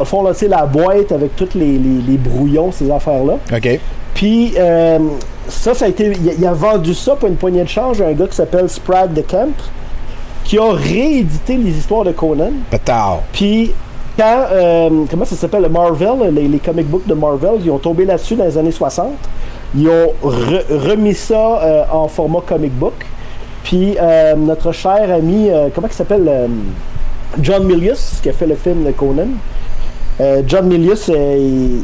au 0.01 0.05
fond, 0.05 0.23
là, 0.25 0.33
la 0.49 0.67
boîte 0.67 1.13
avec 1.13 1.37
tous 1.37 1.51
les, 1.55 1.79
les- 1.79 2.03
les 2.09 2.17
brouillons, 2.19 2.73
ces 2.73 2.91
affaires-là. 2.91 3.35
OK. 3.55 3.79
Puis 4.21 4.53
euh, 4.59 4.99
ça, 5.49 5.73
ça 5.73 5.87
a 5.87 5.89
été. 5.89 6.13
Il 6.39 6.47
a, 6.47 6.53
vendu 6.53 6.93
ça 6.93 7.17
pour 7.17 7.27
une 7.27 7.37
poignée 7.37 7.65
de 7.65 7.69
change 7.71 8.03
à 8.03 8.09
un 8.09 8.13
gars 8.13 8.27
qui 8.27 8.37
s'appelle 8.37 8.69
Sprague 8.69 9.15
de 9.15 9.23
Camp, 9.23 9.57
qui 10.45 10.59
a 10.59 10.73
réédité 10.73 11.57
les 11.57 11.71
histoires 11.71 12.05
de 12.05 12.13
Conan. 12.13 12.53
Pétard. 12.71 13.23
Puis 13.33 13.73
quand 14.19 14.45
euh, 14.53 15.05
comment 15.11 15.25
ça 15.25 15.37
s'appelle 15.37 15.63
le 15.63 15.71
Marvel, 15.71 16.35
les, 16.35 16.49
les 16.49 16.59
comic 16.59 16.87
books 16.87 17.07
de 17.07 17.15
Marvel, 17.15 17.63
ils 17.65 17.71
ont 17.71 17.79
tombé 17.79 18.05
là-dessus 18.05 18.35
dans 18.35 18.45
les 18.45 18.59
années 18.59 18.73
60. 18.73 19.07
Ils 19.75 19.89
ont 19.89 20.13
re- 20.23 20.65
remis 20.69 21.15
ça 21.15 21.63
euh, 21.63 21.85
en 21.91 22.07
format 22.07 22.43
comic 22.47 22.79
book. 22.79 23.07
Puis 23.65 23.97
notre 24.37 24.73
cher 24.73 25.11
ami, 25.15 25.49
comment 25.75 25.87
il 25.87 25.95
s'appelle 25.95 26.51
John 27.41 27.65
Milius, 27.65 28.19
qui 28.23 28.29
a 28.29 28.33
fait 28.35 28.47
le 28.47 28.57
film 28.57 28.85
de 28.85 28.91
Conan. 28.91 29.29
Euh, 30.21 30.43
John 30.47 30.67
Milius, 30.69 31.09
euh, 31.09 31.37
il, 31.39 31.81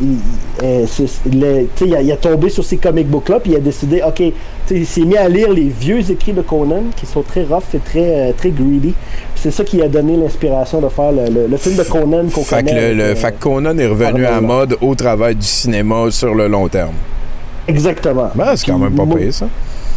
il- 0.00 0.16
euh, 0.64 0.86
il 1.30 1.94
a, 1.94 2.00
il 2.02 2.10
a 2.12 2.16
tombé 2.16 2.48
sur 2.48 2.64
ces 2.64 2.78
comic 2.78 3.06
books-là, 3.06 3.38
puis 3.40 3.52
il 3.52 3.56
a 3.56 3.60
décidé, 3.60 4.00
ok, 4.06 4.22
il 4.70 4.86
s'est 4.86 5.02
mis 5.02 5.16
à 5.16 5.28
lire 5.28 5.52
les 5.52 5.68
vieux 5.68 6.10
écrits 6.10 6.32
de 6.32 6.40
Conan, 6.40 6.84
qui 6.96 7.04
sont 7.04 7.20
très 7.22 7.44
rough 7.44 7.74
et 7.74 7.78
très, 7.78 8.32
très 8.32 8.48
greedy. 8.50 8.94
C'est 9.34 9.50
ça 9.50 9.62
qui 9.62 9.82
a 9.82 9.88
donné 9.88 10.16
l'inspiration 10.16 10.80
de 10.80 10.88
faire 10.88 11.12
le, 11.12 11.26
le- 11.28 11.46
le 11.48 11.56
film 11.58 11.76
de 11.76 11.82
Conan 11.82 12.24
qu'on 12.32 12.42
Fait 12.42 12.62
que, 12.62 12.68
connaît. 12.70 12.94
le, 12.94 13.02
avec, 13.04 13.08
le- 13.10 13.14
fait 13.20 13.32
que 13.32 13.42
Conan 13.42 13.76
est 13.78 13.86
revenu 13.86 14.24
à 14.24 14.40
mode 14.40 14.76
au 14.80 14.94
travail 14.94 15.34
du 15.34 15.46
cinéma 15.46 16.10
sur 16.10 16.34
le 16.34 16.48
long 16.48 16.68
terme. 16.68 16.94
Exactement. 17.68 18.30
Ben, 18.34 18.56
c'est 18.56 18.66
quand 18.70 18.78
même 18.78 18.94
pas 18.94 19.04
pire, 19.16 19.34
ça. 19.34 19.48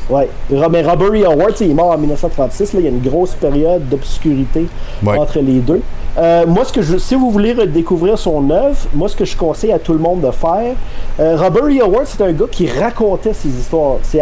Ouais. 0.10 0.28
Ro- 0.51 0.70
Mais 0.70 0.82
Robert 0.82 1.14
E. 1.14 1.24
Howard, 1.26 1.53
il 1.62 1.72
est 1.72 1.74
mort 1.74 1.91
en 1.91 1.97
1936. 1.97 2.74
Là, 2.74 2.80
il 2.80 2.86
y 2.86 2.88
a 2.88 2.91
une 2.91 3.01
grosse 3.01 3.36
période 3.36 3.88
d'obscurité 3.89 4.68
Ouais. 5.05 5.18
entre 5.18 5.39
les 5.39 5.60
deux. 5.60 5.82
Euh, 6.18 6.45
moi, 6.47 6.66
ce 6.66 6.74
que 6.74 6.82
je, 6.82 6.97
si 6.97 7.14
vous 7.16 7.30
voulez 7.30 7.53
redécouvrir 7.53 8.18
son 8.18 8.49
œuvre, 8.49 8.76
moi, 8.93 9.07
ce 9.07 9.16
que 9.16 9.26
je 9.26 9.38
conseille 9.38 9.72
à 9.72 9.80
tout 9.80 9.93
le 9.93 9.99
monde 9.99 10.22
de 10.22 10.32
faire, 10.32 10.74
euh, 11.20 11.38
Robert 11.38 11.66
E. 11.66 11.80
Howard, 11.84 12.05
c'est 12.07 12.22
un 12.24 12.32
gars 12.32 12.45
qui 12.51 12.68
racontait 12.68 13.34
ses 13.34 13.49
histoires. 13.49 13.97
C'est 14.01 14.20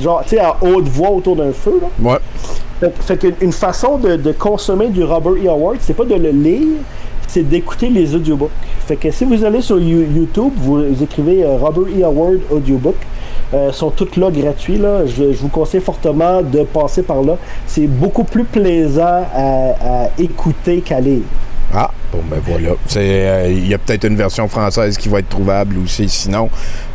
genre, 0.00 0.22
tu 0.22 0.30
sais, 0.30 0.38
à 0.38 0.56
haute 0.62 0.88
voix 0.88 1.10
autour 1.10 1.36
d'un 1.36 1.52
feu. 1.52 1.80
Là. 1.82 2.10
Ouais. 2.12 2.18
Fait, 2.80 2.92
fait 3.00 3.16
qu'une 3.18 3.34
une 3.40 3.52
façon 3.52 3.98
de, 3.98 4.16
de 4.16 4.32
consommer 4.32 4.88
du 4.88 5.04
Robert 5.04 5.32
E. 5.34 5.48
Howard, 5.48 5.76
c'est 5.80 5.94
pas 5.94 6.04
de 6.04 6.14
le 6.14 6.30
lire, 6.30 6.78
c'est 7.28 7.42
d'écouter 7.48 7.88
les 7.88 8.14
audiobooks. 8.14 8.50
Fait 8.86 8.96
que 8.96 9.10
si 9.10 9.24
vous 9.24 9.44
allez 9.44 9.60
sur 9.62 9.78
You- 9.80 10.06
YouTube, 10.14 10.52
vous, 10.56 10.82
écrivez 11.02 11.44
euh, 11.44 11.56
Robert 11.56 11.84
E. 11.98 12.02
Howard 12.04 12.38
audiobook. 12.50 12.96
Euh, 13.54 13.70
sont 13.70 13.90
toutes 13.90 14.16
là 14.16 14.28
gratuits. 14.30 14.76
Là. 14.78 15.06
Je, 15.06 15.32
je 15.32 15.38
vous 15.38 15.48
conseille 15.48 15.80
fortement 15.80 16.42
de 16.42 16.62
passer 16.64 17.02
par 17.02 17.22
là. 17.22 17.36
C'est 17.66 17.86
beaucoup 17.86 18.24
plus 18.24 18.42
plaisant 18.44 19.24
à, 19.32 20.04
à 20.04 20.08
écouter 20.18 20.80
qu'à 20.80 20.98
lire. 21.00 21.22
Ah, 21.72 21.90
bon, 22.12 22.18
ben 22.28 22.38
voilà. 22.44 22.70
Euh, 22.96 23.46
Il 23.48 23.68
y 23.68 23.74
a 23.74 23.78
peut-être 23.78 24.04
une 24.04 24.16
version 24.16 24.48
française 24.48 24.96
qui 24.96 25.08
va 25.08 25.20
être 25.20 25.28
trouvable 25.28 25.76
aussi. 25.78 26.08
Sinon, 26.08 26.48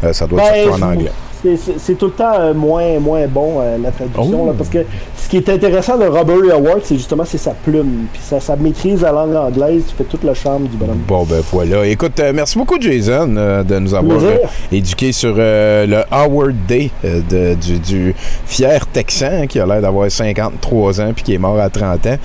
euh, 0.04 0.12
ça 0.12 0.28
doit 0.28 0.42
être 0.44 0.52
Ben, 0.54 0.64
surtout 0.64 0.84
en 0.84 0.88
anglais. 0.92 1.12
C'est- 1.44 1.96
tout 1.96 2.06
le 2.08 2.12
temps 2.12 2.34
euh, 2.40 2.54
moins, 2.54 3.00
moins 3.00 3.26
bon 3.28 3.60
euh, 3.62 3.78
la 3.82 3.92
traduction. 3.92 4.44
Oh. 4.44 4.48
là, 4.48 4.54
parce 4.58 4.70
que 4.70 4.80
ce 5.18 5.30
qui 5.30 5.38
est 5.38 5.50
intéressant 5.50 5.98
de 5.98 6.06
Robert 6.06 6.38
E. 6.38 6.52
Howard, 6.52 6.82
c'est 6.84 6.96
justement 6.96 7.24
c'est 7.26 7.38
sa 7.38 7.52
plume. 7.52 8.06
Puis 8.14 8.22
sa, 8.24 8.40
sa 8.40 8.56
maîtrise 8.56 9.02
la 9.02 9.12
langue 9.12 9.36
anglaise 9.36 9.84
fait 9.98 10.04
toute 10.04 10.24
le 10.24 10.34
charme 10.34 10.64
du 10.68 10.78
bonhomme. 10.78 11.02
Bon, 11.08 11.24
ben 11.24 11.42
voilà. 11.52 11.86
Écoute, 11.88 12.20
euh, 12.20 12.32
merci 12.34 12.58
beaucoup, 12.58 12.78
Jason, 12.80 13.36
euh, 13.38 13.64
de 13.64 13.80
nous 13.80 13.94
avoir 13.94 14.22
euh, 14.24 14.36
éduqués 14.72 15.12
sur 15.12 15.34
le 15.36 16.02
Howard 16.12 16.56
Day 16.68 16.90
de- 17.04 17.56
du, 17.56 17.80
du 17.80 18.16
fier 18.46 18.86
Texan 18.88 19.28
hein, 19.44 19.48
qui 19.48 19.60
a 19.60 19.66
l'air 19.66 19.82
d'avoir 19.82 20.10
53 20.10 21.02
ans 21.02 21.12
puis 21.16 21.24
qui 21.24 21.34
est 21.34 21.38
mort 21.38 21.60
à 21.60 21.70
30 21.70 22.06
ans. 22.08 22.18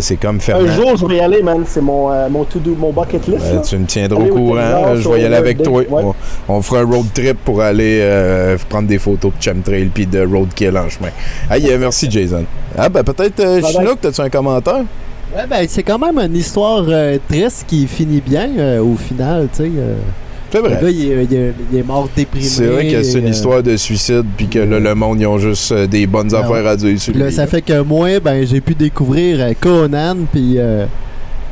C'est 0.00 0.16
comme 0.16 0.40
Fernand. 0.40 0.68
Un 0.68 0.72
jour, 0.74 0.96
je 0.96 1.06
vais 1.06 1.16
y 1.16 1.20
aller, 1.20 1.42
man. 1.42 1.64
C'est 1.66 1.80
mon, 1.80 2.08
mon 2.30 2.44
to-do, 2.44 2.76
mon 2.78 2.92
bucket 2.92 3.26
list. 3.26 3.52
Là. 3.52 3.60
tu 3.60 3.76
me 3.76 3.86
tiendras 3.86 4.20
au 4.22 4.26
courant. 4.26 4.94
Je 4.94 5.08
vais 5.08 5.22
y 5.22 5.24
aller 5.24 5.34
avec 5.36 5.56
Day. 5.58 5.64
toi. 5.64 5.82
Ouais. 5.88 6.02
On, 6.48 6.54
on 6.56 6.62
fera 6.62 6.80
un 6.80 6.84
road 6.84 7.06
trip 7.12 7.38
pour 7.44 7.60
aller 7.60 8.00
euh, 8.50 8.56
prendre 8.68 8.88
des 8.88 8.98
photos 8.98 9.32
de 9.38 9.42
chemtrail 9.42 9.90
puis 9.92 10.06
de 10.06 10.24
roadkill 10.24 10.76
en 10.76 10.88
chemin. 10.88 11.10
Hey, 11.50 11.70
euh, 11.70 11.78
merci, 11.78 12.10
Jason. 12.10 12.44
Ah, 12.76 12.88
ben 12.88 13.02
peut-être, 13.02 13.40
euh. 13.40 13.60
Chinook, 13.62 13.98
t'as-tu 14.00 14.20
un 14.20 14.28
commentaire? 14.30 14.84
Ouais, 15.34 15.46
ben, 15.48 15.64
c'est 15.68 15.82
quand 15.82 15.98
même 15.98 16.18
une 16.18 16.36
histoire 16.36 16.84
euh, 16.88 17.18
triste 17.28 17.64
qui 17.68 17.86
finit 17.86 18.20
bien 18.20 18.80
au 18.80 18.96
final, 18.96 19.48
tu 19.54 19.64
sais. 19.64 19.70
C'est 20.52 20.58
vrai. 20.58 20.78
Gars, 20.82 20.90
il, 20.90 21.12
est- 21.12 21.24
il 21.30 21.34
est- 21.36 21.54
il 21.72 21.78
est 21.78 21.82
mort 21.86 22.08
déprimé. 22.16 22.44
C'est 22.44 22.66
vrai 22.66 22.88
que 22.88 23.04
c'est 23.04 23.20
une 23.20 23.26
euh, 23.26 23.30
histoire 23.30 23.62
de 23.62 23.76
suicide, 23.76 24.24
puis 24.36 24.48
que 24.48 24.58
là, 24.58 24.80
le 24.80 24.94
monde, 24.96 25.20
ils 25.20 25.26
ont 25.28 25.38
juste 25.38 25.72
des 25.72 26.08
bonnes 26.08 26.26
Non. 26.26 26.38
affaires 26.38 26.66
à 26.66 26.74
dire 26.74 27.00
sur 27.00 27.16
Là, 27.16 27.26
lui. 27.26 27.32
ça 27.32 27.46
fait 27.46 27.62
que 27.62 27.80
moi, 27.82 28.18
ben, 28.18 28.44
j'ai 28.44 28.60
pu 28.60 28.74
découvrir 28.74 29.38
Conan, 29.60 30.16
puis 30.32 30.54
euh, 30.58 30.86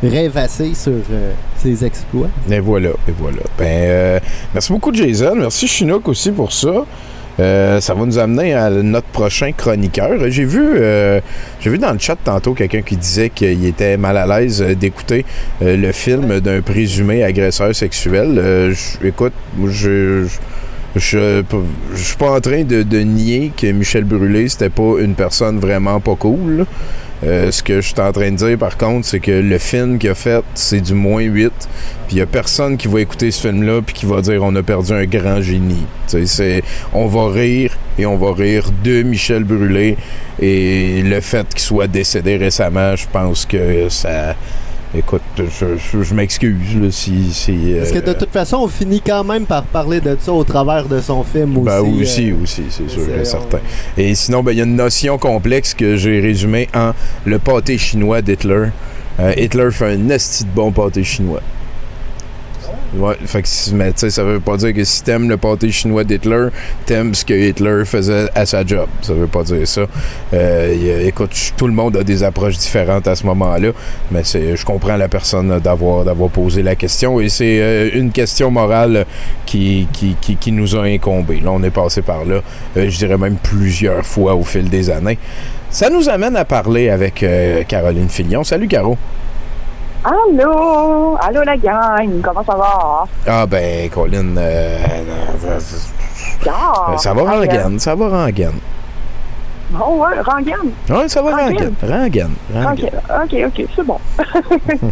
rêvasser 0.02 0.74
sur 0.74 0.92
euh, 0.92 1.32
ses 1.56 1.84
exploits. 1.84 2.28
Et 2.50 2.60
voilà, 2.60 2.90
et 3.08 3.12
voilà. 3.18 3.42
Ben, 3.58 3.64
euh, 3.66 4.20
merci 4.54 4.72
beaucoup, 4.72 4.92
Jason. 4.92 5.34
Merci, 5.36 5.66
Chinook, 5.66 6.08
aussi, 6.08 6.30
pour 6.30 6.52
ça. 6.52 6.84
Euh, 7.40 7.80
ça 7.80 7.94
va 7.94 8.04
nous 8.04 8.18
amener 8.18 8.52
à 8.54 8.68
notre 8.70 9.06
prochain 9.08 9.52
chroniqueur. 9.52 10.10
J'ai 10.28 10.44
vu, 10.44 10.80
vu 11.62 11.78
dans 11.78 11.92
le 11.92 11.98
chat 12.00 12.16
tantôt 12.16 12.52
quelqu'un 12.52 12.82
qui 12.82 12.96
disait 12.96 13.30
qu'il 13.30 13.64
était 13.64 13.96
mal 13.96 14.16
à 14.16 14.26
l'aise 14.26 14.60
d'écouter 14.60 15.24
le 15.60 15.92
film 15.92 16.40
d'un 16.40 16.62
présumé 16.62 17.22
agresseur 17.22 17.72
sexuel. 17.76 18.74
Écoute, 19.04 19.34
je, 19.68 20.26
je 20.96 21.42
suis 21.94 22.16
pas 22.16 22.32
en 22.32 22.40
train 22.40 22.64
de, 22.64 22.82
de 22.82 22.98
nier 22.98 23.52
que 23.56 23.68
Michel 23.68 24.02
Brûlé, 24.02 24.48
c'était 24.48 24.68
pas 24.68 24.98
une 24.98 25.14
personne 25.14 25.60
vraiment 25.60 26.00
pas 26.00 26.16
cool. 26.16 26.66
Euh, 27.24 27.50
ce 27.50 27.62
que 27.62 27.80
je 27.80 27.88
suis 27.88 28.00
en 28.00 28.12
train 28.12 28.30
de 28.30 28.36
dire, 28.36 28.58
par 28.58 28.76
contre, 28.76 29.06
c'est 29.06 29.20
que 29.20 29.32
le 29.32 29.58
film 29.58 29.98
qu'il 29.98 30.10
a 30.10 30.14
fait, 30.14 30.44
c'est 30.54 30.80
du 30.80 30.94
moins 30.94 31.22
8. 31.22 31.50
Puis 32.06 32.16
il 32.16 32.18
y 32.18 32.22
a 32.22 32.26
personne 32.26 32.76
qui 32.76 32.88
va 32.88 33.00
écouter 33.00 33.30
ce 33.30 33.40
film-là 33.48 33.82
puis 33.82 33.94
qui 33.94 34.06
va 34.06 34.22
dire 34.22 34.42
on 34.42 34.54
a 34.56 34.62
perdu 34.62 34.92
un 34.92 35.04
grand 35.04 35.42
génie. 35.42 35.86
C'est 36.06 36.62
on 36.94 37.06
va 37.06 37.28
rire 37.28 37.76
et 37.98 38.06
on 38.06 38.16
va 38.16 38.32
rire 38.32 38.70
de 38.82 39.02
Michel 39.02 39.44
Brûlé 39.44 39.96
et 40.40 41.02
le 41.02 41.20
fait 41.20 41.46
qu'il 41.48 41.60
soit 41.60 41.88
décédé 41.88 42.36
récemment, 42.36 42.96
je 42.96 43.06
pense 43.12 43.44
que 43.44 43.88
ça 43.88 44.34
Écoute, 44.96 45.20
je, 45.36 45.76
je- 45.76 46.02
je 46.02 46.14
m'excuse 46.14 46.56
si, 46.90 47.30
si 47.32 47.74
Parce 47.78 47.92
que 47.92 47.98
de 47.98 48.08
euh, 48.10 48.14
toute 48.14 48.30
façon, 48.30 48.56
on 48.62 48.68
finit 48.68 49.02
quand 49.02 49.22
même 49.22 49.44
par 49.44 49.64
parler 49.64 50.00
de 50.00 50.16
ça 50.18 50.32
au 50.32 50.44
travers 50.44 50.86
de 50.86 50.98
son 51.02 51.22
film 51.24 51.58
aussi. 51.58 51.64
Ben 51.66 51.80
aussi, 51.80 52.30
euh, 52.30 52.42
aussi, 52.42 52.62
c'est 52.70 52.88
sûr 52.88 53.02
c'est- 53.04 53.20
et 53.20 53.24
certain. 53.26 53.58
Et 53.98 54.14
sinon, 54.14 54.42
ben, 54.42 54.52
il 54.52 54.58
y 54.58 54.60
a 54.62 54.64
une 54.64 54.76
notion 54.76 55.18
complexe 55.18 55.74
que 55.74 55.96
j'ai 55.96 56.20
résumée 56.20 56.68
en 56.74 56.92
le 57.26 57.38
pâté 57.38 57.76
chinois 57.76 58.22
d'Hitler. 58.22 58.68
Euh, 59.20 59.34
Hitler 59.36 59.68
fait 59.72 59.92
un 59.94 60.08
esti 60.08 60.44
de 60.44 60.50
bon 60.50 60.72
pâté 60.72 61.04
chinois. 61.04 61.42
Ouais, 62.96 63.16
fait 63.26 63.42
que, 63.42 63.48
mais 63.74 63.92
tu 63.92 63.98
sais, 63.98 64.10
ça 64.10 64.24
veut 64.24 64.40
pas 64.40 64.56
dire 64.56 64.72
que 64.72 64.82
si 64.82 65.02
t'aimes 65.02 65.28
le 65.28 65.36
pâté 65.36 65.70
chinois 65.70 66.04
d'Hitler, 66.04 66.48
t'aimes 66.86 67.14
ce 67.14 67.22
que 67.22 67.34
Hitler 67.34 67.84
faisait 67.84 68.30
à 68.34 68.46
sa 68.46 68.64
job. 68.64 68.88
Ça 69.02 69.12
veut 69.12 69.26
pas 69.26 69.42
dire 69.42 69.68
ça. 69.68 69.82
Euh, 70.32 71.06
écoute, 71.06 71.52
tout 71.58 71.66
le 71.66 71.74
monde 71.74 71.98
a 71.98 72.02
des 72.02 72.22
approches 72.22 72.56
différentes 72.56 73.06
à 73.06 73.14
ce 73.14 73.26
moment-là, 73.26 73.72
mais 74.10 74.22
je 74.24 74.64
comprends 74.64 74.96
la 74.96 75.08
personne 75.08 75.60
d'avoir, 75.60 76.04
posé 76.30 76.62
la 76.62 76.76
question 76.76 77.20
et 77.20 77.28
c'est 77.28 77.60
euh, 77.60 77.90
une 77.92 78.10
question 78.10 78.50
morale 78.50 79.04
qui, 79.44 79.86
qui, 79.92 80.16
qui, 80.36 80.52
nous 80.52 80.74
a 80.74 80.84
incombé. 80.84 81.40
Là, 81.40 81.50
on 81.52 81.62
est 81.62 81.70
passé 81.70 82.00
par 82.00 82.24
là, 82.24 82.40
euh, 82.76 82.88
je 82.88 82.96
dirais 82.96 83.18
même 83.18 83.36
plusieurs 83.36 84.04
fois 84.04 84.34
au 84.34 84.44
fil 84.44 84.68
des 84.68 84.88
années. 84.88 85.18
Ça 85.70 85.90
nous 85.90 86.08
amène 86.08 86.36
à 86.36 86.46
parler 86.46 86.88
avec 86.88 87.22
Caroline 87.68 88.08
Filion. 88.08 88.42
Salut, 88.42 88.68
Caro. 88.68 88.96
Allô? 90.04 91.16
Allô, 91.20 91.42
la 91.44 91.56
gang? 91.56 92.20
Comment 92.22 92.44
ça 92.44 92.54
va? 92.56 93.04
Ah 93.26 93.46
ben, 93.46 93.90
Colin, 93.90 94.36
euh, 94.36 94.78
euh, 95.44 95.58
Ah, 96.48 96.96
ça 96.96 97.12
va 97.12 97.22
rengaine, 97.22 97.78
ça 97.78 97.94
va 97.94 98.08
rengaine. 98.08 98.58
Oh, 99.78 99.96
ouais, 100.02 100.18
Rangan. 100.22 100.70
Ouais, 100.88 101.08
ça 101.08 101.20
va 101.20 101.36
Rangaine. 101.36 101.74
rengaine, 101.82 102.30
rengaine, 102.54 102.90
Ok, 103.12 103.34
ok, 103.34 103.36
ok, 103.48 103.66
c'est 103.76 103.84
bon. 103.86 103.98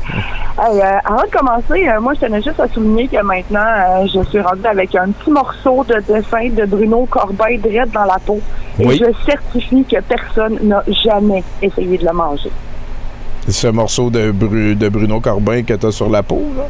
Hey, 0.58 0.80
euh, 0.80 0.98
avant 1.04 1.22
de 1.22 1.30
commencer, 1.30 1.86
euh, 1.88 2.00
moi, 2.00 2.12
je 2.14 2.20
tenais 2.20 2.42
juste 2.42 2.58
à 2.60 2.68
souligner 2.68 3.08
que 3.08 3.22
maintenant, 3.22 3.60
euh, 3.60 4.06
je 4.06 4.22
suis 4.28 4.40
rendue 4.40 4.66
avec 4.66 4.94
un 4.94 5.10
petit 5.12 5.30
morceau 5.30 5.84
de 5.84 5.94
dessin 6.00 6.48
de 6.50 6.64
Bruno 6.66 7.06
Corbeil 7.10 7.58
direct 7.58 7.92
dans 7.92 8.04
la 8.04 8.18
peau. 8.18 8.40
Et 8.78 8.86
Oui. 8.86 8.98
je 8.98 9.30
certifie 9.30 9.84
que 9.84 10.00
personne 10.00 10.58
n'a 10.62 10.82
jamais 11.04 11.42
essayé 11.62 11.96
de 11.98 12.04
le 12.06 12.12
manger. 12.12 12.50
Ce 13.48 13.66
morceau 13.68 14.10
de, 14.10 14.30
Bru- 14.32 14.74
de 14.74 14.88
Bruno 14.88 15.20
Corbin 15.20 15.62
que 15.62 15.74
t'as 15.74 15.92
sur 15.92 16.08
la 16.08 16.22
peau, 16.22 16.42
là? 16.56 16.64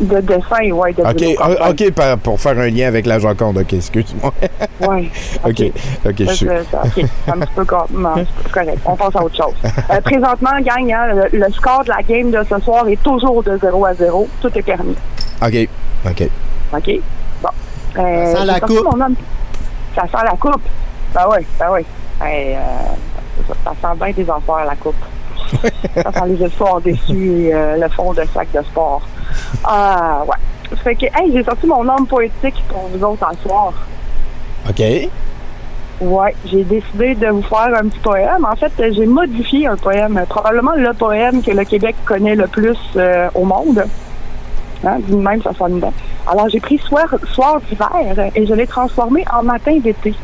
De 0.00 0.18
dessin, 0.20 0.70
ouais, 0.72 0.92
de 0.94 1.02
Ok, 1.02 1.14
Bruno 1.14 1.34
Corbeil. 1.34 1.56
ah, 1.60 1.70
ok, 1.70 1.90
par- 1.92 2.18
pour 2.18 2.40
faire 2.40 2.58
un 2.58 2.68
lien 2.70 2.88
avec 2.88 3.04
la 3.06 3.18
Joconde, 3.18 3.58
ok, 3.58 3.72
excuse-moi. 3.74 4.32
Ouais. 4.80 5.10
ok, 5.44 5.62
ok, 6.06 6.14
je 6.20 6.24
Ça, 6.24 6.34
suis. 6.34 6.46
ça, 6.70 6.82
ok, 6.84 6.92
c'est 6.94 7.30
un 7.32 7.38
petit 7.40 7.52
peu 7.54 7.64
correct. 7.66 8.78
On 8.86 8.96
passe 8.96 9.14
à 9.14 9.22
autre 9.22 9.36
chose. 9.36 9.54
Euh, 9.90 10.00
présentement, 10.00 10.58
gang, 10.62 10.90
hein, 10.92 11.14
le, 11.32 11.38
le 11.38 11.52
score 11.52 11.84
de 11.84 11.90
la 11.90 12.02
game 12.02 12.30
de 12.30 12.42
ce 12.48 12.58
soir 12.64 12.88
est 12.88 13.02
toujours 13.02 13.42
de 13.42 13.58
0 13.58 13.84
à 13.84 13.94
0. 13.94 14.26
Tout 14.40 14.50
est 14.56 14.62
permis. 14.62 14.96
Ok, 15.42 15.68
ok. 16.06 16.28
OK? 16.74 16.90
Bon. 17.42 17.48
Euh, 17.98 18.32
Ça 18.34 18.38
sent 18.40 18.46
la 18.46 18.60
coupe. 18.60 18.84
mon 18.84 19.04
homme. 19.04 19.14
Ça 19.94 20.02
sent 20.02 20.24
la 20.24 20.36
coupe. 20.38 20.62
Ben 21.14 21.22
oui, 21.30 21.44
ben 21.58 21.66
oui. 21.72 21.80
Hey, 22.22 22.54
euh, 22.54 22.58
ça, 23.48 23.54
ça 23.64 23.70
sent 23.82 23.96
bien 24.02 24.12
des 24.12 24.30
affaires, 24.30 24.64
la 24.66 24.76
coupe. 24.76 24.94
Sent 25.58 26.26
les 26.28 26.44
efforts 26.44 26.80
dessus 26.80 27.42
et 27.46 27.54
euh, 27.54 27.76
le 27.76 27.88
fond 27.88 28.12
de 28.12 28.22
sac 28.32 28.48
de 28.52 28.62
sport. 28.62 29.02
Ah, 29.64 30.22
ouais. 30.26 30.76
Fait 30.84 30.94
que, 30.94 31.06
hey, 31.06 31.32
j'ai 31.32 31.42
sorti 31.44 31.66
mon 31.66 31.86
homme 31.88 32.06
poétique 32.06 32.62
pour 32.68 32.88
vous 32.92 33.04
autres 33.04 33.26
en 33.26 33.48
soir. 33.48 33.72
Ok. 34.68 34.80
Ouais, 36.00 36.34
j'ai 36.46 36.64
décidé 36.64 37.14
de 37.14 37.26
vous 37.26 37.42
faire 37.42 37.74
un 37.74 37.88
petit 37.88 37.98
poème. 37.98 38.46
En 38.50 38.56
fait, 38.56 38.72
j'ai 38.92 39.04
modifié 39.06 39.66
un 39.66 39.76
poème, 39.76 40.22
probablement 40.28 40.74
le 40.76 40.92
poème 40.94 41.42
que 41.42 41.50
le 41.50 41.64
Québec 41.64 41.94
connaît 42.06 42.34
le 42.36 42.46
plus 42.46 42.78
euh, 42.96 43.28
au 43.34 43.44
monde. 43.44 43.84
Hein, 44.86 44.98
même, 45.10 45.42
ça 45.42 45.52
sonne 45.52 45.78
bien. 45.78 45.92
Alors, 46.26 46.48
j'ai 46.48 46.60
pris 46.60 46.78
soir, 46.78 47.06
soir 47.32 47.60
d'hiver 47.68 48.30
et 48.34 48.46
je 48.46 48.54
l'ai 48.54 48.66
transformé 48.66 49.24
en 49.30 49.42
matin 49.42 49.76
d'été. 49.78 50.14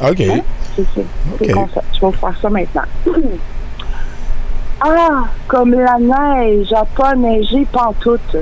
Ok. 0.00 0.20
Hein? 0.20 0.40
C'est 0.76 0.82
ça. 0.82 0.88
C'est 0.94 1.44
Ok. 1.44 1.48
le 1.48 1.54
concept. 1.54 1.86
Je 1.94 2.00
vais 2.00 2.06
vous 2.06 2.12
faire 2.12 2.34
ça 2.40 2.50
maintenant. 2.50 2.82
ah, 4.86 5.24
comme 5.48 5.72
la 5.72 5.98
neige 5.98 6.70
a 6.74 6.84
pas 6.84 7.14
neigé 7.14 7.66
pantoute. 7.72 8.36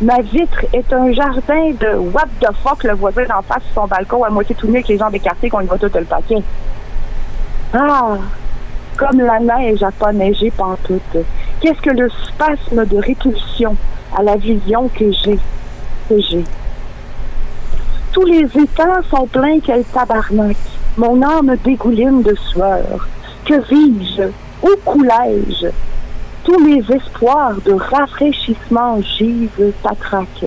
Ma 0.00 0.20
vitre 0.20 0.64
est 0.72 0.92
un 0.92 1.12
jardin 1.12 1.72
de 1.72 1.96
what 1.96 2.28
the 2.40 2.52
fuck, 2.62 2.84
le 2.84 2.94
voisin 2.94 3.24
d'en 3.24 3.42
face 3.42 3.64
sur 3.64 3.82
son 3.82 3.88
balcon 3.88 4.22
à 4.22 4.30
moitié 4.30 4.54
tout 4.54 4.68
nu 4.68 4.74
avec 4.74 4.86
les 4.86 4.98
jambes 4.98 5.14
écartées 5.16 5.50
qu'on 5.50 5.60
y 5.60 5.66
va 5.66 5.76
tout 5.78 5.90
le 5.92 6.04
paquet. 6.04 6.42
Ah, 7.74 8.16
comme 8.96 9.22
la 9.22 9.40
neige 9.40 9.82
a 9.82 9.90
pas 9.90 10.12
neigé 10.12 10.52
pantoute. 10.52 11.16
Qu'est-ce 11.60 11.80
que 11.80 11.90
le 11.90 12.08
spasme 12.28 12.86
de 12.86 12.98
répulsion 12.98 13.76
à 14.16 14.22
la 14.22 14.36
vision 14.36 14.88
que 14.88 15.10
j'ai, 15.10 15.38
que 16.08 16.20
j'ai? 16.20 16.44
Tous 18.12 18.26
les 18.26 18.44
étangs 18.56 19.02
sont 19.10 19.26
pleins 19.26 19.58
quel 19.58 19.82
tabarnak. 19.82 20.56
Mon 20.96 21.22
âme 21.22 21.56
dégouline 21.64 22.22
de 22.22 22.36
sueur. 22.36 23.08
Que 23.44 23.60
vis-je? 23.68 24.30
Où 24.62 24.70
coulais-je? 24.84 25.66
Tous 26.44 26.58
mes 26.58 26.82
espoirs 26.94 27.54
de 27.64 27.72
rafraîchissement 27.72 29.00
gisent 29.00 29.72
patraque. 29.82 30.44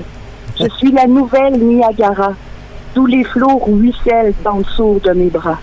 Je 0.58 0.70
suis 0.78 0.92
la 0.92 1.06
nouvelle 1.06 1.58
Niagara, 1.60 2.32
d'où 2.94 3.06
les 3.06 3.26
flots 3.26 3.62
ruissellent 3.66 4.34
en 4.46 4.60
dessous 4.60 5.02
de 5.04 5.12
mes 5.12 5.30
bras. 5.30 5.60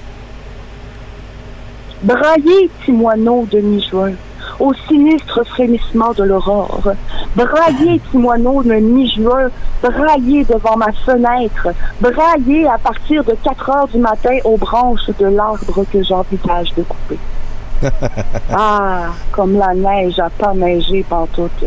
Braillez, 2.03 2.69
petits 2.81 2.93
moineaux 2.93 3.47
de 3.51 3.61
mi-juin, 3.61 4.13
au 4.61 4.75
sinistre 4.87 5.45
frémissement 5.47 6.13
de 6.13 6.25
l'aurore. 6.25 6.93
Braillez, 7.35 8.01
petits 8.01 8.19
moineaux 8.19 8.63
de 8.63 8.75
mi-juin, 8.75 9.49
braillez 9.83 10.45
devant 10.45 10.77
ma 10.77 10.93
fenêtre, 10.93 11.69
braillez 12.01 12.69
à 12.69 12.77
partir 12.77 13.25
de 13.25 13.35
4 13.43 13.71
heures 13.71 13.89
du 13.89 13.99
matin 13.99 14.37
aux 14.45 14.59
branches 14.59 15.09
de 15.19 15.27
l'arbre 15.27 15.85
que 15.91 16.03
j'envisage 16.03 16.75
de 16.77 16.83
couper. 16.83 17.19
Ah, 18.55 19.11
comme 19.31 19.59
la 19.59 19.75
neige 19.75 20.19
a 20.19 20.31
pas 20.31 20.55
neigé 20.55 21.05
pantoute. 21.09 21.65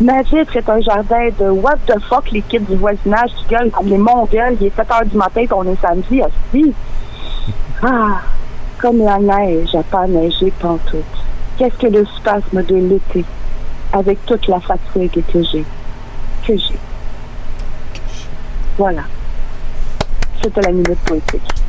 Ma 0.00 0.22
vitre 0.22 0.56
est 0.56 0.68
un 0.68 0.80
jardin 0.80 1.28
de 1.38 1.50
what 1.50 1.76
the 1.86 1.98
fuck 2.08 2.30
les 2.32 2.42
kids 2.42 2.60
du 2.60 2.76
voisinage 2.76 3.30
qui 3.36 3.54
gueulent 3.54 3.70
comme 3.70 3.86
les 3.86 3.98
mongols. 3.98 4.56
Il 4.60 4.66
est 4.66 4.76
7 4.76 4.90
heures 4.90 5.06
du 5.06 5.16
matin 5.16 5.42
et 5.42 5.48
on 5.52 5.64
est 5.64 5.80
samedi, 5.80 6.22
aussi. 6.22 6.74
Ah, 7.82 8.22
comme 8.78 8.98
la 8.98 9.18
neige 9.18 9.74
a 9.74 9.82
pas 9.82 10.06
neigé 10.06 10.50
pantoute. 10.58 11.04
Qu'est-ce 11.58 11.76
que 11.76 11.86
le 11.86 12.06
spasme 12.06 12.62
de 12.62 12.76
l'été 12.76 13.24
avec 13.92 14.24
toute 14.26 14.48
la 14.48 14.58
fatigue 14.60 15.22
que 15.32 15.42
j'ai. 15.42 15.64
Que 16.46 16.56
j'ai. 16.56 16.78
Voilà. 18.78 19.02
C'était 20.42 20.62
la 20.62 20.72
minute 20.72 20.98
poétique. 21.04 21.63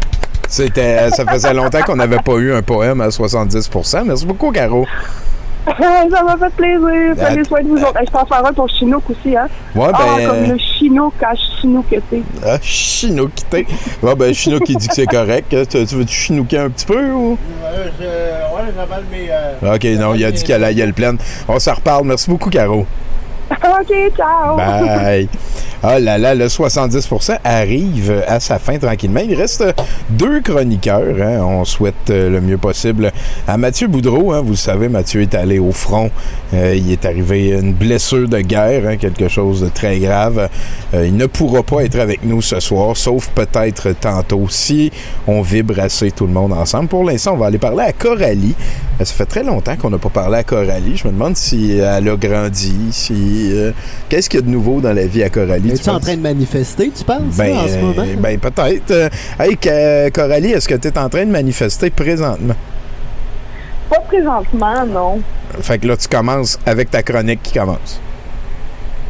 C'était, 0.48 1.10
ça 1.12 1.26
faisait 1.26 1.54
longtemps 1.54 1.82
qu'on 1.82 1.96
n'avait 1.96 2.18
pas 2.18 2.36
eu 2.36 2.54
un 2.54 2.62
poème 2.62 3.02
à 3.02 3.10
70%. 3.10 4.04
Merci 4.06 4.26
beaucoup, 4.26 4.52
Caro. 4.52 4.86
ça 5.66 6.24
m'a 6.24 6.38
fait 6.38 6.54
plaisir. 6.56 7.16
Prenez 7.18 7.44
soin 7.44 7.62
de 7.64 7.68
vous 7.68 7.78
autres. 7.78 8.00
Je 8.06 8.12
pense 8.12 8.28
faire 8.28 8.46
un 8.46 8.54
pour 8.54 8.70
Chinook 8.70 9.04
aussi, 9.10 9.36
hein? 9.36 9.48
Ouais, 9.74 9.88
ah, 9.92 10.16
ben, 10.18 10.28
comme 10.28 10.38
euh, 10.38 10.48
le 10.54 10.58
Chinook 10.60 11.14
à 11.22 11.34
Chinook 11.36 11.86
était. 11.92 12.22
Ah, 12.46 12.58
Chino 12.62 13.28
quitté. 13.28 13.66
Ouais, 14.04 14.16
ben, 14.16 14.32
Chino 14.34 14.60
qui 14.60 14.76
dit 14.76 14.88
que 14.88 14.94
c'est 14.94 15.08
correct. 15.08 15.56
Tu, 15.68 15.86
tu 15.86 15.96
veux-tu 15.96 16.14
chinouquer 16.14 16.60
un 16.60 16.70
petit 16.70 16.86
peu 16.86 17.12
ou? 17.12 17.32
Ouais, 17.32 18.72
j'avale 18.76 19.04
mes. 19.12 19.74
Ok, 19.74 20.00
non, 20.00 20.14
il 20.14 20.24
a 20.24 20.32
dit 20.32 20.44
qu'elle 20.44 20.64
allait 20.64 20.86
le 20.86 20.94
pleine. 20.94 21.18
On 21.48 21.58
s'en 21.58 21.74
reparle. 21.74 22.06
Merci 22.06 22.30
beaucoup, 22.30 22.52
Caro. 22.52 22.86
OK, 23.80 23.94
ciao! 24.18 24.56
Bye. 24.58 25.28
Ah 25.88 26.00
là 26.00 26.18
là, 26.18 26.34
le 26.34 26.48
70% 26.48 27.38
arrive 27.44 28.24
à 28.28 28.40
sa 28.40 28.58
fin 28.58 28.80
tranquillement. 28.80 29.20
Il 29.24 29.36
reste 29.36 29.64
deux 30.10 30.42
chroniqueurs. 30.42 31.16
hein. 31.22 31.42
On 31.44 31.64
souhaite 31.64 32.10
euh, 32.10 32.30
le 32.32 32.42
mieux 32.42 32.58
possible 32.58 33.12
à 33.48 33.56
Mathieu 33.58 33.88
Boudreau. 33.88 34.32
hein. 34.34 34.42
Vous 34.44 34.56
savez, 34.56 34.90
Mathieu 34.90 35.22
est 35.22 35.36
allé 35.36 35.60
au 35.60 35.72
front. 35.72 36.10
Euh, 36.56 36.74
il 36.76 36.92
est 36.92 37.06
arrivé 37.06 37.50
une 37.50 37.74
blessure 37.74 38.28
de 38.28 38.40
guerre, 38.40 38.88
hein, 38.88 38.98
quelque 38.98 39.28
chose 39.28 39.62
de 39.62 39.70
très 39.70 40.00
grave. 40.00 40.50
Euh, 40.96 41.06
il 41.06 41.16
ne 41.16 41.28
pourra 41.28 41.62
pas 41.62 41.84
être 41.84 42.00
avec 42.00 42.24
nous 42.24 42.42
ce 42.42 42.60
soir, 42.60 42.98
sauf 42.98 43.28
peut-être 43.36 43.92
tantôt 44.00 44.48
si 44.50 44.92
on 45.28 45.42
vibre 45.44 45.80
assez 45.80 46.10
tout 46.10 46.26
le 46.26 46.34
monde 46.34 46.54
ensemble. 46.54 46.88
Pour 46.88 47.04
l'instant, 47.04 47.34
on 47.34 47.38
va 47.38 47.48
aller 47.48 47.60
parler 47.60 47.84
à 47.84 47.94
Coralie. 47.94 48.56
Ça 48.98 49.06
fait 49.14 49.26
très 49.26 49.44
longtemps 49.44 49.76
qu'on 49.76 49.90
n'a 49.92 49.98
pas 50.00 50.10
parlé 50.10 50.38
à 50.38 50.44
Coralie. 50.44 50.98
Je 50.98 51.06
me 51.08 51.14
demande 51.14 51.36
si 51.38 51.78
elle 51.78 52.10
a 52.10 52.16
grandi, 52.16 52.76
si... 52.92 53.35
euh, 53.54 53.72
Qu'est-ce 54.10 54.30
qu'il 54.30 54.40
y 54.40 54.44
a 54.44 54.46
de 54.46 54.50
nouveau 54.52 54.82
dans 54.82 54.94
la 54.94 55.06
vie 55.06 55.24
à 55.24 55.30
Coralie? 55.30 55.72
Es-tu 55.72 55.90
en 55.90 56.00
train 56.00 56.16
de 56.16 56.22
manifester, 56.22 56.92
tu 56.96 57.04
penses, 57.04 57.36
Ben, 57.38 57.54
là, 57.54 57.62
en 57.62 57.68
ce 57.68 57.78
moment? 57.78 58.02
euh, 58.02 58.16
ben 58.18 58.40
peut-être. 58.40 58.92
Euh, 58.92 59.10
hey, 59.40 59.58
que- 59.58 60.10
Coralie, 60.10 60.52
est-ce 60.52 60.68
que 60.68 60.76
tu 60.76 60.88
es 60.88 60.98
en 60.98 61.10
train 61.10 61.26
de 61.26 61.32
manifester 61.32 61.90
présentement? 61.90 62.56
Pas 63.90 64.00
présentement, 64.02 64.86
non. 64.88 65.22
Fait 65.62 65.78
que 65.78 65.88
là, 65.88 65.96
tu 65.98 66.08
commences 66.08 66.60
avec 66.66 66.90
ta 66.92 67.04
chronique 67.04 67.42
qui 67.44 67.54
commence. 67.58 68.00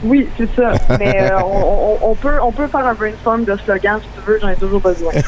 Oui, 0.04 0.28
c'est 0.38 0.50
ça. 0.56 0.74
Mais 1.00 1.32
euh, 1.32 1.38
on, 1.44 1.98
on- 2.04 2.10
on 2.12 2.16
peut, 2.16 2.38
on 2.44 2.52
peut 2.52 2.68
faire 2.68 2.86
un 2.86 2.94
brainstorm 2.94 3.46
de 3.46 3.56
slogan 3.66 4.00
si 4.02 4.08
tu 4.20 4.30
veux, 4.30 4.40
j'en 4.42 4.50
ai 4.50 4.56
toujours 4.56 4.82
besoin. 4.82 5.12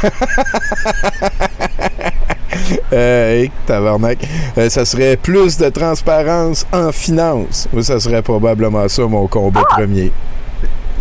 Euh, 2.93 3.41
hey, 3.41 3.51
tabarnak. 3.65 4.17
Euh, 4.57 4.69
ça 4.69 4.85
serait 4.85 5.17
plus 5.17 5.57
de 5.57 5.69
transparence 5.69 6.65
en 6.71 6.91
finance. 6.91 7.67
Moi, 7.73 7.83
ça 7.83 7.99
serait 7.99 8.21
probablement 8.21 8.87
ça, 8.87 9.03
mon 9.03 9.27
combat 9.27 9.63
premier. 9.69 10.11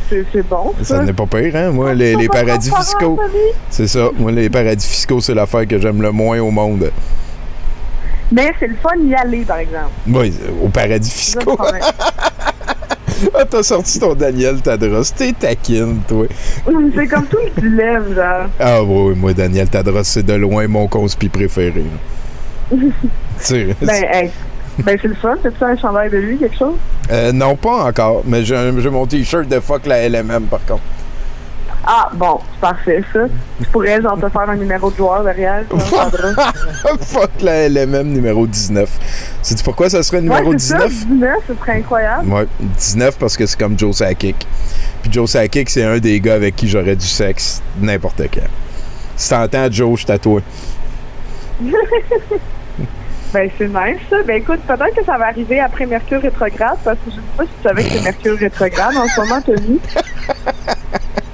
C'est 0.09 0.49
bon. 0.49 0.73
Ça 0.83 1.03
n'est 1.03 1.13
pas 1.13 1.27
pire, 1.27 1.55
hein? 1.55 1.71
Moi, 1.71 1.95
les, 1.95 2.15
les 2.17 2.29
paradis 2.29 2.71
fiscaux. 2.71 3.19
C'est 3.71 3.87
ça. 3.87 4.09
Moi, 4.19 4.33
les 4.33 4.51
paradis 4.51 4.87
fiscaux, 4.87 5.21
c'est 5.21 5.35
l'affaire 5.35 5.67
que 5.67 5.79
j'aime 5.79 6.03
le 6.03 6.13
moins 6.13 6.39
au 6.41 6.51
monde. 6.51 6.91
Mais 8.33 8.53
c'est 8.59 8.69
le 8.69 8.77
fun 8.83 8.97
d'y 8.99 9.15
aller, 9.15 9.45
par 9.45 9.59
exemple. 9.59 9.91
Oui, 10.09 10.33
au 10.63 10.69
paradis 10.69 11.11
ça, 11.11 11.41
fiscaux. 11.41 11.59
Ah, 13.35 13.45
t'as 13.49 13.63
sorti 13.63 13.99
ton 13.99 14.15
Daniel 14.15 14.61
Tadros. 14.61 15.03
T'es 15.17 15.33
taquine, 15.33 16.01
toi. 16.07 16.27
c'est 16.95 17.07
comme 17.07 17.27
tout 17.27 17.39
le 17.55 17.61
dilemme, 17.61 18.15
genre. 18.15 18.47
Ah 18.59 18.83
oui, 18.83 19.15
moi, 19.17 19.33
Daniel 19.33 19.69
Tadros, 19.69 20.05
c'est 20.05 20.25
de 20.25 20.35
loin 20.35 20.67
mon 20.69 20.87
conspi 20.89 21.29
préféré. 21.29 21.85
ben, 22.71 24.05
hey, 24.13 24.31
ben 24.79 24.99
c'est 25.01 25.09
le 25.09 25.15
fun. 25.15 25.37
C'est-tu 25.43 25.65
un 25.65 25.77
chandail 25.77 26.11
de 26.11 26.19
lui, 26.19 26.39
quelque 26.39 26.59
chose? 26.59 26.77
euh, 27.11 27.33
non, 27.33 27.57
pas 27.57 27.85
encore, 27.85 28.23
mais 28.27 28.45
j'ai 28.45 28.91
mon 28.91 29.07
t-shirt 29.07 29.49
de 29.49 29.61
fuck 29.61 29.87
la 29.87 30.09
LMM, 30.09 30.45
par 30.45 30.65
contre. 30.67 30.83
Ah, 31.89 32.11
bon, 32.13 32.41
c'est 32.53 32.61
parfait, 32.61 33.05
ça. 33.13 33.21
Tu 33.61 33.67
pourrais, 33.71 34.03
genre, 34.03 34.19
te 34.19 34.29
faire 34.29 34.51
un 34.51 34.57
numéro 34.57 34.91
de 34.91 34.97
joueur 34.97 35.23
derrière. 35.23 35.63
fuck 37.01 37.31
la 37.41 37.69
LMM 37.69 38.09
numéro 38.09 38.45
19. 38.45 38.91
Sais-tu 39.41 39.63
pourquoi 39.63 39.89
ça 39.89 40.03
serait 40.03 40.17
le 40.17 40.25
numéro 40.25 40.51
ouais, 40.51 40.59
c'est 40.59 40.77
ça, 40.77 40.89
19? 40.89 41.07
19, 41.07 41.37
ce 41.47 41.55
serait 41.55 41.79
incroyable. 41.79 42.29
Ouais, 42.29 42.47
19 42.59 43.19
parce 43.19 43.37
que 43.37 43.47
c'est 43.47 43.59
comme 43.59 43.79
Joe 43.79 43.95
Sakic. 43.95 44.49
Puis 45.03 45.13
Joe 45.13 45.31
Sakic, 45.31 45.71
c'est 45.71 45.85
un 45.85 45.99
des 45.99 46.21
gars 46.21 46.35
avec 46.35 46.57
qui 46.57 46.69
j'aurais 46.69 46.97
du 46.97 47.07
sexe 47.07 47.63
n'importe 47.81 48.23
quand. 48.35 48.49
Si 49.17 49.31
t'entends 49.31 49.71
Joe, 49.71 50.01
je 50.01 50.07
t'attoue. 50.07 50.41
Ben, 53.33 53.51
c'est 53.59 53.67
nice, 53.67 54.01
ça. 54.09 54.23
Ben, 54.23 54.37
écoute, 54.37 54.61
peut-être 54.67 54.95
que 54.95 55.05
ça 55.05 55.19
va 55.19 55.27
arriver 55.27 55.61
après 55.61 55.85
Mercure 55.85 56.23
rétrograde, 56.23 56.79
parce 56.85 56.97
que 56.99 57.11
je 57.11 57.17
sais 57.17 57.21
pas 57.37 57.43
si 57.43 57.51
tu 57.51 57.69
savais 57.69 57.83
que 57.83 57.91
c'est 57.91 58.03
Mercure 58.03 58.39
rétrograde 58.39 58.97
en 58.97 59.07
ce 59.09 59.21
moment, 59.21 59.43
Tony. 59.43 59.81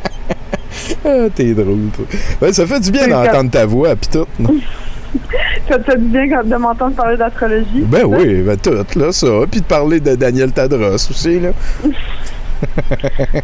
Ah, 1.05 1.29
t'es 1.35 1.53
drôle, 1.55 1.89
toi. 1.97 2.05
Ouais, 2.41 2.53
ça 2.53 2.67
fait 2.67 2.81
du 2.81 2.91
bien 2.91 3.09
d'entendre 3.09 3.51
ta 3.51 3.67
voix, 3.67 3.95
pis 3.97 4.09
tout. 4.09 4.27
non? 4.39 4.55
Ça 5.69 5.79
te 5.79 5.91
fait 5.91 5.99
du 5.99 6.07
bien 6.07 6.29
quand- 6.29 6.49
de 6.49 6.57
m'entendre 6.57 6.95
parler 6.97 7.17
d'astrologie? 7.19 7.83
Ben 7.87 8.05
oui, 8.07 8.43
ben 8.43 8.57
tout, 8.57 8.71
là, 8.99 9.13
ça. 9.13 9.27
Puis 9.51 9.61
de 9.61 9.67
parler 9.67 10.01
de 10.01 10.15
Daniel 10.15 10.53
Tadros 10.53 10.95
aussi, 10.95 11.39
là. 11.39 11.51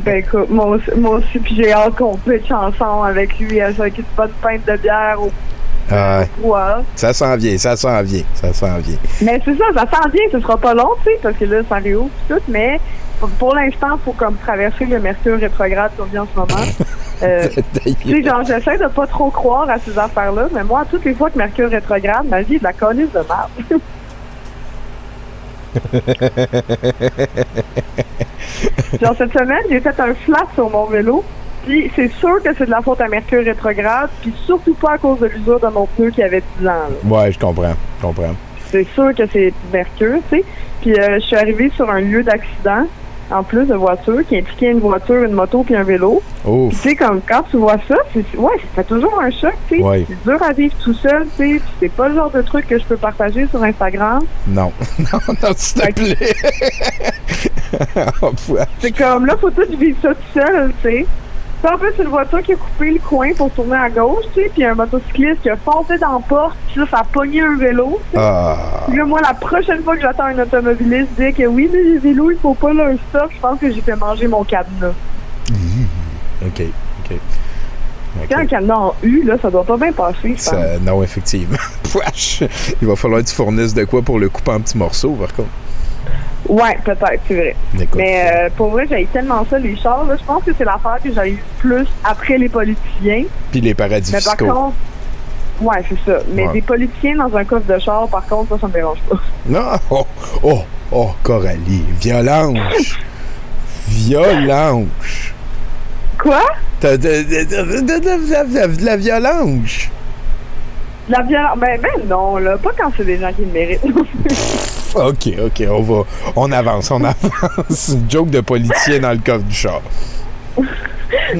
Ben, 0.05 0.19
écoute, 0.19 0.49
moi 0.49 0.67
aussi, 0.67 0.91
moi 0.97 1.17
aussi 1.17 1.39
puis 1.41 1.57
j'ai 1.57 1.73
hâte 1.73 1.97
qu'on 1.97 2.17
pitch 2.17 2.51
ensemble 2.53 3.09
avec 3.09 3.37
lui, 3.39 3.61
avec 3.61 3.99
une 3.99 4.05
bonne 4.17 4.31
pinte 4.41 4.65
de 4.67 4.77
bière 4.77 5.17
au 5.21 5.31
Ah, 5.91 6.23
ouais. 6.41 6.83
ça 6.95 7.13
s'en 7.13 7.37
vient, 7.37 7.59
ça 7.59 7.77
s'en 7.77 8.01
vient, 8.03 8.23
ça 8.35 8.53
s'en 8.53 8.79
vient. 8.79 8.97
Mais 9.23 9.41
c'est 9.45 9.57
ça, 9.59 9.65
ça 9.75 9.85
s'en 9.93 10.09
vient, 10.09 10.23
ce 10.33 10.41
sera 10.41 10.57
pas 10.57 10.73
long, 10.73 10.91
tu 11.05 11.11
sais, 11.11 11.19
parce 11.23 11.37
que 11.37 11.45
là, 11.47 11.63
ça 11.69 11.77
réouvre 11.77 12.11
tout, 12.29 12.41
mais 12.49 12.79
pour, 13.39 13.55
l'instant, 13.55 13.99
faut 14.05 14.12
comme 14.12 14.36
traverser 14.36 14.85
le 14.86 15.01
Mercure 15.01 15.39
rétrograde 15.39 15.93
qu'on 15.97 16.05
vit 16.05 16.19
en 16.19 16.27
ce 16.32 16.39
moment. 16.39 16.57
Euh, 17.20 17.49
sais, 17.49 18.23
genre, 18.23 18.45
j'essaie 18.45 18.78
de 18.78 18.86
pas 18.86 19.09
trop 19.09 19.28
croire 19.28 19.69
à 19.69 19.77
ces 19.81 19.99
affaires-là, 19.99 20.47
mais 20.53 20.62
moi, 20.62 20.85
toutes 20.89 21.05
les 21.05 21.15
fois 21.15 21.31
que 21.31 21.36
Mercure 21.36 21.69
rétrograde, 21.69 22.28
ma 22.28 22.43
vie 22.43 22.55
est 22.55 22.61
de 22.61 22.65
la 22.65 22.73
colisse 22.73 23.11
de 23.11 23.19
merde. 23.19 23.51
genre, 29.03 29.16
cette 29.19 29.32
semaine, 29.32 29.65
j'ai 29.69 29.81
fait 29.81 29.99
un 29.99 30.15
flat 30.15 30.47
sur 30.55 30.70
mon 30.70 30.86
vélo, 30.86 31.24
puis 31.66 31.90
c'est 31.97 32.12
sûr 32.12 32.40
que 32.40 32.55
c'est 32.57 32.66
de 32.66 32.70
la 32.70 32.82
faute 32.82 33.01
à 33.01 33.09
Mercure 33.09 33.45
rétrograde, 33.45 34.11
puis 34.20 34.32
surtout 34.47 34.74
pas 34.74 34.93
à 34.93 34.99
cause 34.99 35.19
de 35.19 35.27
l'usure 35.27 35.59
de 35.59 35.66
mon 35.66 35.86
pneu 35.86 36.11
qui 36.11 36.23
avait 36.23 36.45
10 36.61 36.69
ans, 36.69 36.70
là. 36.70 36.89
Ouais, 37.05 37.32
je 37.32 37.39
comprends, 37.40 37.74
je 37.99 38.07
comprends. 38.07 38.36
C'est 38.70 38.86
sûr 38.95 39.15
que 39.15 39.27
c'est 39.32 39.53
Mercure, 39.73 40.19
tu 40.31 40.39
sais. 40.39 40.45
Puis 40.81 40.95
euh, 40.95 41.15
je 41.15 41.27
suis 41.27 41.36
arrivée 41.36 41.70
sur 41.74 41.90
un 41.90 42.01
lieu 42.01 42.23
d'accident, 42.23 42.86
en 43.31 43.43
plus 43.43 43.67
de 43.67 43.75
voiture, 43.75 44.21
qui 44.29 44.39
impliquait 44.39 44.71
une 44.71 44.81
voiture, 44.81 45.23
une 45.23 45.33
moto 45.33 45.63
puis 45.63 45.77
un 45.77 45.83
vélo. 45.83 46.23
Tu 46.45 46.77
sais, 46.77 46.97
comme 46.97 47.21
quand 47.27 47.43
tu 47.51 47.57
vois 47.57 47.77
ça, 47.89 47.97
c'est 48.13 48.25
ouais, 48.37 48.59
fait 48.75 48.85
toujours 48.85 49.21
un 49.21 49.31
choc, 49.31 49.55
tu 49.69 49.77
sais. 49.77 49.83
Ouais. 49.83 50.07
C'est 50.09 50.23
dur 50.31 50.43
à 50.43 50.53
vivre 50.53 50.75
tout 50.83 50.95
seul, 50.95 51.27
tu 51.37 51.37
sais. 51.37 51.61
Puis 51.61 51.73
c'est 51.81 51.93
pas 51.93 52.09
le 52.09 52.15
genre 52.15 52.31
de 52.31 52.43
truc 52.43 52.67
que 52.67 52.79
je 52.79 52.85
peux 52.85 52.97
partager 52.97 53.47
sur 53.49 53.63
Instagram. 53.63 54.23
Non. 54.47 54.73
non, 54.99 55.21
non, 55.43 55.49
s'il 55.57 55.83
te 55.83 55.93
plaît. 55.93 56.35
C'est 58.81 58.97
comme 58.97 59.27
là, 59.27 59.37
faut 59.39 59.51
tout 59.51 59.63
vivre 59.79 59.99
ça 60.01 60.15
tout 60.15 60.41
seul, 60.41 60.73
tu 60.83 60.89
sais. 60.89 61.07
Puis 61.63 61.73
en 61.75 61.77
plus, 61.79 61.89
c'est 61.97 62.05
une 62.05 62.09
voiture 62.11 62.41
qui 62.43 62.53
a 62.53 62.57
coupé 62.57 62.91
le 62.93 63.01
coin 63.01 63.33
pour 63.35 63.51
tourner 63.51 63.77
à 63.77 63.91
gauche, 63.91 64.25
tu 64.33 64.43
sais, 64.43 64.51
puis 64.55 64.65
un 64.65 64.75
motocycliste 64.75 65.43
qui 65.43 65.51
a 65.51 65.57
foncé 65.57 65.99
dans 65.99 66.13
la 66.13 66.19
porte, 66.21 66.57
puis 66.69 66.81
là, 66.81 66.87
ça 66.89 66.99
a 66.99 67.05
pogné 67.05 67.41
un 67.43 67.57
vélo, 67.57 67.99
tu 68.13 68.17
sais. 68.17 68.23
Ah. 68.25 68.85
Puis 68.87 68.97
là, 68.97 69.05
moi, 69.05 69.21
la 69.21 69.35
prochaine 69.35 69.83
fois 69.83 69.97
que 69.97 70.03
j'attends 70.03 70.27
un 70.27 70.39
automobiliste 70.39 71.11
dire 71.19 71.35
que 71.35 71.47
oui, 71.47 71.69
mais 71.73 71.83
les 71.83 71.99
vélos, 71.99 72.31
il 72.31 72.39
faut 72.39 72.55
pas 72.55 72.73
leur 72.73 72.93
stop, 73.09 73.31
je 73.35 73.41
pense 73.41 73.59
que 73.59 73.73
j'ai 73.73 73.81
fait 73.81 73.97
manger 73.97 74.29
mon 74.29 74.45
cadenas. 74.45 74.93
OK, 76.47 76.63
OK. 76.63 77.09
Tu 77.11 78.29
sais, 78.29 78.35
un 78.35 78.47
cadenas 78.47 78.77
en 78.77 78.95
U, 79.03 79.25
là, 79.25 79.37
ça 79.43 79.51
doit 79.51 79.65
pas 79.65 79.77
bien 79.77 79.93
passer. 79.93 80.35
Ça- 80.37 80.79
non, 80.81 81.03
effectivement. 81.03 81.59
Wesh. 81.95 82.43
Il 82.81 82.87
va 82.87 82.95
falloir 82.95 83.21
que 83.23 83.27
tu 83.27 83.35
fournisses 83.35 83.75
de 83.75 83.85
quoi 83.85 84.03
pour 84.03 84.19
le 84.19 84.29
couper 84.29 84.53
en 84.53 84.61
petits 84.61 84.79
morceaux, 84.79 85.13
par 85.13 85.35
contre. 85.35 85.49
Ouais, 86.49 86.79
peut-être, 86.85 87.20
c'est 87.29 87.35
vrai. 87.35 87.57
Mais 87.95 88.31
euh, 88.35 88.49
pour 88.57 88.70
vrai, 88.70 88.87
j'aille 88.89 89.07
tellement 89.07 89.45
ça, 89.51 89.59
les 89.59 89.77
chars, 89.77 90.05
là. 90.07 90.16
Je 90.19 90.25
pense 90.25 90.43
que 90.45 90.51
c'est 90.57 90.65
l'affaire 90.65 90.97
que 91.03 91.12
j'aille 91.12 91.37
plus 91.59 91.87
après 92.05 92.39
les 92.39 92.49
politiciens. 92.49 93.25
Puis 93.51 93.61
les 93.61 93.75
paradis 93.75 94.11
Mais 94.12 94.20
par 94.23 94.33
fiscaux. 94.33 94.47
contre, 94.55 94.77
ouais, 95.61 95.85
c'est 95.89 96.11
ça. 96.11 96.19
Mais 96.33 96.47
Ouais. 96.47 96.53
des 96.55 96.62
politiciens 96.62 97.16
dans 97.16 97.37
un 97.37 97.45
coffre 97.45 97.66
de 97.66 97.79
char, 97.79 98.09
par 98.09 98.25
contre, 98.27 98.55
ça, 98.55 98.61
ça 98.62 98.66
me 98.69 98.73
dérange 98.73 98.99
pas. 99.09 99.16
Non! 99.47 99.61
Oh, 99.91 100.07
oh, 100.43 100.62
oh, 100.93 101.11
Coralie. 101.23 101.85
Violence. 102.01 102.97
Violence. 103.89 105.33
Quoi? 106.23 106.43
T'as 106.81 106.97
de 106.97 108.85
la 108.85 108.97
violence. 108.97 109.89
La 111.09 111.23
violence. 111.23 111.59
Ben, 111.59 111.81
ben 111.81 112.07
non, 112.09 112.37
là. 112.37 112.57
Pas 112.59 112.71
quand 112.79 112.91
c'est 112.97 113.05
des 113.05 113.19
gens 113.19 113.33
qui 113.33 113.43
le 113.45 113.53
méritent. 113.53 113.81
OK, 114.95 115.29
OK, 115.45 115.63
on 115.71 115.83
va. 115.83 116.03
On 116.37 116.51
avance, 116.53 116.91
on 116.91 117.03
avance. 117.05 117.89
Une 117.95 118.11
joke 118.11 118.31
de 118.31 118.41
politicien 118.41 118.99
dans 119.01 119.13
le 119.13 119.19
coffre 119.19 119.45
du 119.45 119.55
char. 119.55 119.81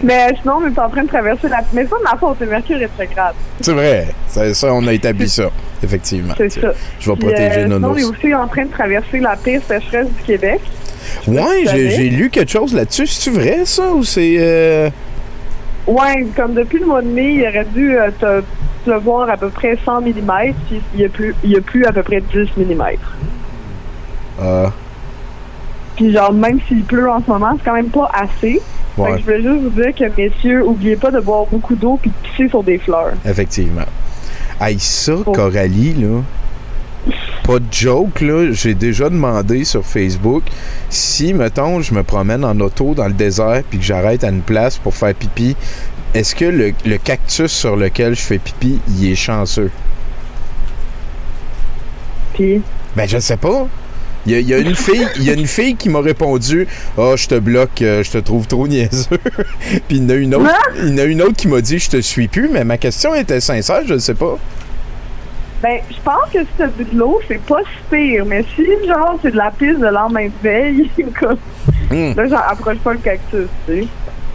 Mais 0.03 0.29
sinon, 0.41 0.61
on 0.63 0.67
est 0.67 0.79
en 0.79 0.89
train 0.89 1.03
de 1.03 1.09
traverser 1.09 1.49
la. 1.49 1.59
Mais 1.73 1.83
c'est 1.83 1.89
pas 1.91 1.99
de 1.99 2.03
ma 2.05 2.17
faute, 2.17 2.37
c'est 2.39 2.47
Mercure 2.47 2.79
rétrograde. 2.79 3.35
C'est 3.61 3.73
vrai. 3.73 4.09
Ça, 4.27 4.53
ça, 4.55 4.73
on 4.73 4.87
a 4.87 4.93
établi 4.93 5.29
ça. 5.29 5.51
Effectivement. 5.83 6.35
C'est 6.37 6.49
ça. 6.51 6.73
Je 7.01 7.11
vais 7.11 7.17
Puis, 7.17 7.27
protéger 7.27 7.59
euh, 7.61 7.65
sinon, 7.65 7.89
on 7.91 7.97
est 7.97 8.05
aussi 8.05 8.35
en 8.35 8.47
train 8.49 8.65
de 8.65 8.71
traverser 8.71 9.19
la 9.21 9.37
pire 9.37 9.61
sécheresse 9.67 10.09
du 10.09 10.23
Québec. 10.25 10.61
Ouais, 11.27 11.65
j'ai 11.65 12.09
lu 12.11 12.31
quelque 12.31 12.51
chose 12.51 12.75
là-dessus. 12.75 13.07
C'est-tu 13.07 13.37
vrai, 13.37 13.61
ça, 13.65 13.93
ou 13.93 14.03
c'est. 14.05 14.37
euh, 14.39 14.91
Ouais, 15.87 16.27
comme 16.37 16.53
depuis 16.53 16.81
le 16.81 16.87
mois 16.87 17.01
de 17.01 17.09
mai, 17.09 17.33
il 17.35 17.43
aurait 17.49 17.65
dû 17.65 17.97
euh, 17.99 18.11
pleuvoir 18.85 19.29
à 19.31 19.37
peu 19.37 19.49
près 19.49 19.79
100 19.85 20.01
mm, 20.03 20.33
puis 20.69 20.81
il 20.95 21.01
y 21.01 21.05
a 21.05 21.09
plus, 21.09 21.35
il 21.45 21.51
y 21.51 21.57
a 21.57 21.61
plus 21.61 21.85
à 21.85 21.93
peu 21.93 22.03
près 22.03 22.21
10 22.21 22.49
mm. 22.57 22.83
Ah. 24.41 24.73
Puis 25.97 26.13
genre, 26.13 26.33
même 26.33 26.61
s'il 26.69 26.85
pleut 26.85 27.11
en 27.11 27.21
ce 27.21 27.29
moment, 27.29 27.57
c'est 27.59 27.65
quand 27.65 27.75
même 27.75 27.91
pas 27.91 28.11
assez. 28.15 28.61
Fait 28.97 29.13
que 29.13 29.19
je 29.19 29.25
voulais 29.25 29.43
juste 29.43 29.63
vous 29.63 29.83
dire 29.83 29.95
que, 29.95 30.21
messieurs, 30.21 30.67
oubliez 30.67 30.97
pas 30.97 31.11
de 31.11 31.21
boire 31.21 31.47
beaucoup 31.47 31.77
d'eau 31.77 31.99
puis 32.01 32.11
de 32.11 32.29
pisser 32.29 32.49
sur 32.49 32.63
des 32.63 32.79
fleurs. 32.79 33.13
Effectivement. 33.25 33.87
Hey, 34.61 34.79
ça, 34.79 35.15
Coralie, 35.25 35.95
là. 35.95 36.21
Pas 37.45 37.61
de 37.61 37.67
joke, 37.71 38.21
là. 38.21 38.51
J'ai 38.51 38.75
déjà 38.75 39.09
demandé 39.09 39.65
sur 39.65 39.85
Facebook 39.85 40.43
si, 40.91 41.33
mettons, 41.33 41.81
je 41.81 41.95
me 41.95 42.03
promène 42.03 42.45
en 42.45 42.59
auto 42.61 42.95
dans 42.95 43.07
le 43.07 43.13
désert 43.13 43.63
puis 43.69 43.79
que 43.79 43.85
j'arrête 43.85 44.25
à 44.25 44.31
une 44.31 44.43
place 44.43 44.79
pour 44.79 44.95
faire 44.95 45.15
pipi, 45.15 45.57
est-ce 46.15 46.35
que 46.35 46.45
le, 46.45 46.73
le 46.85 46.99
cactus 46.99 47.51
sur 47.51 47.77
lequel 47.77 48.15
je 48.15 48.21
fais 48.21 48.39
pipi, 48.39 48.81
il 48.89 49.13
est 49.13 49.17
chanceux? 49.17 49.71
Puis? 52.35 52.63
Ben, 52.97 53.09
je 53.09 53.19
sais 53.19 53.37
pas. 53.37 53.67
Il 54.27 54.33
y, 54.33 54.35
a, 54.35 54.41
il 54.41 54.49
y 54.49 54.55
a 54.55 54.59
une 54.59 54.75
fille, 54.75 55.07
il 55.17 55.23
y 55.25 55.31
a 55.31 55.35
une 55.35 55.47
fille 55.47 55.77
qui 55.77 55.89
m'a 55.89 56.01
répondu 56.01 56.67
Ah, 56.97 57.15
je 57.17 57.27
te 57.27 57.39
bloque, 57.39 57.83
euh, 57.83 58.03
je 58.03 58.11
te 58.11 58.19
trouve 58.19 58.47
trop 58.47 58.67
niaiseux. 58.69 59.17
Puis 59.89 59.97
il 59.97 60.03
y 60.03 60.07
en 60.07 60.09
a 60.11 60.15
une 60.15 60.35
autre, 60.35 60.51
il 60.77 60.91
y 60.91 60.95
en 60.95 60.99
a 60.99 61.05
une 61.05 61.23
autre 61.23 61.37
qui 61.37 61.49
m'a 61.49 61.61
dit 61.61 61.79
Je 61.79 61.91
te 61.91 62.01
suis 62.01 62.29
plus, 62.29 62.49
mais 62.49 62.65
ma 62.65 62.79
question 62.79 63.15
était 63.15 63.41
sincère, 63.41 63.83
je 63.87 63.95
ne 63.95 63.99
sais 63.99 64.15
pas. 64.15 64.39
Ben, 65.63 65.81
je 65.91 65.97
pense 66.05 66.31
que 66.33 66.41
si 66.41 66.49
t'as 66.57 66.69
bu 66.69 66.85
de 66.85 66.97
l'eau, 66.97 67.21
c'est 67.27 67.41
pas 67.43 67.61
si 67.63 67.91
pire. 67.91 68.25
Mais 68.27 68.45
si, 68.55 68.65
genre, 68.87 69.19
c'est 69.23 69.33
de 69.33 69.37
la 69.37 69.51
piste 69.51 69.81
de 69.81 69.87
lendemain 69.87 70.27
de 70.27 70.33
veille, 70.43 70.89
comme... 71.19 71.39
Hmm. 71.91 72.13
là, 72.15 72.29
j'en 72.29 72.37
approche 72.37 72.79
pas 72.79 72.93
le 72.93 72.99
cactus, 72.99 73.49
tu 73.67 73.83
sais. 73.83 73.89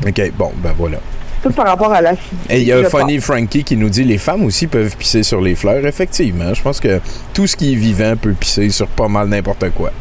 OK, 0.06 0.32
bon, 0.38 0.52
ben 0.58 0.74
voilà. 0.78 0.98
Tout 1.44 1.52
par 1.52 1.65
rapport 1.68 1.91
à 1.94 2.02
la 2.02 2.14
Et 2.49 2.60
il 2.61 2.64
y 2.64 2.72
a 2.72 2.84
Funny 2.90 3.20
Frankie 3.20 3.64
qui 3.64 3.76
nous 3.78 3.90
dit 3.90 4.03
les 4.03 4.18
femmes 4.18 4.44
aussi 4.45 4.65
peuvent 4.68 4.95
pisser 4.98 5.22
sur 5.24 5.41
les 5.41 5.56
fleurs. 5.56 5.86
Effectivement, 5.86 6.53
je 6.53 6.61
pense 6.61 6.80
que 6.80 6.99
tout 7.34 7.45
ce 7.48 7.56
qui 7.56 7.74
est 7.74 7.76
vivant 7.76 8.15
peut 8.15 8.32
pisser 8.34 8.70
sur 8.70 8.88
pas 8.88 9.07
mal 9.07 9.28
n'importe 9.28 9.70
quoi. 9.72 9.91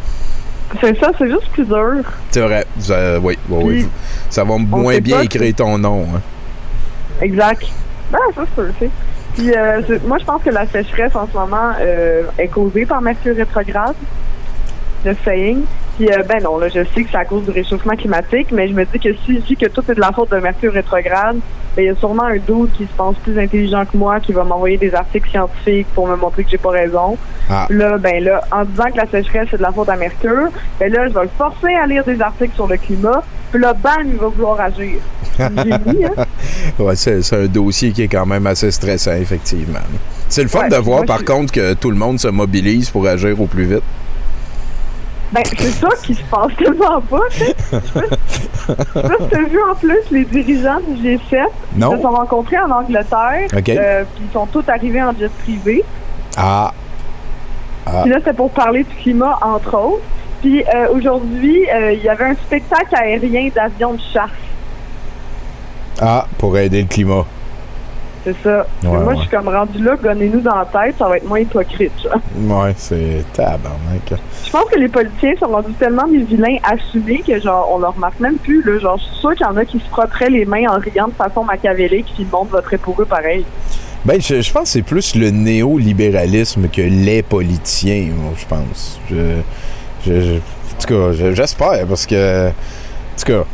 C'est 0.81 0.99
ça, 0.99 1.11
c'est 1.19 1.29
juste 1.29 1.49
plus 1.53 1.67
dur. 1.67 2.03
C'est 2.31 2.41
vrai. 2.41 2.65
Euh, 2.91 3.19
oui, 3.23 3.37
oui, 3.51 3.63
oui. 3.65 3.75
Puis, 3.81 3.89
Ça 4.31 4.43
va 4.45 4.57
moins 4.57 4.99
bien 5.01 5.21
écrire 5.21 5.55
ton 5.55 5.77
nom. 5.77 6.07
hein. 6.17 6.21
Exact. 7.21 7.67
Ben, 8.11 8.19
ça, 8.35 8.43
c'est 8.57 8.63
sûr. 8.79 8.91
Puis, 9.35 9.51
euh, 9.55 9.83
je- 9.89 10.07
moi, 10.07 10.17
je 10.19 10.25
pense 10.25 10.43
que 10.43 10.51
la 10.51 10.67
sécheresse 10.67 11.15
en 11.15 11.27
ce 11.27 11.37
moment 11.37 11.73
euh, 11.81 12.23
est 12.39 12.49
causée 12.49 12.87
par 12.87 13.01
Mercure 13.03 13.37
rétrograde, 13.37 13.95
le 15.05 15.15
saying. 15.25 15.63
Puis, 15.97 16.11
euh, 16.11 16.23
ben 16.27 16.43
non, 16.43 16.57
là, 16.59 16.69
je 16.69 16.83
sais 16.95 17.05
que 17.05 17.11
c'est 17.11 17.17
à 17.19 17.25
cause 17.25 17.45
du 17.45 17.51
réchauffement 17.51 17.95
climatique, 17.95 18.49
mais 18.51 18.67
je 18.69 18.73
me 18.73 18.85
dis 18.87 18.99
que 18.99 19.13
si 19.25 19.35
je 19.37 19.41
dis 19.41 19.57
que 19.57 19.67
tout 19.67 19.83
est 19.91 19.95
de 19.95 20.01
la 20.01 20.11
faute 20.13 20.31
de 20.31 20.37
Mercure 20.39 20.73
rétrograde, 20.73 21.37
ben, 21.77 21.83
il 21.83 21.85
y 21.85 21.89
a 21.91 21.95
sûrement 21.97 22.25
un 22.25 22.39
doute 22.39 22.73
qui 22.77 22.85
se 22.85 22.93
pense 22.97 23.15
plus 23.17 23.39
intelligent 23.39 23.85
que 23.85 23.97
moi, 23.97 24.19
qui 24.21 24.33
va 24.33 24.43
m'envoyer 24.45 24.79
des 24.79 24.95
articles 24.95 25.29
scientifiques 25.31 25.87
pour 25.95 26.09
me 26.09 26.17
montrer 26.17 26.45
que 26.45 26.51
j'ai 26.51 26.59
pas 26.59 26.71
raison. 26.71 27.17
Ah. 27.51 27.67
Là, 27.71 27.99
ben 27.99 28.25
là, 28.25 28.41
en 28.51 28.65
disant 28.65 28.85
que 28.93 28.97
la 28.97 29.07
sécheresse 29.07 29.49
c'est 29.51 29.59
de 29.59 29.63
la 29.63 29.73
faute 29.73 29.89
à 29.91 29.97
Mercure, 29.97 30.49
ben 30.81 30.91
là, 30.93 31.09
je 31.09 31.13
vais 31.15 31.23
le 31.25 31.31
forcer 31.37 31.75
à 31.75 31.87
lire 31.87 32.05
des 32.05 32.21
articles 32.21 32.55
sur 32.55 32.67
le 32.67 32.77
climat. 32.79 33.23
Puis 33.51 33.61
là, 33.61 33.75
bam, 33.75 33.93
il 34.07 34.17
va 34.17 34.29
vouloir 34.29 34.61
agir. 34.61 34.95
Hein? 35.39 35.51
ouais, 36.79 36.97
c'est 36.97 37.23
c'est 37.23 37.37
un 37.37 37.47
dossier 37.47 37.93
qui 37.93 38.03
est 38.03 38.09
quand 38.09 38.27
même 38.27 38.47
assez 38.47 38.71
stressant, 38.71 39.13
effectivement. 39.13 39.79
C'est 40.29 40.43
le 40.43 40.49
fun 40.49 40.61
Ouais, 40.63 40.69
de 40.71 40.77
voir, 40.77 40.99
moi, 40.99 41.07
par 41.07 41.19
je- 41.21 41.25
contre, 41.25 41.53
que 41.53 41.75
tout 41.75 41.91
le 41.91 41.97
monde 41.97 42.19
se 42.19 42.29
mobilise 42.29 42.89
pour 42.91 43.07
agir 43.07 43.39
au 43.41 43.47
plus 43.47 43.65
vite. 43.65 43.83
Ben, 45.33 45.43
c'est 45.59 45.71
ça 45.71 45.89
qui 46.03 46.15
se 46.15 46.23
passe 46.25 46.55
tellement 46.59 47.01
pas, 47.01 47.21
tu 47.31 47.39
sais. 47.39 47.55
Je 48.97 49.49
vu 49.49 49.63
en 49.63 49.75
plus 49.75 50.03
les 50.11 50.25
dirigeants 50.27 50.81
du 50.87 51.03
G7. 51.03 51.47
Non. 51.75 51.93
Ils 51.93 51.97
se 51.97 52.03
sont 52.03 52.11
rencontrés 52.11 52.59
en 52.59 52.71
Angleterre. 52.71 53.49
Euh, 53.55 54.05
puis 54.15 54.25
ils 54.29 54.33
sont 54.33 54.47
tous 54.47 54.65
arrivés 54.69 55.03
en 55.03 55.13
jet 55.19 55.31
privé. 55.43 55.85
Ah. 56.37 56.73
Ah. 57.87 58.03
Puis 58.03 58.11
là, 58.11 58.19
c'était 58.19 58.35
pour 58.35 58.51
parler 58.51 58.85
du 58.85 58.95
climat, 58.97 59.39
entre 59.41 59.77
autres. 59.77 60.05
Puis 60.43 60.63
euh, 60.63 60.89
aujourd'hui, 60.93 61.67
euh, 61.71 61.93
il 61.93 62.03
y 62.03 62.09
avait 62.09 62.25
un 62.25 62.35
spectacle 62.35 62.95
aérien 62.95 63.49
d'avions 63.55 63.95
de 63.95 64.01
chasse. 64.13 64.31
Ah, 66.01 66.27
pour 66.37 66.59
aider 66.59 66.83
le 66.83 66.89
climat. 66.89 67.25
C'est 68.25 68.37
ça. 68.45 68.67
Ouais, 68.85 68.89
moi, 68.89 68.99
ouais. 69.07 69.15
je 69.17 69.21
suis 69.23 69.29
comme 69.31 69.49
rendu 69.49 69.83
là, 69.83 69.97
gonnez-nous 70.01 70.41
dans 70.43 70.55
la 70.55 70.65
tête, 70.67 70.95
ça 70.97 71.09
va 71.09 71.17
être 71.17 71.27
moins 71.27 71.41
hypocrite, 71.41 71.91
ça. 72.03 72.15
Ouais, 72.39 72.73
c'est 72.77 73.25
tabarnak. 73.33 74.13
Je 74.45 74.51
pense 74.51 74.65
que 74.71 74.79
les 74.79 74.87
politiciens 74.89 75.33
sont 75.41 75.49
rendus 75.49 75.73
tellement 75.73 76.07
des 76.07 76.19
vilains 76.23 76.59
assumés 76.63 77.23
que 77.27 77.41
genre 77.41 77.69
on 77.75 77.79
leur 77.79 77.95
remarque 77.95 78.21
même 78.21 78.37
plus. 78.37 78.63
Là. 78.63 78.79
Genre, 78.79 78.97
je 78.99 79.03
suis 79.05 79.17
sûr 79.21 79.35
qu'il 79.35 79.45
y 79.45 79.49
en 79.49 79.57
a 79.57 79.65
qui 79.65 79.79
se 79.81 79.85
frotteraient 79.91 80.31
les 80.31 80.45
mains 80.45 80.69
en 80.71 80.79
riant 80.79 81.09
de 81.09 81.15
façon 81.15 81.43
machiavélique 81.43 82.07
puis 82.15 82.23
le 82.25 82.31
monde 82.31 82.49
voterait 82.49 82.79
pour 82.79 83.01
eux 83.03 83.07
pareil. 83.07 83.45
Ben, 84.05 84.21
je, 84.21 84.41
je 84.41 84.53
pense 84.53 84.63
que 84.65 84.69
c'est 84.69 84.83
plus 84.83 85.15
le 85.17 85.31
néolibéralisme 85.31 86.69
que 86.69 86.83
les 86.83 87.23
politiciens, 87.23 88.09
moi, 88.17 88.33
je 88.37 88.47
pense. 88.47 89.01
Je, 89.11 89.17
je, 90.07 90.21
je- 90.21 90.35
en 90.35 90.81
tout 90.81 90.87
cas, 90.89 91.13
je- 91.13 91.33
j'espère, 91.35 91.87
parce 91.87 92.07
que, 92.07 92.49
en 92.49 92.53
tout 93.19 93.25
cas, 93.25 93.45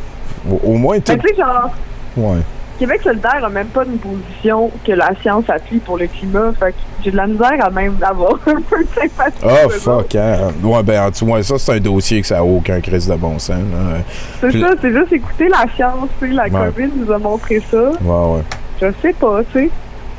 au, 0.50 0.72
au 0.72 0.74
moins 0.76 0.98
tout... 1.00 1.12
Mais 1.12 1.18
tu 1.18 1.28
sais, 1.28 1.36
genre, 1.36 1.70
Ouais. 2.16 2.38
Québec 2.78 3.00
solidaire 3.02 3.44
a 3.44 3.48
même 3.48 3.66
pas 3.68 3.84
une 3.84 3.98
position 3.98 4.70
que 4.86 4.92
la 4.92 5.10
science 5.20 5.44
appuie 5.50 5.78
pour 5.78 5.98
le 5.98 6.06
climat. 6.06 6.52
Fait 6.58 6.72
que 6.72 6.76
j'ai 7.02 7.10
de 7.10 7.16
la 7.16 7.26
misère 7.26 7.56
à 7.64 7.70
même 7.70 7.96
avoir 8.02 8.34
un 8.46 8.60
peu 8.62 8.84
de 8.84 8.88
sympathie. 8.94 9.44
Oh, 9.44 9.68
fuck, 9.70 10.14
hein. 10.14 10.52
Ouais, 10.62 10.82
ben, 10.82 11.06
en 11.06 11.10
tout 11.10 11.26
cas, 11.26 11.42
ça, 11.42 11.58
c'est 11.58 11.72
un 11.72 11.80
dossier 11.80 12.20
que 12.20 12.26
ça 12.26 12.38
a 12.38 12.42
aucun 12.42 12.80
crise 12.80 13.08
de 13.08 13.14
bon 13.16 13.38
sens, 13.38 13.56
là. 13.58 13.98
C'est 14.40 14.48
Puis- 14.48 14.60
ça, 14.60 14.70
c'est 14.80 14.92
juste 14.92 15.12
écouter 15.12 15.48
la 15.48 15.64
science. 15.74 16.08
Tu 16.20 16.28
sais, 16.28 16.34
la 16.34 16.44
Ouais. 16.44 16.70
COVID 16.74 16.90
nous 16.96 17.12
a 17.12 17.18
montré 17.18 17.62
ça. 17.70 17.90
Ouais, 18.00 18.34
ouais. 18.36 18.42
Je 18.80 18.86
sais 19.02 19.12
pas, 19.12 19.40
tu 19.52 19.64
sais. 19.64 19.70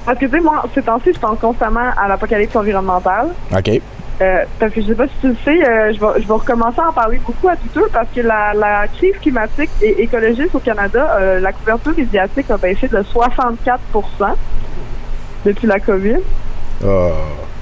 Parce 0.06 0.18
que, 0.20 0.26
tu 0.26 0.32
sais, 0.32 0.40
moi, 0.40 0.64
ces 0.74 0.82
temps-ci, 0.82 1.12
je 1.14 1.20
pense 1.20 1.40
constamment 1.40 1.90
à 1.96 2.08
l'apocalypse 2.08 2.56
environnementale. 2.56 3.30
OK. 3.56 3.82
Euh, 4.22 4.44
parce 4.60 4.74
que 4.74 4.82
je 4.82 4.88
sais 4.88 4.96
pas 4.96 5.08
si 5.08 5.14
tu 5.22 5.28
le 5.30 5.36
sais, 5.46 5.66
euh, 5.66 5.94
je, 5.94 6.00
vais, 6.00 6.22
je 6.22 6.28
vais 6.28 6.34
recommencer 6.34 6.82
à 6.82 6.90
en 6.90 6.94
parler 6.94 7.20
beaucoup 7.26 7.48
à 7.48 7.56
Twitter 7.56 7.86
parce 7.94 8.08
que 8.14 8.20
la, 8.20 8.54
la 8.54 8.88
crise 8.88 9.16
climatique 9.22 9.70
et 9.82 10.02
écologiste 10.04 10.54
au 10.54 10.60
Canada, 10.60 11.18
euh, 11.20 11.40
la 11.40 11.54
couverture 11.54 11.94
médiatique 11.96 12.52
a 12.52 12.58
baissé 12.58 12.90
de 12.90 12.98
64% 12.98 13.80
depuis 15.46 15.68
la 15.68 15.80
COVID. 15.80 16.18
Ah, 16.84 17.12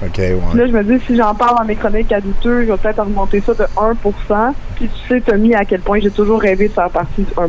OK, 0.00 0.12
Puis 0.12 0.22
ouais. 0.22 0.40
Là, 0.54 0.66
je 0.66 0.72
me 0.72 0.84
dis, 0.84 1.04
si 1.06 1.16
j'en 1.16 1.34
parle 1.34 1.58
dans 1.58 1.64
mes 1.64 1.74
chroniques 1.74 2.12
à 2.12 2.20
douteux, 2.20 2.64
je 2.64 2.72
vais 2.72 2.78
peut-être 2.78 3.02
remonter 3.02 3.40
ça 3.40 3.54
de 3.54 3.64
1% 3.64 4.52
Puis 4.76 4.88
tu 4.88 5.08
sais, 5.08 5.20
Tommy, 5.20 5.54
à 5.54 5.64
quel 5.64 5.80
point 5.80 5.98
j'ai 6.00 6.10
toujours 6.10 6.40
rêvé 6.40 6.68
de 6.68 6.72
faire 6.72 6.90
partie 6.90 7.22
du 7.22 7.32
1% 7.32 7.48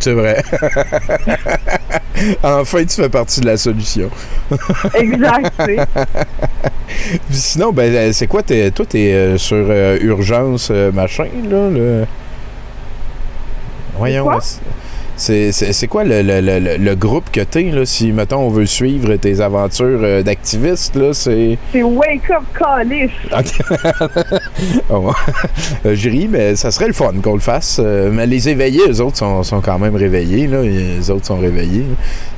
C'est 0.00 0.12
vrai. 0.12 0.42
enfin, 2.42 2.84
tu 2.84 3.00
fais 3.00 3.08
partie 3.08 3.40
de 3.40 3.46
la 3.46 3.56
solution. 3.56 4.10
Exact, 4.94 5.52
sinon, 7.30 7.72
ben, 7.72 7.94
euh, 7.94 8.12
c'est 8.12 8.26
quoi, 8.26 8.42
t'es, 8.42 8.70
toi, 8.70 8.86
t'es 8.86 9.12
euh, 9.12 9.38
sur 9.38 9.66
euh, 9.68 9.98
urgence, 10.00 10.68
euh, 10.70 10.90
machin, 10.92 11.26
là, 11.48 11.70
le... 11.70 12.04
Voyons? 13.96 14.28
C'est- 15.16 15.34
c'est, 15.34 15.52
c'est, 15.52 15.72
c'est 15.72 15.86
quoi 15.88 16.04
le, 16.04 16.22
le, 16.22 16.40
le, 16.40 16.76
le- 16.78 16.94
groupe 16.94 17.30
que 17.32 17.40
t'es, 17.40 17.64
là, 17.64 17.84
si, 17.84 18.12
mettons, 18.12 18.38
on 18.40 18.48
veut 18.50 18.66
suivre 18.66 19.16
tes 19.16 19.40
aventures 19.40 20.00
euh, 20.02 20.22
d'activiste, 20.22 20.94
là, 20.96 21.12
c'est... 21.12 21.58
C'est 21.72 21.82
Wake 21.82 22.30
Up 22.30 22.42
Callis. 22.58 23.10
Ok. 23.36 23.76
Oh. 24.90 25.10
Euh, 25.86 25.94
je 25.94 26.08
ris, 26.08 26.28
mais 26.30 26.54
ça 26.56 26.70
serait 26.70 26.86
le 26.86 26.92
fun 26.92 27.12
qu'on 27.22 27.34
le 27.34 27.40
fasse. 27.40 27.80
Euh, 27.82 28.10
mais 28.12 28.26
les 28.26 28.48
éveillés, 28.48 28.82
eux 28.88 29.00
autres, 29.00 29.16
sont, 29.16 29.42
sont 29.42 29.60
quand 29.60 29.78
même 29.78 29.96
réveillés. 29.96 30.46
Là. 30.46 30.62
Les 30.62 31.10
autres 31.10 31.26
sont 31.26 31.38
réveillés. 31.38 31.84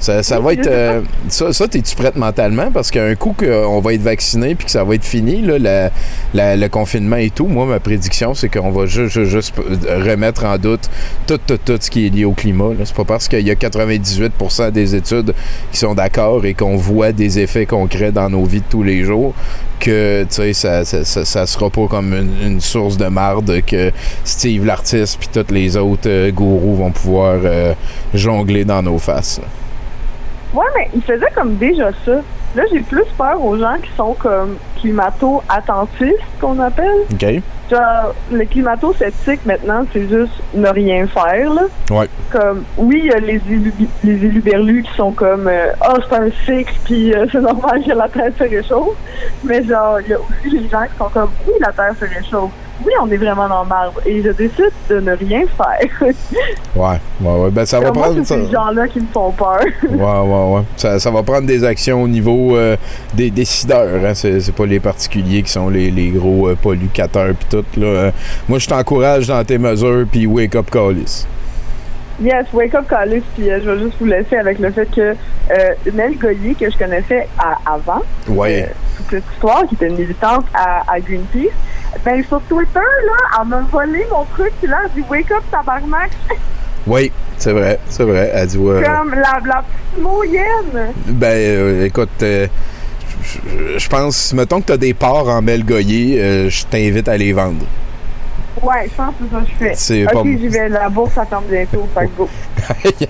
Ça, 0.00 0.22
ça 0.22 0.40
va 0.40 0.52
être. 0.54 0.66
euh, 0.68 1.02
ça, 1.28 1.52
ça 1.52 1.68
t'es-tu 1.68 1.94
prête 1.96 2.16
mentalement? 2.16 2.70
Parce 2.72 2.90
qu'un 2.90 3.14
coup 3.14 3.34
qu'on 3.38 3.80
va 3.80 3.92
être 3.94 4.02
vacciné 4.02 4.54
puis 4.54 4.66
que 4.66 4.70
ça 4.70 4.84
va 4.84 4.94
être 4.94 5.04
fini, 5.04 5.42
là, 5.42 5.58
la- 5.58 5.90
la- 6.34 6.56
le 6.56 6.68
confinement 6.68 7.16
et 7.16 7.30
tout, 7.30 7.46
moi, 7.46 7.66
ma 7.66 7.80
prédiction, 7.80 8.34
c'est 8.34 8.48
qu'on 8.48 8.70
va 8.70 8.86
juste, 8.86 9.10
juste, 9.10 9.30
juste 9.30 9.54
remettre 9.88 10.44
en 10.44 10.56
doute 10.58 10.88
tout, 11.26 11.38
tout, 11.46 11.58
tout 11.64 11.78
ce 11.80 11.90
qui 11.90 12.06
est 12.06 12.10
lié 12.10 12.24
au 12.24 12.32
climat. 12.32 12.65
C'est 12.84 12.94
pas 12.94 13.04
parce 13.04 13.28
qu'il 13.28 13.46
y 13.46 13.50
a 13.50 13.54
98% 13.54 14.70
des 14.70 14.94
études 14.94 15.34
qui 15.72 15.78
sont 15.78 15.94
d'accord 15.94 16.44
et 16.44 16.54
qu'on 16.54 16.76
voit 16.76 17.12
des 17.12 17.38
effets 17.38 17.66
concrets 17.66 18.12
dans 18.12 18.30
nos 18.30 18.44
vies 18.44 18.60
de 18.60 18.66
tous 18.68 18.82
les 18.82 19.02
jours 19.04 19.34
que 19.80 20.26
ça, 20.30 20.84
sera 20.84 21.70
pas 21.70 21.86
comme 21.86 22.14
une, 22.14 22.60
source 22.60 22.96
de 22.96 23.06
marde 23.06 23.62
que 23.66 23.92
Steve 24.24 24.64
l'artiste 24.64 25.18
puis 25.18 25.28
tous 25.32 25.52
les 25.52 25.76
autres 25.76 26.08
euh, 26.08 26.30
gourous 26.30 26.76
vont 26.76 26.90
pouvoir 26.90 27.38
euh, 27.44 27.74
jongler 28.14 28.64
dans 28.64 28.82
nos 28.82 28.98
faces. 28.98 29.40
Ouais, 30.54 30.66
mais 30.76 30.88
il 30.94 31.02
faisait 31.02 31.30
comme 31.34 31.56
déjà 31.56 31.90
ça. 32.04 32.20
Là, 32.54 32.62
j'ai 32.72 32.80
plus 32.80 33.04
peur 33.18 33.44
aux 33.44 33.58
gens 33.58 33.76
qui 33.82 33.90
sont 33.96 34.14
comme 34.14 34.56
climato-attentistes, 34.80 36.16
qu'on 36.40 36.58
appelle. 36.58 37.04
OK? 37.12 37.42
Genre, 37.70 38.14
le 38.30 38.44
climato-sceptique, 38.44 39.44
maintenant, 39.44 39.84
c'est 39.92 40.08
juste 40.08 40.32
ne 40.54 40.68
rien 40.68 41.06
faire, 41.06 41.52
là. 41.52 41.62
Ouais. 41.90 42.08
Comme, 42.30 42.64
oui, 42.78 43.02
il 43.04 43.10
y 43.10 43.12
a 43.12 43.18
les 43.18 43.42
élus, 43.50 43.74
les 44.04 44.24
élus 44.24 44.40
berlus 44.40 44.84
qui 44.84 44.96
sont 44.96 45.12
comme, 45.12 45.48
euh, 45.48 45.72
ah, 45.80 45.94
c'est 46.08 46.16
un 46.16 46.30
cycle, 46.46 46.72
puis 46.84 47.12
euh, 47.12 47.26
c'est 47.30 47.40
normal 47.40 47.82
que 47.84 47.92
la 47.92 48.08
Terre 48.08 48.32
se 48.38 48.44
réchauffe. 48.44 48.96
Mais 49.44 49.62
genre, 49.64 50.00
il 50.00 50.08
y 50.08 50.14
a 50.14 50.18
aussi 50.18 50.56
les 50.56 50.68
gens 50.68 50.84
qui 50.84 50.96
sont 50.96 51.10
comme, 51.10 51.30
oui, 51.46 51.54
la 51.60 51.72
Terre 51.72 51.92
se 51.98 52.04
réchauffe. 52.06 52.52
Oui, 52.84 52.92
on 53.00 53.10
est 53.10 53.16
vraiment 53.16 53.48
dans 53.48 53.64
marbre. 53.64 54.00
Et 54.04 54.22
je 54.22 54.30
décide 54.30 54.70
de 54.88 55.00
ne 55.00 55.12
rien 55.12 55.42
faire. 55.56 56.12
Ouais, 56.76 57.00
ouais, 57.22 57.40
ouais. 57.40 57.50
Ben, 57.50 57.64
ça 57.64 57.80
va 57.80 57.90
moi, 57.90 58.02
prendre. 58.02 58.18
c'est 58.18 58.34
Ça... 58.34 58.44
ces 58.44 58.52
gens-là 58.52 58.86
qui 58.88 59.00
me 59.00 59.06
font 59.06 59.32
peur. 59.32 59.60
Ouais, 59.82 59.90
ouais, 59.90 60.54
ouais. 60.54 60.62
Ça, 60.76 60.98
ça 60.98 61.10
va 61.10 61.22
prendre 61.22 61.46
des 61.46 61.64
actions 61.64 62.02
au 62.02 62.08
niveau 62.08 62.54
euh, 62.54 62.76
des 63.14 63.30
décideurs. 63.30 64.04
Hein. 64.04 64.12
C'est, 64.14 64.52
pas 64.54 64.66
les 64.66 64.78
particuliers 64.80 65.42
qui 65.42 65.50
sont 65.50 65.70
les, 65.70 65.90
les 65.90 66.10
gros 66.10 66.48
euh, 66.48 66.54
pollucateurs 66.54 67.34
pis 67.34 67.46
tout. 67.48 67.64
Là. 67.80 67.86
Euh, 67.86 68.10
moi, 68.48 68.58
je 68.58 68.68
t'encourage 68.68 69.26
dans 69.28 69.42
tes 69.42 69.56
mesures, 69.56 70.06
puis 70.10 70.26
wake 70.26 70.54
up, 70.54 70.70
Callis. 70.70 71.26
Yes, 72.20 72.46
Wake 72.52 72.74
Up 72.74 72.88
Callis, 72.88 73.22
puis 73.36 73.50
euh, 73.50 73.60
je 73.62 73.70
vais 73.70 73.78
juste 73.84 73.96
vous 74.00 74.06
laisser 74.06 74.36
avec 74.36 74.58
le 74.58 74.70
fait 74.70 74.86
que 74.86 75.00
euh, 75.50 75.74
Nell 75.92 76.16
Goyer, 76.18 76.54
que 76.58 76.70
je 76.70 76.76
connaissais 76.78 77.28
à- 77.38 77.58
avant, 77.74 78.02
Ouais. 78.28 78.62
euh, 78.62 78.72
toute 78.96 79.10
cette 79.10 79.24
histoire, 79.34 79.66
qui 79.68 79.74
était 79.74 79.88
une 79.88 79.96
militante 79.98 80.46
à, 80.54 80.82
à 80.90 80.98
Greenpeace, 81.00 81.52
ben 82.04 82.24
sur 82.24 82.40
Twitter, 82.48 82.80
là, 82.80 83.40
elle 83.42 83.48
m'a 83.48 83.60
volé 83.70 84.06
mon 84.10 84.24
truc, 84.24 84.52
puis 84.60 84.70
là, 84.70 84.78
elle 84.84 85.02
dit 85.02 85.06
Wake 85.10 85.30
Up 85.30 85.42
Tabarnak, 85.50 86.10
Oui, 86.86 87.10
c'est 87.36 87.52
vrai, 87.52 87.80
c'est 87.88 88.04
vrai. 88.04 88.30
Elle 88.32 88.46
dit, 88.46 88.58
ouais. 88.58 88.80
comme 88.82 89.10
la, 89.10 89.40
la 89.44 89.62
petite 89.64 90.00
moyenne. 90.02 90.92
Ben, 91.08 91.26
euh, 91.36 91.84
écoute, 91.84 92.08
euh, 92.22 92.46
je- 93.76 93.88
pense, 93.88 94.32
mettons 94.32 94.60
que 94.60 94.66
t'as 94.66 94.76
des 94.76 94.94
parts 94.94 95.26
en 95.28 95.42
Melgoyer, 95.42 96.20
euh, 96.22 96.48
je 96.48 96.64
t'invite 96.64 97.08
à 97.08 97.16
les 97.16 97.32
vendre. 97.32 97.66
Ouais, 98.62 98.88
je 98.90 98.94
pense 98.96 99.14
que 99.18 99.24
c'est 99.30 99.34
ça 99.36 99.40
que 99.42 99.46
je 99.50 99.54
fais. 99.68 99.72
C'est 99.74 100.04
ok, 100.06 100.12
pas- 100.12 100.22
j'y 100.24 100.48
vais, 100.48 100.68
la 100.68 100.88
bourse, 100.88 101.12
ça 101.14 101.24
ferme 101.26 101.44
bientôt, 101.50 101.86
fait 101.94 102.10
go. 102.16 102.28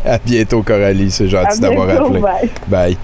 à 0.05 0.18
bientôt, 0.18 0.62
Coralie, 0.62 1.10
c'est 1.10 1.28
gentil 1.28 1.60
d'avoir 1.60 1.86
bientôt, 1.86 2.06
appelé. 2.06 2.20
bye. 2.20 2.51
Bye. 2.68 2.97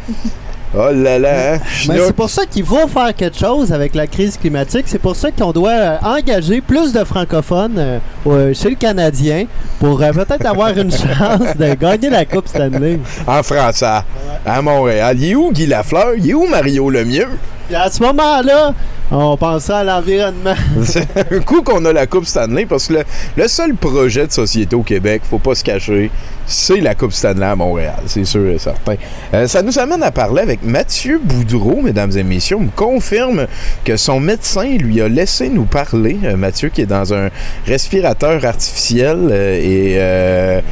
Oh 0.74 0.89
là 0.90 1.19
là, 1.19 1.52
hein? 1.55 1.59
Mais 1.62 1.70
Chinook. 1.70 2.01
c'est 2.06 2.16
pour 2.16 2.31
ça 2.31 2.47
qu'il 2.47 2.64
faut 2.64 2.89
faire 2.89 3.14
quelque 3.14 3.36
chose 3.36 3.70
avec 3.74 3.94
la 3.94 4.06
crise 4.06 4.39
climatique. 4.39 4.85
C'est 4.86 4.98
pour 4.98 5.14
ça 5.14 5.31
qu'on 5.31 5.52
doit 5.52 5.70
euh, 5.70 5.97
engager 6.02 6.62
plus 6.62 6.94
de 6.94 7.05
francophones 7.05 7.74
euh, 7.78 7.98
euh, 8.27 8.55
chez 8.55 8.70
le 8.70 8.77
Canadien 8.77 9.44
pour 9.78 10.01
euh, 10.02 10.12
peut-être 10.12 10.47
avoir 10.47 10.70
une 10.70 10.90
chance 10.90 11.56
de 11.59 11.74
gagner 11.74 12.09
la 12.09 12.24
Coupe 12.24 12.48
Stanley. 12.48 12.98
En 13.27 13.43
français, 13.43 14.01
à 14.47 14.62
Montréal. 14.62 15.14
Il 15.19 15.31
est 15.32 15.35
où 15.35 15.52
Guy 15.52 15.66
Lafleur? 15.66 16.14
Il 16.16 16.31
est 16.31 16.35
où 16.35 16.47
Mario 16.47 16.89
Lemieux? 16.89 17.28
À 17.74 17.90
ce 17.90 18.02
moment-là, 18.02 18.73
on 19.12 19.36
pensait 19.36 19.72
à 19.72 19.84
l'environnement. 19.84 20.55
C'est 20.84 21.06
un 21.16 21.40
coup 21.40 21.62
qu'on 21.62 21.84
a 21.84 21.93
la 21.93 22.06
Coupe 22.06 22.24
Stanley 22.24 22.66
parce 22.66 22.89
que 22.89 23.05
le, 23.36 23.48
seul 23.48 23.74
projet 23.74 24.26
de 24.26 24.32
société 24.32 24.74
au 24.74 24.82
Québec, 24.82 25.22
faut 25.28 25.39
pas 25.39 25.55
se 25.55 25.62
cacher, 25.62 26.10
c'est 26.47 26.80
la 26.80 26.94
Coupe 26.94 27.12
Stanley 27.12 27.44
à 27.44 27.55
Montréal, 27.55 28.01
c'est 28.06 28.24
sûr 28.24 28.48
et 28.48 28.59
certain. 28.59 28.94
Euh, 29.34 29.47
ça 29.47 29.62
nous 29.62 29.78
amène 29.78 30.02
à 30.02 30.10
parler 30.10 30.40
avec 30.40 30.62
Mathieu 30.62 31.20
Boudreau, 31.22 31.82
mesdames 31.82 32.12
et 32.16 32.22
messieurs. 32.22 32.56
On 32.56 32.64
me 32.64 32.70
confirme 32.70 33.47
que 33.84 33.97
son 33.97 34.18
médecin 34.18 34.76
lui 34.78 35.01
a 35.01 35.09
laissé 35.09 35.48
nous 35.48 35.64
parler. 35.64 36.18
Euh, 36.24 36.36
Mathieu 36.36 36.70
qui 36.70 36.80
est 36.80 36.86
dans 36.86 37.12
un 37.12 37.28
respirateur 37.66 38.44
artificiel 38.44 39.28
euh, 39.30 40.59
et 40.59 40.62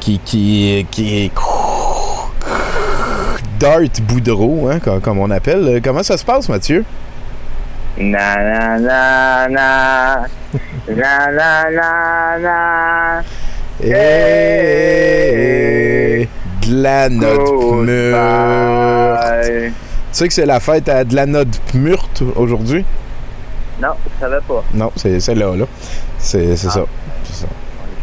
qui, 0.00 0.18
qui, 0.24 0.86
qui 0.90 1.24
est 1.26 1.30
Dart 3.58 3.80
Boudreau, 4.08 4.70
hein, 4.70 4.78
comme, 5.02 5.18
on 5.18 5.30
appelle. 5.30 5.82
Comment 5.84 6.02
ça 6.02 6.16
se 6.16 6.24
passe, 6.24 6.48
Mathieu? 6.48 6.84
Na 7.98 8.36
na 8.36 8.78
na 8.78 9.48
na 9.48 10.26
na 10.88 11.30
na 11.30 11.70
na 11.70 12.38
na 12.38 13.22
Et 13.82 13.96
de 16.66 16.82
la 16.82 17.08
note. 17.08 17.46
Tu 20.12 20.18
sais 20.18 20.28
que 20.28 20.34
c'est 20.34 20.46
la 20.46 20.60
fête 20.60 20.88
à 20.88 21.04
de 21.04 21.14
la 21.14 21.26
note 21.26 21.60
murte 21.74 22.22
aujourd'hui? 22.36 22.84
Non, 23.80 23.88
je 24.04 24.10
savais 24.20 24.40
pas. 24.46 24.62
Non, 24.74 24.90
c'est 24.96 25.20
c'est 25.20 25.34
là, 25.34 25.54
là. 25.56 25.64
C'est 26.18 26.56
c'est 26.56 26.68
Ah. 26.68 26.72
ça. 26.72 26.84
C'est 27.24 27.34
ça. 27.42 27.46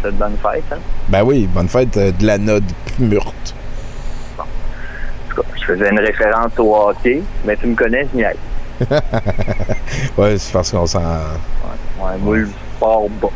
Souhaite 0.02 0.18
bonne 0.18 0.38
fête, 0.42 0.64
hein? 0.72 0.78
Ben 1.10 1.24
oui, 1.24 1.48
bonne 1.52 1.68
fête 1.70 1.96
euh, 1.98 2.12
de 2.12 2.26
la 2.26 2.38
note 2.38 2.64
murte. 3.00 3.54
En 4.40 4.44
tout 5.30 5.42
cas, 5.42 5.48
je 5.60 5.66
faisais 5.66 5.90
une 5.90 6.00
référence 6.00 6.52
au 6.58 6.76
hockey, 6.76 7.22
mais 7.46 7.56
tu 7.58 7.68
me 7.68 7.76
connais, 7.76 8.08
je 8.12 8.18
niaise. 8.18 8.36
Ouais, 10.18 10.38
c'est 10.38 10.54
parce 10.54 10.72
qu'on 10.72 10.86
s'en. 10.86 11.00
Ouais, 11.00 12.18
moi, 12.22 12.36
le 12.38 12.50
sport 12.76 13.08
bas. 13.22 13.28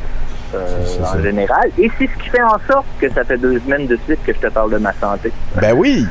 euh, 0.53 0.85
en 1.01 1.05
ça. 1.05 1.21
général. 1.21 1.69
Et 1.77 1.89
c'est 1.97 2.07
ce 2.07 2.23
qui 2.23 2.29
fait 2.29 2.41
en 2.41 2.57
sorte 2.69 2.85
que 2.99 3.09
ça 3.11 3.23
fait 3.23 3.37
deux 3.37 3.59
semaines 3.59 3.87
de 3.87 3.97
suite 4.05 4.19
que 4.25 4.33
je 4.33 4.39
te 4.39 4.47
parle 4.47 4.71
de 4.71 4.77
ma 4.77 4.93
santé. 4.93 5.31
Ben 5.55 5.73
oui! 5.75 6.05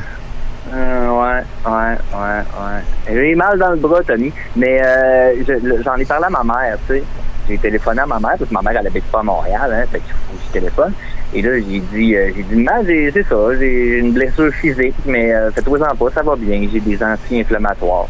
Euh, 0.73 1.09
ouais, 1.09 1.43
ouais, 1.65 1.97
ouais, 2.13 2.39
ouais. 2.39 2.81
J'ai 3.13 3.35
mal 3.35 3.57
dans 3.59 3.71
le 3.71 3.75
bras, 3.77 4.01
Tommy. 4.07 4.31
Mais 4.55 4.81
euh, 4.83 5.33
je- 5.47 5.83
j'en 5.83 5.95
ai 5.95 6.05
parlé 6.05 6.25
à 6.25 6.29
ma 6.29 6.43
mère, 6.43 6.77
tu 6.87 6.95
sais. 6.95 7.03
J'ai 7.49 7.57
téléphoné 7.57 7.99
à 8.01 8.05
ma 8.05 8.19
mère, 8.19 8.35
parce 8.37 8.49
que 8.49 8.53
ma 8.53 8.61
mère, 8.61 8.79
elle 8.79 8.87
habite 8.87 9.03
pas 9.05 9.19
à 9.19 9.23
Montréal, 9.23 9.71
hein. 9.73 9.85
Fait 9.91 9.99
qu'il 9.99 10.11
faut 10.13 10.33
que 10.33 10.43
je 10.47 10.51
téléphone. 10.53 10.93
Et 11.33 11.41
là, 11.41 11.51
j'ai 11.55 11.79
dit, 11.79 12.15
euh, 12.15 12.31
j'ai 12.35 12.43
dit, 12.43 13.11
c'est 13.13 13.23
ça, 13.27 13.35
j'ai 13.59 13.99
une 13.99 14.11
blessure 14.13 14.51
physique, 14.53 14.95
mais 15.05 15.33
euh, 15.33 15.49
fais-toi 15.51 15.79
en 15.89 15.95
pas, 15.95 16.11
ça 16.13 16.21
va 16.23 16.35
bien. 16.35 16.67
J'ai 16.71 16.79
des 16.79 17.01
anti-inflammatoires. 17.03 18.07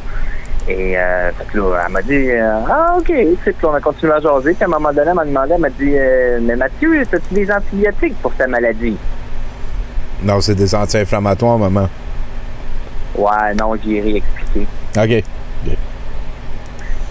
Et 0.72 0.98
euh, 0.98 1.32
fait 1.34 1.46
que 1.52 1.58
là, 1.58 1.84
elle 1.86 1.92
m'a 1.92 2.02
dit, 2.02 2.32
euh, 2.32 2.60
ah, 2.70 2.96
OK. 2.98 3.12
Puis 3.44 3.54
on 3.64 3.74
a 3.74 3.82
continué 3.82 4.14
à 4.14 4.20
jaser. 4.20 4.54
Puis 4.54 4.64
à 4.64 4.68
un 4.68 4.70
moment 4.70 4.94
donné, 4.94 5.10
elle 5.10 5.16
m'a 5.16 5.26
demandé, 5.26 5.52
elle 5.56 5.62
m'a 5.62 5.70
dit, 5.70 5.94
euh, 5.96 6.40
mais 6.42 6.56
Mathieu, 6.56 7.02
as-tu 7.02 7.34
des 7.34 7.52
antibiotiques 7.52 8.16
pour 8.22 8.34
ta 8.36 8.48
maladie? 8.48 8.96
Non, 10.24 10.40
c'est 10.40 10.56
des 10.56 10.74
anti-inflammatoires, 10.74 11.58
maman. 11.58 11.90
Ouais, 13.16 13.54
non, 13.60 13.76
j'ai 13.84 14.00
réexpliqué. 14.00 14.68
OK. 14.98 15.24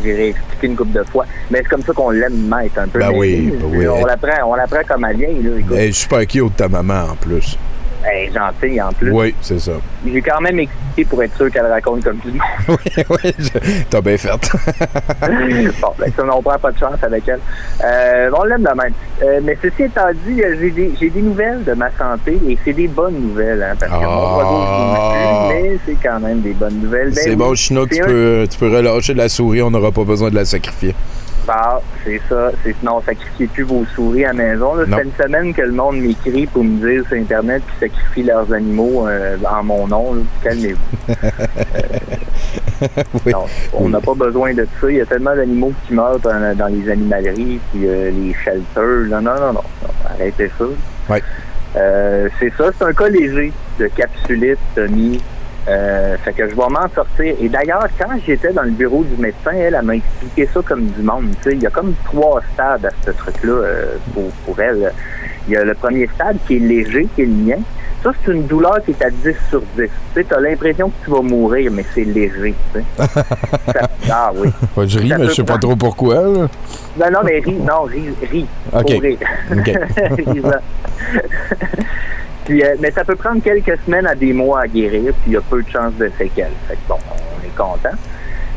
J'ai 0.02 0.14
réexpliqué 0.14 0.66
une 0.66 0.76
couple 0.76 0.92
de 0.92 1.02
fois. 1.04 1.26
Mais 1.50 1.58
c'est 1.58 1.68
comme 1.68 1.82
ça 1.82 1.92
qu'on 1.92 2.10
l'aime 2.10 2.48
mettre 2.48 2.78
un 2.78 2.88
peu. 2.88 3.00
Ben 3.00 3.10
oui, 3.14 3.52
ben 3.60 3.66
oui. 3.70 3.86
On 3.86 4.06
l'apprend, 4.06 4.46
on 4.46 4.54
l'apprend 4.54 4.80
comme 4.88 5.06
vient, 5.12 5.28
là. 5.28 5.58
Écoute. 5.58 5.76
Elle 5.76 5.88
est 5.88 5.92
super 5.92 6.26
cute, 6.26 6.56
ta 6.56 6.68
maman, 6.68 7.10
en 7.12 7.16
plus. 7.16 7.58
Elle 8.04 8.28
est 8.28 8.32
gentille, 8.32 8.80
en 8.80 8.92
plus. 8.92 9.10
Oui, 9.12 9.34
c'est 9.40 9.58
ça. 9.58 9.72
J'ai 10.06 10.22
quand 10.22 10.40
même 10.40 10.58
expliqué 10.58 11.04
pour 11.04 11.22
être 11.22 11.36
sûr 11.36 11.50
qu'elle 11.50 11.66
raconte 11.66 12.02
comme 12.02 12.18
tu 12.18 12.30
dis. 12.30 12.38
oui, 12.68 13.04
oui, 13.10 13.32
je- 13.38 13.82
t'as 13.90 14.00
bien 14.00 14.16
fait. 14.16 14.28
bon, 15.82 15.88
ben, 15.98 16.12
ça, 16.16 16.22
on 16.34 16.42
prend 16.42 16.58
pas 16.58 16.72
de 16.72 16.78
chance 16.78 17.02
avec 17.02 17.28
elle. 17.28 17.40
Euh, 17.84 18.30
on 18.36 18.44
l'aime 18.44 18.62
de 18.62 18.68
même. 18.82 18.92
Euh, 19.22 19.40
mais 19.42 19.56
ceci 19.62 19.82
étant 19.84 20.08
dit, 20.26 20.42
euh, 20.42 20.56
j'ai 20.60 20.70
des, 20.70 20.92
j'ai 20.98 21.10
des 21.10 21.22
nouvelles 21.22 21.62
de 21.64 21.72
ma 21.74 21.90
santé 21.98 22.38
et 22.48 22.58
c'est 22.64 22.72
des 22.72 22.88
bonnes 22.88 23.20
nouvelles, 23.20 23.62
hein, 23.62 23.74
parce 23.78 23.92
que 23.92 23.96
Ah. 24.02 25.48
mais 25.50 25.78
c'est 25.86 25.96
quand 26.02 26.20
même 26.20 26.40
des 26.40 26.52
bonnes 26.54 26.80
nouvelles. 26.80 27.08
Ben 27.10 27.14
c'est 27.22 27.30
oui, 27.30 27.36
bon, 27.36 27.54
Chinook, 27.54 27.90
tu 27.90 28.02
un- 28.02 28.06
peux, 28.06 28.46
tu 28.50 28.58
peux 28.58 28.74
relâcher 28.74 29.14
la 29.14 29.28
souris, 29.28 29.62
on 29.62 29.70
n'aura 29.70 29.92
pas 29.92 30.04
besoin 30.04 30.30
de 30.30 30.34
la 30.36 30.44
sacrifier. 30.44 30.94
C'est 32.04 32.20
ça. 32.28 32.50
C'est 32.62 32.74
sinon, 32.78 33.02
sacrifiez 33.04 33.46
plus 33.46 33.64
vos 33.64 33.84
souris 33.94 34.24
à 34.24 34.28
la 34.28 34.34
maison. 34.34 34.74
Là, 34.74 34.86
fait 34.86 35.04
une 35.04 35.12
semaine 35.24 35.54
que 35.54 35.62
le 35.62 35.72
monde 35.72 35.96
m'écrit 36.00 36.46
pour 36.46 36.64
me 36.64 36.78
dire 36.78 37.06
sur 37.08 37.16
Internet 37.16 37.62
qu'ils 37.66 37.88
sacrifient 37.88 38.22
leurs 38.24 38.52
animaux 38.52 39.06
euh, 39.08 39.36
en 39.48 39.62
mon 39.62 39.86
nom. 39.86 40.14
là. 40.14 40.22
Calmez-vous. 40.42 41.14
Oui. 43.26 43.32
Non, 43.32 43.44
on 43.74 43.90
n'a 43.90 44.00
pas 44.00 44.14
besoin 44.14 44.54
de 44.54 44.66
ça. 44.80 44.90
Il 44.90 44.96
y 44.96 45.00
a 45.02 45.06
tellement 45.06 45.36
d'animaux 45.36 45.72
qui 45.86 45.92
meurent 45.92 46.18
dans, 46.18 46.56
dans 46.56 46.66
les 46.68 46.90
animaleries 46.90 47.60
puis 47.70 47.86
euh, 47.86 48.10
les 48.10 48.34
shelters. 48.42 49.06
Non, 49.08 49.20
non, 49.20 49.34
non, 49.38 49.52
non. 49.52 49.62
Arrêtez 50.08 50.50
ça. 50.58 50.64
Euh, 51.76 52.28
c'est 52.38 52.52
ça, 52.56 52.70
c'est 52.76 52.84
un 52.84 52.92
cas 52.92 53.08
léger 53.08 53.52
de 53.78 53.86
capsulite, 53.88 54.58
Tommy. 54.74 55.20
Euh, 55.68 56.16
fait 56.24 56.32
que 56.32 56.48
je 56.48 56.54
vais 56.54 56.68
m'en 56.68 56.88
sortir. 56.94 57.34
Et 57.40 57.48
d'ailleurs, 57.48 57.86
quand 57.98 58.16
j'étais 58.26 58.52
dans 58.52 58.62
le 58.62 58.70
bureau 58.70 59.04
du 59.04 59.20
médecin, 59.20 59.50
elle, 59.52 59.74
elle 59.78 59.82
m'a 59.84 59.94
expliqué 59.96 60.48
ça 60.52 60.60
comme 60.66 60.86
du 60.86 61.02
monde. 61.02 61.26
Tu 61.42 61.50
sais, 61.50 61.56
il 61.56 61.62
y 61.62 61.66
a 61.66 61.70
comme 61.70 61.92
trois 62.04 62.40
stades 62.54 62.86
à 62.86 62.90
ce 63.04 63.10
truc-là 63.10 63.52
euh, 63.52 63.84
pour, 64.14 64.30
pour 64.46 64.58
elle. 64.60 64.92
Il 65.46 65.54
y 65.54 65.56
a 65.56 65.64
le 65.64 65.74
premier 65.74 66.08
stade 66.14 66.38
qui 66.46 66.56
est 66.56 66.60
léger, 66.60 67.06
qui 67.14 67.22
est 67.22 67.26
le 67.26 67.32
mien. 67.32 67.56
Ça, 68.02 68.12
c'est 68.24 68.32
une 68.32 68.46
douleur 68.46 68.78
qui 68.82 68.92
est 68.92 69.02
à 69.04 69.10
10 69.10 69.34
sur 69.50 69.60
10. 69.76 69.88
Tu 70.14 70.24
t'as 70.24 70.40
l'impression 70.40 70.88
que 70.88 71.04
tu 71.04 71.10
vas 71.10 71.20
mourir, 71.20 71.70
mais 71.70 71.84
c'est 71.94 72.04
léger. 72.04 72.54
Ça- 72.96 73.90
ah 74.10 74.30
oui. 74.34 74.48
Ouais, 74.76 74.88
je 74.88 74.98
ris, 74.98 75.12
mais 75.18 75.26
je 75.26 75.32
sais 75.32 75.44
pas 75.44 75.58
trop 75.58 75.76
pourquoi. 75.76 76.14
là. 76.14 76.22
Non, 76.30 76.48
non, 77.12 77.18
mais 77.22 77.40
ris, 77.40 77.58
non, 77.58 77.82
ris, 77.82 78.08
ris. 78.30 78.46
Ok. 78.72 78.88
Rire. 78.88 79.18
Euh, 82.50 82.76
mais 82.80 82.90
ça 82.90 83.04
peut 83.04 83.16
prendre 83.16 83.42
quelques 83.42 83.78
semaines 83.84 84.06
à 84.06 84.14
des 84.14 84.32
mois 84.32 84.62
à 84.62 84.66
guérir, 84.66 85.12
puis 85.22 85.30
il 85.30 85.32
y 85.32 85.36
a 85.36 85.40
peu 85.40 85.62
de 85.62 85.68
chances 85.68 85.94
de 85.94 86.10
séquelles. 86.18 86.52
Fait 86.66 86.74
que 86.74 86.88
bon, 86.88 86.96
on 86.96 87.46
est 87.46 87.56
content. 87.56 87.96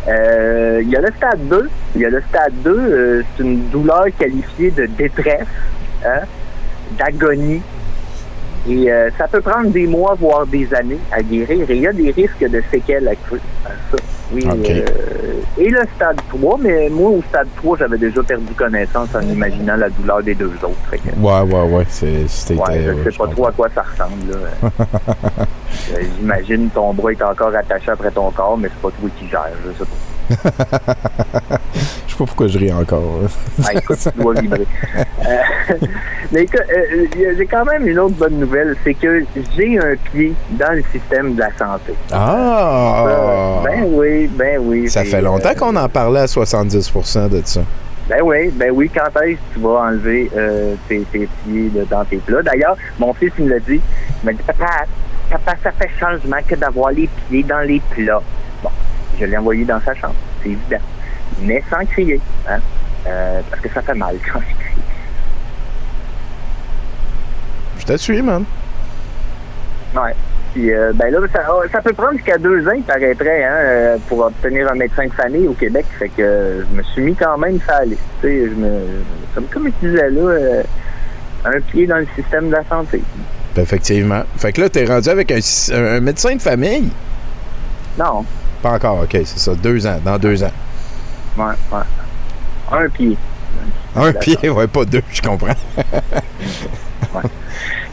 Euh, 0.07 0.81
Il 0.83 0.89
y 0.89 0.95
a 0.95 1.01
le 1.01 1.11
stade 1.15 1.47
2. 1.47 1.69
Il 1.95 2.01
y 2.01 2.05
a 2.05 2.09
le 2.09 2.21
stade 2.29 2.53
2, 2.63 2.71
euh, 2.71 3.23
c'est 3.37 3.43
une 3.43 3.69
douleur 3.69 4.05
qualifiée 4.17 4.71
de 4.71 4.85
détresse, 4.85 5.47
hein, 6.05 6.21
d'agonie. 6.97 7.61
Et 8.69 8.89
ça 9.17 9.27
peut 9.27 9.41
prendre 9.41 9.71
des 9.71 9.85
mois, 9.85 10.15
voire 10.17 10.47
des 10.47 10.73
années 10.73 10.99
à 11.11 11.21
guérir. 11.21 11.69
Et 11.69 11.75
il 11.75 11.81
y 11.81 11.87
a 11.87 11.91
des 11.91 12.11
risques 12.11 12.49
de 12.49 12.63
séquelles 12.71 13.09
accrues 13.09 13.41
à 13.65 13.71
ça. 13.91 14.02
Oui, 14.33 14.47
euh, 14.47 14.81
et 15.57 15.69
le 15.69 15.81
stade 15.95 16.17
3, 16.29 16.57
mais 16.59 16.89
moi, 16.89 17.09
au 17.11 17.21
stade 17.29 17.47
3, 17.57 17.77
j'avais 17.77 17.97
déjà 17.97 18.23
perdu 18.23 18.51
connaissance 18.53 19.09
en 19.15 19.21
imaginant 19.21 19.75
la 19.75 19.89
douleur 19.89 20.23
des 20.23 20.33
deux 20.33 20.51
autres. 20.63 20.71
Fait 20.89 20.97
que, 20.97 21.09
Ouais, 21.19 21.41
ouais, 21.41 21.69
ouais. 21.75 21.85
C'était, 21.89 22.55
ouais, 22.55 22.77
euh, 22.87 22.95
je 23.05 23.11
sais 23.11 23.17
pas 23.17 23.27
trop 23.27 23.47
à 23.47 23.51
quoi 23.51 23.67
ça 23.73 23.83
ressemble. 23.83 24.31
là. 24.31 24.69
Euh, 25.91 26.01
J'imagine 26.17 26.69
ton 26.69 26.93
bras 26.93 27.11
est 27.11 27.21
encore 27.23 27.53
attaché 27.53 27.89
après 27.91 28.11
ton 28.11 28.29
corps, 28.31 28.57
mais 28.57 28.69
c'est 28.69 28.81
pas 28.81 28.89
toi 28.97 29.09
qui 29.17 29.27
gères. 29.27 29.49
Je 29.65 29.71
sais 29.71 29.79
pas. 29.79 30.12
Je 32.13 32.17
sais 32.17 32.25
pas 32.25 32.25
pourquoi 32.25 32.47
je 32.47 32.59
ris 32.59 32.71
encore. 32.71 33.21
Ah, 33.63 33.73
écoute, 33.73 33.97
tu 33.97 34.21
dois 34.21 34.35
vibrer. 34.35 34.67
Euh, 34.95 35.75
mais 36.31 36.43
écoute, 36.43 36.61
euh, 36.71 37.33
j'ai 37.35 37.45
quand 37.47 37.65
même 37.65 37.87
une 37.87 37.97
autre 37.97 38.13
bonne 38.15 38.37
nouvelle, 38.39 38.75
c'est 38.83 38.93
que 38.93 39.25
j'ai 39.57 39.79
un 39.79 39.95
pied 40.11 40.33
dans 40.51 40.75
le 40.75 40.83
système 40.91 41.33
de 41.33 41.39
la 41.39 41.49
santé. 41.57 41.93
Ah! 42.11 43.05
Euh, 43.07 43.63
ben 43.63 43.83
oui, 43.87 44.27
ben 44.27 44.59
oui. 44.61 44.89
Ça 44.89 45.03
fait 45.03 45.21
longtemps 45.21 45.55
qu'on 45.57 45.75
en 45.75 45.89
parlait 45.89 46.19
à 46.19 46.25
70% 46.25 47.29
de 47.29 47.41
ça. 47.43 47.61
Ben 48.07 48.21
oui, 48.21 48.49
ben 48.49 48.69
oui, 48.71 48.91
quand 48.93 49.21
est-ce 49.21 49.37
que 49.37 49.53
tu 49.55 49.59
vas 49.61 49.87
enlever 49.87 50.29
tes, 50.87 50.99
tes 51.11 51.27
pieds 51.45 51.71
là, 51.73 51.81
dans 51.89 52.05
tes 52.05 52.17
plats? 52.17 52.43
D'ailleurs, 52.43 52.77
mon 52.99 53.13
fils 53.13 53.31
il 53.39 53.45
me 53.45 53.49
l'a 53.51 53.59
dit, 53.59 53.81
il 54.21 54.25
m'a 54.25 54.33
dit, 54.33 54.43
papa, 54.45 54.85
papa, 55.31 55.53
ça 55.63 55.71
fait 55.71 55.89
changement 55.99 56.37
que 56.47 56.55
d'avoir 56.55 56.91
les 56.91 57.09
pieds 57.27 57.43
dans 57.43 57.61
les 57.61 57.81
plats. 57.89 58.21
Je 59.19 59.25
l'ai 59.25 59.37
envoyé 59.37 59.63
dans 59.65 59.79
sa 59.81 59.93
chambre, 59.95 60.15
c'est 60.41 60.49
évident. 60.49 60.81
Mais 61.41 61.63
sans 61.69 61.85
crier, 61.85 62.19
hein? 62.49 62.59
Euh, 63.07 63.41
parce 63.49 63.61
que 63.61 63.69
ça 63.69 63.81
fait 63.81 63.93
mal 63.93 64.15
quand 64.31 64.39
je 64.39 64.55
crie. 64.63 64.81
Je 67.79 67.85
te 67.85 67.97
suis, 67.97 68.21
man. 68.21 68.43
Ouais. 69.95 70.15
Puis, 70.53 70.71
euh, 70.71 70.93
ben 70.93 71.11
là, 71.11 71.19
ça, 71.33 71.41
ça 71.71 71.81
peut 71.81 71.93
prendre 71.93 72.13
jusqu'à 72.13 72.37
deux 72.37 72.65
ans, 72.67 72.73
il 72.75 72.83
paraîtrait, 72.83 73.43
hein, 73.43 73.55
euh, 73.55 73.97
pour 74.07 74.19
obtenir 74.19 74.71
un 74.71 74.75
médecin 74.75 75.05
de 75.07 75.11
famille 75.13 75.47
au 75.47 75.53
Québec. 75.53 75.85
Fait 75.97 76.09
que 76.09 76.21
euh, 76.21 76.61
je 76.61 76.77
me 76.77 76.83
suis 76.83 77.01
mis 77.01 77.15
quand 77.15 77.37
même 77.37 77.59
sur 77.59 77.71
la 77.71 77.85
liste. 77.85 78.01
Tu 78.21 78.27
sais, 78.27 78.49
je 78.49 78.53
me, 78.55 78.79
comme, 79.35 79.45
comme 79.45 79.67
je 79.81 79.87
disais 79.87 80.09
là, 80.11 80.61
un 81.45 81.59
pied 81.59 81.87
dans 81.87 81.97
le 81.97 82.07
système 82.15 82.47
de 82.49 82.53
la 82.55 82.63
santé. 82.69 83.01
Effectivement. 83.57 84.23
Fait 84.37 84.53
que 84.53 84.61
là, 84.61 84.69
t'es 84.69 84.85
rendu 84.85 85.09
avec 85.09 85.31
un- 85.31 85.75
un 85.75 85.99
médecin 85.99 86.35
de 86.35 86.41
famille? 86.41 86.89
Non. 87.97 88.23
Pas 88.63 88.71
encore, 88.71 89.01
ok, 89.03 89.11
c'est 89.11 89.39
ça. 89.39 89.53
Deux 89.55 89.85
ans, 89.85 89.99
dans 90.03 90.17
deux 90.17 90.41
ans. 90.43 90.51
Ouais, 91.37 91.43
ouais. 91.71 91.83
Un 92.71 92.87
pied. 92.89 93.17
Un 93.95 94.13
pied, 94.13 94.49
ouais, 94.49 94.67
pas 94.67 94.85
deux, 94.85 95.03
je 95.11 95.21
comprends. 95.21 95.53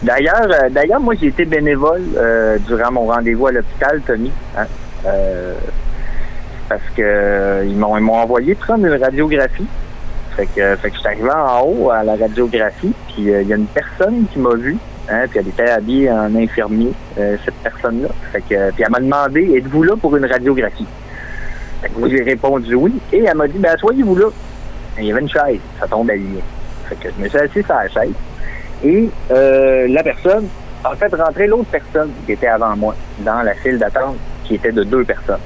D'ailleurs, 0.03 0.47
euh, 0.51 0.71
d'ailleurs, 0.71 1.01
moi, 1.01 1.15
j'ai 1.21 1.27
été 1.27 1.45
bénévole 1.45 2.03
euh, 2.17 2.57
durant 2.67 2.91
mon 2.91 3.05
rendez-vous 3.07 3.49
à 3.49 3.53
l'hôpital, 3.53 4.01
Tommy. 4.07 4.33
hein. 4.57 4.65
Euh, 5.05 5.55
parce 6.71 6.81
que 6.97 7.03
euh, 7.03 7.65
ils 7.67 7.77
m'ont 7.77 7.97
ils 7.99 8.03
m'ont 8.03 8.15
envoyé 8.15 8.55
prendre 8.55 8.87
une 8.87 9.03
radiographie. 9.03 9.67
Fait 10.37 10.47
que, 10.47 10.77
fait 10.77 10.89
que 10.91 10.95
je 10.95 11.01
suis 11.01 11.09
arrivé 11.09 11.29
en 11.31 11.63
haut 11.67 11.91
à 11.91 12.03
la 12.05 12.17
radiographie, 12.17 12.95
puis 13.09 13.25
il 13.25 13.43
y 13.49 13.53
a 13.53 13.57
une 13.57 13.67
personne 13.67 14.25
qui 14.33 14.39
m'a 14.39 14.55
vu, 14.55 14.79
hein, 15.11 15.27
puis 15.29 15.39
elle 15.41 15.49
était 15.49 15.71
habillée 15.71 16.11
en 16.11 16.35
infirmier, 16.35 16.93
euh, 17.19 17.37
cette 17.45 17.55
personne-là. 17.57 18.09
Fait 18.33 18.41
que, 18.41 18.71
puis 18.73 18.85
elle 18.85 18.91
m'a 18.91 19.01
demandé, 19.01 19.57
êtes-vous 19.57 19.83
là 19.83 19.95
pour 19.97 20.17
une 20.17 20.27
radiographie? 20.27 20.87
Fait 21.83 21.89
que 21.89 21.99
moi, 21.99 22.09
j'ai 22.09 22.23
répondu 22.23 22.75
oui, 22.75 22.95
et 23.13 23.25
elle 23.25 23.37
m'a 23.37 23.49
dit, 23.49 23.59
ben, 23.59 23.77
soyez-vous 23.79 24.17
là. 24.17 24.27
Et 24.99 25.03
il 25.03 25.07
y 25.07 25.13
avait 25.13 25.21
une 25.21 25.29
chaise, 25.29 25.61
ça 25.79 25.87
tombe 25.87 26.11
à 26.11 26.15
ligne. 26.15 26.41
Fait 26.89 26.97
que 26.97 27.09
je 27.17 27.23
me 27.23 27.29
suis 27.29 27.39
assis 27.39 27.63
sur 27.63 27.75
la 27.75 27.89
chaise. 27.89 28.15
Et 28.85 29.09
euh, 29.31 29.89
la 29.89 30.03
personne 30.03 30.47
a 30.85 30.95
fait 30.97 31.15
rentrer 31.15 31.47
l'autre 31.47 31.69
personne 31.71 32.11
qui 32.27 32.33
était 32.33 32.47
avant 32.47 32.77
moi 32.77 32.95
dans 33.21 33.43
la 33.43 33.55
file 33.55 33.79
d'attente, 33.79 34.17
qui 34.45 34.55
était 34.55 34.73
de 34.73 34.85
deux 34.85 35.05
personnes. 35.05 35.41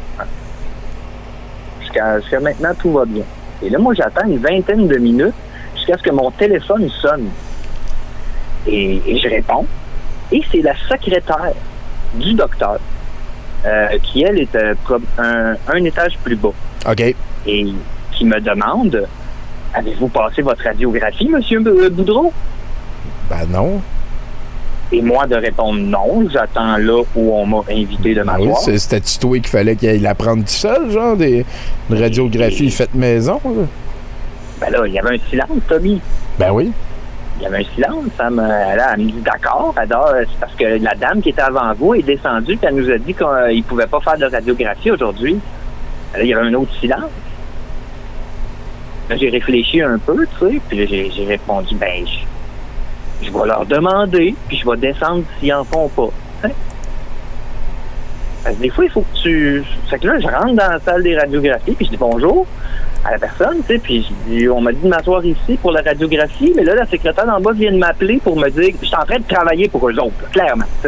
Jusqu'à 1.81 2.21
jusqu'à 2.21 2.41
maintenant, 2.41 2.73
tout 2.79 2.93
va 2.93 3.05
bien. 3.05 3.25
Et 3.63 3.71
là, 3.71 3.79
moi, 3.79 3.95
j'attends 3.95 4.27
une 4.27 4.39
vingtaine 4.39 4.87
de 4.87 4.97
minutes 4.97 5.35
jusqu'à 5.75 5.99
ce 5.99 6.03
que 6.03 6.11
mon 6.11 6.31
téléphone 6.31 6.89
sonne. 6.91 7.29
Et, 8.67 9.01
et 9.07 9.19
je 9.19 9.29
réponds. 9.29 9.67
Et 10.33 10.43
c'est 10.51 10.63
la 10.63 10.75
secrétaire 10.89 11.53
du 12.15 12.35
docteur, 12.35 12.79
euh, 13.67 13.87
qui, 14.03 14.23
elle, 14.23 14.41
est 14.41 14.55
euh, 14.55 14.75
un, 15.19 15.55
un 15.69 15.85
étage 15.85 16.17
plus 16.23 16.37
bas. 16.37 16.53
OK. 16.91 17.01
Et 17.47 17.67
qui 18.13 18.25
me 18.25 18.41
demande 18.41 19.07
Avez-vous 19.77 20.07
passé 20.09 20.41
votre 20.41 20.63
radiographie, 20.63 21.29
Monsieur 21.29 21.59
B- 21.61 21.89
Boudreau? 21.91 22.33
Ben 23.29 23.45
non. 23.51 23.81
Et 24.93 25.03
moi 25.03 25.27
de 25.27 25.35
répondre 25.35 25.81
non, 25.81 26.29
j'attends 26.33 26.77
là 26.77 27.03
où 27.17 27.33
on 27.35 27.45
m'a 27.45 27.63
invité 27.69 28.15
de 28.15 28.21
Oui, 28.21 28.27
m'asseoir. 28.27 28.59
c'est- 28.59 28.79
C'était-tu 28.79 29.19
toi 29.19 29.39
qu'il 29.39 29.49
fallait 29.49 29.75
qu'il 29.75 30.01
la 30.03 30.15
prendre 30.15 30.43
tout 30.45 30.49
seul, 30.51 30.91
genre, 30.93 31.17
des, 31.17 31.45
une 31.91 31.99
radiographie 32.01 32.71
faite 32.71 32.95
maison? 32.95 33.41
là? 33.45 33.51
Ben 34.61 34.71
là, 34.71 34.87
il 34.87 34.93
y 34.93 34.99
avait 35.01 35.17
un 35.17 35.29
silence, 35.29 35.49
Tommy. 35.69 36.01
Ben 36.39 36.53
oui. 36.53 36.71
Il 37.37 37.43
y 37.43 37.47
avait 37.47 37.59
un 37.59 37.75
silence. 37.75 38.05
Là, 38.19 38.95
elle 38.95 39.01
me 39.05 39.11
dit 39.11 39.21
d'accord. 39.21 39.75
Ah, 39.77 39.83
c'est 40.21 40.39
parce 40.39 40.55
que 40.55 40.83
la 40.83 40.95
dame 40.95 41.21
qui 41.21 41.31
était 41.31 41.43
avant 41.43 41.73
vous 41.75 41.95
est 41.95 42.03
descendue 42.03 42.57
puis 42.57 42.67
elle 42.69 42.77
nous 42.77 42.91
a 42.91 42.99
dit 42.99 43.15
qu'il 43.15 43.27
ne 43.27 43.63
pouvait 43.63 43.87
pas 43.87 44.01
faire 44.01 44.19
de 44.19 44.27
radiographie 44.27 44.91
aujourd'hui. 44.91 45.39
Là, 46.15 46.23
il 46.23 46.29
y 46.29 46.35
avait 46.35 46.47
un 46.47 46.55
autre 46.55 46.73
silence. 46.81 47.11
Là, 49.11 49.17
j'ai 49.17 49.29
réfléchi 49.29 49.83
un 49.83 49.99
peu, 49.99 50.27
tu 50.27 50.47
sais, 50.47 50.61
puis 50.69 50.79
là, 50.79 50.87
j'ai 50.87 51.11
j'ai 51.11 51.27
répondu, 51.27 51.75
ben, 51.75 52.07
je, 52.07 53.27
je 53.27 53.31
vais 53.31 53.47
leur 53.47 53.67
demander, 53.67 54.35
puis 54.49 54.57
je 54.57 54.69
vais 54.69 54.77
descendre 54.77 55.25
s'ils 55.39 55.53
en 55.53 55.65
font 55.65 55.89
pas. 55.89 56.09
Hein? 56.45 56.51
Parce 58.43 58.57
que 58.57 58.63
des 58.63 58.71
fois, 58.71 58.85
il 58.85 58.91
faut 58.91 59.03
que 59.03 59.23
tu... 59.23 59.63
Fait 59.91 59.99
que 59.99 60.07
là, 60.07 60.19
je 60.21 60.27
rentre 60.27 60.55
dans 60.55 60.71
la 60.73 60.81
salle 60.81 61.03
des 61.03 61.19
radiographies, 61.19 61.73
puis 61.73 61.85
je 61.85 61.91
dis 61.91 61.97
bonjour 61.99 62.47
à 63.05 63.13
la 63.13 63.19
personne, 63.19 63.59
tu 63.67 63.75
sais, 63.75 63.79
puis 63.79 64.03
je 64.03 64.13
dis, 64.31 64.49
on 64.49 64.61
m'a 64.61 64.73
dit 64.73 64.81
de 64.83 64.89
m'asseoir 64.89 65.25
ici 65.25 65.59
pour 65.61 65.73
la 65.73 65.83
radiographie, 65.83 66.53
mais 66.57 66.65
là, 66.65 66.75
la 66.75 66.87
secrétaire 66.87 67.27
d'en 67.27 67.41
bas 67.41 67.53
vient 67.53 67.71
de 67.73 67.77
m'appeler 67.77 68.19
pour 68.19 68.37
me 68.37 68.49
dire 68.49 68.71
que 68.73 68.79
je 68.81 68.87
suis 68.87 68.97
en 68.97 69.05
train 69.05 69.19
de 69.19 69.25
travailler 69.29 69.69
pour 69.69 69.89
eux 69.89 69.99
autres, 69.99 70.31
clairement. 70.33 70.65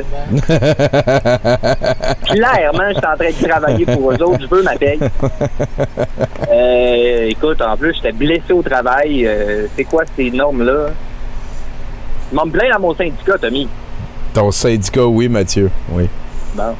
clairement, 2.25 2.89
je 2.89 2.95
suis 2.95 3.07
en 3.07 3.17
train 3.17 3.31
de 3.31 3.49
travailler 3.49 3.85
pour 3.85 4.13
eux 4.13 4.23
autres, 4.23 4.41
je 4.41 4.47
veux 4.47 4.63
ma 4.63 4.77
paye. 4.77 4.99
Euh, 6.51 7.27
écoute, 7.29 7.61
en 7.61 7.77
plus, 7.77 7.95
j'étais 7.95 8.13
blessé 8.13 8.53
au 8.53 8.63
travail. 8.63 9.27
euh, 9.27 9.67
c'est 9.77 9.85
quoi 9.85 10.05
ces 10.17 10.31
normes-là? 10.31 10.87
Ils 12.33 12.37
m'ont 12.37 12.49
plaint 12.49 12.73
dans 12.73 12.81
mon 12.81 12.95
syndicat, 12.95 13.39
Tommy. 13.39 13.69
Ton 14.33 14.51
syndicat, 14.51 15.07
oui, 15.07 15.29
Mathieu. 15.29 15.71
Oui. 15.91 16.09
Bon. 16.55 16.75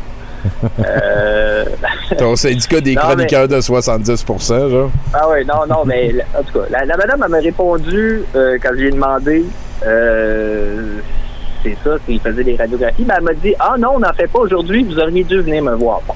Euh... 0.85 1.65
Ton 2.19 2.37
syndicat 2.37 2.81
des 2.81 2.95
Non, 2.95 3.03
chroniqueurs 3.03 3.49
de 3.49 3.61
70% 3.61 4.71
genre. 4.71 4.91
Ah 5.13 5.27
oui, 5.31 5.45
non, 5.45 5.67
non, 5.69 5.85
mais 5.85 6.15
en 6.39 6.43
tout 6.43 6.59
cas, 6.59 6.67
la, 6.71 6.85
la 6.85 6.97
madame 6.97 7.25
m'a 7.29 7.39
répondu 7.39 8.23
euh, 8.35 8.59
quand 8.63 8.71
je 8.73 8.81
lui 8.81 8.89
ai 8.89 8.93
demandé 8.93 9.45
euh, 9.85 10.99
c'est 11.63 11.77
ça, 11.85 11.97
s'il 12.07 12.21
faisait 12.21 12.45
des 12.45 12.57
radiographies, 12.57 13.05
ben, 13.05 13.15
elle 13.19 13.25
m'a 13.25 13.35
dit 13.35 13.55
Ah 13.59 13.75
non, 13.79 13.93
on 13.95 14.01
n'en 14.01 14.13
fait 14.13 14.29
pas 14.29 14.41
aujourd'hui, 14.41 14.85
vous 14.85 14.99
auriez 14.99 15.25
dû 15.25 15.41
venir 15.41 15.63
me 15.63 15.75
voir. 15.75 16.01
Bon. 16.07 16.15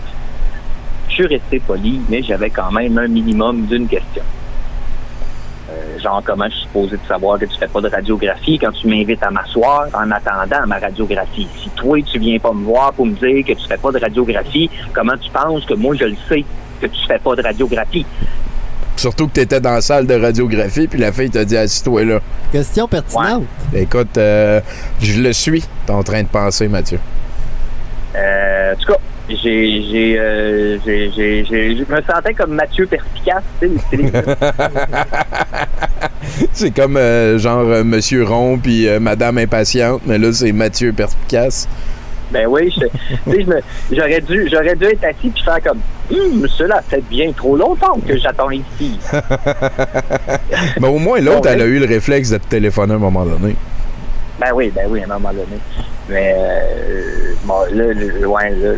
Je 1.08 1.14
suis 1.14 1.26
resté 1.26 1.60
poli, 1.60 2.00
mais 2.08 2.22
j'avais 2.22 2.50
quand 2.50 2.70
même 2.70 2.96
un 2.98 3.08
minimum 3.08 3.66
d'une 3.66 3.88
question. 3.88 4.22
Genre, 6.02 6.22
comment 6.24 6.46
je 6.46 6.54
suis 6.54 6.62
supposé 6.62 6.96
de 6.96 7.06
savoir 7.06 7.38
que 7.38 7.44
tu 7.44 7.56
fais 7.58 7.68
pas 7.68 7.80
de 7.80 7.88
radiographie 7.88 8.58
quand 8.58 8.72
tu 8.72 8.86
m'invites 8.88 9.22
à 9.22 9.30
m'asseoir 9.30 9.88
en 9.92 10.10
attendant 10.10 10.66
ma 10.66 10.78
radiographie? 10.78 11.46
Si 11.62 11.68
toi, 11.70 11.98
tu 12.02 12.18
viens 12.18 12.38
pas 12.38 12.52
me 12.52 12.64
voir 12.64 12.92
pour 12.92 13.06
me 13.06 13.12
dire 13.12 13.44
que 13.44 13.52
tu 13.52 13.66
fais 13.68 13.76
pas 13.76 13.92
de 13.92 13.98
radiographie, 13.98 14.70
comment 14.94 15.16
tu 15.20 15.30
penses 15.30 15.64
que 15.66 15.74
moi, 15.74 15.94
je 15.96 16.04
le 16.04 16.16
sais 16.28 16.44
que 16.80 16.86
tu 16.86 17.06
fais 17.06 17.18
pas 17.18 17.36
de 17.36 17.42
radiographie? 17.42 18.06
Surtout 18.96 19.28
que 19.28 19.32
t'étais 19.32 19.60
dans 19.60 19.72
la 19.72 19.80
salle 19.80 20.06
de 20.06 20.14
radiographie, 20.14 20.86
puis 20.86 20.98
la 20.98 21.10
fille 21.12 21.30
t'a 21.30 21.44
dit 21.44 21.56
assis-toi 21.56 22.04
là. 22.04 22.20
Question 22.52 22.86
pertinente. 22.86 23.44
Écoute, 23.74 24.18
euh, 24.18 24.60
je 25.00 25.22
le 25.22 25.32
suis, 25.32 25.64
t'es 25.86 25.92
en 25.92 26.02
train 26.02 26.22
de 26.22 26.28
penser, 26.28 26.68
Mathieu. 26.68 26.98
Euh, 28.14 28.74
en 28.74 28.76
tout 28.76 28.92
cas, 28.92 28.98
j'ai, 29.42 29.82
j'ai, 29.90 30.18
euh, 30.18 30.78
j'ai, 30.84 31.10
j'ai, 31.14 31.44
j'ai- 31.44 31.76
je 31.76 31.92
me 31.92 32.02
sentais 32.02 32.34
comme 32.34 32.54
Mathieu 32.54 32.86
Perspicace, 32.86 33.42
tu 33.60 33.68
sais, 33.90 33.98
c'est 36.52 36.70
comme 36.74 36.96
euh, 36.96 37.38
genre 37.38 37.66
euh, 37.68 37.84
Monsieur 37.84 38.24
Rond 38.24 38.58
puis 38.58 38.86
Madame 39.00 39.38
Impatiente, 39.38 40.02
mais 40.06 40.18
là, 40.18 40.32
c'est 40.32 40.52
Mathieu 40.52 40.92
Perspicace. 40.92 41.68
Ben 42.32 42.46
oui, 42.46 42.72
je, 42.76 42.86
tu 42.86 43.32
sais, 43.36 43.42
je 43.42 43.46
me- 43.48 43.60
j'aurais 43.90 44.20
dû, 44.20 44.48
j'aurais 44.50 44.76
dû 44.76 44.84
être 44.84 45.04
assis 45.04 45.30
puis 45.30 45.42
faire 45.42 45.58
comme, 45.64 45.80
hum, 46.12 46.46
cela 46.48 46.80
fait 46.88 47.02
bien 47.10 47.32
trop 47.32 47.56
longtemps 47.56 47.98
que 48.06 48.16
j'attends 48.16 48.50
ici. 48.50 48.98
Mais 50.80 50.86
au 50.88 50.98
moins, 50.98 51.20
l'autre, 51.20 51.40
Bon, 51.42 51.48
elle 51.50 51.62
a 51.62 51.66
eu 51.66 51.80
le 51.80 51.86
réflexe 51.86 52.30
de 52.30 52.38
te 52.38 52.46
téléphoner 52.46 52.92
à 52.92 52.96
un 52.96 53.00
moment 53.00 53.24
donné. 53.24 53.56
Ben 54.38 54.50
oui, 54.54 54.70
ben 54.74 54.86
oui, 54.88 55.00
à 55.00 55.04
un 55.04 55.18
moment 55.18 55.30
donné. 55.32 55.58
Mais 56.08 56.34
euh, 56.38 57.34
bon, 57.44 57.62
là, 57.72 57.84
ouais, 58.28 58.50
là, 58.50 58.70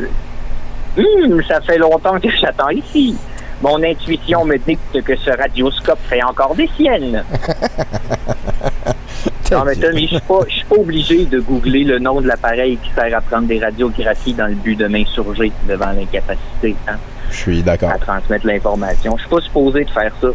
Hum, 0.98 1.42
ça 1.48 1.60
fait 1.60 1.78
longtemps 1.78 2.18
que 2.20 2.28
j'attends 2.30 2.70
ici. 2.70 3.16
Mon 3.62 3.82
intuition 3.82 4.44
me 4.44 4.56
dicte 4.58 5.02
que 5.02 5.16
ce 5.16 5.30
radioscope 5.30 5.98
fait 6.08 6.22
encore 6.22 6.54
des 6.54 6.68
siennes. 6.76 7.24
non, 9.52 9.64
mais 9.64 9.76
Tommy, 9.76 10.02
je 10.08 10.16
suis 10.16 10.20
pas, 10.20 10.40
je 10.48 10.54
suis 10.54 10.64
pas 10.64 10.76
obligé 10.76 11.24
de 11.26 11.38
googler 11.40 11.84
le 11.84 11.98
nom 11.98 12.20
de 12.20 12.26
l'appareil 12.26 12.76
qui 12.82 12.90
sert 12.90 13.16
à 13.16 13.20
prendre 13.20 13.46
des 13.46 13.60
radiographies 13.60 14.34
dans 14.34 14.46
le 14.48 14.54
but 14.54 14.76
de 14.76 14.86
m'insurger 14.88 15.52
devant 15.68 15.92
l'incapacité 15.92 16.74
hein, 16.88 16.96
Je 17.30 17.36
suis 17.36 17.62
d'accord. 17.62 17.90
à 17.90 17.98
transmettre 17.98 18.46
l'information. 18.46 19.16
Je 19.16 19.22
suis 19.22 19.30
pas 19.30 19.40
supposé 19.40 19.84
de 19.84 19.90
faire 19.90 20.12
ça. 20.20 20.28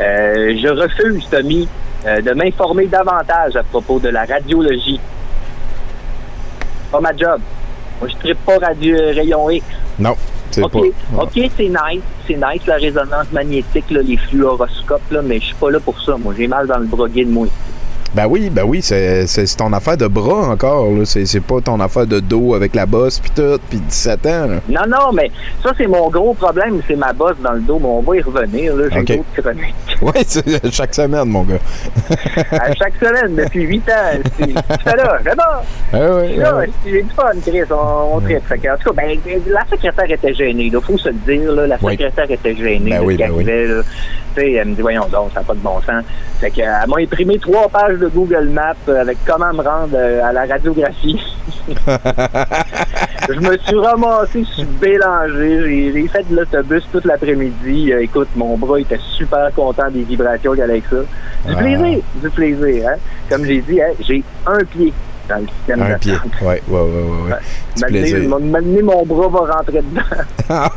Euh, 0.00 0.54
je 0.62 0.68
refuse, 0.68 1.26
Tommy, 1.30 1.66
euh, 2.06 2.20
de 2.20 2.32
m'informer 2.32 2.86
davantage 2.86 3.56
à 3.56 3.62
propos 3.62 3.98
de 3.98 4.10
la 4.10 4.24
radiologie. 4.26 5.00
Pas 6.92 7.00
ma 7.00 7.16
job. 7.16 7.40
Moi, 8.00 8.10
je 8.10 8.28
ne 8.28 8.34
pas 8.34 8.58
radio 8.58 8.96
rayon 8.96 9.50
X. 9.50 9.64
Non, 9.98 10.16
c'est 10.50 10.62
OK, 10.62 10.72
pas. 10.72 11.22
OK, 11.22 11.50
c'est 11.56 11.68
nice. 11.68 12.02
C'est 12.26 12.34
nice, 12.36 12.66
la 12.66 12.76
résonance 12.76 13.30
magnétique, 13.32 13.90
là, 13.90 14.00
les 14.02 14.16
fluoroscopes, 14.16 15.10
là, 15.10 15.22
mais 15.22 15.40
je 15.40 15.46
suis 15.46 15.54
pas 15.54 15.70
là 15.70 15.80
pour 15.80 16.00
ça. 16.00 16.16
Moi, 16.16 16.34
j'ai 16.36 16.46
mal 16.46 16.66
dans 16.66 16.78
le 16.78 17.08
gay 17.08 17.24
de 17.24 17.30
moi. 17.30 17.46
Ben 18.14 18.26
oui, 18.28 18.48
ben 18.48 18.62
oui, 18.64 18.80
c'est 18.80 19.26
ton 19.56 19.72
affaire 19.72 19.96
de 19.96 20.06
bras 20.06 20.48
encore. 20.48 20.88
C'est 21.04 21.40
pas 21.40 21.60
ton 21.60 21.80
affaire 21.80 22.06
de 22.06 22.20
dos 22.20 22.54
avec 22.54 22.74
la 22.74 22.86
bosse 22.86 23.18
puis 23.18 23.32
tout, 23.34 23.58
puis 23.68 23.78
17 23.78 24.26
ans, 24.26 24.46
là. 24.46 24.56
Non, 24.68 24.82
non, 24.88 25.12
mais 25.12 25.30
ça, 25.62 25.72
c'est 25.76 25.88
mon 25.88 26.08
gros 26.10 26.32
problème. 26.34 26.80
C'est 26.86 26.94
ma 26.96 27.12
bosse 27.12 27.36
dans 27.42 27.52
le 27.54 27.60
dos, 27.60 27.78
mais 27.80 27.86
on 27.88 28.00
va 28.02 28.16
y 28.16 28.20
revenir. 28.22 28.72
J'ai 28.92 29.00
OK. 29.00 29.06
d'autres 29.06 29.42
chroniques. 29.42 29.74
Ouais, 30.02 30.22
c'est 30.26 30.72
chaque 30.72 30.94
semaine, 30.94 31.24
mon 31.28 31.42
gars. 31.44 31.54
à 32.52 32.72
chaque 32.74 32.94
semaine, 33.00 33.34
depuis 33.36 33.62
8 33.62 33.88
ans. 33.88 34.20
c'est- 34.38 34.96
là, 34.96 35.18
j'adore. 35.24 35.64
Ouais, 35.92 36.36
Là, 36.36 36.56
ouais. 36.56 36.70
j'ai 36.84 37.02
du 37.02 37.10
fun, 37.10 37.30
Chris, 37.46 37.60
on, 37.70 38.16
on 38.16 38.20
que, 38.20 38.34
en 38.34 38.76
tout 38.76 38.92
cas, 38.92 39.02
ben, 39.02 39.18
la 39.48 39.64
secrétaire 39.70 40.10
était 40.10 40.34
gênée, 40.34 40.70
il 40.72 40.80
faut 40.80 40.98
se 40.98 41.08
le 41.08 41.14
dire, 41.26 41.52
là, 41.52 41.66
la 41.66 41.78
Oui. 41.82 41.92
secrétaire 41.92 42.30
était 42.30 42.54
gênée 42.54 42.90
Ben 42.90 43.02
oui, 43.02 43.16
ben 43.16 43.30
oui. 43.32 43.44
là. 43.44 43.82
Sais, 44.34 44.52
elle 44.52 44.68
me 44.68 44.74
dit, 44.74 44.82
voyons 44.82 45.06
donc, 45.06 45.30
ça 45.32 45.40
n'a 45.40 45.46
pas 45.46 45.54
de 45.54 45.60
bon 45.60 45.80
sens. 45.82 46.04
Fait 46.40 46.50
que, 46.50 46.60
elle 46.60 46.88
m'a 46.88 46.96
imprimé 47.00 47.38
trois 47.38 47.68
pages 47.68 47.98
de 47.98 48.08
Google 48.08 48.48
Maps 48.48 48.74
euh, 48.88 49.00
avec 49.02 49.18
comment 49.24 49.52
me 49.52 49.62
rendre 49.62 49.94
euh, 49.94 50.24
à 50.24 50.32
la 50.32 50.44
radiographie. 50.46 51.20
Je 53.28 53.40
me 53.40 53.56
suis 53.58 53.78
ramassé 53.78 54.44
sur 54.44 54.64
Bélanger. 54.80 55.62
J'ai 55.64 55.92
j'ai 55.92 56.08
fait 56.08 56.28
de 56.28 56.36
l'autobus 56.36 56.82
toute 56.92 57.04
l'après-midi. 57.06 57.92
Euh, 57.92 58.02
écoute, 58.02 58.28
mon 58.36 58.56
bras 58.58 58.80
était 58.80 58.98
super 59.16 59.50
content 59.54 59.90
des 59.90 60.02
vibrations 60.02 60.50
qu'il 60.50 60.60
y 60.60 60.62
avait 60.62 60.72
avec 60.72 60.84
ça. 60.90 60.96
Du 61.46 61.54
Ah. 61.54 61.58
plaisir, 61.58 61.98
du 62.16 62.30
plaisir. 62.30 62.88
Hein? 62.88 62.96
Comme 63.30 63.44
j'ai 63.46 63.60
dit, 63.60 63.80
hein, 63.80 63.92
j'ai 64.00 64.22
un 64.46 64.64
pied. 64.64 64.92
Dans 65.28 65.36
le 65.40 65.46
système 65.48 65.82
Un 65.82 65.92
de 65.94 65.98
pied. 65.98 66.12
tente. 66.12 66.40
Ouais, 66.42 66.62
ouais, 66.68 66.80
ouais, 66.80 66.80
ouais. 66.80 67.30
ouais. 67.32 67.38
Du 67.76 67.80
M'amener- 67.82 68.00
plaisir. 68.10 68.38
m'amener, 68.40 68.82
mon 68.82 69.04
bras 69.06 69.28
va 69.28 69.54
rentrer 69.54 69.80
dedans. 69.82 70.02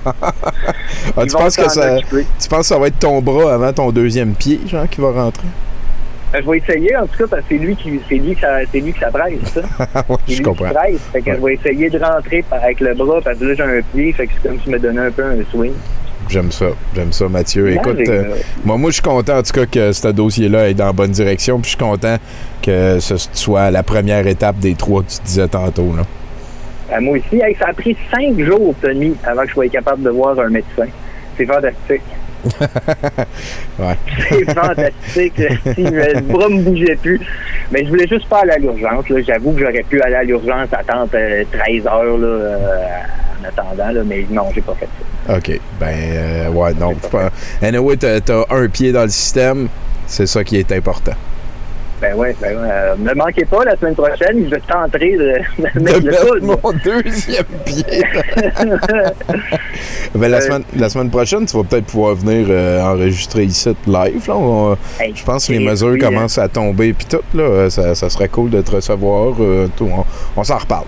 Ah, 1.15 1.23
tu 1.25 1.31
penses 1.35 1.55
que 1.55 1.69
ça, 1.69 1.95
occuper. 1.95 2.25
tu 2.39 2.47
penses 2.49 2.59
que 2.59 2.65
ça 2.67 2.77
va 2.79 2.87
être 2.87 2.99
ton 2.99 3.21
bras 3.21 3.53
avant 3.55 3.73
ton 3.73 3.91
deuxième 3.91 4.33
pied, 4.33 4.59
genre, 4.67 4.87
qui 4.89 5.01
va 5.01 5.11
rentrer? 5.11 5.47
Euh, 6.35 6.39
Je 6.43 6.49
vais 6.49 6.57
essayer, 6.57 6.95
en 6.97 7.07
tout 7.07 7.17
cas, 7.17 7.25
parce 7.29 7.41
que 7.43 7.47
c'est 7.49 7.57
lui 7.57 7.75
qui, 7.75 7.99
c'est 8.07 8.15
lui 8.15 8.35
que 8.35 8.41
ça, 8.41 8.57
c'est 8.71 8.79
lui 8.79 8.91
que 8.93 8.99
ça 8.99 9.07
presse, 9.09 9.33
ça. 9.53 9.61
Ouais, 10.09 10.17
C'est 10.27 10.33
je 10.33 10.37
lui 10.37 10.43
comprends. 10.43 10.67
qui 10.67 10.73
presse. 10.73 10.99
Fait 11.13 11.21
que 11.21 11.35
je 11.35 11.41
vais 11.41 11.53
essayer 11.55 11.89
de 11.89 11.99
rentrer 11.99 12.43
avec 12.51 12.79
le 12.81 12.93
bras, 12.93 13.19
parce 13.23 13.37
que 13.39 13.45
là, 13.45 13.53
j'ai 13.55 13.63
un 13.63 13.81
pied, 13.93 14.13
fait 14.13 14.27
que 14.27 14.33
c'est 14.41 14.47
comme 14.49 14.59
si 14.59 14.65
je 14.65 14.71
me 14.71 14.79
donnais 14.79 15.01
un 15.07 15.11
peu 15.11 15.23
un 15.23 15.37
swing. 15.51 15.73
J'aime 16.29 16.51
ça, 16.51 16.67
j'aime 16.95 17.13
ça, 17.13 17.29
Mathieu. 17.29 17.71
Écoute, 17.71 17.99
euh, 18.07 18.35
moi, 18.65 18.77
moi, 18.77 18.89
je 18.89 18.95
suis 18.95 19.03
content 19.03 19.37
en 19.37 19.43
tout 19.43 19.53
cas 19.53 19.65
que 19.65 19.91
ce 19.91 20.07
dossier-là 20.09 20.69
est 20.69 20.73
dans 20.73 20.87
la 20.87 20.93
bonne 20.93 21.11
direction, 21.11 21.59
puis 21.59 21.71
je 21.71 21.77
suis 21.77 21.85
content 21.85 22.17
que 22.61 22.99
ce 22.99 23.15
soit 23.33 23.71
la 23.71 23.83
première 23.83 24.27
étape 24.27 24.57
des 24.57 24.75
trois 24.75 25.03
que 25.03 25.09
tu 25.09 25.21
disais 25.23 25.47
tantôt. 25.47 25.93
Là. 25.95 26.03
Euh, 26.93 27.01
moi 27.01 27.17
aussi, 27.17 27.41
hey, 27.41 27.55
ça 27.55 27.67
a 27.69 27.73
pris 27.73 27.95
cinq 28.11 28.39
jours, 28.39 28.73
Tony, 28.81 29.15
avant 29.23 29.41
que 29.41 29.49
je 29.49 29.53
sois 29.53 29.67
capable 29.69 30.03
de 30.03 30.09
voir 30.09 30.39
un 30.39 30.49
médecin. 30.49 30.87
C'est 31.37 31.45
fantastique. 31.45 32.01
Ouais. 33.79 33.95
C'est 34.29 34.53
fantastique. 34.53 35.33
si 35.75 35.83
le 35.83 36.21
bras 36.21 36.49
me 36.49 36.61
bougeait 36.63 36.95
plus. 36.95 37.21
Mais 37.71 37.83
je 37.85 37.89
voulais 37.89 38.07
juste 38.07 38.27
pas 38.27 38.39
aller 38.39 38.53
à 38.53 38.57
l'urgence. 38.57 39.07
là. 39.07 39.21
J'avoue 39.21 39.51
que 39.53 39.59
j'aurais 39.59 39.83
pu 39.83 40.01
aller 40.01 40.15
à 40.15 40.23
l'urgence, 40.23 40.69
attendre 40.71 41.09
euh, 41.13 41.43
13 41.51 41.85
heures 41.85 42.17
là, 42.17 42.27
euh, 42.27 42.57
en 43.39 43.47
attendant, 43.47 43.91
là, 43.91 44.01
mais 44.03 44.25
non, 44.31 44.45
j'ai 44.55 44.61
pas 44.61 44.73
fait 44.79 44.85
ça. 44.85 45.05
OK. 45.29 45.59
Ben, 45.79 45.87
euh, 45.93 46.49
ouais, 46.49 46.73
non. 46.79 46.93
Anyway, 47.61 47.97
t'as 47.97 48.19
t'as 48.21 48.43
un 48.49 48.67
pied 48.67 48.91
dans 48.91 49.03
le 49.03 49.09
système. 49.09 49.67
C'est 50.05 50.25
ça 50.27 50.43
qui 50.43 50.57
est 50.57 50.71
important. 50.71 51.11
Ben 51.99 52.13
ouais, 52.13 52.35
ben 52.39 52.55
ouais. 52.55 52.69
euh, 52.71 52.95
ne 52.99 53.11
manquez 53.15 53.43
pas 53.45 53.63
la 53.65 53.75
semaine 53.75 53.95
prochaine, 53.95 54.45
je 54.45 54.49
vais 54.51 54.61
tenter 54.67 55.17
de, 55.17 55.33
de 55.57 55.79
De 55.79 55.79
mettre 55.79 55.99
le 56.05 56.29
coude. 56.31 56.43
mon 56.43 56.71
deuxième 56.85 57.43
pied. 57.65 57.83
Ben, 60.15 60.29
la, 60.29 60.37
Euh, 60.37 60.41
semaine, 60.41 60.63
la 60.75 60.89
semaine 60.89 61.09
prochaine, 61.09 61.45
tu 61.45 61.57
vas 61.57 61.63
peut-être 61.63 61.85
pouvoir 61.85 62.15
venir 62.15 62.47
euh, 62.49 62.81
enregistrer 62.83 63.43
ici 63.43 63.75
live. 63.87 64.27
Là. 64.27 64.35
On- 64.35 64.77
Hey, 64.99 65.13
je 65.15 65.23
pense 65.23 65.47
que 65.47 65.53
les 65.53 65.59
mesures 65.59 65.91
puis, 65.93 66.01
commencent 66.01 66.37
à 66.37 66.47
tomber 66.47 66.93
puis 66.93 67.05
tout. 67.09 67.21
Là, 67.33 67.43
Euh, 67.43 67.69
ça, 67.69 67.95
ça 67.95 68.09
serait 68.09 68.27
cool 68.29 68.49
de 68.51 68.61
te 68.61 68.71
recevoir. 68.71 69.33
euh, 69.39 69.67
tout. 69.75 69.89
On, 69.91 70.05
on 70.39 70.43
s'en 70.43 70.57
reparle. 70.57 70.85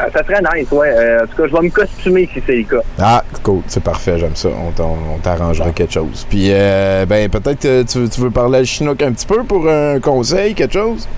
Euh, 0.00 0.04
ça 0.12 0.24
serait 0.24 0.40
nice, 0.54 0.70
ouais. 0.72 0.88
Euh, 0.90 1.22
en 1.22 1.26
tout 1.26 1.36
cas, 1.42 1.48
je 1.48 1.52
vais 1.52 1.62
me 1.62 1.70
costumer 1.70 2.28
si 2.32 2.42
c'est 2.46 2.56
le 2.56 2.62
cas. 2.64 2.82
Ah, 2.98 3.22
cool, 3.42 3.62
c'est 3.66 3.82
parfait, 3.82 4.18
j'aime 4.18 4.34
ça. 4.36 4.48
On, 4.48 4.70
t'en- 4.72 4.96
on 5.14 5.18
t'arrangera 5.18 5.70
quelque 5.70 5.92
chose. 5.92 6.26
Puis, 6.28 6.48
euh, 6.50 7.04
ben, 7.06 7.28
peut-être 7.28 7.64
euh, 7.64 7.84
tu, 7.84 8.08
tu 8.08 8.20
veux 8.20 8.30
parler 8.30 8.58
à 8.60 8.64
Chinook 8.64 9.02
un 9.02 9.12
petit 9.12 9.26
peu 9.26 9.42
pour 9.44 9.68
un 9.68 10.00
conseil, 10.00 10.54
quelque 10.54 10.72
chose? 10.74 11.08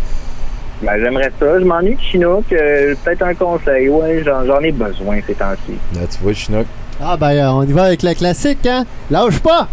Ben, 0.82 0.92
j'aimerais 1.00 1.32
ça. 1.40 1.58
Je 1.60 1.64
m'ennuie 1.64 1.94
de 1.94 2.00
Chinook. 2.00 2.44
euh, 2.52 2.94
Peut-être 3.04 3.22
un 3.22 3.34
conseil. 3.34 3.88
Ouais, 3.88 4.22
j'en 4.24 4.44
j'en 4.44 4.60
ai 4.60 4.72
besoin 4.72 5.18
ces 5.26 5.34
temps-ci. 5.34 5.74
Là, 5.94 6.00
tu 6.10 6.18
vois, 6.22 6.32
Chinook. 6.34 6.66
Ah, 7.02 7.16
ben, 7.16 7.30
euh, 7.32 7.50
on 7.50 7.62
y 7.62 7.72
va 7.72 7.84
avec 7.84 8.02
la 8.02 8.14
classique, 8.14 8.66
hein? 8.66 8.84
Lâche 9.10 9.38
pas! 9.40 9.68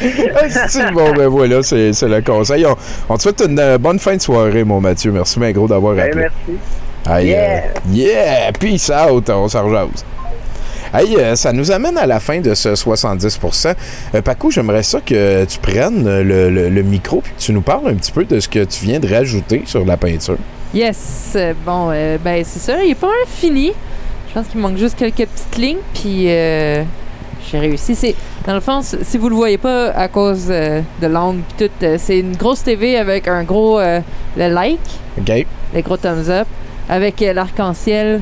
C'est 0.68 0.92
bon, 0.92 1.12
ben 1.14 1.26
voilà, 1.28 1.62
c'est 1.62 1.92
c'est 1.92 2.08
le 2.08 2.20
conseil. 2.20 2.66
On, 2.66 2.76
on 3.08 3.16
te 3.16 3.22
souhaite 3.22 3.42
une 3.48 3.58
euh, 3.58 3.78
bonne 3.78 3.98
fin 3.98 4.16
de 4.16 4.20
soirée, 4.20 4.64
mon 4.64 4.80
Mathieu. 4.80 5.10
Merci, 5.12 5.38
bien 5.38 5.52
gros, 5.52 5.66
d'avoir 5.68 5.94
Ben, 5.94 6.08
appelé. 6.08 6.20
merci. 6.22 6.60
Aïe, 7.06 7.28
Yeah. 7.28 7.58
euh, 7.58 7.60
yeah! 7.92 8.52
Peace 8.58 8.90
out! 8.90 9.30
On 9.30 9.48
s'en 9.48 9.64
rejase. 9.64 10.04
Hey, 10.94 11.16
euh, 11.16 11.34
ça 11.34 11.52
nous 11.52 11.70
amène 11.72 11.98
à 11.98 12.06
la 12.06 12.20
fin 12.20 12.40
de 12.40 12.54
ce 12.54 12.70
70% 12.70 13.74
euh, 14.14 14.22
Paco, 14.22 14.50
j'aimerais 14.50 14.82
ça 14.84 15.00
que 15.00 15.44
tu 15.44 15.58
prennes 15.58 16.06
euh, 16.06 16.22
le, 16.22 16.48
le- 16.48 16.68
le 16.68 16.82
micro 16.82 17.18
et 17.18 17.28
que 17.36 17.42
tu 17.42 17.52
nous 17.52 17.60
parles 17.60 17.88
un 17.88 17.94
petit 17.94 18.12
peu 18.12 18.24
de 18.24 18.38
ce 18.38 18.48
que 18.48 18.64
tu 18.64 18.84
viens 18.84 19.00
de 19.00 19.12
rajouter 19.12 19.62
sur 19.66 19.84
la 19.84 19.96
peinture. 19.96 20.36
Yes. 20.72 21.32
euh, 21.36 21.54
Bon, 21.64 21.90
euh, 21.92 22.18
ben 22.22 22.42
c'est 22.44 22.60
ça. 22.60 22.82
Il 22.84 22.90
est 22.92 22.94
pas 22.94 23.08
mal 23.08 23.16
fini. 23.26 23.72
Je 24.28 24.34
pense 24.34 24.46
qu'il 24.48 24.60
manque 24.60 24.76
juste 24.78 24.96
quelques 24.96 25.16
petites 25.28 25.56
lignes. 25.58 25.78
Puis 25.94 26.26
euh, 26.28 26.82
j'ai 27.50 27.58
réussi. 27.58 27.94
C'est 27.94 28.14
dans 28.46 28.54
le 28.54 28.60
fond, 28.60 28.80
si 28.82 29.18
vous 29.18 29.28
le 29.28 29.34
voyez 29.34 29.58
pas 29.58 29.90
à 29.90 30.08
cause 30.08 30.46
euh, 30.50 30.80
de 31.02 31.06
l'angle 31.08 31.40
tout, 31.58 31.68
euh, 31.82 31.96
c'est 31.98 32.20
une 32.20 32.36
grosse 32.36 32.62
TV 32.62 32.96
avec 32.96 33.26
un 33.28 33.42
gros 33.42 33.78
euh, 33.80 34.00
le 34.36 34.48
like, 34.48 34.78
OK? 35.18 35.46
le 35.74 35.80
gros 35.82 35.96
thumbs 35.96 36.30
up, 36.30 36.46
avec 36.88 37.20
l'arc-en-ciel 37.20 38.20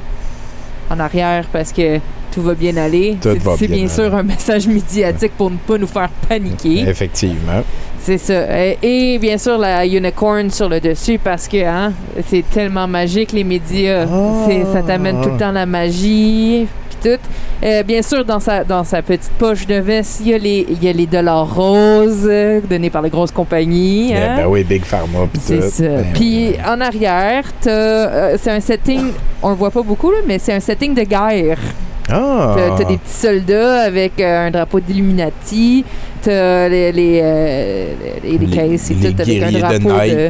en 0.90 0.98
arrière 0.98 1.44
parce 1.52 1.72
que 1.72 1.98
tout 2.32 2.42
va 2.42 2.55
bien 2.55 2.76
aller. 2.76 3.16
Tout 3.20 3.30
C'est- 3.59 3.66
bien 3.68 3.76
bien 3.76 3.88
sûr 3.88 4.14
un 4.14 4.22
message 4.34 4.66
médiatique 4.66 5.32
pour 5.36 5.51
ne 5.51 5.56
pas 5.56 5.76
nous 5.78 5.86
faire 5.86 6.09
paniquer. 6.28 6.80
Effectivement. 6.88 7.62
C'est 8.01 8.18
ça. 8.18 8.42
Et 8.82 9.18
bien 9.18 9.38
sûr, 9.38 9.56
la 9.56 9.86
unicorn 9.86 10.51
sur 10.51 10.68
le 10.68 10.78
dessus 10.80 11.18
parce 11.18 11.48
que 11.48 11.64
hein, 11.64 11.92
c'est 12.28 12.44
tellement 12.51 12.86
magique, 12.86 13.32
les 13.32 13.44
médias. 13.44 14.06
C'est- 14.46 14.64
Ça 14.72 14.82
t'amène 14.82 15.20
tout 15.22 15.30
le 15.30 15.38
temps 15.38 15.52
la 15.52 15.64
magie. 15.66 16.66
Puis 17.05 17.12
tout. 17.12 17.20
Euh, 17.64 17.82
bien 17.82 18.02
sûr, 18.02 18.24
dans 18.24 18.40
sa, 18.40 18.64
dans 18.64 18.85
sa 18.85 19.02
petite 19.02 19.31
poche 19.39 19.66
de 19.66 19.76
veste, 19.76 20.20
il 20.20 20.28
y 20.31 20.35
a 20.35 20.39
les, 20.39 20.66
il 20.68 20.82
y 20.82 20.89
a 20.89 20.93
les 20.93 21.06
dollars 21.06 21.55
roses 21.55 22.26
euh, 22.26 22.60
donnés 22.68 22.90
par 22.90 23.02
les 23.02 23.10
grosses 23.10 23.31
compagnies. 23.31 24.12
Ben, 24.12 24.22
hein. 24.22 24.36
ben 24.39 24.47
oui, 24.47 24.64
Big 24.64 24.85
Pharma 24.85 25.20
C'est 25.40 25.62
ça. 25.62 25.85
Ben, 25.85 26.06
Puis 26.14 26.55
en 26.66 26.81
arrière, 26.81 27.44
t'as, 27.60 27.70
euh, 27.70 28.36
c'est 28.40 28.51
un 28.51 28.60
setting, 28.60 29.12
on 29.43 29.51
le 29.51 29.55
voit 29.56 29.70
pas 29.70 29.82
beaucoup, 29.82 30.10
là, 30.10 30.18
mais 30.26 30.39
c'est 30.39 30.52
un 30.52 30.60
setting 30.60 30.94
de 30.94 31.02
guerre. 31.02 31.59
Ah! 32.10 32.55
T'as, 32.56 32.78
t'as 32.78 32.85
des 32.85 32.98
petits 32.98 33.16
soldats 33.16 33.82
avec 33.82 34.20
euh, 34.20 34.47
un 34.47 34.51
drapeau 34.51 34.81
d'Illuminati. 34.81 35.85
T'as 36.22 36.68
les, 36.68 36.93
les, 36.93 37.22
les, 38.22 38.39
les 38.39 38.47
caisses 38.47 38.90
et 38.90 38.94
tout 38.94 39.20
avec 39.20 39.43
un 39.43 39.52
drapeau 39.52 39.89
de. 39.89 40.05
Nike. 40.05 40.16
de- 40.16 40.28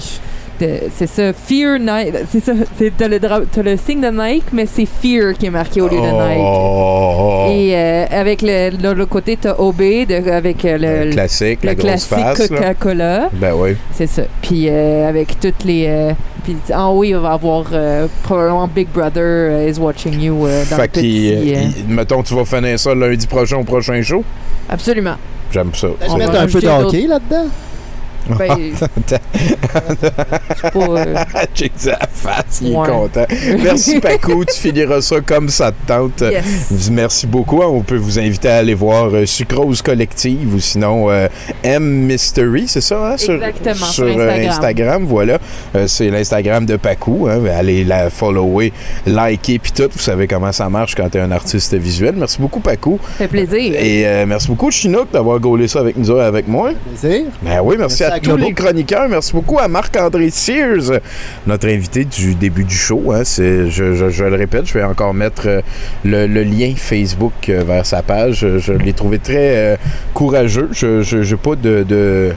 c'est 0.58 1.06
ça, 1.06 1.32
Fear 1.32 1.78
Nike. 1.78 2.14
C'est 2.30 2.40
ça. 2.44 2.52
T'as, 2.98 3.08
le 3.08 3.18
le 3.62 3.76
signe 3.76 4.00
de 4.00 4.08
Nike, 4.08 4.44
mais 4.52 4.66
c'est 4.66 4.86
Fear 4.86 5.34
qui 5.34 5.46
est 5.46 5.50
marqué 5.50 5.80
au 5.80 5.88
lieu 5.88 5.96
de 5.96 6.02
Nike. 6.02 6.38
Oh! 6.44 7.46
Et 7.50 7.74
euh, 7.76 8.04
avec 8.10 8.42
le, 8.42 8.70
de 8.70 8.88
l'autre 8.90 9.10
côté, 9.10 9.36
t'as 9.40 9.54
OB 9.58 9.78
de- 9.78 10.30
avec 10.30 10.64
euh, 10.64 10.78
le, 10.78 11.04
Le 11.06 11.12
classique, 11.12 11.60
le 11.62 11.68
la 11.68 11.74
grosse 11.74 12.06
classique. 12.06 12.48
Coca-Cola. 12.48 13.28
Ben 13.32 13.52
oui. 13.56 13.76
C'est 13.92 14.06
ça. 14.06 14.22
Puis 14.42 14.66
euh, 14.68 15.08
avec 15.08 15.38
toutes 15.40 15.64
les. 15.64 15.86
euh, 15.88 16.12
puis 16.44 16.56
en 16.74 16.90
haut, 16.90 17.04
il 17.04 17.14
va 17.16 17.30
y 17.30 17.32
avoir 17.32 17.64
euh, 17.72 18.06
probablement 18.22 18.68
Big 18.68 18.88
Brother 18.92 19.22
euh, 19.22 19.70
is 19.74 19.78
watching 19.78 20.20
you 20.20 20.46
euh, 20.46 20.64
dans 20.70 20.76
le 20.76 20.82
Fait 20.82 20.88
qu'il. 20.88 21.02
petit. 21.02 21.54
euh, 21.54 21.60
il- 21.88 21.94
mettons, 21.94 22.22
tu 22.22 22.34
vas 22.34 22.44
finir 22.44 22.78
ça 22.78 22.94
lundi 22.94 23.26
prochain 23.26 23.56
au 23.58 23.64
prochain 23.64 24.00
show? 24.02 24.22
Absolument. 24.68 25.14
J'aime 25.52 25.74
ça. 25.74 25.88
On 26.08 26.16
mettre 26.16 26.32
va 26.32 26.40
un 26.42 26.46
peu 26.46 26.60
de 26.60 26.66
hockey 26.68 27.06
là-dedans? 27.06 27.46
Ben, 28.38 28.72
c'est 28.78 30.70
pas, 30.72 30.80
euh, 30.80 31.14
Check 31.54 31.72
sa 31.76 31.98
face, 32.12 32.60
il 32.62 32.72
est 32.72 32.76
Ouais. 32.76 32.88
content. 32.88 33.26
Merci 33.62 34.00
Paco, 34.02 34.44
tu 34.44 34.58
finiras 34.58 35.00
ça 35.00 35.20
comme 35.20 35.48
ça 35.48 35.70
te 35.72 35.86
tente. 35.86 36.20
Yes. 36.22 36.90
Merci 36.90 37.26
beaucoup. 37.26 37.60
On 37.62 37.80
peut 37.82 37.96
vous 37.96 38.18
inviter 38.18 38.48
à 38.48 38.56
aller 38.58 38.74
voir 38.74 39.10
euh, 39.14 39.26
Sucrose 39.26 39.82
Collective 39.82 40.54
ou 40.54 40.58
sinon 40.60 41.10
euh, 41.10 41.28
M 41.62 41.82
Mystery, 42.06 42.64
c'est 42.66 42.80
ça? 42.80 43.12
hein, 43.12 43.16
sur- 43.16 43.34
Exactement, 43.34 43.86
Sur, 43.86 44.08
sur 44.08 44.18
euh, 44.18 44.28
Instagram. 44.28 44.50
Instagram, 44.50 45.04
voilà. 45.06 45.38
Euh, 45.76 45.86
c'est 45.86 46.08
l'Instagram 46.10 46.64
de 46.66 46.76
Paco. 46.76 47.28
Hein. 47.28 47.42
Allez 47.56 47.84
la 47.84 48.10
follower, 48.10 48.72
liker, 49.06 49.58
puis 49.58 49.72
tout. 49.72 49.88
Vous 49.92 49.98
savez 50.00 50.26
comment 50.26 50.52
ça 50.52 50.68
marche 50.68 50.94
quand 50.94 51.08
tu 51.10 51.18
es 51.18 51.20
un 51.20 51.30
artiste 51.30 51.74
visuel. 51.74 52.14
Merci 52.16 52.40
beaucoup 52.40 52.60
Paco. 52.60 52.98
ça 53.02 53.18
fait 53.18 53.28
plaisir. 53.28 53.74
Et 53.76 54.06
euh, 54.06 54.24
merci 54.26 54.48
beaucoup 54.48 54.70
Chinook 54.70 55.08
d'avoir 55.12 55.38
gaulé 55.40 55.68
ça 55.68 55.80
avec 55.80 55.96
nous 55.96 56.16
avec 56.18 56.48
moi. 56.48 56.70
Plaisir. 57.00 57.24
Ben 57.42 57.60
oui, 57.62 57.76
merci, 57.78 58.02
Merci 58.02 58.04
à, 58.04 58.13
tous 58.22 58.36
les 58.36 58.52
chroniqueurs. 58.52 59.08
Merci 59.08 59.32
beaucoup 59.32 59.58
à 59.58 59.68
Marc-André 59.68 60.30
Sears, 60.30 61.00
notre 61.46 61.68
invité 61.68 62.04
du 62.04 62.34
début 62.34 62.64
du 62.64 62.74
show. 62.74 63.12
hein. 63.12 63.22
Je, 63.24 64.24
le 64.24 64.36
répète, 64.36 64.66
je 64.66 64.74
vais 64.74 64.84
encore 64.84 65.14
mettre 65.14 65.46
euh, 65.46 65.60
le, 66.04 66.26
lien 66.42 66.72
Facebook 66.76 67.48
euh, 67.48 67.62
vers 67.66 67.86
sa 67.86 68.02
page. 68.02 68.46
Je, 68.58 68.72
l'ai 68.72 68.92
trouvé 68.92 69.18
très 69.18 69.56
euh, 69.56 69.76
courageux. 70.12 70.68
Je 70.72 71.16
n'ai 71.30 71.36
pas 71.36 71.56
de- 71.56 72.34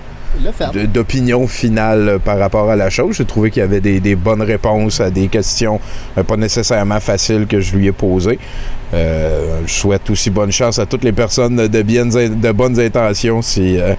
d'opinion 0.93 1.47
finale 1.47 2.09
euh, 2.09 2.19
par 2.19 2.37
rapport 2.37 2.69
à 2.69 2.75
la 2.75 2.89
chose. 2.89 3.17
J'ai 3.17 3.25
trouvé 3.25 3.51
qu'il 3.51 3.61
y 3.61 3.63
avait 3.63 3.81
des, 3.81 3.99
des 3.99 4.15
bonnes 4.15 4.41
réponses 4.41 4.99
à 4.99 5.09
des 5.09 5.27
questions 5.27 5.79
euh, 6.17 6.23
pas 6.23 6.37
nécessairement 6.37 6.99
faciles 6.99 7.47
que 7.47 7.59
je 7.59 7.75
lui 7.75 7.87
ai 7.87 7.91
posées. 7.91 8.39
Euh, 8.93 9.61
je 9.65 9.73
souhaite 9.73 10.09
aussi 10.09 10.29
bonne 10.29 10.51
chance 10.51 10.79
à 10.79 10.85
toutes 10.85 11.03
les 11.03 11.11
personnes 11.11 11.67
de, 11.67 11.81
bien, 11.81 12.05
de 12.05 12.51
bonnes 12.51 12.79
intentions 12.79 13.41
si 13.41 13.77
euh, 13.77 13.95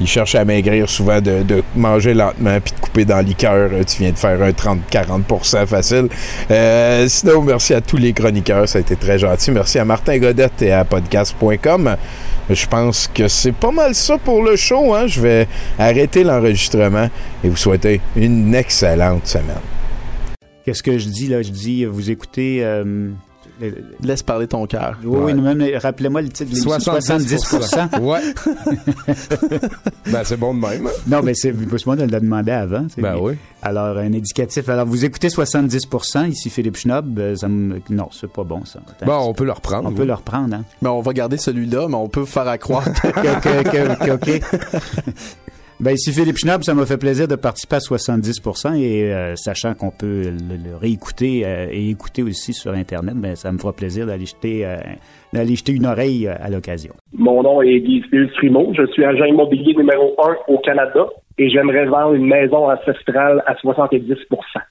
ils 0.00 0.08
cherchent 0.08 0.34
à 0.34 0.44
maigrir 0.44 0.88
souvent 0.88 1.20
de, 1.20 1.42
de 1.44 1.62
manger 1.76 2.12
lentement 2.12 2.58
puis 2.60 2.74
de 2.74 2.80
couper 2.80 3.04
dans 3.04 3.24
les 3.24 3.34
cœurs. 3.34 3.70
Tu 3.86 4.02
viens 4.02 4.10
de 4.10 4.18
faire 4.18 4.42
un 4.42 4.50
30-40% 4.50 5.66
facile. 5.66 6.08
Euh, 6.50 7.06
sinon, 7.08 7.42
merci 7.42 7.74
à 7.74 7.80
tous 7.80 7.98
les 7.98 8.12
chroniqueurs. 8.12 8.68
Ça 8.68 8.78
a 8.78 8.80
été 8.80 8.96
très 8.96 9.18
gentil. 9.18 9.52
Merci 9.52 9.78
à 9.78 9.84
Martin 9.84 10.18
Godette 10.18 10.60
et 10.62 10.72
à 10.72 10.84
podcast.com. 10.84 11.96
Je 12.50 12.66
pense 12.66 13.08
que 13.08 13.28
c'est 13.28 13.52
pas 13.52 13.70
mal 13.70 13.94
ça 13.94 14.18
pour 14.18 14.42
le 14.42 14.56
show. 14.56 14.94
Hein? 14.94 15.06
Je 15.06 15.20
vais 15.20 15.48
arrêter 15.78 16.24
l'enregistrement 16.24 17.08
et 17.42 17.48
vous 17.48 17.56
souhaiter 17.56 18.00
une 18.16 18.54
excellente 18.54 19.26
semaine. 19.26 19.60
Qu'est-ce 20.64 20.82
que 20.82 20.98
je 20.98 21.08
dis 21.08 21.28
là? 21.28 21.42
Je 21.42 21.50
dis, 21.50 21.84
vous 21.84 22.10
écoutez 22.10 22.64
euh, 22.64 23.10
Laisse 24.02 24.22
parler 24.22 24.46
ton 24.46 24.66
cœur. 24.66 24.98
Oui, 25.04 25.18
oui, 25.24 25.34
non, 25.34 25.54
mais 25.54 25.76
rappelez-moi 25.78 26.22
le 26.22 26.28
titre 26.28 26.50
de 26.50 26.54
l'émission. 26.56 26.78
70%. 26.78 28.00
ouais. 28.00 28.20
ben, 30.10 30.22
c'est 30.24 30.36
bon 30.36 30.54
de 30.54 30.60
même. 30.60 30.88
Non, 31.06 31.20
mais 31.22 31.34
c'est 31.34 31.52
moi 31.86 31.96
de 31.96 32.02
le 32.02 32.08
demander 32.20 32.52
avant. 32.52 32.86
Ben 32.98 33.16
oui. 33.20 33.34
Alors, 33.62 33.96
un 33.98 34.12
indicatif. 34.12 34.68
Alors, 34.68 34.86
vous 34.86 35.04
écoutez 35.04 35.28
70%, 35.28 36.28
ici 36.30 36.50
Philippe 36.50 36.76
Schnob. 36.76 37.18
euh, 37.18 37.36
ça 37.36 37.48
me- 37.48 37.80
Non, 37.90 38.08
c'est 38.12 38.30
pas 38.30 38.44
bon, 38.44 38.64
ça. 38.64 38.80
Bon, 39.06 39.18
on 39.28 39.32
peut 39.34 39.44
le 39.44 39.52
reprendre. 39.52 39.88
On 39.88 39.92
peut 39.92 40.04
le 40.04 40.14
reprendre, 40.14 40.54
hein. 40.56 40.64
Mais 40.80 40.88
on 40.88 41.00
va 41.00 41.12
garder 41.12 41.36
celui-là, 41.36 41.86
mais 41.88 41.94
on 41.96 42.08
peut 42.08 42.24
faire 42.24 42.48
à 42.48 42.58
croire 42.58 42.84
que... 42.92 43.08
que- 43.08 43.62
que- 43.62 44.04
que- 44.04 44.10
OK. 44.12 44.42
Ben, 45.82 45.94
ici 45.94 46.12
Philippe 46.12 46.36
Schnob, 46.36 46.62
ça 46.62 46.74
m'a 46.74 46.86
fait 46.86 46.96
plaisir 46.96 47.26
de 47.26 47.34
participer 47.34 47.74
à 47.74 47.78
70% 47.80 48.76
et 48.76 49.12
euh, 49.12 49.34
sachant 49.34 49.74
qu'on 49.74 49.90
peut 49.90 50.30
le, 50.30 50.76
réécouter 50.76 51.42
euh, 51.44 51.66
et 51.72 51.90
écouter 51.90 52.22
aussi 52.22 52.52
sur 52.52 52.70
Internet, 52.70 53.16
ben, 53.16 53.34
ça 53.34 53.50
me 53.50 53.58
fera 53.58 53.72
plaisir 53.72 54.06
d'aller 54.06 54.26
jeter, 54.26 54.64
euh, 54.64 54.76
d'aller 55.32 55.56
jeter 55.56 55.72
une 55.72 55.86
oreille 55.86 56.28
euh, 56.28 56.34
à 56.40 56.50
l'occasion. 56.50 56.92
Mon 57.12 57.42
nom 57.42 57.62
est 57.62 57.80
Guy 57.80 58.00
Primo. 58.36 58.72
Je 58.78 58.86
suis 58.92 59.04
agent 59.04 59.24
immobilier 59.24 59.74
numéro 59.74 60.14
un 60.24 60.36
au 60.46 60.58
Canada 60.58 61.08
et 61.38 61.50
j'aimerais 61.50 61.86
vendre 61.86 62.14
une 62.14 62.26
maison 62.26 62.70
ancestrale 62.70 63.42
à 63.46 63.56
70 63.56 64.04